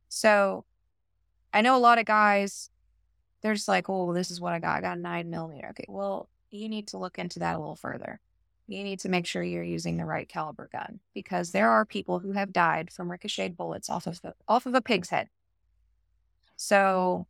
So 0.08 0.64
I 1.54 1.62
know 1.62 1.76
a 1.76 1.78
lot 1.78 1.98
of 1.98 2.04
guys, 2.04 2.70
they're 3.40 3.54
just 3.54 3.68
like, 3.68 3.88
oh, 3.88 4.12
this 4.12 4.30
is 4.30 4.40
what 4.40 4.52
I 4.52 4.58
got. 4.58 4.76
I 4.76 4.80
got 4.82 4.98
a 4.98 5.00
nine 5.00 5.30
millimeter. 5.30 5.68
Okay, 5.70 5.86
well, 5.88 6.28
you 6.50 6.68
need 6.68 6.88
to 6.88 6.98
look 6.98 7.18
into 7.18 7.38
that 7.38 7.56
a 7.56 7.58
little 7.58 7.76
further. 7.76 8.20
You 8.70 8.84
need 8.84 9.00
to 9.00 9.08
make 9.08 9.26
sure 9.26 9.42
you're 9.42 9.64
using 9.64 9.96
the 9.96 10.04
right 10.04 10.28
caliber 10.28 10.68
gun 10.70 11.00
because 11.12 11.50
there 11.50 11.68
are 11.68 11.84
people 11.84 12.20
who 12.20 12.32
have 12.32 12.52
died 12.52 12.92
from 12.92 13.10
ricocheted 13.10 13.56
bullets 13.56 13.90
off 13.90 14.06
of 14.06 14.22
the, 14.22 14.34
off 14.46 14.64
of 14.64 14.74
a 14.74 14.80
pig's 14.80 15.10
head. 15.10 15.28
So, 16.56 17.26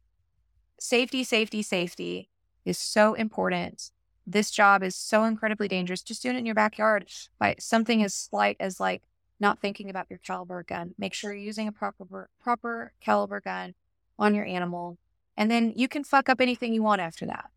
safety, 0.78 1.24
safety, 1.24 1.62
safety 1.62 2.28
is 2.66 2.76
so 2.76 3.14
important. 3.14 3.90
This 4.26 4.50
job 4.50 4.82
is 4.82 4.94
so 4.94 5.24
incredibly 5.24 5.66
dangerous. 5.66 6.02
Just 6.02 6.22
doing 6.22 6.36
it 6.36 6.40
in 6.40 6.46
your 6.46 6.54
backyard 6.54 7.08
by 7.38 7.56
something 7.58 8.02
as 8.02 8.12
slight 8.12 8.58
as 8.60 8.78
like 8.78 9.02
not 9.40 9.60
thinking 9.60 9.88
about 9.88 10.08
your 10.10 10.18
caliber 10.18 10.62
gun. 10.62 10.94
Make 10.98 11.14
sure 11.14 11.32
you're 11.32 11.42
using 11.42 11.68
a 11.68 11.72
proper 11.72 12.28
proper 12.38 12.92
caliber 13.00 13.40
gun 13.40 13.74
on 14.18 14.34
your 14.34 14.44
animal, 14.44 14.98
and 15.38 15.50
then 15.50 15.72
you 15.74 15.88
can 15.88 16.04
fuck 16.04 16.28
up 16.28 16.42
anything 16.42 16.74
you 16.74 16.82
want 16.82 17.00
after 17.00 17.24
that. 17.24 17.48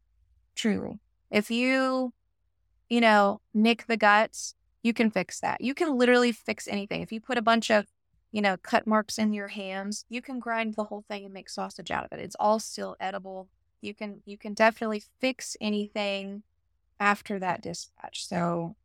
Truly, 0.56 1.00
if 1.30 1.52
you, 1.52 2.14
you 2.90 3.02
know, 3.02 3.42
nick 3.54 3.86
the 3.88 3.98
guts, 3.98 4.56
you 4.82 4.94
can 4.94 5.10
fix 5.10 5.40
that. 5.40 5.62
You 5.62 5.74
can 5.74 5.98
literally 5.98 6.32
fix 6.32 6.68
anything. 6.68 7.02
If 7.02 7.12
you 7.12 7.22
put 7.22 7.38
a 7.38 7.42
bunch 7.42 7.72
of 7.72 7.88
you 8.34 8.42
know, 8.42 8.58
cut 8.58 8.88
marks 8.88 9.20
in 9.20 9.32
your 9.32 9.48
hands, 9.48 10.06
you 10.10 10.20
can 10.20 10.40
grind 10.40 10.74
the 10.74 10.86
whole 10.86 11.06
thing 11.08 11.24
and 11.24 11.34
make 11.34 11.48
sausage 11.48 11.92
out 11.92 12.04
of 12.04 12.12
it. 12.12 12.20
It's 12.20 12.36
all 12.40 12.60
still 12.60 12.98
edible. 13.00 13.48
You 13.80 13.94
can 13.94 14.22
you 14.26 14.38
can 14.38 14.56
definitely 14.56 15.04
fix 15.22 15.56
anything 15.62 16.42
after 17.00 17.38
that 17.40 17.62
dispatch. 17.62 18.28
So 18.28 18.76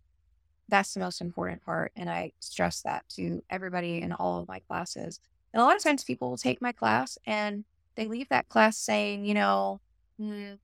that's 0.68 0.92
the 0.92 1.00
most 1.00 1.22
important 1.22 1.64
part. 1.64 1.92
And 1.96 2.10
I 2.10 2.32
stress 2.40 2.82
that 2.82 3.08
to 3.16 3.42
everybody 3.48 4.02
in 4.02 4.12
all 4.12 4.38
of 4.38 4.48
my 4.48 4.58
classes. 4.58 5.18
And 5.54 5.62
a 5.62 5.64
lot 5.64 5.76
of 5.76 5.82
times 5.82 6.04
people 6.04 6.28
will 6.28 6.36
take 6.36 6.60
my 6.60 6.72
class 6.72 7.16
and 7.26 7.64
they 7.94 8.06
leave 8.06 8.28
that 8.28 8.50
class 8.50 8.76
saying, 8.76 9.24
you 9.24 9.32
know, 9.32 9.80
mm, 10.20 10.58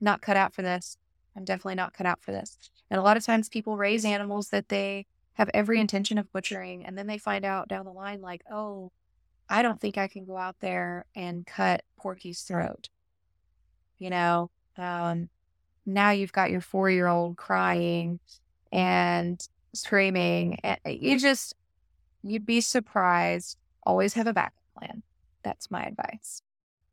not 0.00 0.22
cut 0.22 0.36
out 0.36 0.54
for 0.54 0.62
this. 0.62 0.96
I'm 1.36 1.44
definitely 1.44 1.74
not 1.74 1.92
cut 1.92 2.06
out 2.06 2.22
for 2.22 2.30
this. 2.30 2.56
And 2.90 2.98
a 2.98 3.02
lot 3.02 3.16
of 3.16 3.24
times 3.24 3.48
people 3.48 3.76
raise 3.76 4.04
animals 4.04 4.48
that 4.50 4.68
they 4.68 5.06
have 5.34 5.50
every 5.54 5.78
intention 5.80 6.18
of 6.18 6.32
butchering 6.32 6.84
and 6.84 6.98
then 6.98 7.06
they 7.06 7.18
find 7.18 7.44
out 7.44 7.68
down 7.68 7.84
the 7.84 7.92
line 7.92 8.20
like 8.20 8.42
oh 8.50 8.90
i 9.48 9.62
don't 9.62 9.80
think 9.80 9.96
i 9.96 10.08
can 10.08 10.24
go 10.24 10.36
out 10.36 10.56
there 10.58 11.04
and 11.14 11.46
cut 11.46 11.84
porky's 11.96 12.42
throat 12.42 12.88
you 13.98 14.10
know 14.10 14.50
Um, 14.76 15.28
now 15.86 16.10
you've 16.10 16.32
got 16.32 16.50
your 16.50 16.60
four 16.60 16.90
year 16.90 17.06
old 17.08 17.36
crying 17.36 18.20
and 18.70 19.40
screaming. 19.74 20.58
And 20.62 20.78
you 20.86 21.18
just, 21.18 21.54
you'd 22.22 22.46
be 22.46 22.60
surprised. 22.60 23.56
Always 23.84 24.14
have 24.14 24.26
a 24.26 24.32
backup 24.32 24.62
plan. 24.78 25.02
That's 25.42 25.70
my 25.70 25.84
advice. 25.84 26.42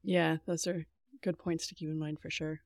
Yeah, 0.03 0.37
those 0.45 0.65
are 0.65 0.85
good 1.21 1.37
points 1.37 1.67
to 1.67 1.75
keep 1.75 1.89
in 1.89 1.99
mind 1.99 2.19
for 2.19 2.29
sure. 2.29 2.61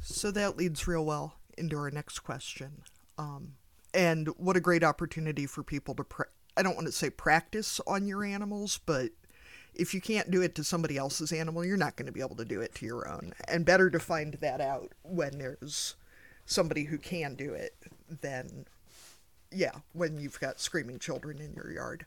So 0.00 0.30
that 0.30 0.56
leads 0.56 0.86
real 0.86 1.04
well 1.04 1.37
into 1.58 1.76
our 1.76 1.90
next 1.90 2.20
question. 2.20 2.82
Um, 3.18 3.54
and 3.94 4.28
what 4.36 4.56
a 4.56 4.60
great 4.60 4.84
opportunity 4.84 5.46
for 5.46 5.62
people 5.62 5.94
to, 5.96 6.04
pra- 6.04 6.26
I 6.56 6.62
don't 6.62 6.74
want 6.74 6.86
to 6.86 6.92
say 6.92 7.10
practice 7.10 7.80
on 7.86 8.06
your 8.06 8.24
animals, 8.24 8.80
but 8.84 9.10
if 9.74 9.94
you 9.94 10.00
can't 10.00 10.30
do 10.30 10.42
it 10.42 10.54
to 10.56 10.64
somebody 10.64 10.96
else's 10.96 11.32
animal, 11.32 11.64
you're 11.64 11.76
not 11.76 11.96
going 11.96 12.06
to 12.06 12.12
be 12.12 12.20
able 12.20 12.36
to 12.36 12.44
do 12.44 12.60
it 12.60 12.74
to 12.76 12.86
your 12.86 13.08
own. 13.08 13.32
And 13.46 13.64
better 13.64 13.90
to 13.90 13.98
find 13.98 14.34
that 14.34 14.60
out 14.60 14.92
when 15.02 15.38
there's 15.38 15.94
somebody 16.46 16.84
who 16.84 16.98
can 16.98 17.34
do 17.34 17.52
it 17.52 17.74
than, 18.20 18.66
yeah, 19.52 19.76
when 19.92 20.18
you've 20.18 20.40
got 20.40 20.60
screaming 20.60 20.98
children 20.98 21.38
in 21.38 21.54
your 21.54 21.70
yard. 21.70 22.06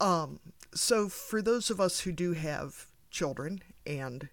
Um, 0.00 0.40
so, 0.74 1.08
for 1.08 1.40
those 1.40 1.70
of 1.70 1.80
us 1.80 2.00
who 2.00 2.12
do 2.12 2.32
have 2.32 2.86
children 3.10 3.62
and 3.86 4.28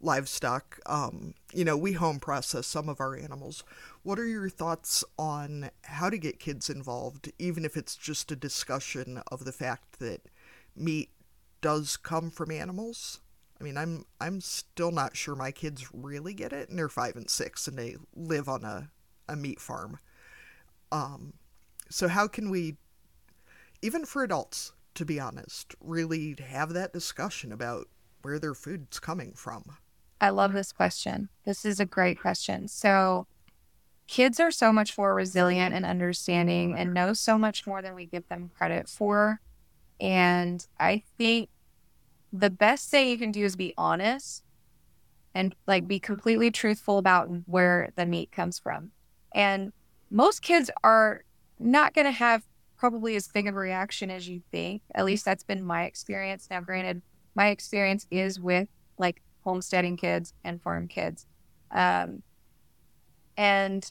livestock, 0.00 0.80
um, 0.86 1.34
you 1.52 1.64
know, 1.64 1.76
we 1.76 1.92
home 1.92 2.20
process 2.20 2.66
some 2.66 2.88
of 2.88 3.00
our 3.00 3.16
animals. 3.16 3.64
What 4.02 4.18
are 4.18 4.26
your 4.26 4.48
thoughts 4.48 5.04
on 5.18 5.70
how 5.82 6.10
to 6.10 6.18
get 6.18 6.38
kids 6.38 6.68
involved, 6.68 7.32
even 7.38 7.64
if 7.64 7.76
it's 7.76 7.96
just 7.96 8.30
a 8.30 8.36
discussion 8.36 9.22
of 9.28 9.44
the 9.44 9.52
fact 9.52 9.98
that 10.00 10.20
meat 10.76 11.10
does 11.60 11.96
come 11.96 12.30
from 12.30 12.50
animals? 12.50 13.20
I 13.60 13.64
mean, 13.64 13.76
I'm 13.78 14.04
I'm 14.20 14.40
still 14.40 14.90
not 14.90 15.16
sure 15.16 15.34
my 15.34 15.50
kids 15.50 15.88
really 15.94 16.34
get 16.34 16.52
it, 16.52 16.68
and 16.68 16.78
they're 16.78 16.88
five 16.88 17.16
and 17.16 17.30
six, 17.30 17.66
and 17.66 17.78
they 17.78 17.96
live 18.14 18.48
on 18.48 18.64
a, 18.64 18.90
a 19.28 19.36
meat 19.36 19.60
farm. 19.60 19.98
Um, 20.92 21.34
so 21.88 22.08
how 22.08 22.28
can 22.28 22.50
we, 22.50 22.76
even 23.80 24.04
for 24.04 24.22
adults, 24.22 24.72
to 24.94 25.04
be 25.04 25.18
honest, 25.18 25.74
really 25.80 26.36
have 26.46 26.72
that 26.74 26.92
discussion 26.92 27.52
about 27.52 27.88
where 28.22 28.38
their 28.38 28.54
food's 28.54 28.98
coming 28.98 29.32
from? 29.34 29.76
I 30.24 30.30
love 30.30 30.54
this 30.54 30.72
question. 30.72 31.28
This 31.44 31.66
is 31.66 31.78
a 31.78 31.84
great 31.84 32.18
question. 32.18 32.66
So, 32.66 33.26
kids 34.06 34.40
are 34.40 34.50
so 34.50 34.72
much 34.72 34.96
more 34.96 35.14
resilient 35.14 35.74
and 35.74 35.84
understanding 35.84 36.74
and 36.74 36.94
know 36.94 37.12
so 37.12 37.36
much 37.36 37.66
more 37.66 37.82
than 37.82 37.94
we 37.94 38.06
give 38.06 38.26
them 38.30 38.50
credit 38.56 38.88
for. 38.88 39.42
And 40.00 40.66
I 40.80 41.02
think 41.18 41.50
the 42.32 42.48
best 42.48 42.88
thing 42.88 43.08
you 43.08 43.18
can 43.18 43.32
do 43.32 43.44
is 43.44 43.54
be 43.54 43.74
honest 43.76 44.44
and 45.34 45.54
like 45.66 45.86
be 45.86 46.00
completely 46.00 46.50
truthful 46.50 46.96
about 46.96 47.28
where 47.44 47.90
the 47.94 48.06
meat 48.06 48.32
comes 48.32 48.58
from. 48.58 48.92
And 49.34 49.74
most 50.10 50.40
kids 50.40 50.70
are 50.82 51.24
not 51.58 51.92
going 51.92 52.06
to 52.06 52.12
have 52.12 52.44
probably 52.78 53.14
as 53.14 53.28
big 53.28 53.46
of 53.46 53.56
a 53.56 53.58
reaction 53.58 54.10
as 54.10 54.26
you 54.26 54.40
think. 54.50 54.80
At 54.94 55.04
least 55.04 55.26
that's 55.26 55.44
been 55.44 55.62
my 55.62 55.84
experience. 55.84 56.48
Now, 56.50 56.62
granted, 56.62 57.02
my 57.34 57.48
experience 57.48 58.06
is 58.10 58.40
with 58.40 58.68
like 58.96 59.20
homesteading 59.44 59.96
kids 59.96 60.32
and 60.42 60.60
farm 60.60 60.88
kids. 60.88 61.26
Um, 61.70 62.22
and 63.36 63.90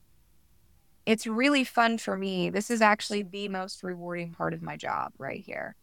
it's 1.06 1.28
really 1.28 1.64
fun 1.64 1.98
for 1.98 2.18
me. 2.18 2.50
This 2.50 2.72
is 2.72 2.82
actually 2.82 3.24
the 3.24 3.48
most 3.50 3.84
rewarding 3.84 4.34
part 4.34 4.54
of 4.54 4.62
my 4.62 4.78
job 4.78 5.14
right 5.18 5.42
here 5.42 5.76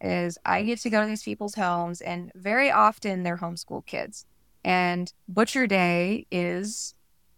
is 0.00 0.36
I 0.44 0.62
get 0.62 0.78
to 0.80 0.90
go 0.90 1.00
to 1.00 1.06
these 1.06 1.22
people's 1.22 1.54
homes 1.54 2.00
and 2.00 2.30
very 2.34 2.70
often 2.70 3.22
they're 3.22 3.38
homeschool 3.38 3.86
kids. 3.86 4.26
And 4.64 5.12
butcher 5.28 5.66
day 5.66 6.26
is 6.30 6.94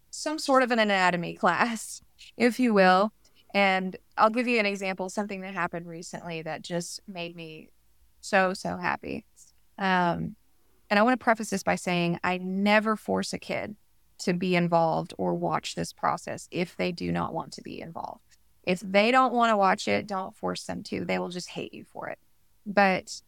some 0.09 0.39
sort 0.39 0.63
of 0.63 0.71
an 0.71 0.79
anatomy 0.79 1.33
class, 1.39 2.01
if 2.37 2.59
you 2.59 2.73
will. 2.73 3.13
And 3.53 3.95
I'll 4.17 4.29
give 4.29 4.47
you 4.47 4.59
an 4.59 4.65
example, 4.65 5.09
something 5.09 5.41
that 5.41 5.53
happened 5.53 5.87
recently 5.87 6.41
that 6.43 6.61
just 6.61 7.01
made 7.07 7.35
me 7.35 7.69
so, 8.21 8.53
so 8.53 8.77
happy. 8.77 9.25
Um, 9.77 10.35
and 10.89 10.99
I 10.99 11.03
want 11.03 11.19
to 11.19 11.23
preface 11.23 11.49
this 11.49 11.63
by 11.63 11.75
saying 11.75 12.19
I 12.23 12.37
never 12.37 12.95
force 12.95 13.33
a 13.33 13.39
kid 13.39 13.75
to 14.19 14.33
be 14.33 14.55
involved 14.55 15.13
or 15.17 15.33
watch 15.33 15.75
this 15.75 15.93
process 15.93 16.47
if 16.51 16.75
they 16.75 16.91
do 16.91 17.11
not 17.11 17.33
want 17.33 17.53
to 17.53 17.61
be 17.61 17.81
involved. 17.81 18.37
If 18.63 18.81
they 18.81 19.11
don't 19.11 19.33
want 19.33 19.51
to 19.51 19.57
watch 19.57 19.87
it, 19.87 20.07
don't 20.07 20.35
force 20.35 20.65
them 20.65 20.83
to. 20.83 21.05
They 21.05 21.19
will 21.19 21.29
just 21.29 21.49
hate 21.49 21.73
you 21.73 21.85
for 21.85 22.09
it. 22.09 22.19
But 22.65 23.21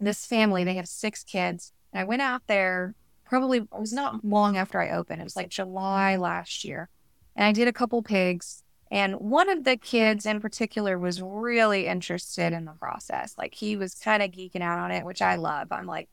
this 0.00 0.24
family, 0.26 0.64
they 0.64 0.74
have 0.74 0.88
six 0.88 1.24
kids. 1.24 1.72
And 1.92 2.00
I 2.00 2.04
went 2.04 2.22
out 2.22 2.42
there 2.46 2.94
probably, 3.24 3.58
it 3.58 3.68
was 3.72 3.92
not 3.92 4.24
long 4.24 4.56
after 4.56 4.80
I 4.80 4.90
opened. 4.90 5.20
It 5.20 5.24
was 5.24 5.36
like 5.36 5.48
July 5.48 6.16
last 6.16 6.64
year. 6.64 6.88
And 7.34 7.44
I 7.44 7.52
did 7.52 7.68
a 7.68 7.72
couple 7.72 8.02
pigs. 8.02 8.62
And 8.90 9.14
one 9.16 9.48
of 9.48 9.64
the 9.64 9.76
kids 9.76 10.26
in 10.26 10.40
particular 10.40 10.98
was 10.98 11.22
really 11.22 11.86
interested 11.86 12.52
in 12.52 12.66
the 12.66 12.72
process. 12.72 13.34
Like 13.38 13.54
he 13.54 13.76
was 13.76 13.94
kind 13.94 14.22
of 14.22 14.30
geeking 14.30 14.60
out 14.60 14.78
on 14.78 14.90
it, 14.90 15.04
which 15.04 15.22
I 15.22 15.36
love. 15.36 15.68
I'm 15.70 15.86
like, 15.86 16.08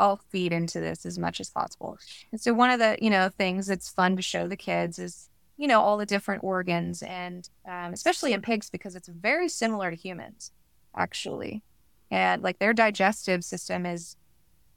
I'll 0.00 0.20
feed 0.30 0.52
into 0.52 0.80
this 0.80 1.04
as 1.04 1.18
much 1.18 1.40
as 1.40 1.50
possible. 1.50 1.98
And 2.32 2.40
so 2.40 2.54
one 2.54 2.70
of 2.70 2.78
the, 2.78 2.96
you 3.00 3.10
know, 3.10 3.28
things 3.28 3.66
that's 3.66 3.90
fun 3.90 4.16
to 4.16 4.22
show 4.22 4.48
the 4.48 4.56
kids 4.56 4.98
is, 4.98 5.28
you 5.58 5.68
know, 5.68 5.80
all 5.80 5.98
the 5.98 6.06
different 6.06 6.42
organs 6.42 7.02
and 7.02 7.48
um, 7.68 7.92
especially 7.92 8.32
in 8.32 8.40
pigs 8.40 8.70
because 8.70 8.96
it's 8.96 9.08
very 9.08 9.48
similar 9.48 9.90
to 9.90 9.96
humans, 9.96 10.52
actually. 10.96 11.62
And 12.10 12.42
like 12.42 12.58
their 12.58 12.72
digestive 12.72 13.44
system 13.44 13.84
is 13.84 14.16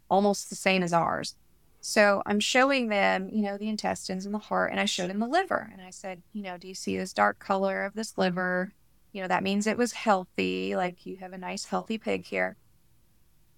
almost 0.09 0.49
the 0.49 0.55
same 0.55 0.83
as 0.83 0.91
ours. 0.93 1.35
So 1.79 2.21
I'm 2.25 2.39
showing 2.39 2.89
them, 2.89 3.29
you 3.31 3.41
know, 3.41 3.57
the 3.57 3.69
intestines 3.69 4.25
and 4.25 4.33
the 4.33 4.39
heart, 4.39 4.71
and 4.71 4.79
I 4.79 4.85
showed 4.85 5.09
them 5.09 5.19
the 5.19 5.27
liver. 5.27 5.69
And 5.71 5.81
I 5.81 5.89
said, 5.89 6.21
you 6.33 6.43
know, 6.43 6.57
do 6.57 6.67
you 6.67 6.75
see 6.75 6.97
this 6.97 7.13
dark 7.13 7.39
color 7.39 7.83
of 7.83 7.93
this 7.93 8.17
liver? 8.17 8.73
You 9.11 9.21
know, 9.21 9.27
that 9.27 9.43
means 9.43 9.67
it 9.67 9.77
was 9.77 9.93
healthy. 9.93 10.75
Like 10.75 11.05
you 11.05 11.17
have 11.17 11.33
a 11.33 11.37
nice, 11.37 11.65
healthy 11.65 11.97
pig 11.97 12.25
here. 12.25 12.57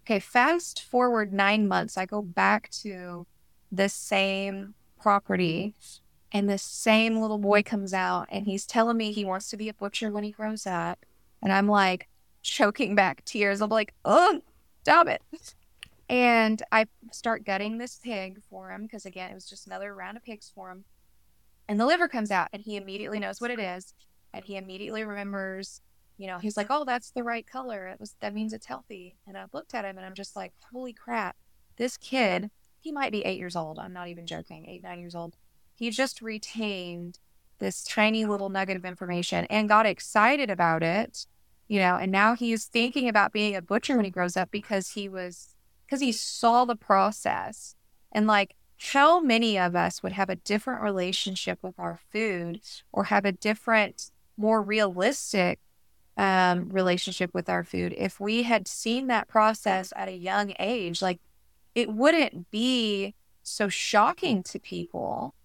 Okay, 0.06 0.20
fast 0.20 0.84
forward 0.84 1.34
nine 1.34 1.68
months, 1.68 1.98
I 1.98 2.06
go 2.06 2.22
back 2.22 2.70
to 2.84 3.26
the 3.72 3.90
same 3.90 4.76
property, 5.02 5.74
and 6.32 6.48
the 6.48 6.60
same 6.60 7.18
little 7.18 7.40
boy 7.40 7.64
comes 7.64 7.94
out 7.94 8.28
and 8.30 8.46
he's 8.46 8.66
telling 8.66 8.98
me 8.98 9.12
he 9.12 9.26
wants 9.26 9.50
to 9.50 9.58
be 9.58 9.70
a 9.70 9.74
butcher 9.74 10.12
when 10.12 10.24
he 10.24 10.32
grows 10.32 10.68
up. 10.68 11.06
And 11.42 11.52
I'm 11.52 11.68
like 11.68 12.08
choking 12.44 12.94
back 12.94 13.26
tears. 13.26 13.62
I'm 13.62 13.70
like, 13.70 13.94
oh, 14.04 14.42
stop 14.82 15.08
it. 15.08 15.22
And 16.08 16.62
I 16.72 16.86
start 17.12 17.44
gutting 17.44 17.80
this 17.80 18.00
pig 18.04 18.42
for 18.48 18.70
him 18.70 18.84
because, 18.84 19.08
again, 19.08 19.32
it 19.32 19.34
was 19.34 19.50
just 19.50 19.66
another 19.66 19.96
round 19.96 20.18
of 20.18 20.24
pigs 20.24 20.52
for 20.54 20.70
him. 20.70 20.84
And 21.68 21.80
the 21.80 21.86
liver 21.86 22.08
comes 22.08 22.30
out, 22.30 22.50
and 22.54 22.62
he 22.62 22.76
immediately 22.76 23.18
knows 23.18 23.42
what 23.42 23.50
it 23.50 23.60
is. 23.60 23.96
And 24.34 24.46
he 24.46 24.56
immediately 24.56 25.04
remembers 25.04 25.82
you 26.18 26.28
know, 26.28 26.40
he's 26.40 26.58
like, 26.58 26.68
"Oh, 26.70 26.86
that's 26.86 27.12
the 27.12 27.24
right 27.24 27.46
color. 27.46 27.88
It 27.88 28.00
was 28.00 28.16
that 28.22 28.34
means 28.34 28.54
it's 28.54 28.66
healthy." 28.66 29.18
And 29.28 29.38
I 29.38 29.46
looked 29.54 29.74
at 29.74 29.86
him 29.86 29.98
and 29.98 30.06
I'm 30.06 30.14
just 30.14 30.36
like, 30.36 30.54
"Holy 30.72 30.94
crap! 30.94 31.36
This 31.78 31.98
kid, 31.98 32.52
he 32.80 32.92
might 32.92 33.12
be 33.12 33.26
eight 33.26 33.40
years 33.40 33.56
old. 33.56 33.80
I'm 33.80 33.94
not 33.94 34.08
even 34.08 34.28
joking. 34.28 34.66
Eight, 34.68 34.84
nine 34.84 35.00
years 35.00 35.16
old. 35.16 35.36
He 35.74 35.90
just 35.90 36.22
retained 36.22 37.20
this 37.60 37.84
tiny 37.84 38.26
little 38.26 38.50
nugget 38.50 38.78
of 38.78 38.86
information 38.86 39.46
and 39.50 39.70
got 39.70 39.86
excited 39.86 40.50
about 40.50 40.84
it, 40.84 41.26
you 41.68 41.80
know. 41.80 41.96
And 41.96 42.12
now 42.12 42.36
he's 42.36 42.66
thinking 42.66 43.10
about 43.10 43.34
being 43.34 43.56
a 43.56 43.62
butcher 43.62 43.96
when 43.96 44.06
he 44.06 44.12
grows 44.12 44.38
up 44.38 44.52
because 44.52 44.92
he 44.92 45.10
was 45.10 45.56
because 45.86 46.02
he 46.02 46.12
saw 46.12 46.66
the 46.66 46.76
process 46.76 47.76
and 48.12 48.28
like 48.28 48.56
how 48.78 49.20
many 49.20 49.58
of 49.58 49.76
us 49.76 50.04
would 50.04 50.12
have 50.12 50.30
a 50.30 50.36
different 50.36 50.82
relationship 50.82 51.60
with 51.62 51.80
our 51.80 52.00
food 52.12 52.60
or 52.92 53.06
have 53.06 53.26
a 53.26 53.32
different 53.32 54.12
more 54.38 54.62
realistic 54.62 55.60
um, 56.18 56.70
relationship 56.70 57.34
with 57.34 57.50
our 57.50 57.64
food. 57.64 57.94
If 57.98 58.20
we 58.20 58.44
had 58.44 58.68
seen 58.68 59.08
that 59.08 59.28
process 59.28 59.92
at 59.96 60.08
a 60.08 60.16
young 60.16 60.54
age, 60.60 61.02
like 61.02 61.20
it 61.74 61.90
wouldn't 61.90 62.50
be 62.52 63.16
so 63.44 63.70
shocking 63.70 64.44
to 64.44 64.60
people 64.60 65.36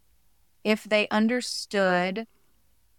if 0.65 0.85
they 0.85 1.09
understood 1.09 2.27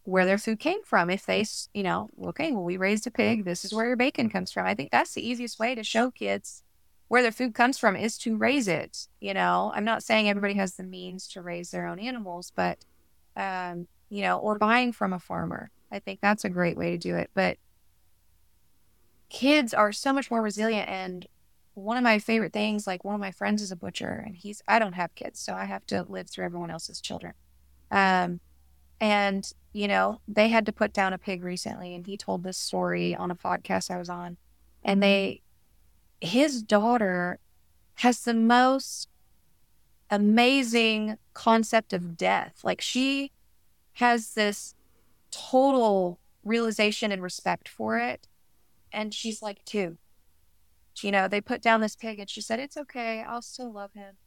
where 0.04 0.26
their 0.26 0.38
food 0.38 0.60
came 0.60 0.84
from. 0.84 1.10
If 1.10 1.26
they, 1.26 1.46
you 1.74 1.84
know, 1.84 2.10
okay, 2.26 2.52
well, 2.52 2.64
we 2.64 2.78
raised 2.78 3.08
a 3.08 3.12
pig. 3.12 3.46
This 3.46 3.64
is 3.64 3.74
where 3.74 3.88
your 3.88 3.96
bacon 3.96 4.30
comes 4.30 4.52
from. 4.52 4.66
I 4.66 4.74
think 4.74 4.92
that's 4.92 5.14
the 5.14 5.28
easiest 5.28 5.60
way 5.60 5.76
to 5.76 5.84
show 5.84 6.12
kids 6.12 6.64
where 7.08 7.22
their 7.22 7.32
food 7.32 7.54
comes 7.54 7.78
from 7.78 7.96
is 7.96 8.18
to 8.20 8.38
raise 8.38 8.68
it. 8.68 9.08
You 9.20 9.34
know, 9.34 9.72
I'm 9.76 9.84
not 9.84 10.04
saying 10.04 10.30
everybody 10.30 10.56
has 10.56 10.76
the 10.76 10.84
means 10.84 11.28
to 11.30 11.42
raise 11.42 11.72
their 11.72 11.86
own 11.86 12.00
animals, 12.00 12.52
but, 12.56 12.80
um, 13.36 13.88
you 14.10 14.22
know, 14.22 14.38
or 14.40 14.58
buying 14.58 14.92
from 14.92 15.14
a 15.14 15.20
farmer. 15.20 15.72
I 15.92 16.00
think 16.00 16.22
that's 16.22 16.46
a 16.46 16.50
great 16.50 16.78
way 16.78 16.92
to 16.92 16.98
do 16.98 17.16
it. 17.16 17.30
But 17.34 17.58
kids 19.30 19.74
are 19.74 19.92
so 19.92 20.14
much 20.14 20.30
more 20.30 20.42
resilient. 20.42 20.90
And 20.90 21.28
one 21.74 21.98
of 21.98 22.04
my 22.04 22.20
favorite 22.20 22.54
things, 22.54 22.86
like 22.86 23.04
one 23.04 23.16
of 23.16 23.22
my 23.22 23.32
friends 23.32 23.62
is 23.62 23.72
a 23.72 23.76
butcher, 23.76 24.24
and 24.26 24.36
he's, 24.36 24.62
I 24.68 24.78
don't 24.78 24.94
have 24.94 25.16
kids, 25.16 25.40
so 25.40 25.54
I 25.54 25.66
have 25.66 25.86
to 25.88 26.04
live 26.04 26.30
through 26.30 26.46
everyone 26.46 26.70
else's 26.70 27.00
children. 27.00 27.34
Um, 27.90 28.40
and, 29.00 29.52
you 29.74 29.88
know, 29.88 30.22
they 30.28 30.50
had 30.50 30.66
to 30.66 30.74
put 30.74 30.94
down 30.94 31.14
a 31.14 31.18
pig 31.18 31.44
recently, 31.44 31.96
and 31.96 32.06
he 32.06 32.18
told 32.18 32.44
this 32.44 32.58
story 32.58 33.16
on 33.16 33.32
a 33.32 33.36
podcast 33.36 33.90
I 33.90 33.98
was 33.98 34.10
on. 34.10 34.38
And 34.84 35.02
they, 35.02 35.42
his 36.20 36.62
daughter 36.62 37.40
has 37.96 38.22
the 38.22 38.34
most 38.34 39.08
amazing 40.10 41.18
concept 41.34 41.94
of 41.94 42.18
death. 42.18 42.60
Like 42.64 42.82
she 42.82 43.32
has 43.94 44.34
this 44.34 44.76
total 45.32 46.20
realization 46.44 47.12
and 47.12 47.22
respect 47.22 47.68
for 47.68 47.98
it. 47.98 48.28
And 48.92 49.14
she's 49.14 49.42
like, 49.42 49.64
two. 49.66 49.98
You 51.02 51.12
know, 51.12 51.28
they 51.28 51.42
put 51.42 51.62
down 51.62 51.82
this 51.82 51.96
pig 51.96 52.20
and 52.20 52.30
she 52.30 52.42
said, 52.42 52.60
It's 52.60 52.78
okay. 52.78 53.24
I'll 53.24 53.42
still 53.42 53.72
love 53.72 53.94
him. 53.94 54.18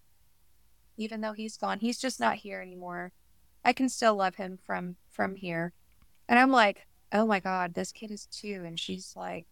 Even 0.96 1.20
though 1.20 1.32
he's 1.32 1.56
gone. 1.56 1.80
He's 1.80 2.00
just 2.00 2.18
not 2.18 2.36
here 2.36 2.60
anymore. 2.60 3.12
I 3.64 3.72
can 3.72 3.88
still 3.88 4.16
love 4.16 4.36
him 4.36 4.58
from 4.64 4.96
from 5.10 5.36
here. 5.36 5.72
And 6.28 6.38
I'm 6.38 6.50
like, 6.50 6.86
oh 7.12 7.26
my 7.26 7.40
God, 7.40 7.74
this 7.74 7.92
kid 7.92 8.10
is 8.10 8.26
two. 8.26 8.64
And 8.66 8.78
she's 8.78 9.14
like 9.16 9.46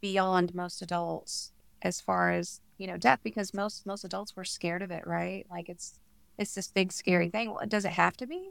beyond 0.00 0.54
most 0.54 0.80
adults 0.82 1.52
as 1.82 2.00
far 2.00 2.30
as, 2.32 2.60
you 2.76 2.86
know, 2.86 2.96
death 2.96 3.20
because 3.22 3.52
most 3.52 3.84
most 3.86 4.04
adults 4.04 4.36
were 4.36 4.44
scared 4.44 4.82
of 4.82 4.90
it, 4.90 5.06
right? 5.06 5.46
Like 5.50 5.68
it's 5.68 5.98
it's 6.38 6.54
this 6.54 6.68
big 6.68 6.92
scary 6.92 7.28
thing. 7.30 7.50
Well, 7.50 7.66
does 7.66 7.84
it 7.84 7.92
have 7.92 8.16
to 8.18 8.26
be? 8.26 8.50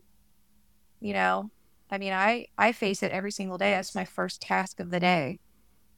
You 0.99 1.13
know, 1.13 1.51
I 1.89 1.97
mean, 1.97 2.13
I 2.13 2.47
I 2.57 2.71
face 2.71 3.03
it 3.03 3.11
every 3.11 3.31
single 3.31 3.57
day. 3.57 3.71
That's 3.71 3.95
my 3.95 4.05
first 4.05 4.41
task 4.41 4.79
of 4.79 4.89
the 4.89 4.99
day. 4.99 5.39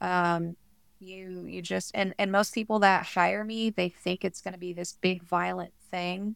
Um, 0.02 0.56
you 1.00 1.46
you 1.48 1.62
just 1.62 1.92
and 1.96 2.14
and 2.20 2.32
most 2.32 2.54
people 2.54 2.80
that 2.80 3.06
hire 3.06 3.44
me, 3.44 3.70
they 3.70 3.90
think 3.90 4.24
it's 4.24 4.42
going 4.42 4.54
to 4.54 4.60
be 4.60 4.74
this 4.74 4.94
big 5.02 5.24
violent 5.24 5.74
thing, 5.90 6.36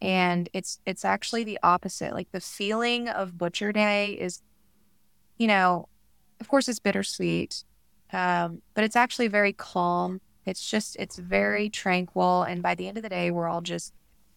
and 0.00 0.48
it's 0.52 0.80
it's 0.86 1.04
actually 1.04 1.44
the 1.44 1.58
opposite. 1.62 2.14
Like 2.14 2.30
the 2.32 2.40
feeling 2.40 3.08
of 3.08 3.36
Butcher 3.36 3.72
Day 3.72 4.12
is, 4.12 4.42
you 5.38 5.46
know, 5.48 5.88
of 6.40 6.48
course 6.48 6.68
it's 6.68 6.78
bittersweet, 6.78 7.64
um, 8.12 8.62
but 8.74 8.84
it's 8.84 8.96
actually 8.96 9.28
very 9.28 9.52
calm. 9.52 10.20
It's 10.44 10.68
just 10.70 10.96
it's 10.98 11.18
very 11.18 11.68
tranquil, 11.68 12.44
and 12.44 12.62
by 12.62 12.74
the 12.74 12.88
end 12.88 12.96
of 12.96 13.02
the 13.02 13.08
day, 13.08 13.30
we're 13.30 13.48
all 13.48 13.62
just 13.62 13.92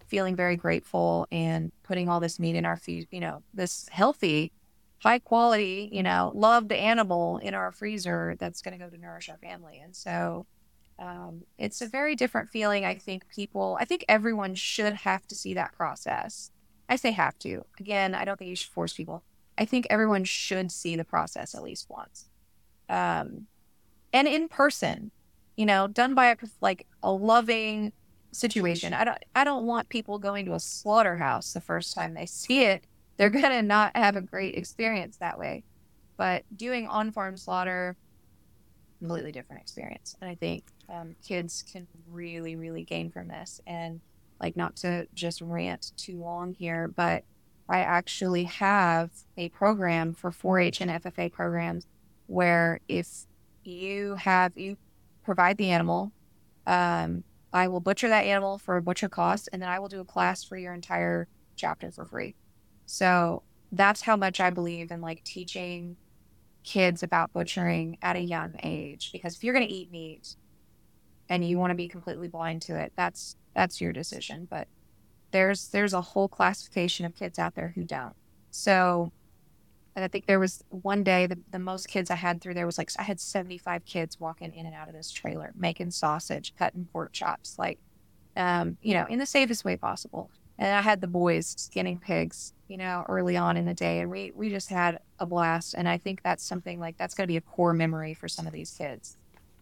feeling 0.10 0.36
very 0.36 0.56
grateful 0.56 1.28
and 1.32 1.72
putting 1.84 2.10
all 2.10 2.20
this 2.20 2.40
meat 2.40 2.56
in 2.56 2.66
our 2.66 2.78
food, 2.78 3.08
you 3.12 3.20
know, 3.20 3.44
this 3.54 3.88
healthy, 3.92 4.52
high 5.00 5.20
quality, 5.20 5.90
you 5.92 6.04
know, 6.04 6.32
loved 6.36 6.72
animal 6.72 7.38
in 7.38 7.54
our 7.54 7.72
freezer 7.72 8.36
that's 8.40 8.62
going 8.62 8.78
to 8.78 8.84
go 8.84 8.90
to 8.90 8.98
nourish 8.98 9.30
our 9.30 9.38
family. 9.38 9.80
And 9.84 9.96
so 9.96 10.46
um, 10.98 11.44
it's 11.58 11.82
a 11.82 11.88
very 11.88 12.16
different 12.16 12.50
feeling. 12.50 12.84
I 12.84 12.96
think 12.96 13.30
people, 13.30 13.78
I 13.80 13.86
think 13.86 14.04
everyone 14.10 14.56
should 14.56 14.94
have 14.94 15.26
to 15.28 15.36
see 15.36 15.54
that 15.54 15.74
process. 15.74 16.52
I 16.90 16.96
say 16.96 17.12
have 17.12 17.38
to. 17.40 17.64
Again, 17.80 18.16
I 18.16 18.26
don't 18.26 18.38
think 18.38 18.50
you 18.50 18.56
should 18.56 18.72
force 18.72 18.94
people. 18.94 19.24
I 19.58 19.66
think 19.66 19.88
everyone 19.90 20.24
should 20.24 20.72
see 20.72 20.96
the 20.96 21.06
process 21.06 21.54
at 21.54 21.64
least 21.64 21.88
once. 21.90 22.26
Um, 22.90 23.48
and 24.12 24.28
in 24.28 24.50
person, 24.50 25.12
you 25.56 25.66
know, 25.66 25.88
done 25.88 26.16
by 26.16 26.28
a, 26.28 26.38
like 26.62 26.88
a 27.04 27.12
loving, 27.12 27.92
situation. 28.32 28.94
I 28.94 29.04
don't 29.04 29.18
I 29.36 29.44
don't 29.44 29.66
want 29.66 29.90
people 29.90 30.20
going 30.20 30.46
to 30.46 30.54
a 30.54 30.60
slaughterhouse 30.60 31.54
the 31.54 31.62
first 31.62 31.94
time 31.94 32.14
they 32.14 32.26
see 32.26 32.64
it. 32.64 32.84
They're 33.18 33.30
gonna 33.42 33.62
not 33.62 33.96
have 33.96 34.16
a 34.16 34.22
great 34.22 34.56
experience 34.56 35.18
that 35.18 35.38
way. 35.38 35.64
But 36.18 36.44
doing 36.56 36.88
on 36.88 37.12
farm 37.12 37.38
slaughter, 37.38 37.96
completely 39.00 39.32
different 39.32 39.62
experience. 39.62 40.16
And 40.22 40.30
I 40.30 40.36
think 40.36 40.66
um, 40.90 41.16
kids 41.26 41.64
can 41.72 41.88
really, 42.10 42.56
really 42.56 42.84
gain 42.84 43.10
from 43.10 43.28
this. 43.30 43.62
And 43.66 44.02
like 44.42 44.56
not 44.56 44.76
to 44.78 45.08
just 45.14 45.42
rant 45.42 45.92
too 45.98 46.20
long 46.20 46.54
here, 46.54 46.88
but 46.88 47.24
I 47.68 47.80
actually 47.80 48.46
have 48.46 49.12
a 49.38 49.50
program 49.50 50.14
for 50.14 50.32
4-H 50.32 50.82
and 50.82 50.92
FFA 50.92 51.32
programs 51.32 51.86
where 52.28 52.80
if 52.88 53.08
you 53.64 54.16
have 54.16 54.58
you 54.58 54.78
provide 55.24 55.58
the 55.58 55.70
animal, 55.70 56.12
um, 56.66 57.24
I 57.52 57.68
will 57.68 57.80
butcher 57.80 58.10
that 58.10 58.26
animal 58.26 58.58
for 58.58 58.78
a 58.78 58.82
butcher 58.82 59.10
cost, 59.10 59.50
and 59.52 59.62
then 59.62 59.70
I 59.70 59.80
will 59.80 59.88
do 59.88 60.02
a 60.02 60.06
class 60.06 60.44
for 60.44 60.58
your 60.58 60.74
entire 60.74 61.28
chapter 61.56 61.92
for 61.92 62.06
free. 62.06 62.36
So 62.86 63.44
that's 63.72 64.02
how 64.02 64.16
much 64.16 64.40
I 64.40 64.50
believe 64.50 64.92
in 64.92 65.02
like 65.02 65.24
teaching 65.24 65.98
kids 66.64 67.04
about 67.04 67.34
butchering 67.34 67.98
at 68.02 68.16
a 68.16 68.22
young 68.22 68.56
age. 68.64 69.12
Because 69.12 69.36
if 69.36 69.44
you're 69.44 69.54
going 69.54 69.68
to 69.68 69.74
eat 69.74 69.92
meat 69.92 70.36
and 71.30 71.48
you 71.48 71.58
want 71.58 71.72
to 71.72 71.76
be 71.76 71.88
completely 71.88 72.28
blind 72.28 72.62
to 72.64 72.76
it, 72.76 72.94
that's 72.96 73.36
that's 73.56 73.82
your 73.82 73.94
decision. 73.94 74.48
But 74.50 74.68
there's 75.32 75.70
there's 75.70 75.94
a 75.94 76.02
whole 76.02 76.28
classification 76.28 77.06
of 77.06 77.16
kids 77.16 77.40
out 77.40 77.56
there 77.56 77.74
who 77.76 77.84
don't. 77.84 78.16
So 78.52 79.12
and 79.96 80.06
I 80.06 80.08
think 80.08 80.28
there 80.28 80.40
was 80.40 80.64
one 80.70 81.04
day 81.04 81.26
the, 81.28 81.38
the 81.52 81.60
most 81.60 81.88
kids 81.88 82.10
I 82.10 82.16
had 82.16 82.42
through 82.42 82.54
there 82.54 82.66
was 82.66 82.78
like 82.78 82.92
I 82.98 83.04
had 83.04 83.20
75 83.20 83.86
kids 83.86 84.20
walking 84.20 84.54
in 84.54 84.66
and 84.66 84.76
out 84.76 84.88
of 84.88 84.94
this 84.94 85.12
trailer, 85.12 85.52
making 85.56 85.92
sausage, 85.92 86.54
cutting 86.58 86.88
pork 86.92 87.12
chops, 87.12 87.58
like 87.58 87.80
um, 88.36 88.78
you 88.82 88.94
know, 88.94 89.06
in 89.10 89.20
the 89.20 89.26
safest 89.26 89.66
way 89.66 89.76
possible. 89.76 90.30
And 90.58 90.76
I 90.76 90.82
had 90.82 91.02
the 91.02 91.08
boys 91.08 91.56
skinning 91.58 92.00
pigs, 92.00 92.54
you 92.68 92.78
know, 92.78 93.06
early 93.08 93.38
on 93.38 93.58
in 93.58 93.66
the 93.66 93.74
day, 93.74 94.00
and 94.00 94.10
we 94.10 94.32
we 94.36 94.50
just 94.50 94.70
had 94.70 95.00
a 95.20 95.26
blast. 95.26 95.74
And 95.74 95.88
I 95.88 95.98
think 95.98 96.22
that's 96.24 96.44
something 96.44 96.80
like 96.80 96.98
that's 96.98 97.16
going 97.16 97.26
to 97.26 97.32
be 97.32 97.38
a 97.38 97.42
core 97.42 97.74
memory 97.74 98.14
for 98.14 98.28
some 98.28 98.46
of 98.46 98.54
these 98.54 98.72
kids. 98.72 99.18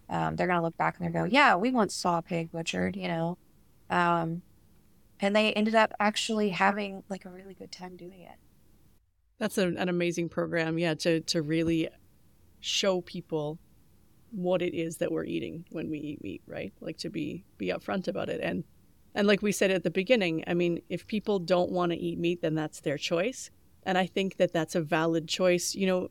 Um, 0.09 0.35
they're 0.35 0.47
going 0.47 0.59
to 0.59 0.63
look 0.63 0.77
back 0.77 0.97
and 0.97 1.05
they're 1.05 1.23
go, 1.23 1.29
yeah, 1.29 1.55
we 1.55 1.71
once 1.71 1.93
saw 1.93 2.19
a 2.19 2.21
pig 2.21 2.51
butchered, 2.51 2.95
you 2.95 3.07
know, 3.09 3.37
um, 3.89 4.41
and 5.19 5.35
they 5.35 5.51
ended 5.53 5.75
up 5.75 5.93
actually 5.99 6.49
having 6.49 7.03
like 7.09 7.25
a 7.25 7.29
really 7.29 7.53
good 7.53 7.71
time 7.71 7.95
doing 7.95 8.21
it. 8.21 8.37
That's 9.39 9.57
an, 9.57 9.77
an 9.77 9.89
amazing 9.89 10.29
program, 10.29 10.77
yeah, 10.77 10.95
to, 10.95 11.21
to 11.21 11.41
really 11.41 11.89
show 12.59 13.01
people 13.01 13.59
what 14.31 14.61
it 14.61 14.73
is 14.73 14.97
that 14.97 15.11
we're 15.11 15.23
eating 15.23 15.65
when 15.71 15.89
we 15.89 15.99
eat 15.99 16.23
meat, 16.23 16.41
right? 16.47 16.73
Like 16.81 16.97
to 16.97 17.09
be 17.09 17.45
be 17.57 17.67
upfront 17.67 18.07
about 18.07 18.29
it. 18.29 18.41
And 18.41 18.63
and 19.15 19.27
like 19.27 19.41
we 19.41 19.51
said 19.51 19.71
at 19.71 19.83
the 19.83 19.89
beginning, 19.89 20.43
I 20.47 20.53
mean, 20.53 20.81
if 20.89 21.07
people 21.07 21.39
don't 21.39 21.71
want 21.71 21.91
to 21.91 21.97
eat 21.97 22.19
meat, 22.19 22.41
then 22.41 22.55
that's 22.55 22.81
their 22.81 22.97
choice. 22.97 23.49
And 23.83 23.97
I 23.97 24.05
think 24.05 24.37
that 24.37 24.53
that's 24.53 24.75
a 24.75 24.81
valid 24.81 25.27
choice, 25.27 25.75
you 25.75 25.87
know, 25.87 26.09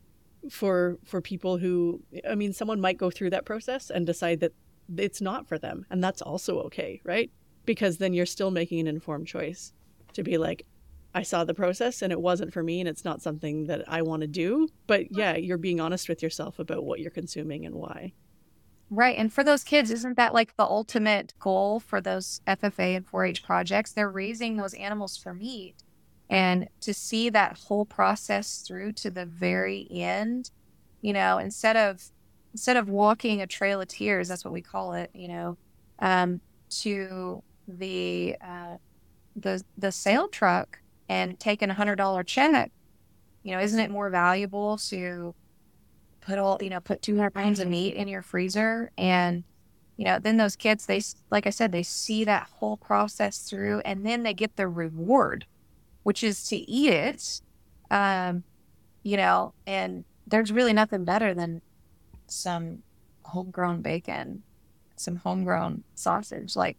for 0.51 0.99
for 1.05 1.21
people 1.21 1.59
who 1.59 2.01
I 2.29 2.35
mean, 2.35 2.53
someone 2.53 2.81
might 2.81 2.99
go 2.99 3.11
through 3.11 3.31
that 3.31 3.45
process 3.45 3.91
and 3.91 4.07
decide 4.07 4.41
that 4.41 4.53
it's 4.97 5.21
not 5.21 5.47
for 5.49 5.59
them, 5.59 5.85
and 5.91 6.03
that's 6.03 6.23
also 6.23 6.61
okay, 6.63 7.01
right? 7.05 7.31
Because 7.65 7.99
then 7.99 8.15
you're 8.15 8.27
still 8.27 8.51
making 8.51 8.81
an 8.81 8.87
informed 8.87 9.27
choice 9.27 9.73
to 10.13 10.23
be 10.23 10.39
like, 10.39 10.65
I 11.17 11.23
saw 11.23 11.45
the 11.45 11.55
process 11.55 12.03
and 12.03 12.13
it 12.13 12.21
wasn't 12.21 12.53
for 12.53 12.63
me 12.63 12.79
and 12.79 12.87
it's 12.87 13.05
not 13.05 13.23
something 13.23 13.69
that 13.69 13.85
I 13.89 14.03
want 14.03 14.21
to 14.21 14.27
do. 14.27 14.69
But 14.87 15.17
yeah, 15.17 15.35
you're 15.35 15.57
being 15.57 15.81
honest 15.81 16.11
with 16.11 16.23
yourself 16.23 16.59
about 16.59 16.85
what 16.85 17.01
you're 17.01 17.11
consuming 17.11 17.65
and 17.65 17.75
why. 17.75 18.13
Right. 18.91 19.17
And 19.17 19.33
for 19.33 19.43
those 19.43 19.65
kids, 19.65 19.91
isn't 19.91 20.19
that 20.19 20.35
like 20.35 20.55
the 20.57 20.65
ultimate 20.65 21.33
goal 21.39 21.81
for 21.81 22.03
those 22.03 22.43
FFA 22.47 22.97
and 22.97 23.07
4 23.07 23.25
H 23.25 23.43
projects? 23.43 23.93
They're 23.93 24.11
raising 24.11 24.59
those 24.59 24.75
animals 24.75 25.17
for 25.17 25.33
meat. 25.33 25.77
And 26.29 26.69
to 26.83 26.93
see 26.93 27.31
that 27.31 27.61
whole 27.61 27.87
process 27.87 28.59
through 28.59 28.93
to 28.93 29.11
the 29.11 29.25
very 29.25 29.89
end, 29.91 30.51
you 31.01 31.15
know, 31.15 31.39
instead 31.39 31.79
of 31.79 32.11
instead 32.53 32.77
of 32.77 32.91
walking 32.91 33.41
a 33.41 33.47
trail 33.47 33.81
of 33.81 33.89
tears, 33.89 34.29
that's 34.29 34.45
what 34.45 34.53
we 34.53 34.61
call 34.61 34.93
it, 34.93 35.09
you 35.15 35.29
know, 35.29 35.57
um, 36.01 36.43
to 36.83 37.43
the 37.67 38.37
uh, 38.43 38.77
the 39.35 39.65
the 39.79 39.91
sale 39.91 40.29
truck 40.29 40.81
and 41.09 41.39
taking 41.39 41.71
a 41.71 41.75
hundred 41.75 41.97
dollar 41.97 42.23
check, 42.23 42.71
you 43.43 43.53
know, 43.53 43.61
isn't 43.61 43.79
it 43.79 43.91
more 43.91 44.11
valuable 44.11 44.77
to 44.77 45.35
put 46.21 46.39
all, 46.39 46.59
you 46.61 46.71
know, 46.71 46.81
put 46.81 47.03
200 47.03 47.31
pounds 47.31 47.61
of 47.61 47.69
meat 47.69 47.95
in 47.95 48.09
your 48.09 48.23
freezer 48.23 48.91
and, 48.99 49.45
you 49.97 50.05
know, 50.05 50.19
then 50.19 50.37
those 50.37 50.57
kids, 50.57 50.87
they, 50.87 51.01
like 51.31 51.47
I 51.47 51.51
said, 51.51 51.71
they 51.71 51.85
see 51.85 52.25
that 52.25 52.49
whole 52.59 52.77
process 52.77 53.39
through 53.39 53.81
and 53.85 54.05
then 54.05 54.25
they 54.25 54.35
get 54.35 54.57
the 54.57 54.69
reward, 54.69 55.47
which 56.03 56.25
is 56.25 56.47
to 56.49 56.57
eat 56.57 56.91
it. 56.93 57.41
Um, 57.91 58.43
you 59.05 59.17
know, 59.17 59.55
and 59.67 60.05
there's 60.27 60.53
really 60.53 60.73
nothing 60.73 61.05
better 61.05 61.33
than 61.33 61.63
some 62.27 62.83
homegrown 63.25 63.83
bacon, 63.83 64.43
some 64.97 65.17
homegrown 65.17 65.85
sausage. 65.95 66.57
Like, 66.57 66.77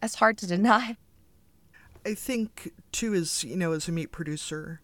that's 0.00 0.14
hard 0.14 0.38
to 0.38 0.46
deny. 0.56 0.96
I 2.06 2.14
think 2.14 2.72
too 2.92 3.14
is 3.14 3.44
you 3.44 3.56
know 3.56 3.72
as 3.72 3.88
a 3.88 3.92
meat 3.92 4.12
producer, 4.12 4.80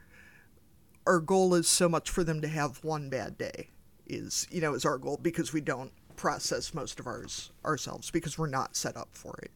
our 1.06 1.20
goal 1.20 1.54
is 1.54 1.68
so 1.68 1.88
much 1.88 2.10
for 2.10 2.24
them 2.24 2.40
to 2.40 2.48
have 2.48 2.82
one 2.84 3.10
bad 3.10 3.36
day 3.38 3.68
is 4.06 4.46
you 4.50 4.60
know 4.60 4.74
is 4.74 4.84
our 4.84 4.98
goal 4.98 5.18
because 5.20 5.52
we 5.52 5.60
don't 5.60 5.92
process 6.16 6.74
most 6.74 7.00
of 7.00 7.06
ours 7.06 7.50
ourselves 7.64 8.10
because 8.10 8.36
we're 8.36 8.46
not 8.46 8.76
set 8.76 8.96
up 8.96 9.08
for 9.12 9.38
it. 9.42 9.52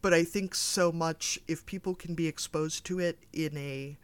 But 0.00 0.12
I 0.12 0.24
think 0.24 0.54
so 0.54 0.90
much 0.90 1.38
if 1.46 1.64
people 1.64 1.94
can 1.94 2.14
be 2.14 2.26
exposed 2.26 2.84
to 2.86 2.98
it 2.98 3.18
in 3.32 3.56
a 3.56 3.96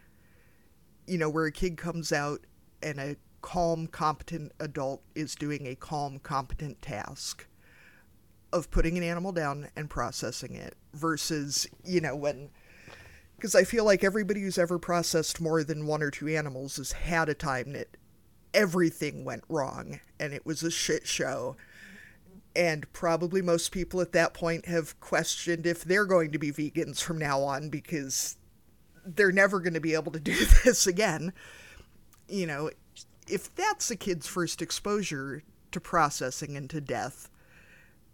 you 1.06 1.18
know 1.18 1.30
where 1.30 1.46
a 1.46 1.52
kid 1.52 1.76
comes 1.76 2.12
out 2.12 2.40
and 2.82 2.98
a 3.00 3.16
calm 3.40 3.86
competent 3.86 4.52
adult 4.60 5.02
is 5.14 5.34
doing 5.34 5.66
a 5.66 5.74
calm 5.74 6.18
competent 6.18 6.80
task 6.82 7.46
of 8.52 8.70
putting 8.70 8.96
an 8.96 9.04
animal 9.04 9.32
down 9.32 9.68
and 9.76 9.88
processing 9.88 10.54
it 10.54 10.74
versus 10.94 11.66
you 11.84 12.00
know 12.00 12.16
when 12.16 12.50
because 13.38 13.54
I 13.54 13.62
feel 13.62 13.84
like 13.84 14.02
everybody 14.02 14.40
who's 14.40 14.58
ever 14.58 14.80
processed 14.80 15.40
more 15.40 15.62
than 15.62 15.86
one 15.86 16.02
or 16.02 16.10
two 16.10 16.26
animals 16.26 16.76
has 16.78 16.90
had 16.90 17.28
a 17.28 17.34
time 17.34 17.72
that 17.74 17.96
everything 18.52 19.24
went 19.24 19.44
wrong 19.48 20.00
and 20.18 20.32
it 20.32 20.44
was 20.44 20.64
a 20.64 20.72
shit 20.72 21.06
show. 21.06 21.56
And 22.56 22.92
probably 22.92 23.40
most 23.40 23.70
people 23.70 24.00
at 24.00 24.10
that 24.10 24.34
point 24.34 24.66
have 24.66 24.98
questioned 24.98 25.66
if 25.66 25.84
they're 25.84 26.04
going 26.04 26.32
to 26.32 26.38
be 26.40 26.50
vegans 26.50 27.00
from 27.00 27.18
now 27.18 27.40
on 27.42 27.68
because 27.68 28.36
they're 29.06 29.30
never 29.30 29.60
going 29.60 29.74
to 29.74 29.80
be 29.80 29.94
able 29.94 30.10
to 30.10 30.20
do 30.20 30.34
this 30.64 30.88
again. 30.88 31.32
You 32.28 32.46
know, 32.48 32.70
if 33.28 33.54
that's 33.54 33.88
a 33.92 33.96
kid's 33.96 34.26
first 34.26 34.60
exposure 34.60 35.44
to 35.70 35.80
processing 35.80 36.56
and 36.56 36.68
to 36.70 36.80
death, 36.80 37.30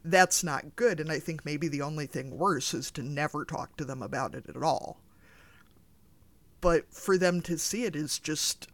that's 0.04 0.44
not 0.44 0.76
good. 0.76 1.00
And 1.00 1.10
I 1.10 1.18
think 1.18 1.46
maybe 1.46 1.68
the 1.68 1.80
only 1.80 2.04
thing 2.04 2.36
worse 2.36 2.74
is 2.74 2.90
to 2.90 3.02
never 3.02 3.46
talk 3.46 3.78
to 3.78 3.86
them 3.86 4.02
about 4.02 4.34
it 4.34 4.50
at 4.50 4.62
all. 4.62 5.00
But 6.64 6.90
for 6.90 7.18
them 7.18 7.42
to 7.42 7.58
see 7.58 7.84
it 7.84 7.94
is 7.94 8.18
just 8.18 8.68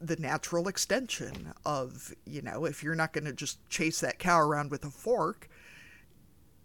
the 0.00 0.14
natural 0.14 0.68
extension 0.68 1.52
of, 1.64 2.14
you 2.24 2.40
know, 2.40 2.66
if 2.66 2.84
you're 2.84 2.94
not 2.94 3.12
going 3.12 3.24
to 3.24 3.32
just 3.32 3.68
chase 3.68 3.98
that 3.98 4.20
cow 4.20 4.38
around 4.38 4.70
with 4.70 4.84
a 4.84 4.90
fork, 4.90 5.50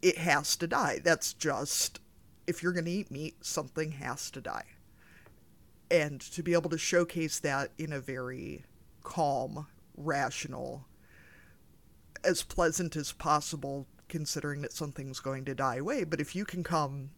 it 0.04 0.20
has 0.20 0.56
to 0.58 0.68
die. 0.68 1.00
That's 1.04 1.34
just, 1.34 2.00
if 2.46 2.62
you're 2.62 2.74
going 2.74 2.86
to 2.86 2.92
eat 2.92 3.10
meat, 3.10 3.44
something 3.44 3.94
has 3.94 4.30
to 4.30 4.40
die. 4.40 4.66
And 5.90 6.22
to 6.22 6.44
be 6.44 6.54
able 6.54 6.70
to 6.70 6.78
showcase 6.78 7.40
that 7.40 7.72
in 7.80 7.92
a 7.92 8.00
very 8.00 8.64
calm, 9.02 9.66
rational, 9.98 10.86
as 12.24 12.44
pleasant 12.44 12.96
as 12.96 13.12
possible, 13.12 13.88
considering 14.10 14.62
that 14.62 14.74
something's 14.74 15.22
going 15.22 15.44
to 15.46 15.56
die 15.56 15.78
away. 15.78 16.04
But 16.04 16.22
if 16.22 16.36
you 16.36 16.46
can 16.46 16.64
come 16.64 17.10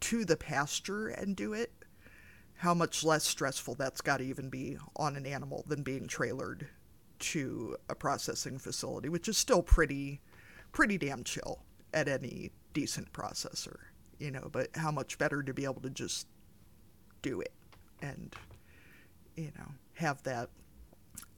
to 0.00 0.24
the 0.24 0.36
pasture 0.36 1.06
and 1.06 1.36
do 1.36 1.52
it, 1.52 1.70
how 2.62 2.72
much 2.72 3.02
less 3.02 3.24
stressful 3.24 3.74
that's 3.74 4.00
got 4.00 4.18
to 4.18 4.24
even 4.24 4.48
be 4.48 4.78
on 4.94 5.16
an 5.16 5.26
animal 5.26 5.64
than 5.66 5.82
being 5.82 6.06
trailered 6.06 6.64
to 7.18 7.76
a 7.88 7.94
processing 7.96 8.56
facility, 8.56 9.08
which 9.08 9.26
is 9.26 9.36
still 9.36 9.64
pretty, 9.64 10.20
pretty 10.70 10.96
damn 10.96 11.24
chill 11.24 11.64
at 11.92 12.06
any 12.06 12.52
decent 12.72 13.12
processor, 13.12 13.78
you 14.20 14.30
know. 14.30 14.48
But 14.52 14.68
how 14.76 14.92
much 14.92 15.18
better 15.18 15.42
to 15.42 15.52
be 15.52 15.64
able 15.64 15.80
to 15.80 15.90
just 15.90 16.28
do 17.20 17.40
it 17.40 17.52
and, 18.00 18.32
you 19.34 19.50
know, 19.58 19.72
have 19.94 20.22
that 20.22 20.48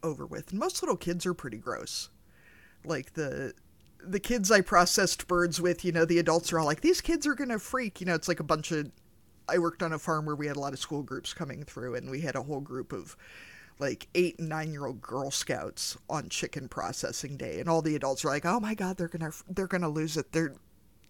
over 0.02 0.26
with. 0.26 0.50
And 0.50 0.60
most 0.60 0.82
little 0.82 0.94
kids 0.94 1.24
are 1.24 1.32
pretty 1.32 1.56
gross. 1.56 2.10
Like 2.84 3.14
the 3.14 3.54
the 3.98 4.20
kids 4.20 4.50
I 4.50 4.60
processed 4.60 5.26
birds 5.26 5.58
with, 5.58 5.86
you 5.86 5.92
know, 5.92 6.04
the 6.04 6.18
adults 6.18 6.52
are 6.52 6.58
all 6.58 6.66
like, 6.66 6.82
these 6.82 7.00
kids 7.00 7.26
are 7.26 7.34
gonna 7.34 7.58
freak. 7.58 7.98
You 8.02 8.08
know, 8.08 8.14
it's 8.14 8.28
like 8.28 8.40
a 8.40 8.44
bunch 8.44 8.72
of. 8.72 8.90
I 9.48 9.58
worked 9.58 9.82
on 9.82 9.92
a 9.92 9.98
farm 9.98 10.26
where 10.26 10.36
we 10.36 10.46
had 10.46 10.56
a 10.56 10.60
lot 10.60 10.72
of 10.72 10.78
school 10.78 11.02
groups 11.02 11.34
coming 11.34 11.64
through, 11.64 11.94
and 11.94 12.10
we 12.10 12.20
had 12.20 12.36
a 12.36 12.42
whole 12.42 12.60
group 12.60 12.92
of 12.92 13.16
like 13.78 14.06
eight 14.14 14.38
and 14.38 14.48
nine 14.48 14.72
year 14.72 14.86
old 14.86 15.02
Girl 15.02 15.30
Scouts 15.30 15.96
on 16.08 16.28
chicken 16.28 16.68
processing 16.68 17.36
day, 17.36 17.60
and 17.60 17.68
all 17.68 17.82
the 17.82 17.96
adults 17.96 18.24
are 18.24 18.28
like, 18.28 18.46
"Oh 18.46 18.60
my 18.60 18.74
God, 18.74 18.96
they're 18.96 19.08
gonna 19.08 19.32
they're 19.48 19.66
gonna 19.66 19.88
lose 19.88 20.16
it. 20.16 20.32
They're, 20.32 20.54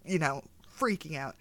you 0.04 0.18
know, 0.18 0.42
freaking 0.78 1.16
out." 1.16 1.36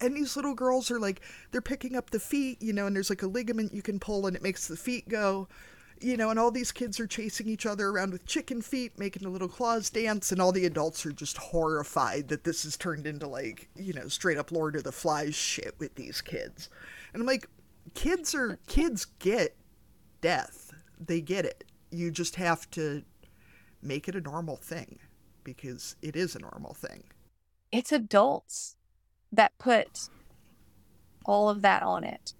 And 0.00 0.16
these 0.16 0.34
little 0.34 0.54
girls 0.54 0.90
are 0.90 0.98
like, 0.98 1.20
they're 1.52 1.60
picking 1.60 1.94
up 1.94 2.10
the 2.10 2.18
feet, 2.18 2.60
you 2.60 2.72
know, 2.72 2.86
and 2.86 2.96
there's 2.96 3.10
like 3.10 3.22
a 3.22 3.28
ligament 3.28 3.72
you 3.72 3.82
can 3.82 4.00
pull, 4.00 4.26
and 4.26 4.34
it 4.34 4.42
makes 4.42 4.66
the 4.66 4.76
feet 4.76 5.08
go 5.08 5.46
you 6.02 6.16
know, 6.16 6.30
and 6.30 6.38
all 6.38 6.50
these 6.50 6.72
kids 6.72 6.98
are 6.98 7.06
chasing 7.06 7.48
each 7.48 7.66
other 7.66 7.88
around 7.88 8.12
with 8.12 8.26
chicken 8.26 8.60
feet, 8.60 8.98
making 8.98 9.24
a 9.24 9.30
little 9.30 9.48
claws 9.48 9.90
dance, 9.90 10.32
and 10.32 10.40
all 10.40 10.52
the 10.52 10.66
adults 10.66 11.06
are 11.06 11.12
just 11.12 11.36
horrified 11.36 12.28
that 12.28 12.44
this 12.44 12.64
has 12.64 12.76
turned 12.76 13.06
into 13.06 13.26
like, 13.26 13.68
you 13.76 13.92
know, 13.92 14.08
straight 14.08 14.38
up 14.38 14.52
Lord 14.52 14.76
of 14.76 14.84
the 14.84 14.92
Flies 14.92 15.34
shit 15.34 15.74
with 15.78 15.94
these 15.94 16.20
kids. 16.20 16.68
And 17.12 17.22
I'm 17.22 17.26
like, 17.26 17.48
kids 17.94 18.34
are 18.34 18.58
kids 18.66 19.06
get 19.18 19.56
death. 20.20 20.72
They 21.04 21.20
get 21.20 21.44
it. 21.44 21.64
You 21.90 22.10
just 22.10 22.36
have 22.36 22.70
to 22.72 23.02
make 23.82 24.08
it 24.08 24.16
a 24.16 24.20
normal 24.20 24.56
thing 24.56 24.98
because 25.44 25.96
it 26.02 26.16
is 26.16 26.34
a 26.34 26.40
normal 26.40 26.74
thing. 26.74 27.04
It's 27.70 27.92
adults 27.92 28.76
that 29.32 29.56
put 29.58 30.08
all 31.24 31.48
of 31.48 31.62
that 31.62 31.82
on 31.82 32.04
it. 32.04 32.34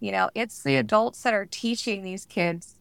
You 0.00 0.12
know, 0.12 0.30
it's 0.34 0.62
the 0.62 0.76
adults 0.76 1.22
that 1.22 1.32
are 1.32 1.46
teaching 1.46 2.02
these 2.02 2.26
kids 2.26 2.73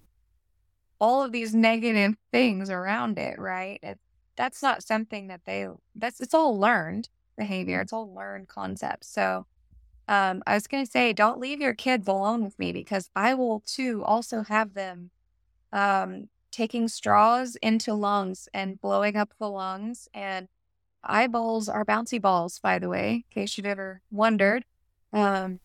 all 1.03 1.21
of 1.21 1.33
these 1.33 1.53
negative 1.53 2.15
things 2.31 2.69
around 2.69 3.19
it, 3.19 3.37
right? 3.37 3.77
It, 3.83 3.99
that's 4.37 4.63
not 4.63 4.83
something 4.83 5.27
that 5.27 5.41
they 5.45 5.67
that's 5.93 6.21
it's 6.21 6.33
all 6.33 6.57
learned 6.57 7.09
behavior. 7.37 7.81
It's 7.81 7.91
all 7.91 8.15
learned 8.15 8.47
concepts. 8.47 9.09
So 9.09 9.45
um, 10.07 10.41
I 10.47 10.53
was 10.53 10.65
going 10.65 10.85
to 10.85 10.89
say, 10.89 11.11
don't 11.11 11.41
leave 11.41 11.59
your 11.59 11.73
kids 11.73 12.07
alone 12.07 12.41
with 12.45 12.57
me 12.57 12.71
because 12.71 13.09
I 13.17 13.33
will 13.33 13.61
too 13.65 14.01
also 14.05 14.43
have 14.43 14.75
them 14.75 15.09
um, 15.73 16.29
taking 16.51 16.87
straws 16.87 17.57
into 17.61 17.93
lungs 17.93 18.47
and 18.53 18.79
blowing 18.79 19.17
up 19.17 19.33
the 19.37 19.49
lungs. 19.49 20.07
And 20.13 20.47
eyeballs 21.03 21.67
are 21.67 21.83
bouncy 21.83 22.21
balls, 22.21 22.59
by 22.59 22.79
the 22.79 22.87
way, 22.87 23.25
in 23.29 23.41
case 23.41 23.57
you've 23.57 23.65
ever 23.65 24.01
wondered. 24.09 24.63
Um, 25.11 25.59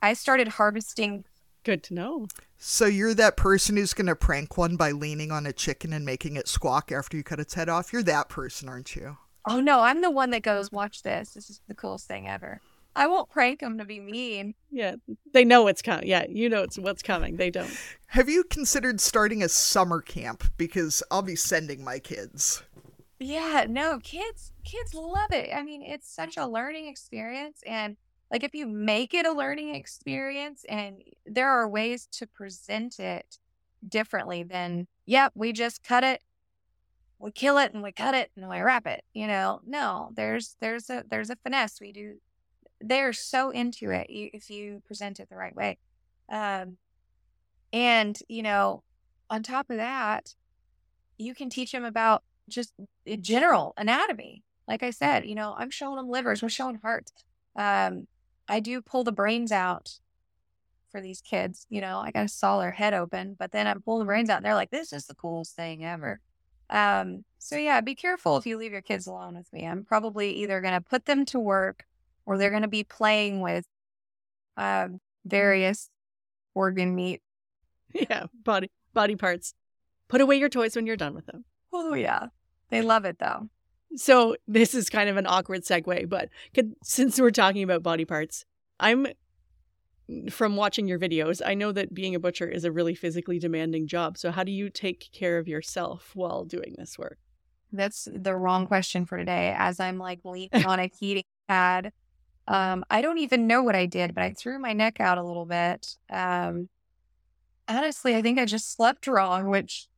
I 0.00 0.14
started 0.14 0.48
harvesting 0.48 1.26
Good 1.64 1.82
to 1.84 1.94
know. 1.94 2.26
So 2.56 2.86
you're 2.86 3.14
that 3.14 3.36
person 3.36 3.76
who's 3.76 3.94
going 3.94 4.06
to 4.06 4.16
prank 4.16 4.56
one 4.56 4.76
by 4.76 4.90
leaning 4.90 5.30
on 5.30 5.46
a 5.46 5.52
chicken 5.52 5.92
and 5.92 6.04
making 6.04 6.36
it 6.36 6.48
squawk 6.48 6.90
after 6.90 7.16
you 7.16 7.22
cut 7.22 7.40
its 7.40 7.54
head 7.54 7.68
off? 7.68 7.92
You're 7.92 8.02
that 8.04 8.28
person, 8.28 8.68
aren't 8.68 8.96
you? 8.96 9.18
Oh 9.46 9.60
no, 9.60 9.80
I'm 9.80 10.02
the 10.02 10.10
one 10.10 10.30
that 10.30 10.42
goes, 10.42 10.70
"Watch 10.70 11.02
this. 11.02 11.30
This 11.30 11.48
is 11.48 11.60
the 11.68 11.74
coolest 11.74 12.06
thing 12.06 12.28
ever." 12.28 12.60
I 12.96 13.06
won't 13.06 13.30
prank 13.30 13.60
them 13.60 13.78
to 13.78 13.84
be 13.84 14.00
mean. 14.00 14.54
Yeah, 14.70 14.96
they 15.32 15.44
know 15.44 15.62
what's 15.62 15.82
coming. 15.82 16.08
Yeah, 16.08 16.26
you 16.28 16.48
know 16.48 16.62
it's 16.62 16.78
what's 16.78 17.02
coming. 17.02 17.36
They 17.36 17.50
don't. 17.50 17.70
Have 18.08 18.28
you 18.28 18.44
considered 18.44 19.00
starting 19.00 19.42
a 19.42 19.48
summer 19.48 20.00
camp? 20.00 20.44
Because 20.56 21.02
I'll 21.10 21.22
be 21.22 21.36
sending 21.36 21.84
my 21.84 21.98
kids. 21.98 22.62
Yeah, 23.20 23.66
no, 23.68 24.00
kids 24.00 24.52
kids 24.64 24.94
love 24.94 25.32
it. 25.32 25.50
I 25.54 25.62
mean, 25.62 25.82
it's 25.82 26.12
such 26.12 26.36
a 26.36 26.46
learning 26.46 26.88
experience 26.88 27.62
and 27.66 27.96
like 28.30 28.44
if 28.44 28.54
you 28.54 28.66
make 28.66 29.14
it 29.14 29.26
a 29.26 29.32
learning 29.32 29.74
experience 29.74 30.64
and 30.68 31.02
there 31.26 31.48
are 31.48 31.68
ways 31.68 32.06
to 32.12 32.26
present 32.26 32.98
it 32.98 33.38
differently 33.86 34.42
than, 34.42 34.86
yep, 35.06 35.32
we 35.34 35.52
just 35.52 35.82
cut 35.82 36.04
it, 36.04 36.22
we 37.18 37.30
kill 37.30 37.58
it 37.58 37.72
and 37.72 37.82
we 37.82 37.92
cut 37.92 38.14
it 38.14 38.30
and 38.36 38.48
we 38.48 38.60
wrap 38.60 38.86
it. 38.86 39.02
You 39.12 39.26
know, 39.26 39.60
no, 39.66 40.10
there's 40.14 40.56
there's 40.60 40.88
a 40.90 41.04
there's 41.10 41.30
a 41.30 41.36
finesse. 41.36 41.80
We 41.80 41.92
do 41.92 42.20
they're 42.80 43.12
so 43.12 43.50
into 43.50 43.90
it 43.90 44.06
if 44.08 44.50
you 44.50 44.82
present 44.86 45.18
it 45.18 45.28
the 45.28 45.36
right 45.36 45.54
way. 45.54 45.78
Um 46.30 46.76
and, 47.72 48.18
you 48.28 48.42
know, 48.42 48.82
on 49.28 49.42
top 49.42 49.68
of 49.70 49.76
that, 49.76 50.34
you 51.18 51.34
can 51.34 51.50
teach 51.50 51.72
them 51.72 51.84
about 51.84 52.22
just 52.48 52.72
general 53.20 53.74
anatomy. 53.76 54.42
Like 54.66 54.82
I 54.82 54.90
said, 54.90 55.26
you 55.26 55.34
know, 55.34 55.54
I'm 55.58 55.70
showing 55.70 55.96
them 55.96 56.08
livers, 56.08 56.42
we're 56.42 56.48
showing 56.48 56.76
hearts. 56.76 57.12
Um, 57.56 58.06
I 58.48 58.60
do 58.60 58.80
pull 58.80 59.04
the 59.04 59.12
brains 59.12 59.52
out 59.52 59.98
for 60.90 61.00
these 61.00 61.20
kids. 61.20 61.66
You 61.68 61.80
know, 61.80 61.98
I 61.98 62.10
got 62.10 62.22
to 62.22 62.28
saw 62.28 62.58
their 62.58 62.70
head 62.70 62.94
open, 62.94 63.36
but 63.38 63.52
then 63.52 63.66
I 63.66 63.74
pull 63.74 63.98
the 63.98 64.04
brains 64.04 64.30
out 64.30 64.38
and 64.38 64.46
they're 64.46 64.54
like, 64.54 64.70
this 64.70 64.92
is 64.92 65.06
the 65.06 65.14
coolest 65.14 65.54
thing 65.54 65.84
ever. 65.84 66.20
Um, 66.70 67.24
so 67.38 67.56
yeah, 67.56 67.80
be 67.80 67.94
careful 67.94 68.36
if 68.36 68.46
you 68.46 68.56
leave 68.56 68.72
your 68.72 68.82
kids 68.82 69.06
alone 69.06 69.36
with 69.36 69.52
me. 69.52 69.66
I'm 69.66 69.84
probably 69.84 70.32
either 70.32 70.60
going 70.60 70.74
to 70.74 70.80
put 70.80 71.06
them 71.06 71.24
to 71.26 71.38
work 71.38 71.84
or 72.26 72.36
they're 72.36 72.50
going 72.50 72.62
to 72.62 72.68
be 72.68 72.84
playing 72.84 73.40
with 73.40 73.66
um, 74.56 75.00
various 75.24 75.90
organ 76.54 76.94
meat. 76.94 77.22
Yeah, 77.94 78.26
body 78.44 78.70
body 78.92 79.16
parts. 79.16 79.54
Put 80.08 80.20
away 80.20 80.36
your 80.36 80.50
toys 80.50 80.76
when 80.76 80.86
you're 80.86 80.94
done 80.94 81.14
with 81.14 81.24
them. 81.24 81.46
Oh 81.72 81.94
yeah. 81.94 82.26
They 82.68 82.82
love 82.82 83.06
it 83.06 83.18
though. 83.18 83.48
So 83.96 84.36
this 84.46 84.74
is 84.74 84.90
kind 84.90 85.08
of 85.08 85.16
an 85.16 85.26
awkward 85.26 85.62
segue, 85.62 86.08
but 86.08 86.28
could, 86.54 86.74
since 86.82 87.20
we're 87.20 87.30
talking 87.30 87.62
about 87.62 87.82
body 87.82 88.04
parts, 88.04 88.44
I'm 88.78 89.06
from 90.30 90.56
watching 90.56 90.88
your 90.88 90.98
videos, 90.98 91.42
I 91.44 91.54
know 91.54 91.72
that 91.72 91.92
being 91.92 92.14
a 92.14 92.20
butcher 92.20 92.48
is 92.48 92.64
a 92.64 92.72
really 92.72 92.94
physically 92.94 93.38
demanding 93.38 93.86
job. 93.86 94.16
So 94.16 94.30
how 94.30 94.42
do 94.42 94.52
you 94.52 94.70
take 94.70 95.10
care 95.12 95.38
of 95.38 95.46
yourself 95.46 96.12
while 96.14 96.44
doing 96.44 96.74
this 96.78 96.98
work? 96.98 97.18
That's 97.72 98.08
the 98.10 98.34
wrong 98.34 98.66
question 98.66 99.04
for 99.04 99.18
today. 99.18 99.54
As 99.56 99.78
I'm 99.78 99.98
like 99.98 100.20
leaning 100.24 100.50
on 100.66 100.80
a 100.80 100.90
heating 100.98 101.24
pad, 101.46 101.92
um, 102.46 102.84
I 102.90 103.02
don't 103.02 103.18
even 103.18 103.46
know 103.46 103.62
what 103.62 103.76
I 103.76 103.84
did, 103.84 104.14
but 104.14 104.24
I 104.24 104.32
threw 104.32 104.58
my 104.58 104.72
neck 104.72 105.00
out 105.00 105.18
a 105.18 105.22
little 105.22 105.44
bit. 105.44 105.96
Um, 106.10 106.70
honestly, 107.68 108.16
I 108.16 108.22
think 108.22 108.38
I 108.38 108.46
just 108.46 108.74
slept 108.74 109.06
wrong, 109.06 109.48
which 109.48 109.88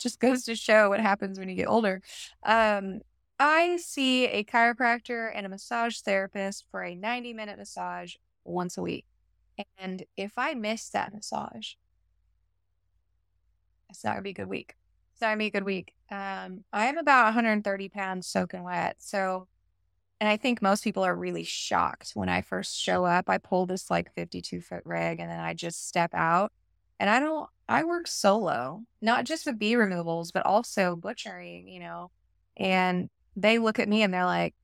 just 0.00 0.18
goes 0.18 0.44
to 0.44 0.56
show 0.56 0.88
what 0.88 1.00
happens 1.00 1.38
when 1.38 1.48
you 1.48 1.54
get 1.54 1.68
older. 1.68 2.02
Um, 2.42 3.00
I 3.38 3.76
see 3.78 4.26
a 4.26 4.44
chiropractor 4.44 5.30
and 5.34 5.46
a 5.46 5.48
massage 5.48 6.00
therapist 6.00 6.66
for 6.70 6.82
a 6.82 6.94
90 6.94 7.32
minute 7.32 7.58
massage 7.58 8.16
once 8.44 8.76
a 8.76 8.82
week. 8.82 9.06
And 9.78 10.04
if 10.16 10.32
I 10.36 10.54
miss 10.54 10.88
that 10.90 11.12
massage, 11.12 11.74
it's 13.88 14.04
not 14.04 14.12
gonna 14.12 14.22
be 14.22 14.30
a 14.30 14.34
good 14.34 14.48
week. 14.48 14.76
It's 15.12 15.20
not 15.20 15.28
gonna 15.28 15.38
be 15.38 15.46
a 15.46 15.50
good 15.50 15.64
week. 15.64 15.94
Um, 16.10 16.64
I'm 16.72 16.98
about 16.98 17.26
130 17.26 17.88
pounds 17.88 18.26
soaking 18.26 18.62
wet. 18.62 18.96
So, 18.98 19.48
and 20.20 20.28
I 20.28 20.36
think 20.36 20.60
most 20.60 20.84
people 20.84 21.02
are 21.02 21.14
really 21.14 21.44
shocked 21.44 22.12
when 22.14 22.28
I 22.28 22.42
first 22.42 22.78
show 22.78 23.04
up. 23.04 23.28
I 23.28 23.38
pull 23.38 23.66
this 23.66 23.90
like 23.90 24.12
52 24.14 24.60
foot 24.60 24.82
rig 24.84 25.20
and 25.20 25.30
then 25.30 25.40
I 25.40 25.54
just 25.54 25.88
step 25.88 26.10
out 26.14 26.52
and 27.00 27.10
I 27.10 27.18
don't, 27.18 27.48
I 27.68 27.84
work 27.84 28.06
solo, 28.06 28.84
not 29.00 29.24
just 29.24 29.46
with 29.46 29.58
bee 29.58 29.74
removals, 29.74 30.32
but 30.32 30.44
also 30.46 30.94
butchering, 30.96 31.66
you 31.66 31.80
know. 31.80 32.10
And 32.58 33.08
they 33.36 33.58
look 33.58 33.78
at 33.78 33.88
me 33.88 34.02
and 34.02 34.12
they're 34.12 34.26
like, 34.26 34.54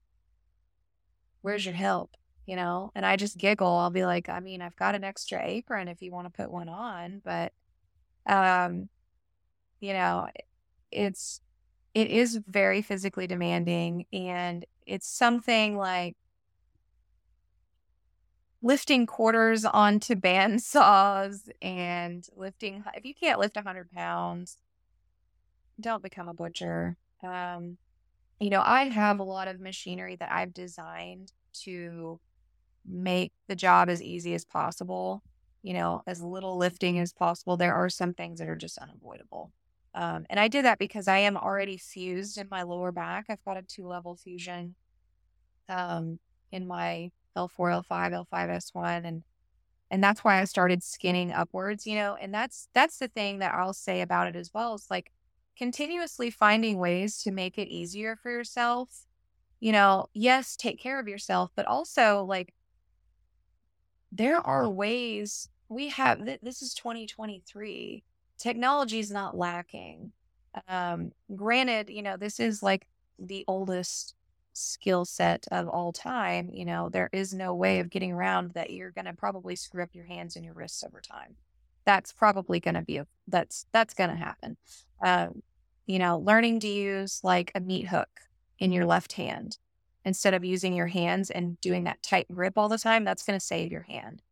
Where's 1.41 1.65
your 1.65 1.75
help? 1.75 2.11
You 2.45 2.57
know, 2.57 2.93
and 2.95 3.07
I 3.07 3.17
just 3.17 3.39
giggle. 3.39 3.67
I'll 3.67 3.91
be 3.91 4.05
like, 4.05 4.29
I 4.29 4.41
mean, 4.41 4.63
I've 4.63 4.77
got 4.77 4.95
an 4.95 5.03
extra 5.05 5.41
apron 5.43 5.89
if 5.89 6.03
you 6.03 6.13
want 6.13 6.27
to 6.27 6.37
put 6.43 6.51
one 6.51 6.69
on, 6.69 7.23
but 7.25 7.53
um, 8.27 8.89
you 9.81 9.93
know, 9.95 10.29
it's 10.93 11.41
it 11.95 12.11
is 12.11 12.39
very 12.47 12.83
physically 12.83 13.27
demanding 13.27 14.07
and 14.13 14.67
it's 14.87 15.09
something 15.09 15.77
like 15.77 16.17
lifting 18.63 19.07
quarters 19.07 19.65
onto 19.65 20.15
band 20.15 20.63
saws 20.63 21.49
and 21.61 22.27
lifting 22.37 22.83
if 22.95 23.05
you 23.05 23.15
can't 23.15 23.39
lift 23.39 23.57
100 23.57 23.91
pounds 23.91 24.59
don't 25.79 26.03
become 26.03 26.27
a 26.27 26.33
butcher. 26.33 26.97
Um, 27.23 27.77
you 28.41 28.51
know 28.51 28.63
i 28.65 28.85
have 28.85 29.19
a 29.19 29.25
lot 29.25 29.49
of 29.49 29.61
machinery 29.61 30.15
that 30.17 30.31
i've 30.31 30.53
designed 30.53 31.33
to 31.55 32.21
make 32.87 33.33
the 33.49 33.57
job 33.57 33.89
as 33.89 34.03
easy 34.03 34.35
as 34.35 34.45
possible 34.45 35.23
you 35.67 35.75
know 35.75 36.01
as 36.07 36.23
little 36.23 36.57
lifting 36.57 37.01
as 37.01 37.13
possible. 37.13 37.57
There 37.57 37.75
are 37.75 37.89
some 37.89 38.15
things 38.15 38.39
that 38.39 38.49
are 38.49 38.57
just 38.57 38.79
unavoidable. 38.79 39.53
Um, 39.95 40.27
and 40.31 40.39
i 40.39 40.47
did 40.47 40.65
that 40.65 40.79
because 40.79 41.09
i 41.09 41.19
am 41.19 41.37
already 41.37 41.77
fused 41.77 42.39
in 42.39 42.47
my 42.51 42.63
lower 42.63 42.93
back. 42.93 43.27
I've 43.29 43.45
got 43.45 43.57
a 43.57 43.63
two 43.63 43.89
level 43.89 44.15
fusion 44.15 44.77
um, 45.69 46.21
in 46.53 46.69
my 46.69 47.11
L4, 47.37 47.71
L5, 47.71 48.13
L5S1 48.13 49.05
and 49.05 49.25
and 49.91 50.03
that's 50.03 50.25
why 50.25 50.41
I 50.41 50.45
started 50.45 50.83
skinning 50.83 51.33
upwards, 51.33 51.87
you 51.87 51.95
know, 51.97 52.17
and 52.21 52.35
that's 52.35 52.69
that's 52.75 52.99
the 52.99 53.09
thing 53.09 53.39
that 53.41 53.55
I'll 53.55 53.75
say 53.75 54.01
about 54.01 54.29
it 54.29 54.37
as 54.37 54.51
well 54.55 54.75
is 54.75 54.87
like 54.91 55.13
continuously 55.57 56.31
finding 56.31 56.79
ways 56.79 57.23
to 57.23 57.31
make 57.33 57.59
it 57.59 57.69
easier 57.69 58.17
for 58.17 58.31
yourself. 58.31 59.07
You 59.61 59.73
know, 59.73 60.07
yes, 60.15 60.57
take 60.57 60.81
care 60.81 61.01
of 61.01 61.09
yourself, 61.09 61.51
but 61.57 61.67
also 61.67 62.25
like 62.25 62.55
there 64.13 64.39
are 64.39 64.69
ways 64.71 65.49
we 65.69 65.89
have 65.89 66.25
th- 66.25 66.41
this 66.43 66.63
is 66.63 66.75
2023. 66.75 68.05
Technology 68.39 68.99
is 68.99 69.11
not 69.11 69.37
lacking. 69.37 70.13
Um 70.69 71.13
granted, 71.35 71.91
you 71.91 72.03
know, 72.03 72.17
this 72.17 72.41
is 72.41 72.63
like 72.63 72.87
the 73.19 73.45
oldest 73.49 74.15
skill 74.57 75.05
set 75.05 75.45
of 75.51 75.69
all 75.69 75.93
time, 75.93 76.51
you 76.53 76.65
know, 76.65 76.89
there 76.89 77.11
is 77.13 77.35
no 77.35 77.55
way 77.55 77.81
of 77.81 77.91
getting 77.91 78.13
around 78.13 78.53
that 78.55 78.71
you're 78.71 78.91
going 78.91 79.05
to 79.05 79.13
probably 79.13 79.57
screw 79.57 79.83
up 79.83 79.95
your 79.95 80.07
hands 80.07 80.37
and 80.37 80.45
your 80.45 80.55
wrists 80.55 80.83
over 80.83 81.01
time. 81.01 81.37
That's 81.85 82.13
probably 82.13 82.59
going 82.59 82.75
to 82.75 82.83
be 82.83 82.97
a 82.97 83.07
that's 83.29 83.67
that's 83.73 83.95
going 83.95 84.11
to 84.11 84.17
happen. 84.17 84.57
Um, 85.05 85.43
you 85.87 85.99
know, 85.99 86.19
learning 86.19 86.61
to 86.61 86.69
use 86.69 87.21
like 87.23 87.53
a 87.55 87.61
meat 87.61 87.89
hook 87.89 88.09
in 88.59 88.73
your 88.73 88.87
left 88.87 89.13
hand 89.13 89.59
instead 90.05 90.35
of 90.35 90.45
using 90.45 90.75
your 90.75 90.87
hands 90.87 91.31
and 91.31 91.61
doing 91.61 91.85
that 91.85 92.03
tight 92.03 92.27
grip 92.33 92.55
all 92.57 92.69
the 92.69 92.79
time, 92.79 93.05
that's 93.05 93.25
going 93.25 93.39
to 93.39 93.45
save 93.45 93.71
your 93.73 93.83
hand. 93.83 94.23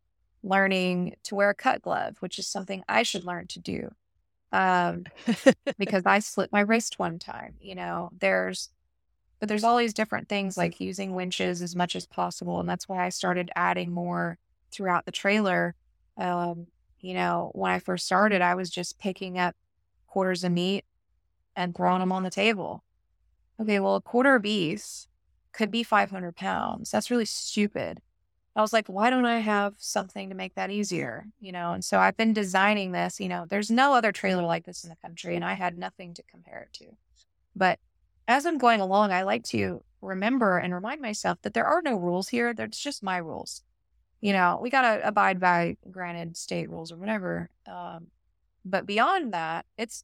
Learning 0.41 1.15
to 1.23 1.35
wear 1.35 1.49
a 1.49 1.55
cut 1.55 1.81
glove, 1.81 2.15
which 2.21 2.39
is 2.39 2.47
something 2.47 2.83
I 2.87 3.03
should 3.03 3.25
learn 3.25 3.47
to 3.47 3.59
do. 3.59 3.89
Um, 4.51 5.03
because 5.77 6.03
I 6.05 6.19
slit 6.19 6.51
my 6.51 6.61
wrist 6.61 6.97
one 6.97 7.19
time. 7.19 7.55
You 7.59 7.75
know, 7.75 8.09
there's 8.17 8.69
but 9.39 9.49
there's 9.49 9.63
all 9.63 9.77
these 9.77 9.93
different 9.93 10.29
things 10.29 10.57
like 10.57 10.79
using 10.79 11.13
winches 11.13 11.61
as 11.61 11.75
much 11.75 11.95
as 11.95 12.05
possible. 12.05 12.59
And 12.59 12.69
that's 12.69 12.87
why 12.87 13.05
I 13.05 13.09
started 13.09 13.51
adding 13.55 13.91
more 13.91 14.37
throughout 14.71 15.05
the 15.05 15.11
trailer. 15.11 15.75
Um, 16.17 16.67
you 16.99 17.13
know, 17.13 17.51
when 17.53 17.71
I 17.71 17.79
first 17.79 18.05
started, 18.05 18.41
I 18.41 18.55
was 18.55 18.69
just 18.69 18.99
picking 18.99 19.37
up 19.37 19.55
quarters 20.07 20.43
of 20.43 20.51
meat 20.51 20.85
and 21.55 21.75
throwing 21.75 21.99
them 21.99 22.11
on 22.11 22.23
the 22.23 22.29
table. 22.29 22.83
Okay, 23.59 23.79
well, 23.79 23.95
a 23.95 24.01
quarter 24.01 24.35
of 24.35 24.41
beef 24.41 25.07
could 25.53 25.71
be 25.71 25.83
500 25.83 26.35
pounds. 26.35 26.91
That's 26.91 27.11
really 27.11 27.25
stupid. 27.25 28.01
I 28.55 28.61
was 28.61 28.73
like, 28.73 28.87
why 28.87 29.09
don't 29.09 29.25
I 29.25 29.39
have 29.39 29.75
something 29.77 30.29
to 30.29 30.35
make 30.35 30.55
that 30.55 30.71
easier? 30.71 31.25
You 31.41 31.51
know, 31.51 31.73
and 31.73 31.83
so 31.83 31.99
I've 31.99 32.15
been 32.15 32.33
designing 32.33 32.93
this. 32.93 33.19
You 33.19 33.27
know, 33.27 33.45
there's 33.47 33.69
no 33.69 33.93
other 33.93 34.11
trailer 34.11 34.43
like 34.43 34.65
this 34.65 34.83
in 34.83 34.89
the 34.89 34.95
country, 34.95 35.35
and 35.35 35.43
I 35.43 35.53
had 35.53 35.77
nothing 35.77 36.13
to 36.13 36.23
compare 36.23 36.61
it 36.61 36.73
to. 36.79 36.91
But 37.55 37.79
as 38.27 38.45
I'm 38.45 38.57
going 38.57 38.81
along, 38.81 39.11
I 39.11 39.23
like 39.23 39.43
to 39.45 39.83
remember 40.01 40.57
and 40.57 40.73
remind 40.73 41.01
myself 41.01 41.39
that 41.41 41.53
there 41.53 41.65
are 41.65 41.81
no 41.81 41.95
rules 41.95 42.29
here. 42.29 42.53
There's 42.53 42.77
just 42.77 43.03
my 43.03 43.17
rules. 43.17 43.63
You 44.21 44.33
know, 44.33 44.59
we 44.61 44.69
got 44.69 44.81
to 44.81 45.07
abide 45.07 45.39
by 45.39 45.77
granted 45.91 46.37
state 46.37 46.69
rules 46.69 46.91
or 46.91 46.97
whatever. 46.97 47.49
Um, 47.67 48.07
but 48.63 48.85
beyond 48.85 49.33
that, 49.33 49.65
it's 49.77 50.03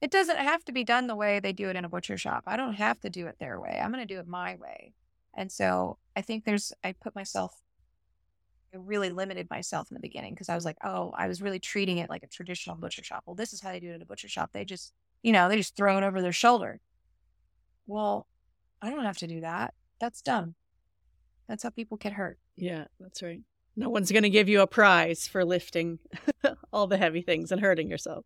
it 0.00 0.10
doesn't 0.10 0.38
have 0.38 0.64
to 0.64 0.72
be 0.72 0.84
done 0.84 1.08
the 1.08 1.16
way 1.16 1.40
they 1.40 1.52
do 1.52 1.68
it 1.68 1.76
in 1.76 1.84
a 1.84 1.88
butcher 1.88 2.16
shop. 2.16 2.44
I 2.46 2.56
don't 2.56 2.74
have 2.74 3.00
to 3.00 3.10
do 3.10 3.26
it 3.26 3.36
their 3.40 3.60
way. 3.60 3.80
I'm 3.82 3.92
going 3.92 4.06
to 4.06 4.14
do 4.14 4.20
it 4.20 4.28
my 4.28 4.56
way. 4.56 4.92
And 5.34 5.50
so 5.50 5.98
I 6.16 6.22
think 6.22 6.44
there's 6.44 6.72
I 6.84 6.92
put 6.92 7.14
myself 7.14 7.52
I 8.74 8.76
really 8.76 9.10
limited 9.10 9.48
myself 9.50 9.90
in 9.90 9.94
the 9.94 10.00
beginning 10.00 10.34
because 10.34 10.48
I 10.48 10.54
was 10.54 10.64
like, 10.64 10.76
oh, 10.84 11.12
I 11.16 11.26
was 11.26 11.40
really 11.40 11.58
treating 11.58 11.98
it 11.98 12.10
like 12.10 12.22
a 12.22 12.28
traditional 12.28 12.76
butcher 12.76 13.02
shop. 13.02 13.22
Well, 13.24 13.34
this 13.34 13.52
is 13.52 13.60
how 13.60 13.72
they 13.72 13.80
do 13.80 13.90
it 13.90 13.94
in 13.94 14.02
a 14.02 14.06
butcher 14.06 14.28
shop. 14.28 14.50
They 14.52 14.64
just, 14.64 14.92
you 15.22 15.32
know, 15.32 15.48
they 15.48 15.56
just 15.56 15.74
throw 15.74 15.96
it 15.96 16.04
over 16.04 16.20
their 16.20 16.32
shoulder. 16.32 16.80
Well, 17.88 18.28
I 18.80 18.90
don't 18.90 19.04
have 19.04 19.18
to 19.18 19.26
do 19.26 19.40
that. 19.40 19.74
That's 20.00 20.22
dumb. 20.22 20.54
That's 21.48 21.64
how 21.64 21.70
people 21.70 21.96
get 21.96 22.12
hurt. 22.12 22.38
Yeah, 22.56 22.84
that's 23.00 23.22
right. 23.22 23.40
No 23.74 23.88
one's 23.88 24.12
going 24.12 24.22
to 24.22 24.30
give 24.30 24.48
you 24.48 24.60
a 24.60 24.66
prize 24.66 25.26
for 25.26 25.44
lifting 25.44 25.98
all 26.72 26.86
the 26.86 26.98
heavy 26.98 27.22
things 27.22 27.50
and 27.50 27.60
hurting 27.60 27.88
yourself. 27.88 28.24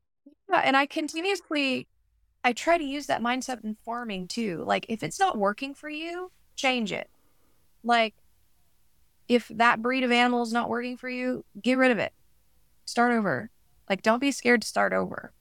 Yeah, 0.50 0.62
and 0.64 0.76
I 0.76 0.86
continuously 0.86 1.88
I 2.44 2.52
try 2.52 2.76
to 2.76 2.84
use 2.84 3.06
that 3.06 3.22
mindset 3.22 3.62
in 3.62 3.76
farming 3.84 4.28
too. 4.28 4.64
Like 4.66 4.86
if 4.88 5.02
it's 5.02 5.20
not 5.20 5.38
working 5.38 5.74
for 5.74 5.88
you, 5.88 6.32
change 6.56 6.90
it. 6.90 7.08
Like 7.84 8.14
if 9.28 9.48
that 9.48 9.80
breed 9.80 10.02
of 10.02 10.10
animal 10.10 10.42
is 10.42 10.52
not 10.52 10.68
working 10.68 10.96
for 10.96 11.08
you, 11.08 11.44
get 11.60 11.78
rid 11.78 11.92
of 11.92 11.98
it. 11.98 12.12
Start 12.84 13.12
over. 13.12 13.50
Like 13.88 14.02
don't 14.02 14.18
be 14.18 14.32
scared 14.32 14.62
to 14.62 14.68
start 14.68 14.92
over. 14.92 15.32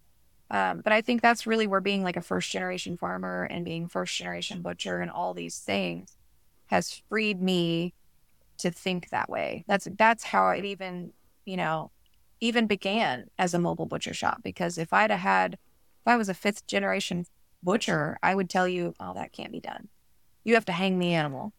Um, 0.51 0.81
but 0.81 0.91
I 0.91 0.99
think 1.01 1.21
that's 1.21 1.47
really 1.47 1.65
where 1.65 1.79
being 1.79 2.03
like 2.03 2.17
a 2.17 2.21
first 2.21 2.51
generation 2.51 2.97
farmer 2.97 3.47
and 3.49 3.63
being 3.63 3.87
first 3.87 4.17
generation 4.17 4.61
butcher 4.61 4.99
and 4.99 5.09
all 5.09 5.33
these 5.33 5.57
things 5.59 6.17
has 6.67 7.01
freed 7.07 7.41
me 7.41 7.93
to 8.57 8.69
think 8.69 9.09
that 9.09 9.29
way. 9.29 9.63
That's 9.65 9.87
that's 9.97 10.25
how 10.25 10.49
it 10.49 10.65
even, 10.65 11.13
you 11.45 11.55
know, 11.55 11.91
even 12.41 12.67
began 12.67 13.29
as 13.39 13.53
a 13.53 13.59
mobile 13.59 13.85
butcher 13.85 14.13
shop. 14.13 14.43
Because 14.43 14.77
if 14.77 14.91
I'd 14.91 15.09
have 15.09 15.21
had, 15.21 15.53
if 15.53 16.07
I 16.07 16.17
was 16.17 16.27
a 16.27 16.33
fifth 16.33 16.67
generation 16.67 17.25
butcher, 17.63 18.17
I 18.21 18.35
would 18.35 18.49
tell 18.49 18.67
you, 18.67 18.93
oh, 18.99 19.13
that 19.13 19.31
can't 19.31 19.53
be 19.53 19.61
done. 19.61 19.87
You 20.43 20.55
have 20.55 20.65
to 20.65 20.73
hang 20.73 20.99
the 20.99 21.13
animal. 21.13 21.53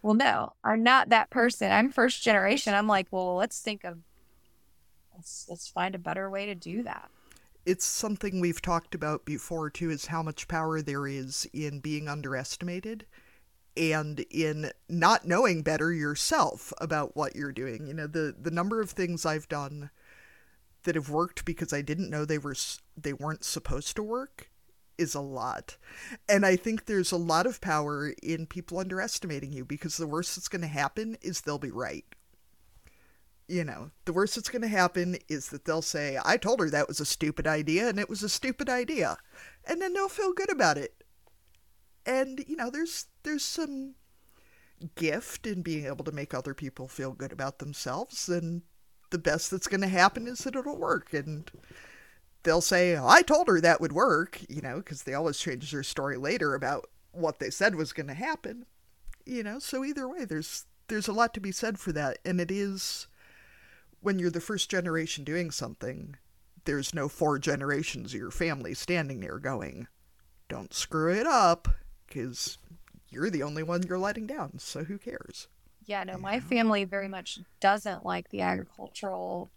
Well, 0.00 0.14
no, 0.14 0.54
I'm 0.64 0.82
not 0.82 1.10
that 1.10 1.28
person. 1.28 1.70
I'm 1.70 1.90
first 1.90 2.22
generation. 2.22 2.72
I'm 2.72 2.88
like, 2.88 3.08
well, 3.10 3.36
let's 3.36 3.60
think 3.60 3.84
of 3.84 3.98
let's 5.14 5.46
let's 5.50 5.68
find 5.68 5.94
a 5.94 5.98
better 5.98 6.30
way 6.30 6.46
to 6.46 6.54
do 6.54 6.82
that 6.84 7.10
it's 7.66 7.84
something 7.86 8.40
we've 8.40 8.62
talked 8.62 8.94
about 8.94 9.24
before 9.24 9.70
too 9.70 9.90
is 9.90 10.06
how 10.06 10.22
much 10.22 10.48
power 10.48 10.82
there 10.82 11.06
is 11.06 11.46
in 11.52 11.80
being 11.80 12.08
underestimated 12.08 13.06
and 13.76 14.20
in 14.30 14.70
not 14.88 15.26
knowing 15.26 15.62
better 15.62 15.92
yourself 15.92 16.72
about 16.78 17.16
what 17.16 17.34
you're 17.34 17.52
doing. 17.52 17.86
You 17.86 17.94
know 17.94 18.06
the 18.06 18.34
the 18.38 18.50
number 18.50 18.80
of 18.80 18.90
things 18.90 19.26
i've 19.26 19.48
done 19.48 19.90
that 20.84 20.94
have 20.94 21.10
worked 21.10 21.44
because 21.44 21.72
i 21.72 21.80
didn't 21.80 22.10
know 22.10 22.24
they 22.24 22.38
were 22.38 22.56
they 22.96 23.12
weren't 23.12 23.44
supposed 23.44 23.96
to 23.96 24.02
work 24.02 24.50
is 24.96 25.14
a 25.14 25.20
lot. 25.20 25.76
And 26.28 26.46
i 26.46 26.56
think 26.56 26.86
there's 26.86 27.12
a 27.12 27.16
lot 27.16 27.46
of 27.46 27.60
power 27.60 28.12
in 28.22 28.46
people 28.46 28.78
underestimating 28.78 29.52
you 29.52 29.64
because 29.64 29.96
the 29.96 30.06
worst 30.06 30.36
that's 30.36 30.48
going 30.48 30.62
to 30.62 30.68
happen 30.68 31.16
is 31.22 31.40
they'll 31.40 31.58
be 31.58 31.70
right 31.70 32.04
you 33.48 33.64
know, 33.64 33.90
the 34.04 34.12
worst 34.12 34.36
that's 34.36 34.48
going 34.48 34.62
to 34.62 34.68
happen 34.68 35.16
is 35.28 35.48
that 35.48 35.64
they'll 35.64 35.82
say, 35.82 36.18
I 36.24 36.36
told 36.36 36.60
her 36.60 36.70
that 36.70 36.88
was 36.88 37.00
a 37.00 37.04
stupid 37.04 37.46
idea 37.46 37.88
and 37.88 37.98
it 37.98 38.08
was 38.08 38.22
a 38.22 38.28
stupid 38.28 38.68
idea. 38.68 39.18
And 39.66 39.80
then 39.80 39.92
they'll 39.92 40.08
feel 40.08 40.32
good 40.32 40.50
about 40.50 40.78
it. 40.78 41.04
And, 42.06 42.44
you 42.46 42.56
know, 42.56 42.70
there's 42.70 43.06
there's 43.22 43.44
some 43.44 43.94
gift 44.94 45.46
in 45.46 45.62
being 45.62 45.86
able 45.86 46.04
to 46.04 46.12
make 46.12 46.34
other 46.34 46.52
people 46.52 46.88
feel 46.88 47.12
good 47.12 47.32
about 47.32 47.58
themselves 47.58 48.28
and 48.28 48.62
the 49.10 49.18
best 49.18 49.50
that's 49.50 49.68
going 49.68 49.80
to 49.80 49.86
happen 49.86 50.26
is 50.26 50.40
that 50.40 50.56
it'll 50.56 50.76
work 50.76 51.14
and 51.14 51.50
they'll 52.42 52.60
say, 52.60 52.98
I 52.98 53.22
told 53.22 53.46
her 53.48 53.60
that 53.60 53.80
would 53.80 53.92
work, 53.92 54.40
you 54.48 54.60
know, 54.60 54.78
because 54.78 55.04
they 55.04 55.14
always 55.14 55.38
change 55.38 55.70
their 55.70 55.84
story 55.84 56.16
later 56.16 56.54
about 56.54 56.86
what 57.12 57.38
they 57.38 57.50
said 57.50 57.76
was 57.76 57.92
going 57.92 58.08
to 58.08 58.14
happen. 58.14 58.66
You 59.24 59.42
know, 59.42 59.58
so 59.60 59.84
either 59.84 60.08
way 60.08 60.24
there's 60.24 60.66
there's 60.88 61.08
a 61.08 61.12
lot 61.12 61.32
to 61.34 61.40
be 61.40 61.52
said 61.52 61.78
for 61.78 61.92
that 61.92 62.18
and 62.24 62.40
it 62.40 62.50
is 62.50 63.06
when 64.04 64.18
you're 64.18 64.30
the 64.30 64.40
first 64.40 64.70
generation 64.70 65.24
doing 65.24 65.50
something, 65.50 66.16
there's 66.64 66.94
no 66.94 67.08
four 67.08 67.38
generations 67.38 68.12
of 68.12 68.20
your 68.20 68.30
family 68.30 68.74
standing 68.74 69.20
there 69.20 69.38
going, 69.38 69.88
don't 70.48 70.74
screw 70.74 71.12
it 71.12 71.26
up, 71.26 71.68
because 72.06 72.58
you're 73.08 73.30
the 73.30 73.42
only 73.42 73.62
one 73.62 73.82
you're 73.82 73.98
letting 73.98 74.26
down, 74.26 74.58
so 74.58 74.84
who 74.84 74.98
cares? 74.98 75.48
Yeah, 75.86 76.04
no, 76.04 76.18
my 76.18 76.38
family 76.40 76.84
very 76.84 77.08
much 77.08 77.40
doesn't 77.60 78.04
like 78.04 78.28
the 78.28 78.42
agricultural 78.42 79.50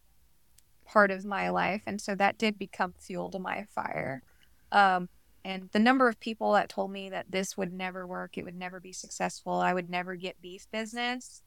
part 0.85 1.11
of 1.11 1.25
my 1.25 1.49
life. 1.49 1.83
And 1.85 1.99
so 1.99 2.15
that 2.15 2.37
did 2.37 2.57
become 2.57 2.93
fuel 2.97 3.29
to 3.31 3.39
my 3.39 3.65
fire. 3.75 4.23
Um, 4.71 5.09
And 5.45 5.69
the 5.71 5.79
number 5.79 6.09
of 6.09 6.19
people 6.19 6.51
that 6.53 6.67
told 6.67 6.91
me 6.91 7.09
that 7.09 7.31
this 7.31 7.55
would 7.55 7.71
never 7.71 8.05
work, 8.05 8.37
it 8.37 8.43
would 8.43 8.57
never 8.57 8.81
be 8.81 8.91
successful, 8.91 9.53
I 9.53 9.73
would 9.73 9.89
never 9.89 10.15
get 10.15 10.41
beef 10.41 10.67
business 10.71 11.41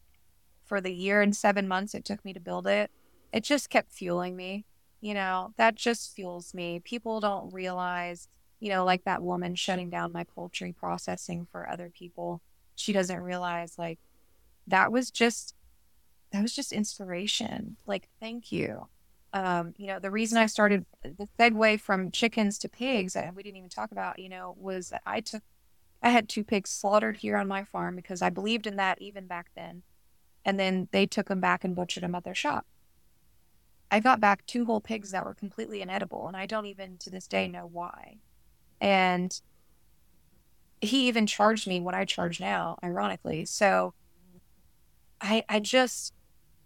for 0.70 0.80
the 0.80 0.94
year 0.94 1.20
and 1.20 1.34
seven 1.36 1.66
months 1.66 1.97
it 1.97 2.05
took 2.05 2.24
me 2.24 2.32
to 2.32 2.38
build 2.38 2.64
it, 2.64 2.92
it 3.32 3.42
just 3.42 3.70
kept 3.70 3.92
fueling 3.92 4.36
me. 4.36 4.64
You 5.01 5.14
know, 5.14 5.52
that 5.56 5.74
just 5.74 6.14
fuels 6.14 6.55
me. 6.55 6.78
People 6.78 7.18
don't 7.18 7.52
realize, 7.52 8.28
you 8.60 8.68
know, 8.68 8.84
like 8.84 9.02
that 9.02 9.20
woman 9.20 9.56
shutting 9.56 9.90
down 9.90 10.12
my 10.12 10.22
poultry 10.22 10.72
processing 10.72 11.48
for 11.51 11.68
other 11.68 11.90
people. 11.92 12.40
She 12.76 12.92
doesn't 12.92 13.20
realize 13.20 13.78
like 13.78 13.98
that 14.68 14.92
was 14.92 15.10
just 15.10 15.56
that 16.30 16.40
was 16.40 16.55
just 16.55 16.70
inspiration. 16.70 17.76
Like, 17.84 18.09
thank 18.20 18.52
you. 18.52 18.86
Um, 19.32 19.74
you 19.76 19.88
know, 19.88 19.98
the 19.98 20.12
reason 20.12 20.38
I 20.38 20.47
started 20.47 20.86
the 21.02 21.28
segue 21.36 21.80
from 21.80 22.12
chickens 22.12 22.59
to 22.59 22.68
pigs, 22.68 23.16
and 23.16 23.34
we 23.34 23.42
didn't 23.42 23.56
even 23.56 23.70
talk 23.70 23.90
about, 23.90 24.20
you 24.20 24.28
know, 24.28 24.55
was 24.56 24.90
that 24.90 25.02
I 25.05 25.20
took, 25.20 25.42
I 26.01 26.10
had 26.10 26.28
two 26.28 26.44
pigs 26.44 26.70
slaughtered 26.70 27.16
here 27.16 27.36
on 27.36 27.48
my 27.48 27.64
farm 27.64 27.97
because 27.97 28.22
I 28.22 28.30
believed 28.30 28.68
in 28.68 28.76
that 28.76 29.02
even 29.02 29.26
back 29.26 29.51
then. 29.56 29.82
And 30.45 30.59
then 30.59 30.89
they 30.93 31.07
took 31.07 31.29
them 31.29 31.41
back 31.41 31.65
and 31.65 31.77
butchered 31.77 32.03
them 32.03 32.15
at 32.15 32.25
their 32.25 32.35
shop. 32.35 32.67
I 33.91 34.01
got 34.01 34.21
back 34.21 34.47
two 34.47 34.65
whole 34.65 34.81
pigs 34.81 35.11
that 35.11 35.25
were 35.25 35.35
completely 35.35 35.83
inedible, 35.83 36.29
and 36.29 36.37
I 36.37 36.47
don't 36.47 36.67
even 36.67 36.97
to 36.99 37.11
this 37.11 37.27
day 37.27 37.49
know 37.49 37.69
why. 37.71 38.19
And 38.81 39.39
he 40.81 41.09
even 41.09 41.27
charged 41.27 41.67
me 41.67 41.81
what 41.81 41.95
I 41.95 42.05
charge 42.05 42.41
now, 42.41 42.79
ironically. 42.83 43.45
So 43.45 43.95
I 45.21 45.45
I 45.49 45.61
just 45.61 46.15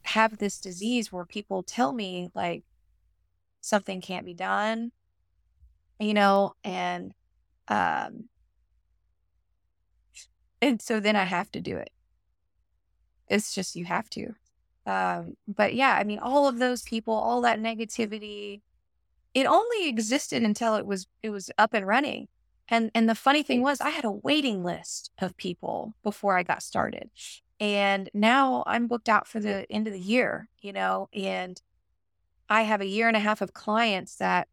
have 0.03 0.39
this 0.39 0.61
disease 0.61 1.11
where 1.11 1.25
people 1.25 1.63
tell 1.63 1.93
me 1.93 2.31
like 2.35 2.63
something 3.63 4.01
can't 4.01 4.27
be 4.27 4.35
done, 4.35 4.93
you 5.99 6.15
know, 6.15 6.55
and 6.63 7.15
um 7.69 8.29
and 10.61 10.81
so 10.81 11.01
then 11.01 11.17
I 11.17 11.25
have 11.25 11.51
to 11.53 11.61
do 11.61 11.77
it. 11.77 11.91
It's 13.29 13.55
just 13.55 13.77
you 13.77 13.85
have 13.85 14.09
to. 14.11 14.35
Um 14.87 15.37
but 15.49 15.75
yeah, 15.75 15.97
I 15.99 16.05
mean 16.05 16.19
all 16.19 16.49
of 16.49 16.59
those 16.59 16.83
people, 16.83 17.15
all 17.15 17.41
that 17.43 17.61
negativity, 17.61 18.61
it 19.35 19.47
only 19.47 19.89
existed 19.89 20.43
until 20.43 20.77
it 20.77 20.87
was 20.87 21.07
it 21.23 21.31
was 21.31 21.51
up 21.59 21.75
and 21.75 21.87
running. 21.87 22.29
And 22.69 22.91
and 22.95 23.09
the 23.09 23.15
funny 23.15 23.43
thing 23.43 23.63
was 23.63 23.81
I 23.81 23.91
had 23.91 24.05
a 24.05 24.11
waiting 24.11 24.65
list 24.65 25.11
of 25.19 25.37
people 25.37 25.95
before 26.03 26.39
I 26.39 26.43
got 26.43 26.63
started. 26.63 27.11
And 27.61 28.11
now 28.15 28.65
I'm 28.67 28.87
booked 28.87 29.09
out 29.09 29.29
for 29.29 29.41
the 29.41 29.71
end 29.71 29.87
of 29.87 29.93
the 29.93 30.01
year, 30.01 30.49
you 30.61 30.73
know, 30.73 31.09
and 31.15 31.61
I 32.49 32.63
have 32.63 32.81
a 32.81 32.87
year 32.87 33.09
and 33.09 33.17
a 33.17 33.21
half 33.21 33.41
of 33.41 33.55
clients 33.55 34.17
that 34.17 34.49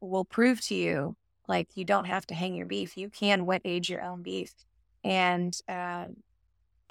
will 0.00 0.24
prove 0.24 0.60
to 0.62 0.74
you 0.74 1.16
like 1.48 1.68
you 1.74 1.84
don't 1.84 2.06
have 2.06 2.26
to 2.28 2.34
hang 2.34 2.54
your 2.54 2.66
beef. 2.66 2.96
You 2.96 3.10
can 3.10 3.46
wet 3.46 3.62
age 3.64 3.90
your 3.90 4.02
own 4.02 4.22
beef. 4.22 4.54
And 5.04 5.56
uh, 5.68 6.06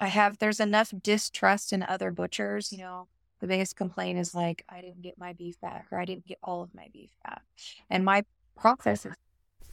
I 0.00 0.08
have, 0.08 0.38
there's 0.38 0.60
enough 0.60 0.92
distrust 1.02 1.72
in 1.72 1.82
other 1.82 2.10
butchers. 2.10 2.72
You 2.72 2.78
know, 2.78 3.08
the 3.40 3.46
biggest 3.46 3.76
complaint 3.76 4.18
is 4.18 4.34
like, 4.34 4.64
I 4.68 4.80
didn't 4.80 5.02
get 5.02 5.18
my 5.18 5.32
beef 5.32 5.60
back 5.60 5.86
or 5.90 5.98
I 5.98 6.04
didn't 6.04 6.26
get 6.26 6.38
all 6.42 6.62
of 6.62 6.74
my 6.74 6.88
beef 6.92 7.10
back. 7.24 7.42
And 7.88 8.04
my 8.04 8.24
process 8.56 9.06
is. 9.06 9.14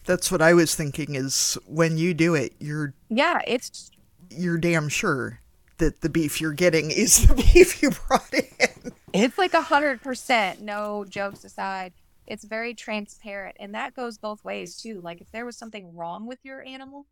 That's 0.06 0.32
what 0.32 0.42
I 0.42 0.54
was 0.54 0.74
thinking 0.76 1.16
is 1.16 1.58
when 1.66 1.98
you 1.98 2.14
do 2.14 2.36
it, 2.36 2.54
you're. 2.60 2.94
Yeah, 3.10 3.42
it's. 3.46 3.92
You're 4.30 4.58
damn 4.58 4.90
sure 4.90 5.42
that 5.78 6.02
the 6.02 6.10
beef 6.10 6.42
you're 6.42 6.54
getting 6.54 6.92
is 6.92 7.28
the 7.28 7.36
beef 7.54 7.82
you 7.82 7.92
brought 7.92 8.34
in. 8.34 8.92
It's 9.14 9.38
like 9.38 9.54
a 9.54 9.62
hundred 9.62 10.02
percent. 10.02 10.62
No 10.62 11.06
jokes 11.06 11.44
aside, 11.44 11.94
it's 12.28 12.44
very 12.44 12.74
transparent, 12.74 13.56
and 13.60 13.74
that 13.74 13.96
goes 13.96 14.18
both 14.18 14.44
ways 14.44 14.76
too. 14.78 15.02
Like 15.02 15.22
if 15.22 15.32
there 15.32 15.46
was 15.46 15.58
something 15.58 15.96
wrong 15.96 16.28
with 16.28 16.40
your 16.44 16.62
animal, 16.64 17.06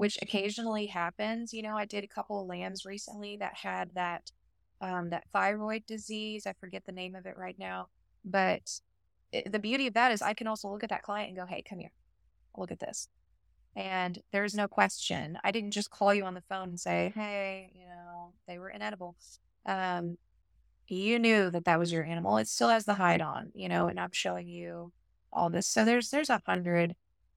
which 0.00 0.18
occasionally 0.22 0.86
happens, 0.86 1.52
you 1.52 1.60
know, 1.60 1.76
I 1.76 1.84
did 1.84 2.04
a 2.04 2.08
couple 2.08 2.40
of 2.40 2.46
lambs 2.46 2.86
recently 2.86 3.36
that 3.36 3.54
had 3.54 3.90
that 3.94 4.32
um, 4.80 5.10
that 5.10 5.24
thyroid 5.30 5.84
disease. 5.86 6.46
I 6.46 6.54
forget 6.54 6.86
the 6.86 6.92
name 6.92 7.14
of 7.14 7.26
it 7.26 7.36
right 7.36 7.58
now, 7.58 7.88
but 8.24 8.80
it, 9.30 9.52
the 9.52 9.58
beauty 9.58 9.86
of 9.88 9.92
that 9.92 10.10
is 10.10 10.22
I 10.22 10.32
can 10.32 10.46
also 10.46 10.68
look 10.70 10.82
at 10.82 10.88
that 10.88 11.02
client 11.02 11.28
and 11.28 11.36
go, 11.36 11.44
"Hey, 11.44 11.62
come 11.68 11.80
here, 11.80 11.92
look 12.56 12.70
at 12.70 12.80
this." 12.80 13.08
And 13.76 14.22
there's 14.32 14.54
no 14.54 14.66
question. 14.68 15.36
I 15.44 15.50
didn't 15.50 15.72
just 15.72 15.90
call 15.90 16.14
you 16.14 16.24
on 16.24 16.32
the 16.32 16.44
phone 16.48 16.70
and 16.70 16.80
say, 16.80 17.12
hey, 17.14 17.70
you 17.74 17.86
know, 17.86 18.32
they 18.48 18.58
were 18.58 18.70
inedible. 18.70 19.16
Um, 19.66 20.16
you 20.88 21.18
knew 21.18 21.50
that 21.50 21.66
that 21.66 21.78
was 21.78 21.92
your 21.92 22.04
animal. 22.04 22.38
It 22.38 22.48
still 22.48 22.70
has 22.70 22.86
the 22.86 22.94
hide 22.94 23.20
on, 23.20 23.52
you 23.54 23.68
know, 23.68 23.86
and 23.86 24.00
I'm 24.00 24.12
showing 24.12 24.48
you 24.48 24.92
all 25.30 25.50
this. 25.50 25.68
So 25.68 25.84
there's 25.84 26.08
there's 26.08 26.30
a 26.30 26.40
hundred 26.46 26.96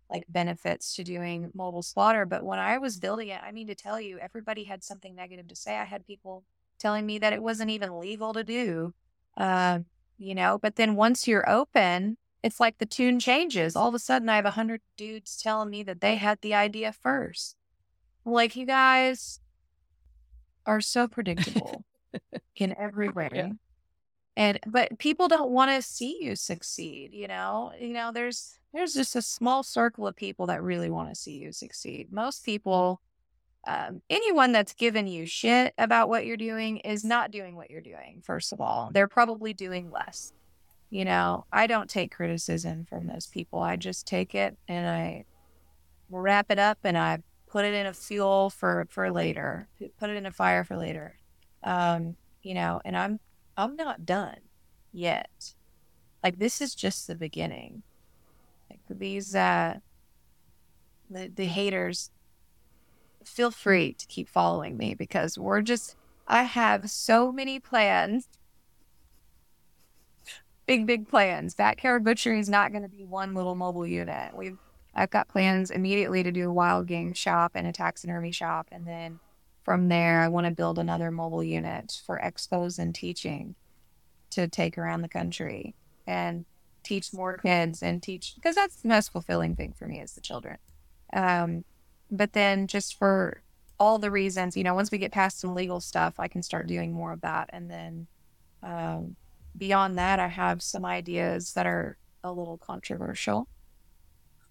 like 0.10 0.26
benefits 0.30 0.96
to 0.96 1.04
doing 1.04 1.52
mobile 1.54 1.82
slaughter. 1.82 2.26
But 2.26 2.44
when 2.44 2.60
I 2.60 2.78
was 2.78 3.00
building 3.00 3.30
it, 3.30 3.42
I 3.44 3.52
mean 3.52 3.68
to 3.68 3.76
tell 3.76 4.00
you, 4.00 4.20
everybody 4.20 4.66
had 4.66 4.84
something 4.84 5.16
negative 5.16 5.48
to 5.48 5.56
say. 5.56 5.78
I 5.78 5.86
had 5.86 6.06
people 6.06 6.44
telling 6.80 7.06
me 7.06 7.18
that 7.20 7.34
it 7.34 7.42
wasn't 7.42 7.72
even 7.72 8.00
legal 8.00 8.34
to 8.34 8.44
do. 8.44 8.94
Uh, 9.38 9.80
you 10.18 10.36
know, 10.36 10.60
but 10.62 10.76
then 10.76 10.96
once 10.96 11.28
you're 11.28 11.50
open, 11.50 12.18
it's 12.44 12.60
like 12.60 12.78
the 12.78 12.86
tune 12.86 13.20
changes. 13.20 13.76
All 13.76 13.88
of 13.88 13.96
a 13.96 14.00
sudden, 14.00 14.30
I 14.30 14.36
have 14.36 14.46
a 14.46 14.52
hundred 14.52 14.82
dudes 14.98 15.42
telling 15.42 15.70
me 15.70 15.82
that 15.84 16.02
they 16.02 16.18
had 16.18 16.40
the 16.42 16.54
idea 16.54 16.92
first. 16.92 17.56
Like, 18.26 18.56
you 18.56 18.66
guys 18.66 19.40
are 20.66 20.82
so 20.82 21.08
predictable 21.18 21.84
in 22.56 22.76
every 22.78 23.10
way. 23.10 23.30
Yeah. 23.34 23.50
And 24.36 24.60
but 24.66 24.98
people 24.98 25.28
don't 25.28 25.52
want 25.52 25.72
to 25.72 25.82
see 25.82 26.18
you 26.22 26.36
succeed, 26.36 27.14
you 27.14 27.28
know? 27.28 27.72
You 27.80 27.94
know, 27.94 28.12
there's 28.12 28.60
there's 28.74 28.94
just 28.94 29.16
a 29.16 29.22
small 29.22 29.64
circle 29.64 30.08
of 30.08 30.16
people 30.16 30.48
that 30.48 30.64
really 30.64 30.90
want 30.90 31.10
to 31.10 31.16
see 31.16 31.38
you 31.38 31.52
succeed. 31.52 32.12
Most 32.12 32.44
people 32.44 33.02
um, 33.66 34.02
anyone 34.10 34.52
that's 34.52 34.74
given 34.74 35.08
you 35.08 35.26
shit 35.26 35.74
about 35.78 36.10
what 36.10 36.26
you're 36.26 36.36
doing 36.36 36.78
is 36.78 37.06
not 37.06 37.32
doing 37.32 37.56
what 37.56 37.72
you're 37.72 37.80
doing, 37.80 38.22
first 38.22 38.52
of 38.52 38.60
all. 38.60 38.90
They're 38.92 39.08
probably 39.08 39.54
doing 39.54 39.90
less 39.90 40.34
you 40.94 41.06
know, 41.06 41.46
I 41.52 41.66
don't 41.66 41.90
take 41.90 42.14
criticism 42.14 42.86
from 42.88 43.08
those 43.08 43.26
people. 43.26 43.60
I 43.60 43.78
just 43.78 44.06
take 44.06 44.36
it 44.36 44.56
and 44.68 44.88
I 44.88 45.26
wrap 46.12 46.52
it 46.52 46.60
up 46.60 46.78
and 46.84 46.96
I 46.96 47.24
put 47.48 47.66
it 47.66 47.74
in 47.74 47.88
a 47.88 47.94
fuel 47.96 48.52
for 48.52 48.86
for 48.92 49.10
later. 49.12 49.68
Put 50.00 50.12
it 50.12 50.18
in 50.18 50.28
a 50.28 50.32
fire 50.32 50.64
for 50.64 50.78
later. 50.78 51.18
Um, 51.64 52.16
you 52.44 52.54
know, 52.54 52.80
and 52.86 52.96
I'm 52.96 53.20
I'm 53.58 53.76
not 53.76 54.06
done 54.06 54.40
yet. 54.92 55.54
Like 56.24 56.40
this 56.40 56.62
is 56.62 56.76
just 56.76 57.08
the 57.08 57.16
beginning. 57.16 57.84
Like 58.70 58.80
these 58.90 59.36
uh 59.36 59.80
the, 61.10 61.32
the 61.34 61.46
haters 61.46 62.12
feel 63.24 63.52
free 63.52 63.94
to 63.94 64.06
keep 64.08 64.28
following 64.28 64.78
me 64.78 64.94
because 64.94 65.38
we're 65.38 65.62
just 65.62 65.96
I 66.28 66.44
have 66.44 66.90
so 66.90 67.32
many 67.32 67.60
plans 67.60 68.28
big, 70.66 70.86
big 70.86 71.08
plans. 71.08 71.56
Backyard 71.56 72.04
Butchery 72.04 72.40
is 72.40 72.50
not 72.50 72.72
going 72.72 72.84
to 72.84 72.90
be 72.90 73.04
one 73.04 73.34
little 73.34 73.56
mobile 73.56 73.88
unit. 73.88 74.36
We've 74.36 74.58
I've 74.96 75.10
got 75.10 75.28
plans 75.28 75.72
immediately 75.72 76.22
to 76.22 76.32
do 76.32 76.50
a 76.50 76.54
wild 76.54 76.88
game 76.88 77.14
shop 77.14 77.54
and 77.56 77.66
a 77.66 77.72
taxidermy 77.72 78.32
shop, 78.32 78.68
and 78.72 78.86
then 78.86 79.20
from 79.64 79.88
there, 79.88 80.22
I 80.22 80.28
want 80.28 80.46
to 80.46 80.52
build 80.52 80.78
another 80.78 81.12
mobile 81.12 81.44
unit 81.44 82.02
for 82.06 82.20
expos 82.24 82.80
and 82.80 82.94
teaching 82.94 83.56
to 84.32 84.48
take 84.48 84.78
around 84.78 85.02
the 85.02 85.10
country 85.10 85.76
and 86.06 86.46
teach 86.84 87.14
more 87.14 87.38
kids 87.38 87.82
and 87.82 88.04
teach 88.04 88.34
because 88.36 88.56
that's 88.56 88.78
the 88.78 88.90
most 88.90 89.12
fulfilling 89.12 89.56
thing 89.56 89.74
for 89.74 89.88
me 89.88 90.02
is 90.02 90.14
the 90.14 90.22
children. 90.22 90.58
Um, 91.14 91.64
but 92.12 92.34
then 92.34 92.68
just 92.68 92.98
for 92.98 93.42
all 93.80 94.00
the 94.00 94.12
reasons, 94.12 94.58
you 94.58 94.64
know, 94.64 94.76
once 94.76 94.92
we 94.92 94.98
get 94.98 95.12
past 95.12 95.40
some 95.40 95.56
legal 95.56 95.80
stuff, 95.80 96.16
I 96.20 96.28
can 96.28 96.44
start 96.44 96.68
doing 96.68 96.92
more 96.92 97.14
of 97.14 97.22
that, 97.22 97.50
and 97.54 97.70
then 97.70 98.08
um, 98.62 99.16
beyond 99.58 99.98
that, 99.98 100.20
I 100.20 100.28
have 100.28 100.62
some 100.62 100.86
ideas 100.86 101.54
that 101.54 101.66
are 101.66 101.98
a 102.24 102.32
little 102.32 102.58
controversial 102.58 103.48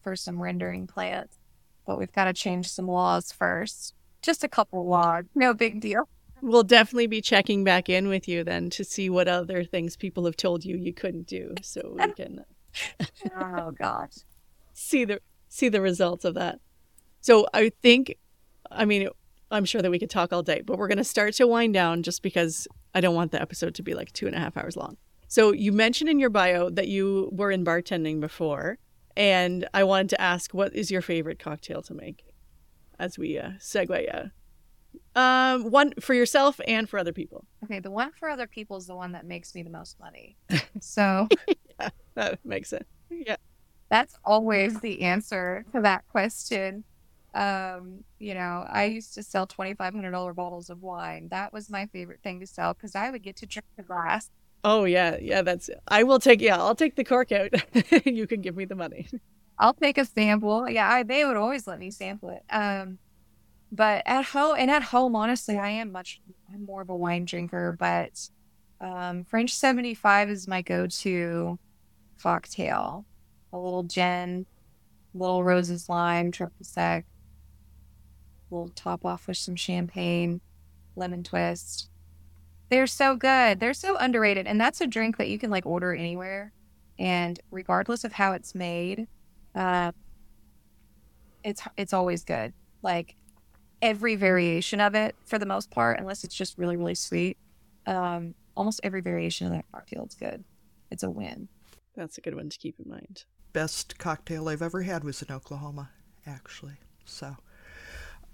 for 0.03 0.17
some 0.17 0.43
rendering 0.43 0.87
plants, 0.87 1.39
but 1.87 1.99
we've 1.99 2.13
got 2.13 2.25
to 2.25 2.33
change 2.33 2.69
some 2.69 2.89
laws 2.89 3.33
first. 3.33 3.95
Just 4.23 4.45
a 4.45 4.49
couple 4.49 4.87
logs, 4.87 5.29
no 5.35 5.53
big 5.53 5.81
deal. 5.81 6.09
We'll 6.41 6.63
definitely 6.63 7.07
be 7.07 7.21
checking 7.21 7.63
back 7.63 7.89
in 7.89 8.09
with 8.09 8.27
you 8.27 8.43
then 8.43 8.71
to 8.71 8.85
see 8.85 9.11
what 9.11 9.29
other 9.29 9.63
things 9.65 9.97
people 9.97 10.25
have 10.25 10.37
told 10.37 10.65
you 10.65 10.77
you 10.77 10.93
couldn't 10.93 11.27
do, 11.27 11.55
so 11.63 11.97
we 11.97 12.13
can. 12.17 12.45
oh 13.39 13.71
gosh, 13.73 14.15
see 14.73 15.05
the 15.05 15.21
see 15.49 15.69
the 15.69 15.81
results 15.81 16.25
of 16.25 16.35
that. 16.35 16.59
So 17.21 17.47
I 17.53 17.71
think, 17.83 18.17
I 18.71 18.85
mean, 18.85 19.09
I'm 19.51 19.65
sure 19.65 19.83
that 19.83 19.91
we 19.91 19.99
could 19.99 20.11
talk 20.11 20.33
all 20.33 20.43
day, 20.43 20.63
but 20.65 20.79
we're 20.79 20.89
going 20.89 20.99
to 20.99 21.05
start 21.05 21.35
to 21.35 21.47
wind 21.47 21.75
down 21.75 22.03
just 22.03 22.23
because 22.23 22.67
I 22.95 23.01
don't 23.01 23.15
want 23.15 23.33
the 23.33 23.41
episode 23.41 23.75
to 23.77 23.83
be 23.83 23.95
like 23.95 24.13
two 24.13 24.27
and 24.27 24.35
a 24.35 24.39
half 24.39 24.57
hours 24.57 24.77
long. 24.77 24.97
So 25.29 25.53
you 25.53 25.73
mentioned 25.73 26.11
in 26.11 26.19
your 26.19 26.31
bio 26.31 26.71
that 26.71 26.89
you 26.89 27.29
were 27.33 27.51
in 27.51 27.65
bartending 27.65 28.21
before, 28.21 28.79
and 29.17 29.69
I 29.73 29.85
wanted 29.85 30.11
to 30.11 30.21
ask, 30.21 30.53
what 30.53 30.75
is 30.75 30.91
your 30.91 31.03
favorite 31.03 31.39
cocktail 31.39 31.83
to 31.83 31.95
make? 31.95 32.25
As 33.03 33.19
we 33.19 33.37
uh, 33.37 33.51
segue, 33.59 34.05
yeah. 34.05 34.27
Um, 35.17 35.73
one 35.73 35.93
for 36.01 36.15
yourself 36.15 36.61
and 36.69 36.89
for 36.89 37.01
other 37.01 37.13
people. 37.13 37.45
Okay, 37.65 37.81
the 37.81 37.91
one 37.91 38.13
for 38.13 38.29
other 38.29 38.47
people 38.47 38.77
is 38.77 38.87
the 38.87 38.95
one 38.95 39.11
that 39.11 39.27
makes 39.27 39.57
me 39.57 39.65
the 39.65 39.71
most 39.71 39.99
money. 39.99 40.37
So 40.81 41.27
yeah, 41.81 41.89
that 42.15 42.39
makes 42.45 42.71
sense. 42.71 42.85
Yeah. 43.11 43.37
That's 43.91 44.15
always 44.25 44.79
the 44.81 45.03
answer 45.03 45.65
to 45.75 45.81
that 45.81 46.07
question. 46.09 46.85
Um, 47.35 48.05
you 48.21 48.35
know, 48.35 48.67
I 48.71 48.85
used 48.85 49.15
to 49.15 49.25
sell 49.25 49.49
twenty 49.49 49.75
five 49.75 49.95
hundred 49.95 50.13
dollar 50.13 50.33
bottles 50.33 50.71
of 50.71 50.81
wine. 50.81 51.27
That 51.33 51.53
was 51.53 51.69
my 51.69 51.87
favorite 51.87 52.21
thing 52.23 52.39
to 52.39 52.47
sell 52.47 52.73
because 52.73 52.95
I 52.95 53.11
would 53.11 53.25
get 53.25 53.35
to 53.39 53.47
drink 53.47 53.67
the 53.77 53.83
glass. 53.83 54.31
Oh 54.63 54.85
yeah, 54.85 55.17
yeah. 55.21 55.43
That's 55.43 55.69
I 55.89 56.05
will 56.05 56.21
take. 56.21 56.41
Yeah, 56.41 56.57
I'll 56.57 56.77
take 56.77 56.95
the 56.95 57.05
cork 57.05 57.33
out. 57.33 57.51
you 58.07 58.29
can 58.29 58.43
give 58.43 58.57
me 58.57 58.65
the 58.65 58.77
money. 58.77 59.09
I'll 59.59 59.75
take 59.75 59.99
a 59.99 60.05
sample. 60.05 60.69
Yeah, 60.69 60.89
I, 60.89 61.03
they 61.03 61.25
would 61.25 61.37
always 61.37 61.67
let 61.67 61.79
me 61.79 61.91
sample 61.91 62.31
it. 62.31 62.43
Um, 62.51 62.99
but 63.71 64.03
at 64.07 64.25
home 64.27 64.57
and 64.59 64.71
at 64.71 64.83
home, 64.83 65.15
honestly, 65.17 65.59
I 65.59 65.71
am 65.71 65.93
much. 65.93 66.21
I'm 66.53 66.65
more 66.65 66.83
of 66.83 66.91
a 66.91 66.97
wine 66.97 67.25
drinker, 67.25 67.77
but 67.79 68.29
um, 68.81 69.25
French 69.25 69.55
seventy 69.55 69.95
five 69.95 70.29
is 70.29 70.49
my 70.49 70.63
go 70.63 70.87
to 70.87 71.59
cocktail. 72.21 73.07
A 73.53 73.59
little 73.59 73.83
gin, 73.83 74.47
little 75.15 75.45
Rose's 75.45 75.89
lime, 75.89 76.33
triple 76.33 76.65
sec, 76.65 77.05
We'll 78.53 78.69
top 78.69 79.07
off 79.07 79.27
with 79.27 79.39
some 79.39 79.57
champagne, 79.57 80.43
lemon 80.95 81.23
twist. 81.23 81.89
They're 82.69 82.87
so 82.87 83.17
good. 83.17 83.59
They're 83.59 83.73
so 83.73 83.97
underrated. 83.97 84.47
And 84.47 84.61
that's 84.61 84.83
a 84.83 84.87
drink 84.87 85.17
that 85.17 85.29
you 85.29 85.39
can 85.39 85.51
like 85.51 85.65
order 85.65 85.95
anywhere. 85.95 86.53
And 86.99 87.41
regardless 87.51 88.05
of 88.05 88.13
how 88.13 88.33
it's 88.33 88.55
made, 88.55 89.09
uh, 89.55 89.93
it's 91.45 91.63
it's 91.77 91.93
always 91.93 92.25
good. 92.25 92.53
Like 92.83 93.17
every 93.81 94.17
variation 94.17 94.81
of 94.81 94.95
it, 94.95 95.15
for 95.25 95.39
the 95.39 95.47
most 95.47 95.71
part, 95.71 95.99
unless 95.99 96.25
it's 96.25 96.35
just 96.35 96.59
really 96.59 96.77
really 96.77 96.95
sweet. 96.95 97.37
Um, 97.87 98.35
almost 98.57 98.81
every 98.83 99.01
variation 99.01 99.47
of 99.47 99.53
that 99.53 99.65
cocktail 99.73 100.07
is 100.07 100.15
good. 100.15 100.45
It's 100.91 101.03
a 101.03 101.11
win. 101.11 101.49
That's 101.97 102.19
a 102.19 102.21
good 102.21 102.35
one 102.35 102.49
to 102.49 102.59
keep 102.59 102.77
in 102.83 102.91
mind. 102.91 103.25
Best 103.53 103.99
cocktail 103.99 104.49
I've 104.49 104.63
ever 104.63 104.83
had 104.83 105.05
was 105.05 105.21
in 105.23 105.35
Oklahoma, 105.35 105.91
actually. 106.27 106.75
So 107.05 107.37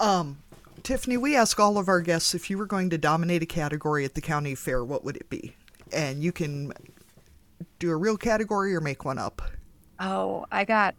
um, 0.00 0.38
Tiffany, 0.82 1.16
we 1.16 1.36
ask 1.36 1.58
all 1.58 1.78
of 1.78 1.88
our 1.88 2.00
guests 2.00 2.34
if 2.34 2.50
you 2.50 2.58
were 2.58 2.66
going 2.66 2.90
to 2.90 2.98
dominate 2.98 3.42
a 3.42 3.46
category 3.46 4.04
at 4.04 4.14
the 4.14 4.20
county 4.20 4.54
fair, 4.54 4.84
what 4.84 5.04
would 5.04 5.16
it 5.16 5.28
be? 5.28 5.54
And 5.92 6.22
you 6.22 6.32
can 6.32 6.72
do 7.78 7.90
a 7.90 7.96
real 7.96 8.16
category 8.16 8.74
or 8.74 8.80
make 8.80 9.04
one 9.04 9.18
up. 9.18 9.42
Oh, 9.98 10.46
I 10.52 10.64
got, 10.64 10.94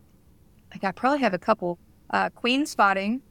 I 0.72 0.92
probably 0.92 1.20
have 1.20 1.34
a 1.34 1.40
couple. 1.40 1.80
Uh, 2.10 2.30
queen 2.30 2.66
spotting. 2.66 3.22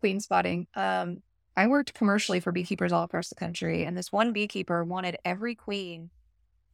Queen 0.00 0.20
spotting. 0.20 0.66
Um, 0.74 1.22
I 1.56 1.66
worked 1.66 1.94
commercially 1.94 2.40
for 2.40 2.52
beekeepers 2.52 2.92
all 2.92 3.02
across 3.02 3.28
the 3.28 3.34
country, 3.34 3.84
and 3.84 3.96
this 3.96 4.12
one 4.12 4.32
beekeeper 4.32 4.84
wanted 4.84 5.16
every 5.24 5.54
queen 5.54 6.10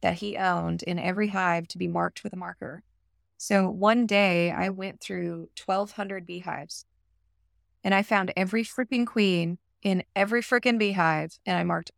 that 0.01 0.15
he 0.15 0.37
owned 0.37 0.83
in 0.83 0.99
every 0.99 1.29
hive 1.29 1.67
to 1.69 1.77
be 1.77 1.87
marked 1.87 2.23
with 2.23 2.33
a 2.33 2.37
marker. 2.37 2.83
So 3.37 3.69
one 3.69 4.05
day 4.05 4.51
I 4.51 4.69
went 4.69 5.01
through 5.01 5.49
1,200 5.65 6.25
beehives 6.25 6.85
and 7.83 7.93
I 7.93 8.03
found 8.03 8.31
every 8.37 8.63
freaking 8.63 9.05
queen 9.05 9.57
in 9.81 10.03
every 10.15 10.41
freaking 10.41 10.77
beehive 10.77 11.37
and 11.45 11.57
I 11.57 11.63
marked 11.63 11.91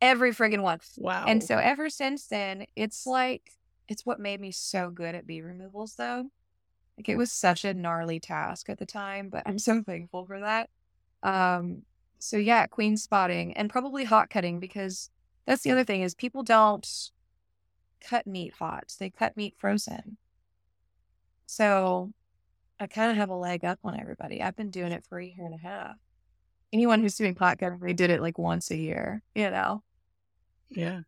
every 0.00 0.32
freaking 0.32 0.62
one. 0.62 0.80
Wow. 0.98 1.24
And 1.26 1.42
so 1.42 1.56
ever 1.58 1.88
since 1.88 2.26
then, 2.26 2.66
it's 2.76 3.06
like, 3.06 3.52
it's 3.92 4.06
what 4.06 4.18
made 4.18 4.40
me 4.40 4.50
so 4.50 4.90
good 4.90 5.14
at 5.14 5.26
bee 5.26 5.42
removals 5.42 5.94
though. 5.96 6.24
Like 6.96 7.08
it 7.08 7.16
was 7.16 7.30
such 7.30 7.64
a 7.64 7.74
gnarly 7.74 8.18
task 8.20 8.68
at 8.68 8.78
the 8.78 8.86
time, 8.86 9.28
but 9.28 9.42
I'm 9.46 9.58
so 9.58 9.82
thankful 9.82 10.26
for 10.26 10.40
that. 10.40 10.70
Um, 11.22 11.82
so 12.18 12.36
yeah, 12.36 12.66
queen 12.66 12.96
spotting 12.96 13.52
and 13.56 13.70
probably 13.70 14.04
hot 14.04 14.30
cutting 14.30 14.60
because 14.60 15.10
that's 15.46 15.62
the 15.62 15.70
other 15.70 15.84
thing 15.84 16.02
is 16.02 16.14
people 16.14 16.42
don't 16.42 16.88
cut 18.00 18.26
meat 18.26 18.54
hot. 18.54 18.94
They 18.98 19.10
cut 19.10 19.36
meat 19.36 19.54
frozen. 19.58 20.16
So 21.46 22.12
I 22.80 22.86
kind 22.86 23.10
of 23.10 23.18
have 23.18 23.28
a 23.28 23.36
leg 23.36 23.64
up 23.64 23.78
on 23.84 24.00
everybody. 24.00 24.42
I've 24.42 24.56
been 24.56 24.70
doing 24.70 24.92
it 24.92 25.04
for 25.06 25.18
a 25.18 25.26
year 25.26 25.44
and 25.44 25.54
a 25.54 25.58
half. 25.58 25.96
Anyone 26.72 27.02
who's 27.02 27.16
doing 27.16 27.36
hot 27.36 27.58
cutting, 27.58 27.78
they 27.78 27.92
did 27.92 28.10
it 28.10 28.22
like 28.22 28.38
once 28.38 28.70
a 28.70 28.76
year, 28.76 29.22
you 29.34 29.50
know? 29.50 29.82
Yeah. 30.70 31.00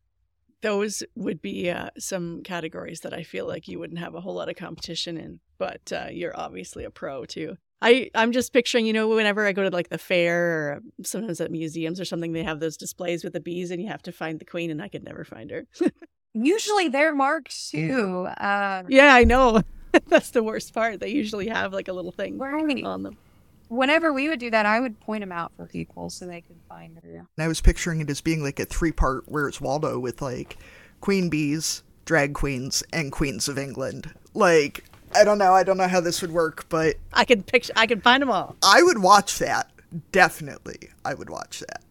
Those 0.65 1.03
would 1.15 1.43
be 1.43 1.71
uh, 1.71 1.91
some 1.99 2.43
categories 2.43 3.01
that 3.01 3.13
I 3.13 3.23
feel 3.23 3.47
like 3.47 3.69
you 3.69 3.79
wouldn't 3.79 3.99
have 3.99 4.15
a 4.15 4.21
whole 4.23 4.35
lot 4.35 4.49
of 4.49 4.57
competition 4.57 5.19
in, 5.19 5.41
but 5.59 5.93
uh, 5.93 6.07
you're 6.11 6.35
obviously 6.35 6.85
a 6.85 6.91
pro 6.91 7.27
too. 7.27 7.59
I, 7.83 8.11
I'm 8.15 8.33
just 8.33 8.55
picturing, 8.55 8.87
you 8.87 8.95
know, 8.95 9.09
whenever 9.09 9.47
I 9.47 9.53
go 9.53 9.63
to 9.63 9.69
like 9.69 9.91
the 9.91 9.99
fair 9.99 10.41
or 10.41 10.81
sometimes 11.03 11.39
at 11.43 11.51
museums 11.51 12.01
or 12.01 12.07
something, 12.07 12.33
they 12.33 12.43
have 12.43 12.61
those 12.61 12.79
displays 12.79 13.23
with 13.23 13.35
the 13.35 13.41
bees 13.41 13.71
and 13.71 13.83
you 13.83 13.89
have 13.89 14.01
to 14.05 14.13
find 14.13 14.39
the 14.39 14.47
queen, 14.47 14.71
and 14.71 14.81
I 14.81 14.89
could 14.89 15.05
never 15.05 15.23
find 15.23 15.51
her. 15.51 15.67
Usually 16.33 16.89
they're 16.89 17.15
marked 17.15 17.71
too. 17.71 18.27
Um, 18.39 18.87
yeah, 18.89 19.13
I 19.15 19.25
know. 19.25 19.61
That's 20.09 20.31
the 20.31 20.43
worst 20.43 20.73
part. 20.73 20.99
They 20.99 21.11
usually 21.11 21.49
have 21.49 21.75
like 21.75 21.89
a 21.89 21.93
little 21.93 22.11
thing 22.11 22.39
right. 22.39 22.83
on 22.83 23.03
them. 23.03 23.19
Whenever 23.75 24.13
we 24.13 24.29
would 24.29 24.39
do 24.39 24.51
that, 24.51 24.67
I 24.67 24.81
would 24.81 25.01
point 25.01 25.23
them 25.23 25.33
out 25.33 25.53
for 25.57 25.67
people 25.67 26.11
so 26.11 26.27
they 26.27 26.41
could 26.41 26.61
find 26.69 26.97
her. 27.03 27.27
And 27.37 27.45
I 27.45 27.49
was 27.49 27.61
picturing 27.61 28.01
it 28.01 28.11
as 28.11 28.21
being 28.21 28.43
like 28.43 28.61
a 28.61 28.65
three 28.65 28.93
part 28.93 29.25
Where's 29.27 29.61
Waldo 29.61 29.99
with 29.99 30.23
like 30.23 30.57
queen 31.01 31.29
bees, 31.29 31.83
drag 32.05 32.35
queens, 32.35 32.83
and 32.93 33.11
queens 33.11 33.49
of 33.49 33.59
England. 33.59 34.15
Like, 34.33 34.85
I 35.15 35.25
don't 35.25 35.39
know. 35.39 35.53
I 35.53 35.63
don't 35.63 35.77
know 35.77 35.89
how 35.89 36.01
this 36.01 36.23
would 36.23 36.33
work, 36.33 36.67
but 36.69 36.97
I 37.13 37.25
could 37.25 37.47
picture. 37.47 37.73
I 37.77 37.87
could 37.87 38.03
find 38.03 38.23
them 38.23 38.31
all. 38.31 38.57
I 38.63 38.83
would 38.83 38.99
watch 38.99 39.39
that. 39.39 39.71
Definitely, 40.11 40.91
I 41.05 41.15
would 41.15 41.31
watch 41.31 41.61
that. 41.61 41.84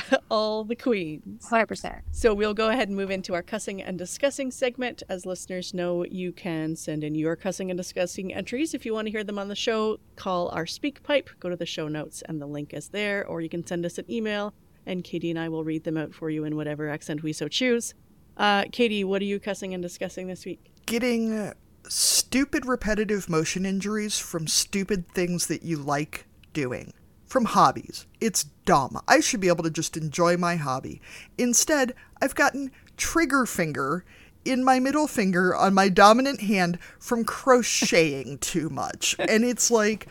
all 0.30 0.64
the 0.64 0.76
queens. 0.76 1.46
100%. 1.50 2.00
So 2.10 2.34
we'll 2.34 2.54
go 2.54 2.70
ahead 2.70 2.88
and 2.88 2.96
move 2.96 3.10
into 3.10 3.34
our 3.34 3.42
cussing 3.42 3.82
and 3.82 3.98
discussing 3.98 4.50
segment. 4.50 5.02
As 5.08 5.26
listeners 5.26 5.74
know, 5.74 6.04
you 6.04 6.32
can 6.32 6.76
send 6.76 7.04
in 7.04 7.14
your 7.14 7.36
cussing 7.36 7.70
and 7.70 7.76
discussing 7.76 8.32
entries. 8.32 8.74
If 8.74 8.86
you 8.86 8.94
want 8.94 9.06
to 9.06 9.12
hear 9.12 9.24
them 9.24 9.38
on 9.38 9.48
the 9.48 9.54
show, 9.54 9.98
call 10.16 10.48
our 10.48 10.64
SpeakPipe, 10.64 11.28
go 11.40 11.48
to 11.48 11.56
the 11.56 11.66
show 11.66 11.88
notes, 11.88 12.22
and 12.28 12.40
the 12.40 12.46
link 12.46 12.72
is 12.74 12.88
there, 12.88 13.26
or 13.26 13.40
you 13.40 13.48
can 13.48 13.66
send 13.66 13.84
us 13.84 13.98
an 13.98 14.10
email, 14.10 14.54
and 14.86 15.04
Caite 15.04 15.30
and 15.30 15.38
I 15.38 15.48
will 15.48 15.64
read 15.64 15.84
them 15.84 15.96
out 15.96 16.14
for 16.14 16.30
you 16.30 16.44
in 16.44 16.56
whatever 16.56 16.88
accent 16.88 17.22
we 17.22 17.32
so 17.32 17.48
choose. 17.48 17.94
Uh, 18.36 18.64
Caite, 18.72 19.06
what 19.06 19.20
are 19.22 19.26
you 19.26 19.38
cussing 19.38 19.74
and 19.74 19.82
discussing 19.82 20.26
this 20.26 20.44
week? 20.44 20.72
Getting 20.86 21.52
stupid 21.88 22.64
repetitive 22.66 23.28
motion 23.28 23.66
injuries 23.66 24.18
from 24.18 24.46
stupid 24.46 25.08
things 25.08 25.48
that 25.48 25.62
you 25.62 25.76
like 25.76 26.26
doing 26.52 26.92
from 27.32 27.46
hobbies. 27.46 28.06
It's 28.20 28.44
dumb. 28.66 29.00
I 29.08 29.20
should 29.20 29.40
be 29.40 29.48
able 29.48 29.64
to 29.64 29.70
just 29.70 29.96
enjoy 29.96 30.36
my 30.36 30.56
hobby. 30.56 31.00
Instead, 31.38 31.94
I've 32.20 32.34
gotten 32.34 32.70
trigger 32.98 33.46
finger 33.46 34.04
in 34.44 34.62
my 34.62 34.78
middle 34.78 35.06
finger 35.06 35.56
on 35.56 35.72
my 35.72 35.88
dominant 35.88 36.42
hand 36.42 36.78
from 36.98 37.24
crocheting 37.24 38.36
too 38.40 38.68
much. 38.68 39.16
And 39.18 39.44
it's 39.44 39.70
like 39.70 40.08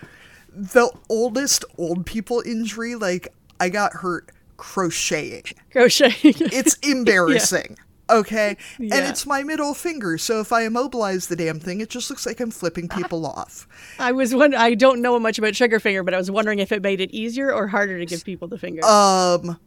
the 0.50 0.92
oldest 1.10 1.64
old 1.78 2.08
people 2.08 2.42
injury. 2.44 2.96
Like, 2.96 3.28
I 3.60 3.70
got 3.70 3.94
hurt 3.94 4.32
crocheting. 4.58 5.44
Crocheting. 5.72 6.34
it's 6.52 6.74
embarrassing. 6.82 7.76
Yeah 7.78 7.84
okay? 8.12 8.58
Yeah. 8.80 8.96
And 8.96 9.08
it's 9.08 9.26
my 9.26 9.44
middle 9.44 9.74
finger, 9.74 10.18
so 10.18 10.40
if 10.40 10.52
I 10.52 10.64
immobilize 10.64 11.28
the 11.28 11.36
damn 11.36 11.60
thing, 11.60 11.82
it 11.82 11.90
just 11.90 12.10
looks 12.10 12.26
like 12.26 12.40
I'm 12.40 12.52
flipping 12.52 12.88
people 12.88 13.26
off. 13.26 13.68
I 14.00 14.12
was 14.12 14.36
one. 14.36 14.54
I 14.54 14.74
don't 14.74 15.02
know 15.02 15.18
much 15.20 15.38
about 15.38 15.54
trigger 15.54 15.80
finger, 15.80 16.04
but 16.04 16.14
I 16.14 16.18
was 16.18 16.30
wondering 16.30 16.60
if 16.60 16.72
it 16.72 16.82
made 16.82 17.02
it 17.02 17.12
easier 17.12 17.54
or 17.54 17.68
harder 17.68 17.98
to 18.00 18.06
give 18.06 18.24
people 18.24 18.48
the 18.48 18.58
finger. 18.58 18.86
Um, 18.86 19.60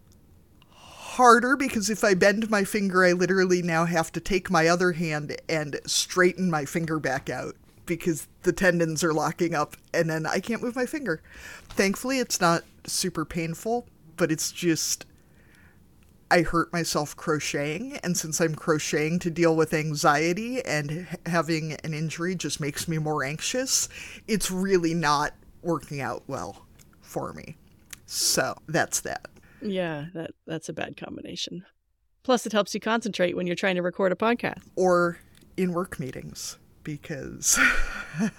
harder 1.15 1.57
because 1.57 1.91
if 1.91 2.03
I 2.03 2.15
bend 2.15 2.51
my 2.51 2.65
finger, 2.65 3.05
I 3.05 3.13
literally 3.13 3.63
now 3.63 3.85
have 3.85 4.11
to 4.13 4.21
take 4.21 4.51
my 4.51 4.67
other 4.67 4.93
hand 4.93 5.37
and 5.49 5.81
straighten 5.87 6.51
my 6.51 6.65
finger 6.65 6.99
back 6.99 7.31
out 7.31 7.55
because 7.87 8.27
the 8.43 8.53
tendons 8.53 9.05
are 9.05 9.13
locking 9.13 9.55
up 9.55 9.77
and 9.93 10.11
then 10.11 10.27
I 10.27 10.41
can't 10.41 10.63
move 10.63 10.77
my 10.77 10.87
finger. 10.87 11.23
Thankfully, 11.69 12.19
it's 12.19 12.41
not 12.41 12.65
super 12.87 13.25
painful, 13.25 13.87
but 14.17 14.33
it's 14.33 14.51
just 14.51 15.07
I 16.31 16.43
hurt 16.43 16.73
myself 16.73 17.17
crocheting, 17.17 17.99
and 18.03 18.17
since 18.17 18.41
I'm 18.41 18.55
crocheting 18.55 19.19
to 19.21 19.31
deal 19.31 19.55
with 19.55 19.75
anxiety 19.75 20.65
and 20.65 21.07
having 21.27 21.75
an 21.85 21.95
injury 21.95 22.35
just 22.35 22.61
makes 22.61 22.89
me 22.89 22.99
more 22.99 23.23
anxious, 23.23 23.89
it's 24.27 24.51
really 24.51 24.95
not 24.95 25.35
working 25.63 26.01
out 26.01 26.23
well 26.27 26.67
for 27.01 27.33
me. 27.33 27.57
So 28.07 28.55
that's 28.69 29.01
that. 29.01 29.29
Yeah, 29.61 30.07
that 30.15 30.33
that's 30.47 30.69
a 30.69 30.73
bad 30.73 30.97
combination. 30.97 31.65
Plus, 32.23 32.47
it 32.47 32.53
helps 32.53 32.75
you 32.75 32.81
concentrate 32.81 33.37
when 33.37 33.47
you're 33.47 33.57
trying 33.57 33.77
to 33.77 33.83
record 33.83 34.13
a 34.13 34.15
podcast 34.15 34.63
or 34.77 35.19
in 35.57 35.73
work 35.73 36.01
meetings 36.01 36.59
because, 36.83 37.59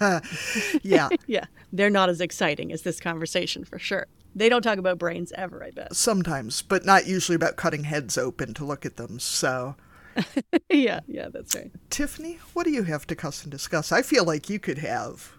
yeah, 0.82 1.08
yeah, 1.26 1.44
they're 1.72 1.90
not 1.90 2.08
as 2.08 2.20
exciting 2.20 2.72
as 2.72 2.82
this 2.82 3.00
conversation 3.00 3.64
for 3.64 3.78
sure. 3.78 4.06
They 4.36 4.50
don't 4.50 4.60
talk 4.60 4.76
about 4.76 4.98
brains 4.98 5.32
ever, 5.32 5.64
I 5.64 5.70
bet. 5.70 5.96
Sometimes, 5.96 6.60
but 6.60 6.84
not 6.84 7.06
usually 7.06 7.36
about 7.36 7.56
cutting 7.56 7.84
heads 7.84 8.18
open 8.18 8.52
to 8.54 8.66
look 8.66 8.84
at 8.84 8.96
them. 8.96 9.18
So, 9.18 9.76
yeah, 10.70 11.00
yeah, 11.08 11.28
that's 11.32 11.54
right. 11.54 11.72
Tiffany, 11.88 12.38
what 12.52 12.64
do 12.64 12.70
you 12.70 12.82
have 12.82 13.06
to 13.06 13.16
cuss 13.16 13.42
and 13.44 13.50
discuss? 13.50 13.92
I 13.92 14.02
feel 14.02 14.24
like 14.24 14.50
you 14.50 14.58
could 14.58 14.76
have 14.78 15.32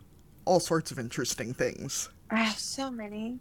all 0.46 0.60
sorts 0.60 0.90
of 0.90 0.98
interesting 0.98 1.54
things. 1.54 2.10
I 2.32 2.38
have 2.38 2.58
so 2.58 2.90
many. 2.90 3.40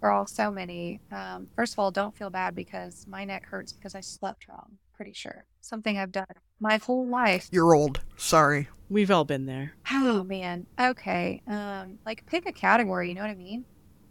Girl, 0.00 0.26
so 0.26 0.50
many. 0.50 1.00
Um, 1.12 1.48
first 1.54 1.74
of 1.74 1.78
all, 1.78 1.90
don't 1.90 2.16
feel 2.16 2.30
bad 2.30 2.54
because 2.54 3.04
my 3.06 3.26
neck 3.26 3.44
hurts 3.44 3.72
because 3.72 3.94
I 3.94 4.00
slept 4.00 4.48
wrong. 4.48 4.78
Pretty 4.94 5.12
sure 5.12 5.44
something 5.60 5.98
I've 5.98 6.10
done 6.10 6.26
my 6.58 6.78
whole 6.78 7.06
life. 7.06 7.48
You're 7.52 7.74
old. 7.74 8.00
Sorry. 8.16 8.68
We've 8.88 9.10
all 9.10 9.24
been 9.24 9.44
there. 9.44 9.74
Oh 9.92 10.24
man. 10.24 10.66
Okay. 10.80 11.42
Um, 11.46 11.98
like 12.06 12.24
pick 12.26 12.46
a 12.46 12.52
category. 12.52 13.10
You 13.10 13.14
know 13.14 13.20
what 13.20 13.30
I 13.30 13.34
mean? 13.34 13.66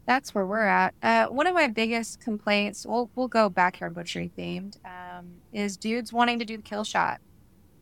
That's 0.08 0.34
where 0.34 0.46
we're 0.46 0.66
at. 0.66 0.96
Uh, 1.04 1.28
one 1.28 1.48
of 1.48 1.54
my 1.54 1.68
biggest 1.68 2.22
complaints, 2.22 2.86
we'll 2.86 3.12
we'll 3.16 3.28
go 3.28 3.50
backyard 3.50 3.94
butchery 3.94 4.32
themed, 4.38 4.78
um, 4.86 5.28
is 5.52 5.76
dudes 5.76 6.14
wanting 6.14 6.40
to 6.40 6.46
do 6.46 6.56
the 6.56 6.64
kill 6.64 6.86
shot. 6.86 7.20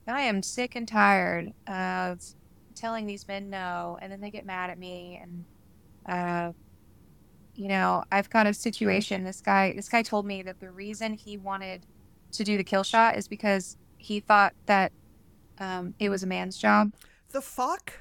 I 0.08 0.22
am 0.22 0.42
sick 0.42 0.76
and 0.76 0.88
tired 0.88 1.54
of 1.68 2.20
telling 2.74 3.06
these 3.06 3.28
men 3.28 3.52
no, 3.52 4.00
and 4.02 4.12
then 4.12 4.22
they 4.22 4.32
get 4.32 4.44
mad 4.44 4.72
at 4.72 4.80
me. 4.80 5.22
And 5.22 5.46
uh, 6.08 6.54
you 7.54 7.68
know, 7.68 8.04
I've 8.12 8.30
got 8.32 8.48
a 8.48 8.54
situation. 8.56 9.24
This 9.24 9.40
guy, 9.40 9.74
this 9.74 9.88
guy 9.88 10.02
told 10.02 10.26
me 10.26 10.42
that 10.42 10.60
the 10.60 10.72
reason 10.72 11.14
he 11.14 11.38
wanted 11.38 11.86
to 12.32 12.44
do 12.44 12.58
the 12.58 12.64
kill 12.64 12.84
shot 12.84 13.18
is 13.18 13.28
because 13.28 13.78
he 13.98 14.20
thought 14.20 14.54
that 14.66 14.92
um, 15.60 15.94
it 16.00 16.10
was 16.10 16.24
a 16.24 16.28
man's 16.28 16.58
job. 16.58 16.92
The 17.32 17.42
fuck? 17.42 17.94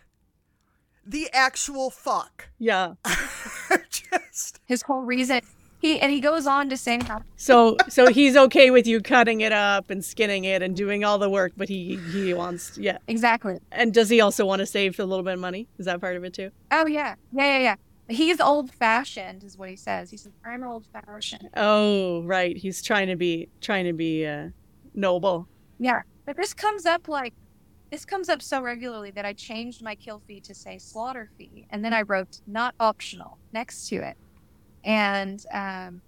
The 1.07 1.29
actual 1.33 1.91
fuck. 1.91 2.49
Yeah. 2.59 2.95
Just 4.33 4.61
His 4.67 4.83
whole 4.83 5.03
reason. 5.03 5.41
He 5.81 6.01
and 6.01 6.11
he 6.11 6.21
goes 6.21 6.47
on 6.47 6.71
to 6.71 6.79
say 6.79 6.99
how 7.03 7.23
So 7.37 7.77
so 7.89 8.09
he's 8.09 8.37
okay 8.37 8.71
with 8.71 8.87
you 8.87 9.03
cutting 9.03 9.43
it 9.43 9.53
up 9.53 9.91
and 9.91 10.03
skinning 10.03 10.45
it 10.45 10.63
and 10.63 10.75
doing 10.75 11.05
all 11.05 11.19
the 11.19 11.29
work, 11.29 11.53
but 11.57 11.69
he 11.69 11.97
he 12.11 12.33
wants 12.33 12.79
yeah. 12.79 12.99
exactly. 13.07 13.59
And 13.71 13.93
does 13.93 14.09
he 14.09 14.21
also 14.21 14.47
want 14.47 14.61
to 14.61 14.67
save 14.67 14.99
a 14.99 15.05
little 15.05 15.25
bit 15.25 15.35
of 15.35 15.41
money? 15.41 15.69
Is 15.79 15.85
that 15.85 16.01
part 16.01 16.17
of 16.17 16.25
it 16.25 16.33
too? 16.33 16.51
Oh 16.71 16.87
yeah, 16.87 17.17
yeah, 17.33 17.59
yeah, 17.59 17.59
yeah. 17.59 17.75
He's 18.09 18.41
old 18.41 18.71
fashioned, 18.71 19.45
is 19.45 19.57
what 19.57 19.71
he 19.71 19.77
says. 19.77 20.11
He 20.11 20.17
says 20.17 20.33
I'm 20.45 20.63
old 20.63 20.87
fashioned. 20.87 21.49
Oh, 21.57 22.23
right. 22.23 22.57
He's 22.57 22.83
trying 22.83 23.09
to 23.09 23.17
be 23.17 23.49
trying 23.61 23.85
to 23.87 23.93
be 23.93 24.27
uh, 24.27 24.49
noble. 24.95 25.49
Yeah, 25.79 26.03
but 26.25 26.37
this 26.37 26.55
comes 26.55 26.87
up 26.87 27.09
like 27.09 27.35
this 27.95 28.05
comes 28.05 28.29
up 28.29 28.43
so 28.43 28.61
regularly 28.61 29.13
that 29.13 29.25
I 29.25 29.33
changed 29.33 29.81
my 29.81 29.95
kill 29.95 30.21
fee 30.27 30.41
to 30.41 30.53
say 30.53 30.79
slaughter 30.79 31.31
fee, 31.39 31.69
and 31.71 31.85
then 31.85 31.95
I 31.95 32.03
wrote 32.03 32.41
not 32.45 32.75
optional 32.81 33.39
next 33.53 33.87
to 33.91 33.97
it. 33.99 34.17
And 34.83 35.47
um, 35.53 36.01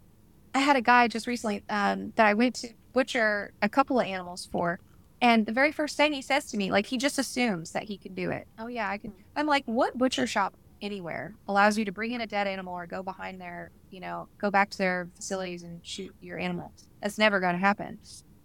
I 0.52 0.58
had 0.58 0.74
a 0.74 0.80
guy 0.80 1.06
just 1.06 1.28
recently 1.28 1.62
um, 1.70 2.12
that 2.16 2.26
I 2.26 2.34
went 2.34 2.56
to 2.56 2.70
butcher 2.92 3.52
a 3.62 3.68
couple 3.68 4.00
of 4.00 4.06
animals 4.06 4.48
for, 4.50 4.80
and 5.20 5.46
the 5.46 5.52
very 5.52 5.70
first 5.70 5.96
thing 5.96 6.12
he 6.12 6.22
says 6.22 6.46
to 6.46 6.56
me, 6.56 6.72
like 6.72 6.86
he 6.86 6.98
just 6.98 7.20
assumes 7.20 7.70
that 7.70 7.84
he 7.84 7.96
can 7.96 8.14
do 8.14 8.32
it. 8.32 8.48
Oh 8.58 8.66
yeah, 8.66 8.90
I 8.90 8.98
can. 8.98 9.12
I'm 9.36 9.46
like, 9.46 9.62
what 9.66 9.96
butcher 9.96 10.26
shop 10.26 10.54
anywhere 10.82 11.36
allows 11.46 11.78
you 11.78 11.84
to 11.84 11.92
bring 11.92 12.10
in 12.10 12.20
a 12.20 12.26
dead 12.26 12.48
animal 12.48 12.74
or 12.74 12.88
go 12.88 13.04
behind 13.04 13.40
their, 13.40 13.70
you 13.92 14.00
know, 14.00 14.26
go 14.38 14.50
back 14.50 14.70
to 14.70 14.78
their 14.78 15.08
facilities 15.14 15.62
and 15.62 15.86
shoot 15.86 16.12
your 16.20 16.36
animal? 16.36 16.72
That's 17.00 17.16
never 17.16 17.38
going 17.38 17.54
to 17.54 17.60
happen. 17.60 18.00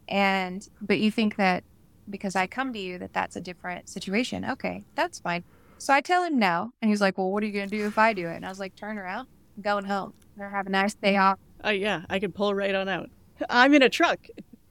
And 0.08 0.70
but 0.80 1.00
you 1.00 1.10
think 1.10 1.38
that 1.38 1.64
because 2.10 2.36
I 2.36 2.48
come 2.48 2.74
to 2.74 2.80
you 2.80 2.98
that 3.00 3.14
that's 3.14 3.36
a 3.36 3.42
different 3.42 3.90
situation. 3.90 4.46
Okay, 4.46 4.84
that's 4.96 5.20
fine. 5.20 5.44
So 5.78 5.94
I 5.94 6.02
tell 6.02 6.24
him 6.24 6.38
no, 6.38 6.74
and 6.82 6.90
he's 6.90 7.02
like, 7.02 7.18
"Well, 7.18 7.32
what 7.32 7.44
are 7.44 7.46
you 7.48 7.54
gonna 7.54 7.68
do 7.68 7.88
if 7.88 7.98
I 7.98 8.14
do 8.14 8.28
it?" 8.28 8.36
And 8.36 8.46
I 8.46 8.50
was 8.50 8.60
like, 8.60 8.76
"Turn 8.76 8.98
around, 8.98 9.28
I'm 9.58 9.64
going 9.64 9.86
home. 9.86 10.14
Or 10.40 10.50
have 10.50 10.68
a 10.68 10.70
nice 10.70 10.94
day 10.94 11.18
off." 11.18 11.40
Oh 11.64 11.70
yeah, 11.70 12.04
I 12.10 12.20
can 12.20 12.32
pull 12.32 12.54
right 12.54 12.74
on 12.74 12.88
out. 12.88 13.10
I'm 13.50 13.74
in 13.74 13.82
a 13.82 13.90
truck. 13.90 14.28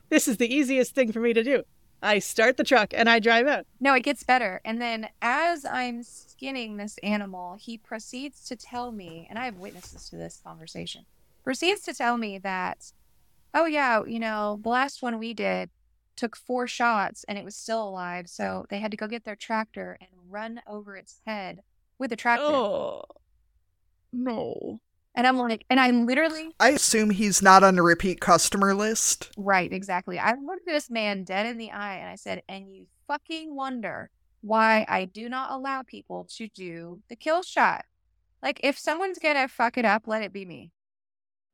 This 0.09 0.27
is 0.27 0.39
the 0.39 0.53
easiest 0.53 0.95
thing 0.95 1.13
for 1.13 1.21
me 1.21 1.33
to 1.33 1.43
do. 1.43 1.63
I 2.03 2.19
start 2.19 2.57
the 2.57 2.65
truck 2.65 2.95
and 2.95 3.09
I 3.09 3.19
drive 3.19 3.47
out. 3.47 3.67
No, 3.79 3.95
it 3.95 4.03
gets 4.03 4.23
better. 4.23 4.61
And 4.65 4.81
then 4.81 5.09
as 5.21 5.65
I'm 5.65 6.03
skinning 6.03 6.77
this 6.77 6.97
animal, 7.03 7.57
he 7.61 7.77
proceeds 7.77 8.45
to 8.49 8.57
tell 8.57 8.91
me, 8.91 9.27
and 9.29 9.39
I 9.39 9.45
have 9.45 9.57
witnesses 9.57 10.09
to 10.09 10.17
this 10.17 10.41
conversation, 10.43 11.05
proceeds 11.45 11.83
to 11.83 11.95
tell 11.95 12.17
me 12.17 12.39
that, 12.39 12.93
oh, 13.53 13.67
yeah, 13.67 14.03
you 14.07 14.19
know, 14.19 14.59
the 14.63 14.71
last 14.71 15.03
one 15.03 15.19
we 15.19 15.35
did 15.35 15.69
took 16.21 16.37
four 16.37 16.67
shots 16.67 17.25
and 17.27 17.39
it 17.39 17.45
was 17.45 17.57
still 17.57 17.83
alive. 17.83 18.29
So 18.29 18.67
they 18.69 18.79
had 18.79 18.91
to 18.91 18.97
go 18.97 19.07
get 19.07 19.25
their 19.25 19.37
tractor 19.37 19.97
and 20.01 20.11
run 20.29 20.61
over 20.67 20.95
its 20.95 21.21
head 21.27 21.61
with 21.99 22.11
the 22.11 22.17
tractor. 22.17 22.45
Oh 22.45 23.05
no. 24.13 24.81
And 25.15 25.27
I'm 25.27 25.39
like, 25.39 25.65
and 25.71 25.81
I'm 25.81 26.07
literally, 26.07 26.55
I 26.61 26.71
assume 26.71 27.11
he's 27.11 27.43
not 27.43 27.65
on 27.65 27.79
a 27.79 27.83
repeat 27.83 28.21
customer 28.21 28.75
list. 28.75 29.31
right, 29.37 29.73
exactly. 29.73 30.19
I 30.19 30.35
looked 30.35 30.69
at 30.69 30.75
this 30.75 30.91
man 30.91 31.25
dead 31.25 31.47
in 31.47 31.59
the 31.59 31.73
eye 31.73 31.97
and 31.97 32.09
I 32.09 32.15
said, 32.15 32.43
and 32.49 32.71
you 32.71 32.87
fucking 33.09 33.57
wonder 33.57 34.11
why 34.43 34.85
I 34.89 35.07
do 35.07 35.29
not 35.29 35.51
allow 35.51 35.83
people 35.83 36.29
to 36.37 36.49
do 36.49 37.01
the 37.09 37.17
kill 37.17 37.43
shot. 37.43 37.87
Like, 38.43 38.61
if 38.63 38.79
someone's 38.79 39.19
gonna 39.19 39.49
fuck 39.49 39.77
it 39.79 39.85
up, 39.85 40.05
let 40.07 40.23
it 40.23 40.33
be 40.33 40.45
me. 40.45 40.71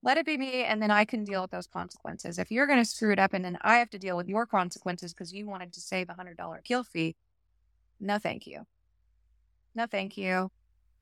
Let 0.02 0.18
it 0.18 0.27
be 0.27 0.36
me, 0.36 0.64
and 0.64 0.81
then 0.81 0.90
I 0.90 1.05
can 1.05 1.24
deal 1.24 1.43
with 1.43 1.51
those 1.51 1.66
consequences. 1.66 2.39
If 2.39 2.51
you're 2.51 2.66
gonna 2.66 2.85
screw 2.85 3.12
it 3.12 3.18
up 3.18 3.32
and 3.32 3.44
then 3.44 3.59
I 3.62 3.77
have 3.77 3.90
to 3.90 3.98
deal 3.98 4.16
with 4.16 4.28
your 4.28 4.47
consequences 4.47 5.12
because 5.12 5.32
you 5.32 5.47
wanted 5.47 5.73
to 5.73 5.81
save 5.81 6.09
a 6.09 6.14
hundred 6.14 6.36
dollar 6.36 6.60
kill 6.62 6.85
fee, 6.85 7.16
no, 7.98 8.18
thank 8.18 8.47
you. 8.47 8.66
No, 9.74 9.86
thank 9.86 10.16
you. 10.16 10.51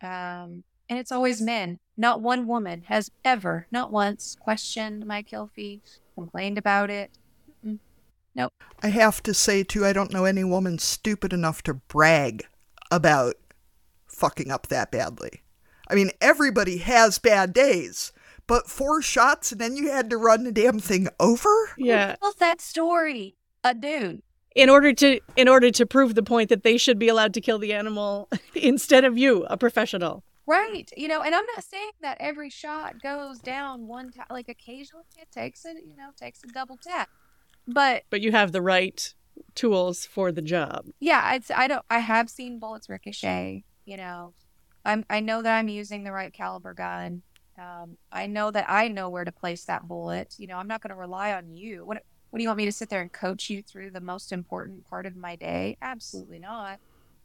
Um, 0.03 0.65
and 0.89 0.99
it's 0.99 1.13
always 1.13 1.41
men. 1.41 1.79
Not 1.97 2.21
one 2.21 2.47
woman 2.47 2.83
has 2.87 3.11
ever, 3.25 3.67
not 3.71 3.93
once, 3.93 4.37
questioned 4.39 5.07
my 5.07 5.23
kill 5.23 5.51
fee, 5.55 5.81
complained 6.15 6.59
about 6.59 6.91
it. 6.91 7.11
Nope. 8.35 8.53
I 8.83 8.89
have 8.89 9.23
to 9.25 9.35
say, 9.35 9.63
too, 9.63 9.85
I 9.85 9.93
don't 9.93 10.13
know 10.13 10.25
any 10.25 10.45
woman 10.45 10.79
stupid 10.79 11.33
enough 11.33 11.63
to 11.63 11.75
brag 11.75 12.45
about 12.91 13.37
fucking 14.07 14.51
up 14.51 14.67
that 14.69 14.91
badly. 14.91 15.43
I 15.89 15.95
mean, 15.95 16.11
everybody 16.21 16.79
has 16.79 17.19
bad 17.19 17.53
days, 17.53 18.13
but 18.47 18.69
four 18.69 19.01
shots 19.03 19.53
and 19.53 19.61
then 19.61 19.77
you 19.77 19.91
had 19.91 20.11
to 20.11 20.17
run 20.17 20.45
the 20.45 20.53
damn 20.53 20.79
thing 20.79 21.09
over? 21.21 21.49
Yeah. 21.79 22.17
What's 22.21 22.39
that 22.39 22.61
story? 22.61 23.37
A 23.63 23.75
dude. 23.75 24.23
In 24.55 24.71
order 24.71 24.93
to 24.93 25.21
in 25.37 25.49
order 25.49 25.71
to 25.73 25.85
prove 25.87 26.15
the 26.15 26.23
point 26.23 26.49
that 26.51 26.63
they 26.63 26.77
should 26.77 26.99
be 26.99 27.09
allowed 27.09 27.35
to 27.35 27.41
kill 27.41 27.59
the 27.59 27.73
animal 27.73 28.29
instead 28.55 29.05
of 29.05 29.19
you, 29.19 29.45
a 29.51 29.57
professional. 29.57 30.23
Right. 30.47 30.91
You 30.97 31.09
know, 31.09 31.23
and 31.23 31.35
I'm 31.35 31.47
not 31.57 31.65
saying 31.65 31.91
that 32.03 32.19
every 32.21 32.51
shot 32.51 33.03
goes 33.03 33.39
down 33.39 33.87
one 33.89 34.13
time. 34.13 34.27
Like 34.31 34.49
occasionally 34.49 35.05
it 35.17 35.31
takes 35.33 35.65
it, 35.65 35.79
you 35.85 35.97
know, 35.97 36.11
takes 36.17 36.45
a 36.45 36.49
double 36.49 36.77
tap. 36.77 37.09
But 37.67 38.05
But 38.11 38.21
you 38.21 38.31
have 38.33 38.53
the 38.53 38.61
right 38.63 39.13
tools 39.55 40.05
for 40.07 40.31
the 40.31 40.43
job. 40.43 40.87
yeah, 41.01 41.21
I'd, 41.25 41.43
s- 41.43 41.51
I 41.55 41.67
don't. 41.67 41.85
I 41.91 41.99
have 42.01 42.29
seen 42.31 42.59
bullets 42.61 42.89
ricochet. 42.89 43.65
You 43.87 43.97
know, 43.97 44.35
I'm. 44.85 45.05
I 45.11 45.21
know 45.21 45.43
that 45.43 45.59
I'm 45.59 45.69
using 45.69 46.05
the 46.05 46.13
right 46.13 46.33
caliber 46.33 46.75
gun. 46.75 47.23
Um, 47.59 47.99
I 48.11 48.27
know 48.27 48.51
that 48.51 48.67
I 48.69 48.89
know 48.89 49.11
where 49.11 49.25
to 49.25 49.33
place 49.33 49.65
that 49.67 49.87
bullet. 49.87 50.35
You 50.39 50.47
know, 50.49 50.57
I'm 50.59 50.69
not 50.69 50.83
going 50.83 50.91
to 50.91 50.97
rely 50.97 51.33
on 51.33 51.51
you. 51.51 51.85
What 51.85 52.03
What 52.31 52.39
do 52.39 52.43
you 52.43 52.49
want 52.49 52.59
me 52.59 52.65
to 52.67 52.73
sit 52.73 52.91
there 52.91 53.03
and 53.03 53.13
coach 53.13 53.49
you 53.51 53.63
through 53.63 53.91
the 53.93 54.01
most 54.01 54.33
important 54.33 54.85
part 54.85 55.07
of 55.07 55.17
my 55.17 55.37
day? 55.37 55.77
Absolutely 55.81 56.39
not. 56.39 56.81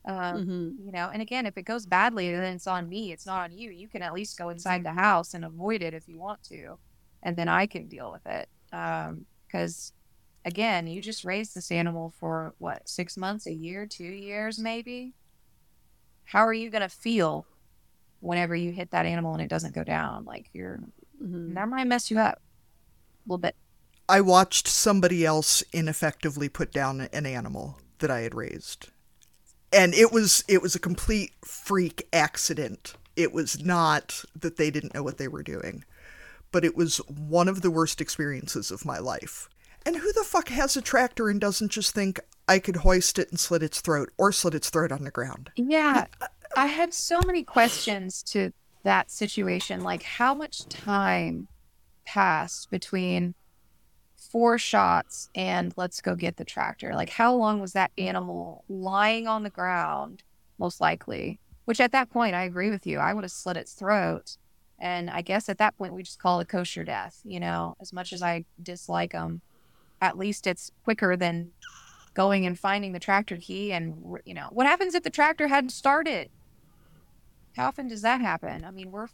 Um, 0.06 0.46
hmm 0.48 0.80
you 0.82 0.94
know 0.94 1.10
and 1.12 1.22
again 1.22 1.46
if 1.46 1.58
it 1.58 1.64
goes 1.64 1.86
badly 1.86 2.32
then 2.32 2.56
it's 2.56 2.66
on 2.66 2.88
me 2.88 3.12
it's 3.12 3.26
not 3.26 3.44
on 3.44 3.52
you 3.58 3.70
you 3.70 3.90
can 3.90 4.02
at 4.02 4.14
least 4.14 4.38
go 4.38 4.48
inside 4.50 4.84
the 4.84 4.94
house 4.94 5.34
and 5.34 5.44
avoid 5.44 5.82
it 5.82 5.94
if 5.94 6.08
you 6.08 6.18
want 6.18 6.42
to 6.44 6.80
and 7.22 7.36
then 7.36 7.50
i 7.50 7.68
can 7.68 7.88
deal 7.90 8.10
with 8.10 8.26
it 8.26 8.48
um 8.72 9.26
because 9.46 9.92
again 10.46 10.88
you 10.88 11.02
just 11.02 11.26
raised 11.26 11.54
this 11.56 11.70
animal 11.72 12.14
for 12.20 12.54
what 12.60 12.88
six 12.88 13.18
months 13.18 13.46
a 13.46 13.54
year 13.54 13.86
two 13.86 14.06
years 14.06 14.58
maybe 14.58 15.14
how 16.26 16.46
are 16.46 16.54
you 16.54 16.70
going 16.70 16.82
to 16.82 16.90
feel 16.90 17.48
whenever 18.20 18.56
you 18.56 18.72
hit 18.72 18.92
that 18.92 19.06
animal 19.06 19.34
and 19.34 19.42
it 19.42 19.50
doesn't 19.50 19.74
go 19.74 19.84
down 19.84 20.26
like 20.26 20.50
you're 20.54 20.80
hmm 21.20 21.54
that 21.54 21.68
might 21.68 21.86
mess 21.86 22.10
you 22.12 22.20
up 22.20 22.36
a 22.36 23.30
little 23.30 23.38
bit 23.38 23.56
I 24.10 24.22
watched 24.22 24.68
somebody 24.68 25.24
else 25.24 25.64
ineffectively 25.72 26.50
put 26.50 26.72
down 26.72 27.08
an 27.14 27.28
animal 27.28 27.78
that 28.00 28.10
I 28.10 28.22
had 28.22 28.34
raised. 28.34 28.90
And 29.72 29.94
it 29.94 30.12
was 30.12 30.44
it 30.48 30.64
was 30.64 30.74
a 30.74 30.80
complete 30.80 31.32
freak 31.46 32.08
accident. 32.12 32.96
It 33.16 33.34
was 33.34 33.64
not 33.64 34.24
that 34.36 34.58
they 34.58 34.72
didn't 34.72 34.96
know 34.96 35.04
what 35.04 35.20
they 35.20 35.28
were 35.28 35.44
doing. 35.44 35.86
But 36.52 36.66
it 36.66 36.76
was 36.76 36.98
one 37.08 37.48
of 37.48 37.62
the 37.62 37.70
worst 37.70 38.02
experiences 38.02 38.72
of 38.72 38.84
my 38.84 38.98
life. 38.98 39.48
And 39.86 39.98
who 39.98 40.12
the 40.12 40.24
fuck 40.24 40.50
has 40.50 40.76
a 40.76 40.82
tractor 40.82 41.30
and 41.30 41.40
doesn't 41.40 41.72
just 41.72 41.94
think 41.94 42.20
I 42.48 42.58
could 42.58 42.78
hoist 42.78 43.20
it 43.20 43.30
and 43.30 43.40
slit 43.40 43.62
its 43.62 43.80
throat 43.80 44.12
or 44.18 44.32
slit 44.32 44.56
its 44.56 44.72
throat 44.72 44.92
on 44.92 45.04
the 45.04 45.12
ground? 45.12 45.52
Yeah, 45.56 46.08
I 46.60 46.66
had 46.66 46.94
so 46.94 47.22
many 47.26 47.44
questions 47.44 48.22
to 48.24 48.52
that 48.84 49.10
situation. 49.10 49.82
Like, 49.82 50.04
how 50.04 50.34
much 50.34 50.68
time 50.68 51.48
passed 52.06 52.70
between 52.70 53.34
four 54.18 54.58
shots 54.58 55.30
and 55.34 55.74
let's 55.78 56.02
go 56.02 56.16
get 56.16 56.36
the 56.36 56.44
tractor? 56.44 56.94
Like, 56.94 57.12
how 57.12 57.34
long 57.34 57.62
was 57.62 57.72
that 57.74 57.92
animal 57.98 58.66
lying 58.68 59.26
on 59.26 59.44
the 59.44 59.50
ground, 59.50 60.24
most 60.58 60.82
likely? 60.82 61.40
Which 61.64 61.80
at 61.80 61.94
that 61.94 62.10
point, 62.10 62.36
I 62.36 62.44
agree 62.44 62.70
with 62.70 62.86
you. 62.86 63.00
I 63.00 63.14
would 63.14 63.24
have 63.24 63.32
slit 63.32 63.56
its 63.56 63.72
throat. 63.72 64.36
And 64.78 65.10
I 65.10 65.22
guess 65.22 65.48
at 65.48 65.60
that 65.60 65.78
point, 65.78 65.94
we 65.94 66.04
just 66.04 66.20
call 66.20 66.42
it 66.42 66.50
kosher 66.50 66.84
death. 66.84 67.22
You 67.24 67.40
know, 67.40 67.78
as 67.80 67.94
much 67.94 68.12
as 68.12 68.22
I 68.22 68.44
dislike 68.62 69.14
them, 69.14 69.40
at 70.02 70.18
least 70.18 70.46
it's 70.46 70.74
quicker 70.84 71.16
than 71.16 71.52
going 72.16 72.46
and 72.46 72.60
finding 72.60 72.92
the 72.92 73.00
tractor 73.00 73.38
key 73.38 73.72
and 73.72 74.04
you 74.26 74.34
know 74.34 74.48
what 74.52 74.66
happens 74.66 74.96
if 74.96 75.04
the 75.04 75.10
tractor 75.12 75.48
hadn't 75.48 75.70
started 75.70 76.30
how 77.56 77.68
often 77.68 77.88
does 77.88 78.02
that 78.02 78.22
happen 78.22 78.64
i 78.64 78.72
mean 78.72 78.92
we're 78.92 79.08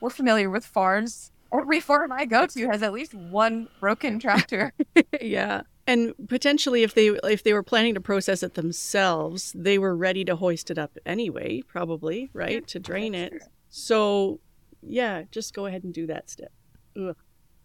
we're 0.00 0.10
familiar 0.10 0.50
with 0.50 0.64
farms 0.64 1.30
every 1.52 1.80
farm 1.80 2.12
i 2.12 2.24
go 2.24 2.46
to 2.46 2.66
has 2.68 2.82
at 2.82 2.92
least 2.92 3.14
one 3.14 3.68
broken 3.80 4.18
tractor 4.18 4.72
yeah. 5.20 5.62
And 5.86 6.14
potentially, 6.28 6.84
if 6.84 6.94
they 6.94 7.08
if 7.08 7.42
they 7.42 7.52
were 7.52 7.62
planning 7.62 7.94
to 7.94 8.00
process 8.00 8.42
it 8.42 8.54
themselves, 8.54 9.52
they 9.54 9.78
were 9.78 9.96
ready 9.96 10.24
to 10.24 10.36
hoist 10.36 10.70
it 10.70 10.78
up 10.78 10.96
anyway, 11.04 11.62
probably 11.66 12.30
right 12.32 12.66
to 12.68 12.78
drain 12.78 13.14
it. 13.14 13.30
true. 13.30 13.40
So, 13.68 14.40
yeah, 14.82 15.22
just 15.30 15.54
go 15.54 15.66
ahead 15.66 15.82
and 15.82 15.92
do 15.92 16.06
that 16.06 16.30
step. 16.30 16.52
Ugh. 16.96 17.16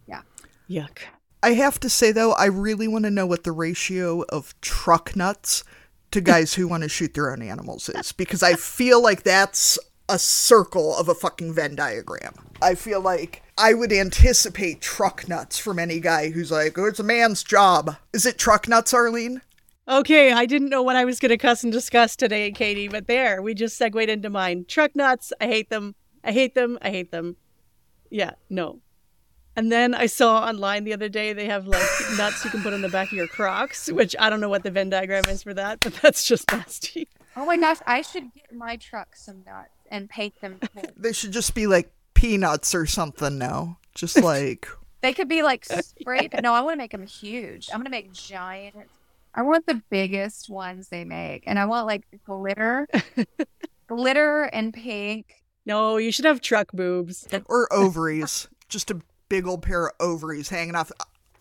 Yeah. 0.07 0.21
Yuck. 0.69 0.99
I 1.43 1.51
have 1.53 1.79
to 1.81 1.89
say 1.89 2.11
though, 2.11 2.31
I 2.33 2.45
really 2.45 2.87
want 2.87 3.05
to 3.05 3.11
know 3.11 3.27
what 3.27 3.43
the 3.43 3.51
ratio 3.51 4.23
of 4.29 4.59
truck 4.61 5.15
nuts 5.15 5.63
to 6.11 6.21
guys 6.21 6.53
who 6.53 6.67
want 6.67 6.83
to 6.83 6.89
shoot 6.89 7.13
their 7.13 7.31
own 7.31 7.41
animals 7.41 7.89
is 7.89 8.11
because 8.11 8.43
I 8.43 8.53
feel 8.53 9.01
like 9.01 9.23
that's 9.23 9.77
a 10.09 10.17
circle 10.17 10.95
of 10.95 11.09
a 11.09 11.15
fucking 11.15 11.53
Venn 11.53 11.75
diagram. 11.75 12.33
I 12.61 12.75
feel 12.75 13.01
like 13.01 13.43
I 13.57 13.73
would 13.73 13.91
anticipate 13.91 14.81
truck 14.81 15.27
nuts 15.27 15.57
from 15.57 15.79
any 15.79 15.99
guy 15.99 16.29
who's 16.29 16.51
like, 16.51 16.77
"Oh, 16.77 16.85
it's 16.85 16.99
a 16.99 17.03
man's 17.03 17.43
job." 17.43 17.97
Is 18.13 18.25
it 18.25 18.37
truck 18.37 18.67
nuts, 18.67 18.93
Arlene? 18.93 19.41
Okay, 19.89 20.31
I 20.33 20.45
didn't 20.45 20.69
know 20.69 20.81
what 20.81 20.97
I 20.97 21.05
was 21.05 21.19
going 21.19 21.29
to 21.29 21.37
cuss 21.37 21.63
and 21.63 21.71
discuss 21.71 22.15
today, 22.17 22.51
Caite, 22.51 22.91
but 22.91 23.07
there, 23.07 23.41
we 23.41 23.53
just 23.53 23.77
segued 23.77 24.09
into 24.09 24.29
mine. 24.29 24.65
Truck 24.67 24.95
nuts, 24.95 25.31
I 25.39 25.45
hate 25.45 25.69
them. 25.69 25.95
I 26.23 26.33
hate 26.33 26.55
them. 26.55 26.77
I 26.81 26.89
hate 26.89 27.11
them. 27.11 27.37
Yeah, 28.09 28.31
no. 28.49 28.81
And 29.57 29.71
then 29.71 29.95
I 29.95 30.05
saw 30.05 30.45
online 30.45 30.83
the 30.83 30.93
other 30.93 31.09
day 31.09 31.33
they 31.33 31.47
have 31.47 31.65
like 31.65 31.81
nuts 32.15 32.45
you 32.45 32.51
can 32.51 32.61
put 32.61 32.73
on 32.73 32.81
the 32.83 32.89
back 32.89 33.07
of 33.07 33.13
your 33.13 33.27
Crocs, 33.27 33.91
which 33.91 34.15
I 34.19 34.29
don't 34.29 34.39
know 34.39 34.49
what 34.49 34.61
the 34.61 34.69
Venn 34.69 34.91
diagram 34.91 35.23
is 35.29 35.41
for 35.41 35.53
that, 35.55 35.79
but 35.79 35.93
that's 35.95 36.25
just 36.25 36.51
nasty. 36.51 37.07
Oh 37.35 37.43
my 37.43 37.57
gosh, 37.57 37.77
I 37.87 38.03
should 38.03 38.31
get 38.35 38.53
my 38.53 38.75
truck 38.77 39.15
some 39.15 39.43
nuts 39.47 39.71
and 39.89 40.07
paint 40.09 40.39
them. 40.41 40.59
pink. 40.75 40.91
They 40.95 41.11
should 41.11 41.31
just 41.31 41.55
be 41.55 41.65
like 41.65 41.91
peanuts 42.13 42.75
or 42.75 42.85
something. 42.85 43.39
No, 43.39 43.77
just 43.95 44.21
like 44.21 44.67
They 45.01 45.11
could 45.11 45.27
be 45.27 45.41
like 45.41 45.65
spray. 45.65 46.29
No, 46.43 46.53
I 46.53 46.61
want 46.61 46.73
to 46.75 46.77
make 46.77 46.91
them 46.91 47.07
huge. 47.07 47.69
I'm 47.73 47.79
gonna 47.79 47.89
make 47.89 48.13
giant. 48.13 48.75
I 49.33 49.41
want 49.41 49.65
the 49.65 49.81
biggest 49.89 50.51
ones 50.51 50.89
they 50.89 51.03
make, 51.03 51.43
and 51.47 51.57
I 51.57 51.65
want 51.65 51.87
like 51.87 52.03
glitter, 52.25 52.87
glitter 53.87 54.43
and 54.43 54.71
pink. 54.71 55.43
No, 55.65 55.97
you 55.97 56.11
should 56.11 56.25
have 56.25 56.41
truck 56.41 56.71
boobs. 56.73 57.27
or 57.45 57.71
ovaries, 57.73 58.47
just 58.69 58.91
a 58.91 59.01
big 59.29 59.47
old 59.47 59.61
pair 59.61 59.87
of 59.87 59.93
ovaries 59.99 60.49
hanging 60.49 60.75
off. 60.75 60.91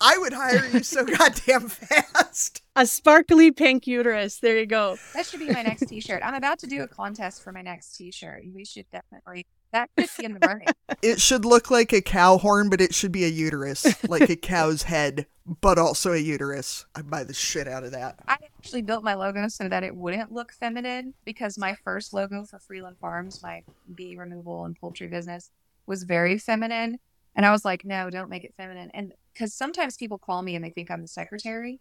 I 0.01 0.19
would 0.19 0.33
hire 0.33 0.67
you 0.67 0.83
so 0.83 1.05
goddamn 1.19 1.69
fast. 1.69 2.63
A 2.75 2.87
sparkly 2.87 3.51
pink 3.51 3.87
uterus. 3.87 4.39
There 4.41 4.59
you 4.59 4.67
go. 4.67 4.99
That 5.15 5.27
should 5.27 5.41
be 5.41 5.49
my 5.49 5.63
next 5.63 5.87
T-shirt. 5.87 6.23
I'm 6.23 6.35
about 6.35 6.59
to 6.61 6.67
do 6.67 6.83
a 6.83 6.89
contest 6.89 7.43
for 7.43 7.53
my 7.53 7.63
next 7.63 7.97
T-shirt. 7.97 8.43
We 8.55 8.65
should 8.65 8.87
definitely. 8.91 9.47
That 9.73 9.91
could 9.97 10.09
be 10.19 10.25
in 10.25 10.35
the 10.35 10.47
running. 10.47 10.69
It 11.03 11.21
should 11.21 11.45
look 11.45 11.71
like 11.71 11.93
a 11.93 12.01
cow 12.01 12.39
horn, 12.39 12.71
but 12.71 12.81
it 12.81 12.95
should 12.95 13.13
be 13.13 13.25
a 13.25 13.29
uterus, 13.29 14.03
like 14.09 14.31
a 14.31 14.37
cow's 14.37 14.85
head, 14.85 15.27
but 15.61 15.79
also 15.79 16.13
a 16.13 16.19
uterus. 16.19 16.87
I 16.95 17.03
buy 17.03 17.25
the 17.25 17.35
shit 17.35 17.69
out 17.69 17.85
of 17.85 17.91
that. 17.93 18.19
I 18.29 18.37
actually 18.59 18.83
built 18.83 19.05
my 19.05 19.15
logo 19.15 19.49
so 19.49 19.69
that 19.69 19.83
it 19.83 19.95
wouldn't 19.95 20.33
look 20.33 20.53
feminine 20.53 21.15
because 21.25 21.59
my 21.59 21.75
first 21.85 22.15
logo 22.15 22.45
for 22.45 22.59
Freeland 22.59 22.97
Farms, 23.01 23.43
my 23.43 23.63
bee 23.95 24.17
removal 24.17 24.65
and 24.65 24.79
poultry 24.79 25.09
business, 25.09 25.51
was 25.87 26.05
very 26.05 26.39
feminine. 26.39 26.99
And 27.37 27.45
I 27.45 27.53
was 27.53 27.65
like, 27.65 27.85
no, 27.85 28.11
don't 28.11 28.31
make 28.31 28.45
it 28.45 28.55
feminine. 28.57 28.91
And 28.95 29.13
because 29.33 29.53
sometimes 29.53 29.97
people 29.97 30.19
call 30.19 30.43
me 30.43 30.57
and 30.57 30.65
they 30.65 30.71
think 30.71 30.91
I'm 30.91 31.03
the 31.03 31.09
secretary. 31.09 31.79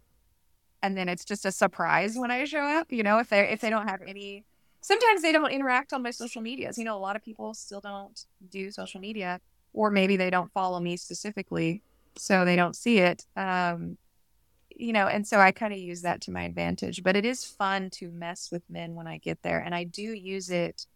And 0.82 0.96
then 0.96 1.08
it's 1.08 1.24
just 1.24 1.46
a 1.46 1.50
surprise 1.50 2.16
when 2.16 2.30
I 2.30 2.44
show 2.44 2.60
up, 2.60 2.92
you 2.92 3.02
know, 3.02 3.18
if 3.18 3.30
they 3.30 3.40
if 3.48 3.62
they 3.62 3.70
don't 3.70 3.88
have 3.88 4.02
any 4.06 4.44
sometimes 4.86 5.22
they 5.22 5.32
don't 5.32 5.50
interact 5.50 5.92
on 5.92 6.02
my 6.02 6.12
social 6.12 6.42
medias. 6.42 6.78
You 6.78 6.84
know, 6.84 6.96
a 6.96 7.00
lot 7.00 7.16
of 7.16 7.24
people 7.24 7.54
still 7.54 7.80
don't 7.80 8.24
do 8.50 8.70
social 8.70 9.00
media, 9.00 9.40
or 9.72 9.90
maybe 9.90 10.16
they 10.16 10.30
don't 10.30 10.52
follow 10.52 10.78
me 10.78 10.96
specifically, 10.96 11.82
so 12.16 12.44
they 12.44 12.54
don't 12.54 12.76
see 12.76 12.98
it. 12.98 13.26
Um, 13.36 13.98
you 14.70 14.92
know, 14.92 15.08
and 15.08 15.26
so 15.26 15.40
I 15.40 15.50
kind 15.52 15.72
of 15.72 15.78
use 15.80 16.02
that 16.02 16.20
to 16.22 16.30
my 16.30 16.42
advantage. 16.42 17.02
But 17.02 17.16
it 17.16 17.24
is 17.24 17.44
fun 17.44 17.90
to 17.94 18.10
mess 18.10 18.50
with 18.52 18.62
men 18.68 18.94
when 18.94 19.08
I 19.08 19.18
get 19.18 19.42
there, 19.42 19.58
and 19.58 19.74
I 19.74 19.84
do 19.84 20.02
use 20.02 20.50
it 20.50 20.86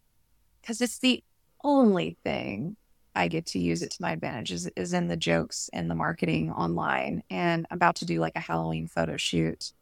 because 0.60 0.80
it's 0.80 0.98
the 0.98 1.24
only 1.64 2.16
thing 2.22 2.76
I 3.14 3.28
get 3.28 3.46
to 3.46 3.58
use 3.58 3.82
it 3.82 3.90
to 3.92 4.02
my 4.02 4.12
advantage 4.12 4.52
is, 4.52 4.66
is 4.76 4.92
in 4.92 5.08
the 5.08 5.16
jokes 5.16 5.68
and 5.72 5.90
the 5.90 5.94
marketing 5.94 6.50
online. 6.52 7.22
And 7.30 7.66
I'm 7.70 7.76
about 7.76 7.96
to 7.96 8.04
do 8.04 8.20
like 8.20 8.36
a 8.36 8.40
Halloween 8.40 8.86
photo 8.86 9.16
shoot 9.16 9.72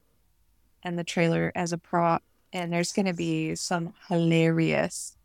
and 0.82 0.98
the 0.98 1.04
trailer 1.04 1.52
as 1.54 1.72
a 1.72 1.78
prop. 1.78 2.22
And 2.52 2.72
there's 2.72 2.92
going 2.92 3.06
to 3.06 3.12
be 3.12 3.54
some 3.54 3.92
hilarious, 4.08 5.16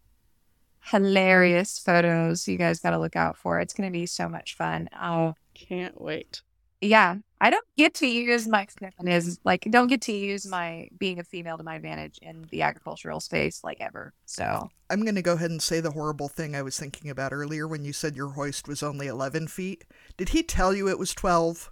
hilarious 0.82 1.80
photos 1.80 2.48
you 2.48 2.58
guys 2.58 2.80
got 2.80 2.90
to 2.92 3.00
look 3.00 3.16
out 3.16 3.38
for. 3.38 3.60
It's 3.60 3.74
going 3.74 3.88
to 3.90 3.94
be 3.98 4.06
so 4.06 4.28
much 4.28 4.56
fun. 4.56 4.90
Oh, 5.00 5.36
Can't 5.54 6.00
wait. 6.02 6.42
yeah. 6.82 7.18
I 7.44 7.50
don't 7.50 7.66
get 7.78 7.94
to 7.96 8.08
use 8.08 8.48
my 8.48 8.66
feminism, 8.80 9.36
like, 9.44 9.68
don't 9.70 9.88
get 9.88 10.00
to 10.04 10.14
use 10.14 10.48
my 10.48 10.88
being 10.98 11.20
a 11.20 11.26
female 11.26 11.58
to 11.58 11.64
my 11.64 11.76
advantage 11.76 12.18
in 12.22 12.48
the 12.52 12.62
agricultural 12.62 13.20
space, 13.20 13.66
like, 13.66 13.82
ever. 13.82 14.14
So, 14.26 14.70
I'm 14.90 15.02
going 15.02 15.16
to 15.16 15.22
go 15.22 15.34
ahead 15.34 15.52
and 15.52 15.62
say 15.62 15.82
the 15.82 15.92
horrible 15.92 16.30
thing 16.30 16.56
I 16.56 16.62
was 16.62 16.80
thinking 16.80 17.10
about 17.10 17.34
earlier 17.34 17.68
when 17.68 17.84
you 17.84 17.92
said 17.92 18.16
your 18.16 18.30
hoist 18.30 18.70
was 18.70 18.82
only 18.82 19.08
11 19.08 19.50
feet. 19.50 19.84
Did 20.16 20.30
he 20.30 20.42
tell 20.42 20.74
you 20.74 20.88
it 20.88 20.98
was 20.98 21.14
12? 21.14 21.70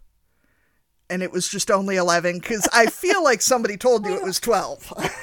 And 1.10 1.23
it 1.23 1.31
was 1.31 1.48
just 1.48 1.72
only 1.72 1.95
11? 1.95 2.39
Because 2.39 2.68
I 2.73 2.88
feel 2.88 3.23
like 3.23 3.41
somebody 3.41 3.77
told 3.77 4.06
you 4.06 4.14
it 4.14 4.23
was 4.23 4.41
12. 4.41 4.93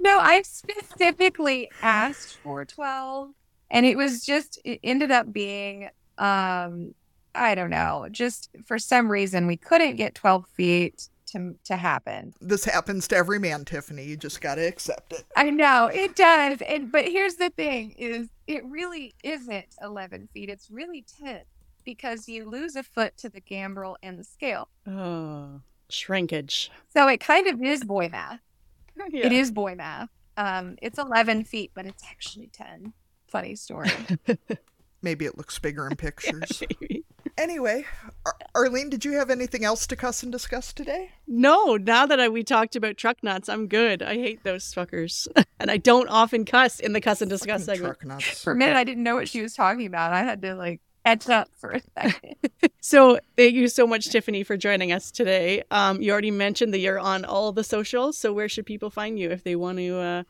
No, 0.00 0.20
I 0.20 0.42
specifically 0.42 1.68
asked 1.82 2.36
for 2.36 2.64
12 2.64 3.30
and 3.70 3.84
it 3.84 3.96
was 3.96 4.24
just 4.24 4.60
it 4.64 4.78
ended 4.84 5.10
up 5.10 5.32
being 5.32 5.88
um 6.16 6.94
I 7.36 7.54
don't 7.54 7.70
know, 7.70 8.08
just 8.10 8.50
for 8.64 8.78
some 8.78 9.10
reason 9.10 9.46
we 9.46 9.56
couldn't 9.56 9.96
get 9.96 10.14
12 10.14 10.46
feet 10.48 11.08
to 11.26 11.56
to 11.64 11.76
happen. 11.76 12.32
this 12.40 12.64
happens 12.64 13.08
to 13.08 13.16
every 13.16 13.38
man, 13.40 13.64
Tiffany. 13.64 14.04
You 14.04 14.16
just 14.16 14.40
got 14.40 14.54
to 14.56 14.62
accept 14.66 15.12
it. 15.12 15.24
I 15.36 15.50
know 15.50 15.86
it 15.92 16.14
does. 16.14 16.62
And 16.62 16.90
but 16.92 17.06
here's 17.06 17.34
the 17.34 17.50
thing 17.50 17.94
is 17.98 18.28
it 18.46 18.64
really 18.64 19.14
isn't 19.24 19.66
11 19.82 20.28
feet. 20.32 20.48
It's 20.48 20.70
really 20.70 21.04
10 21.20 21.40
because 21.84 22.28
you 22.28 22.48
lose 22.48 22.76
a 22.76 22.82
foot 22.84 23.16
to 23.18 23.28
the 23.28 23.40
gambrel 23.40 23.96
and 24.02 24.18
the 24.18 24.24
scale. 24.24 24.68
Oh, 24.86 25.60
shrinkage. 25.88 26.70
So 26.92 27.08
it 27.08 27.18
kind 27.18 27.46
of 27.48 27.60
is 27.62 27.84
boy 27.84 28.08
math. 28.10 28.40
Yeah. 29.10 29.26
It 29.26 29.32
is 29.32 29.50
boy 29.50 29.74
math. 29.74 30.08
Um 30.36 30.76
it's 30.80 30.98
11 30.98 31.44
feet, 31.44 31.72
but 31.74 31.86
it's 31.86 32.02
actually 32.08 32.48
10. 32.52 32.92
Funny 33.28 33.56
story. 33.56 33.90
Maybe 35.02 35.24
it 35.24 35.36
looks 35.36 35.58
bigger 35.58 35.86
in 35.86 35.96
pictures. 35.96 36.62
Maybe. 36.80 37.04
anyway, 37.38 37.84
Ar- 38.24 38.36
Arlene, 38.54 38.88
did 38.90 39.04
you 39.04 39.12
have 39.12 39.30
anything 39.30 39.64
else 39.64 39.86
to 39.88 39.96
cuss 39.96 40.22
and 40.22 40.32
discuss 40.32 40.72
today? 40.72 41.12
No, 41.26 41.76
now 41.76 42.06
that 42.06 42.18
I, 42.20 42.28
we 42.28 42.42
talked 42.42 42.76
about 42.76 42.96
truck 42.96 43.22
nuts, 43.22 43.48
I'm 43.48 43.68
good. 43.68 44.02
I 44.02 44.14
hate 44.14 44.42
those 44.44 44.72
fuckers. 44.74 45.28
and 45.60 45.70
I 45.70 45.76
don't 45.76 46.08
often 46.08 46.44
cuss 46.44 46.80
in 46.80 46.92
the 46.92 47.00
cuss 47.00 47.20
and 47.20 47.30
discuss 47.30 47.66
Fucking 47.66 47.74
segment. 47.74 47.98
Truck 48.00 48.06
nuts. 48.06 48.42
For 48.42 48.52
a 48.52 48.56
minute, 48.56 48.76
I 48.76 48.84
didn't 48.84 49.02
know 49.02 49.14
what 49.14 49.28
she 49.28 49.42
was 49.42 49.54
talking 49.54 49.86
about. 49.86 50.12
I 50.12 50.22
had 50.22 50.42
to 50.42 50.54
like 50.54 50.80
catch 51.04 51.28
up 51.28 51.48
for 51.56 51.70
a 51.72 51.80
second. 51.98 52.36
So 52.80 53.18
thank 53.36 53.54
you 53.54 53.66
so 53.66 53.84
much, 53.84 54.10
Tiffany, 54.10 54.44
for 54.44 54.56
joining 54.56 54.92
us 54.92 55.10
today. 55.10 55.64
Um, 55.72 56.00
you 56.00 56.12
already 56.12 56.30
mentioned 56.30 56.72
that 56.72 56.78
you're 56.78 57.00
on 57.00 57.24
all 57.24 57.50
the 57.50 57.64
socials. 57.64 58.16
So 58.16 58.32
where 58.32 58.48
should 58.48 58.64
people 58.64 58.90
find 58.90 59.18
you 59.18 59.30
if 59.30 59.42
they 59.42 59.56
want 59.56 59.78
to 59.78 59.98
uh, 59.98 60.22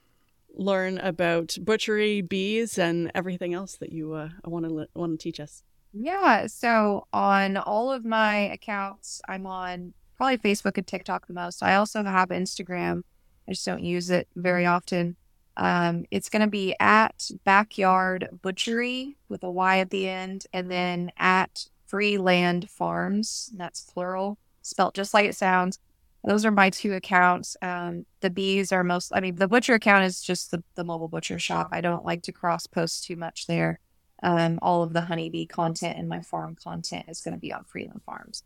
learn 0.57 0.99
about 0.99 1.57
butchery, 1.61 2.20
bees, 2.23 2.78
and 2.78 3.12
everything 3.15 3.55
else 3.55 3.77
that 3.77 3.93
you 3.93 4.15
uh, 4.15 4.31
want 4.45 4.66
to 4.66 4.89
want 4.95 5.19
to 5.19 5.23
teach 5.23 5.41
us? 5.41 5.62
yeah. 5.99 6.47
So 6.47 7.07
on 7.12 7.57
all 7.57 7.91
of 7.91 8.05
my 8.05 8.37
accounts, 8.53 9.20
I'm 9.28 9.47
on 9.47 9.95
probably 10.16 10.39
Facebook 10.39 10.77
and 10.77 10.87
TikTok 10.87 11.27
the 11.27 11.33
most. 11.33 11.62
I 11.62 11.77
also 11.77 12.03
have 12.05 12.28
Instagram. 12.28 13.03
I 13.49 13.53
just 13.53 13.65
don't 13.65 13.85
use 13.85 14.11
it 14.11 14.28
very 14.37 14.66
often. 14.66 15.16
Um, 15.57 16.05
it's 16.11 16.28
going 16.28 16.43
to 16.43 16.49
be 16.49 16.74
at 16.81 17.31
Backyard 17.45 18.28
Butchery 18.43 19.16
with 19.28 19.43
a 19.43 19.51
Y 19.51 19.78
at 19.78 19.91
the 19.91 20.09
end, 20.09 20.45
and 20.53 20.70
then 20.70 21.12
at 21.16 21.69
Freeland 21.87 22.69
Farms. 22.69 23.51
That's 23.57 23.81
plural, 23.81 24.39
spelt 24.61 24.95
just 24.95 25.15
like 25.15 25.24
it 25.24 25.35
sounds. 25.35 25.78
Those 26.27 26.44
are 26.44 26.51
my 26.51 26.70
two 26.70 26.93
accounts. 26.93 27.57
Um, 27.62 28.05
the 28.20 28.31
bees 28.31 28.73
are 28.73 28.82
most, 28.82 29.12
I 29.15 29.20
mean, 29.20 29.36
the 29.36 29.47
butcher 29.47 29.74
account 29.74 30.05
is 30.05 30.20
just 30.20 30.51
the, 30.51 30.62
the 30.74 30.82
mobile 30.82 31.07
butcher 31.07 31.39
shop. 31.39 31.69
I 31.70 31.81
don't 31.81 32.05
like 32.05 32.23
to 32.24 32.32
cross 32.32 32.66
post 32.66 33.05
too 33.05 33.15
much 33.15 33.47
there. 33.47 33.78
Um, 34.24 34.59
all 34.61 34.82
of 34.82 34.93
the 34.93 35.03
honeybee 35.03 35.47
content 35.47 35.97
and 35.97 36.09
my 36.09 36.23
farm 36.23 36.57
content 36.57 37.05
is 37.09 37.20
going 37.20 37.35
to 37.35 37.40
be 37.40 37.53
on 37.53 37.65
Freeland 37.65 38.03
Farms. 38.05 38.43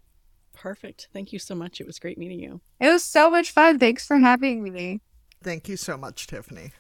Perfect. 0.53 1.09
Thank 1.15 1.33
you 1.33 1.39
so 1.39 1.55
much. 1.55 1.81
It 1.81 1.87
was 1.87 1.99
great 1.99 2.19
meeting 2.19 2.39
you. 2.39 2.61
It 2.81 2.89
was 2.89 3.03
so 3.03 3.31
much 3.31 3.51
fun. 3.51 3.79
Thanks 3.79 4.07
for 4.07 4.19
having 4.19 4.63
me. 4.63 5.01
Thank 5.43 5.69
you 5.69 5.79
so 5.79 5.97
much, 5.97 6.27
Tiffany. 6.27 6.73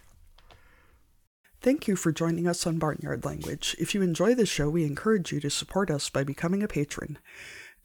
Thank 1.62 1.88
you 1.88 1.96
for 1.96 2.12
joining 2.12 2.46
us 2.46 2.66
on 2.66 2.78
Barnyard 2.78 3.24
Language. 3.24 3.74
If 3.78 3.94
you 3.94 4.02
enjoy 4.02 4.34
the 4.34 4.44
show, 4.44 4.68
we 4.68 4.84
encourage 4.84 5.32
you 5.32 5.40
to 5.40 5.50
support 5.50 5.90
us 5.90 6.10
by 6.10 6.24
becoming 6.24 6.62
a 6.62 6.68
patron. 6.68 7.18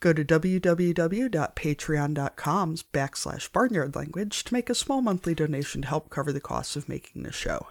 Go 0.05 0.13
to 0.13 0.23
www.patreon.com 0.23 2.75
backslash 2.93 3.51
barnyard 3.51 3.95
language 3.95 4.43
to 4.43 4.53
make 4.53 4.69
a 4.69 4.75
small 4.75 5.01
monthly 5.01 5.33
donation 5.33 5.81
to 5.81 5.87
help 5.87 6.11
cover 6.11 6.31
the 6.31 6.39
costs 6.39 6.75
of 6.75 6.87
making 6.87 7.23
this 7.23 7.33
show. 7.33 7.65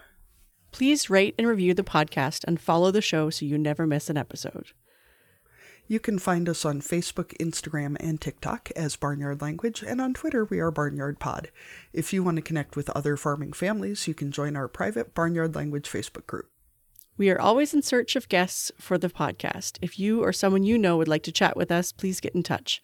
Please 0.72 1.08
rate 1.08 1.36
and 1.38 1.46
review 1.46 1.74
the 1.74 1.84
podcast 1.84 2.42
and 2.42 2.60
follow 2.60 2.90
the 2.90 3.00
show 3.00 3.30
so 3.30 3.46
you 3.46 3.56
never 3.56 3.86
miss 3.86 4.10
an 4.10 4.16
episode. 4.16 4.72
You 5.86 6.00
can 6.00 6.18
find 6.18 6.48
us 6.48 6.64
on 6.64 6.80
Facebook, 6.80 7.38
Instagram, 7.38 7.96
and 8.00 8.20
TikTok 8.20 8.72
as 8.74 8.96
Barnyard 8.96 9.40
Language, 9.40 9.84
and 9.86 10.00
on 10.00 10.12
Twitter 10.12 10.44
we 10.44 10.58
are 10.58 10.72
Barnyard 10.72 11.20
Pod. 11.20 11.52
If 11.92 12.12
you 12.12 12.24
want 12.24 12.38
to 12.38 12.42
connect 12.42 12.74
with 12.74 12.90
other 12.90 13.16
farming 13.16 13.52
families, 13.52 14.08
you 14.08 14.14
can 14.14 14.32
join 14.32 14.56
our 14.56 14.66
private 14.66 15.14
Barnyard 15.14 15.54
Language 15.54 15.88
Facebook 15.88 16.26
group. 16.26 16.50
We 17.16 17.30
are 17.30 17.40
always 17.40 17.72
in 17.72 17.82
search 17.82 18.16
of 18.16 18.28
guests 18.28 18.72
for 18.78 18.98
the 18.98 19.08
podcast. 19.08 19.78
If 19.80 19.98
you 20.00 20.24
or 20.24 20.32
someone 20.32 20.64
you 20.64 20.76
know 20.76 20.96
would 20.96 21.06
like 21.06 21.22
to 21.24 21.32
chat 21.32 21.56
with 21.56 21.70
us, 21.70 21.92
please 21.92 22.20
get 22.20 22.34
in 22.34 22.42
touch. 22.42 22.82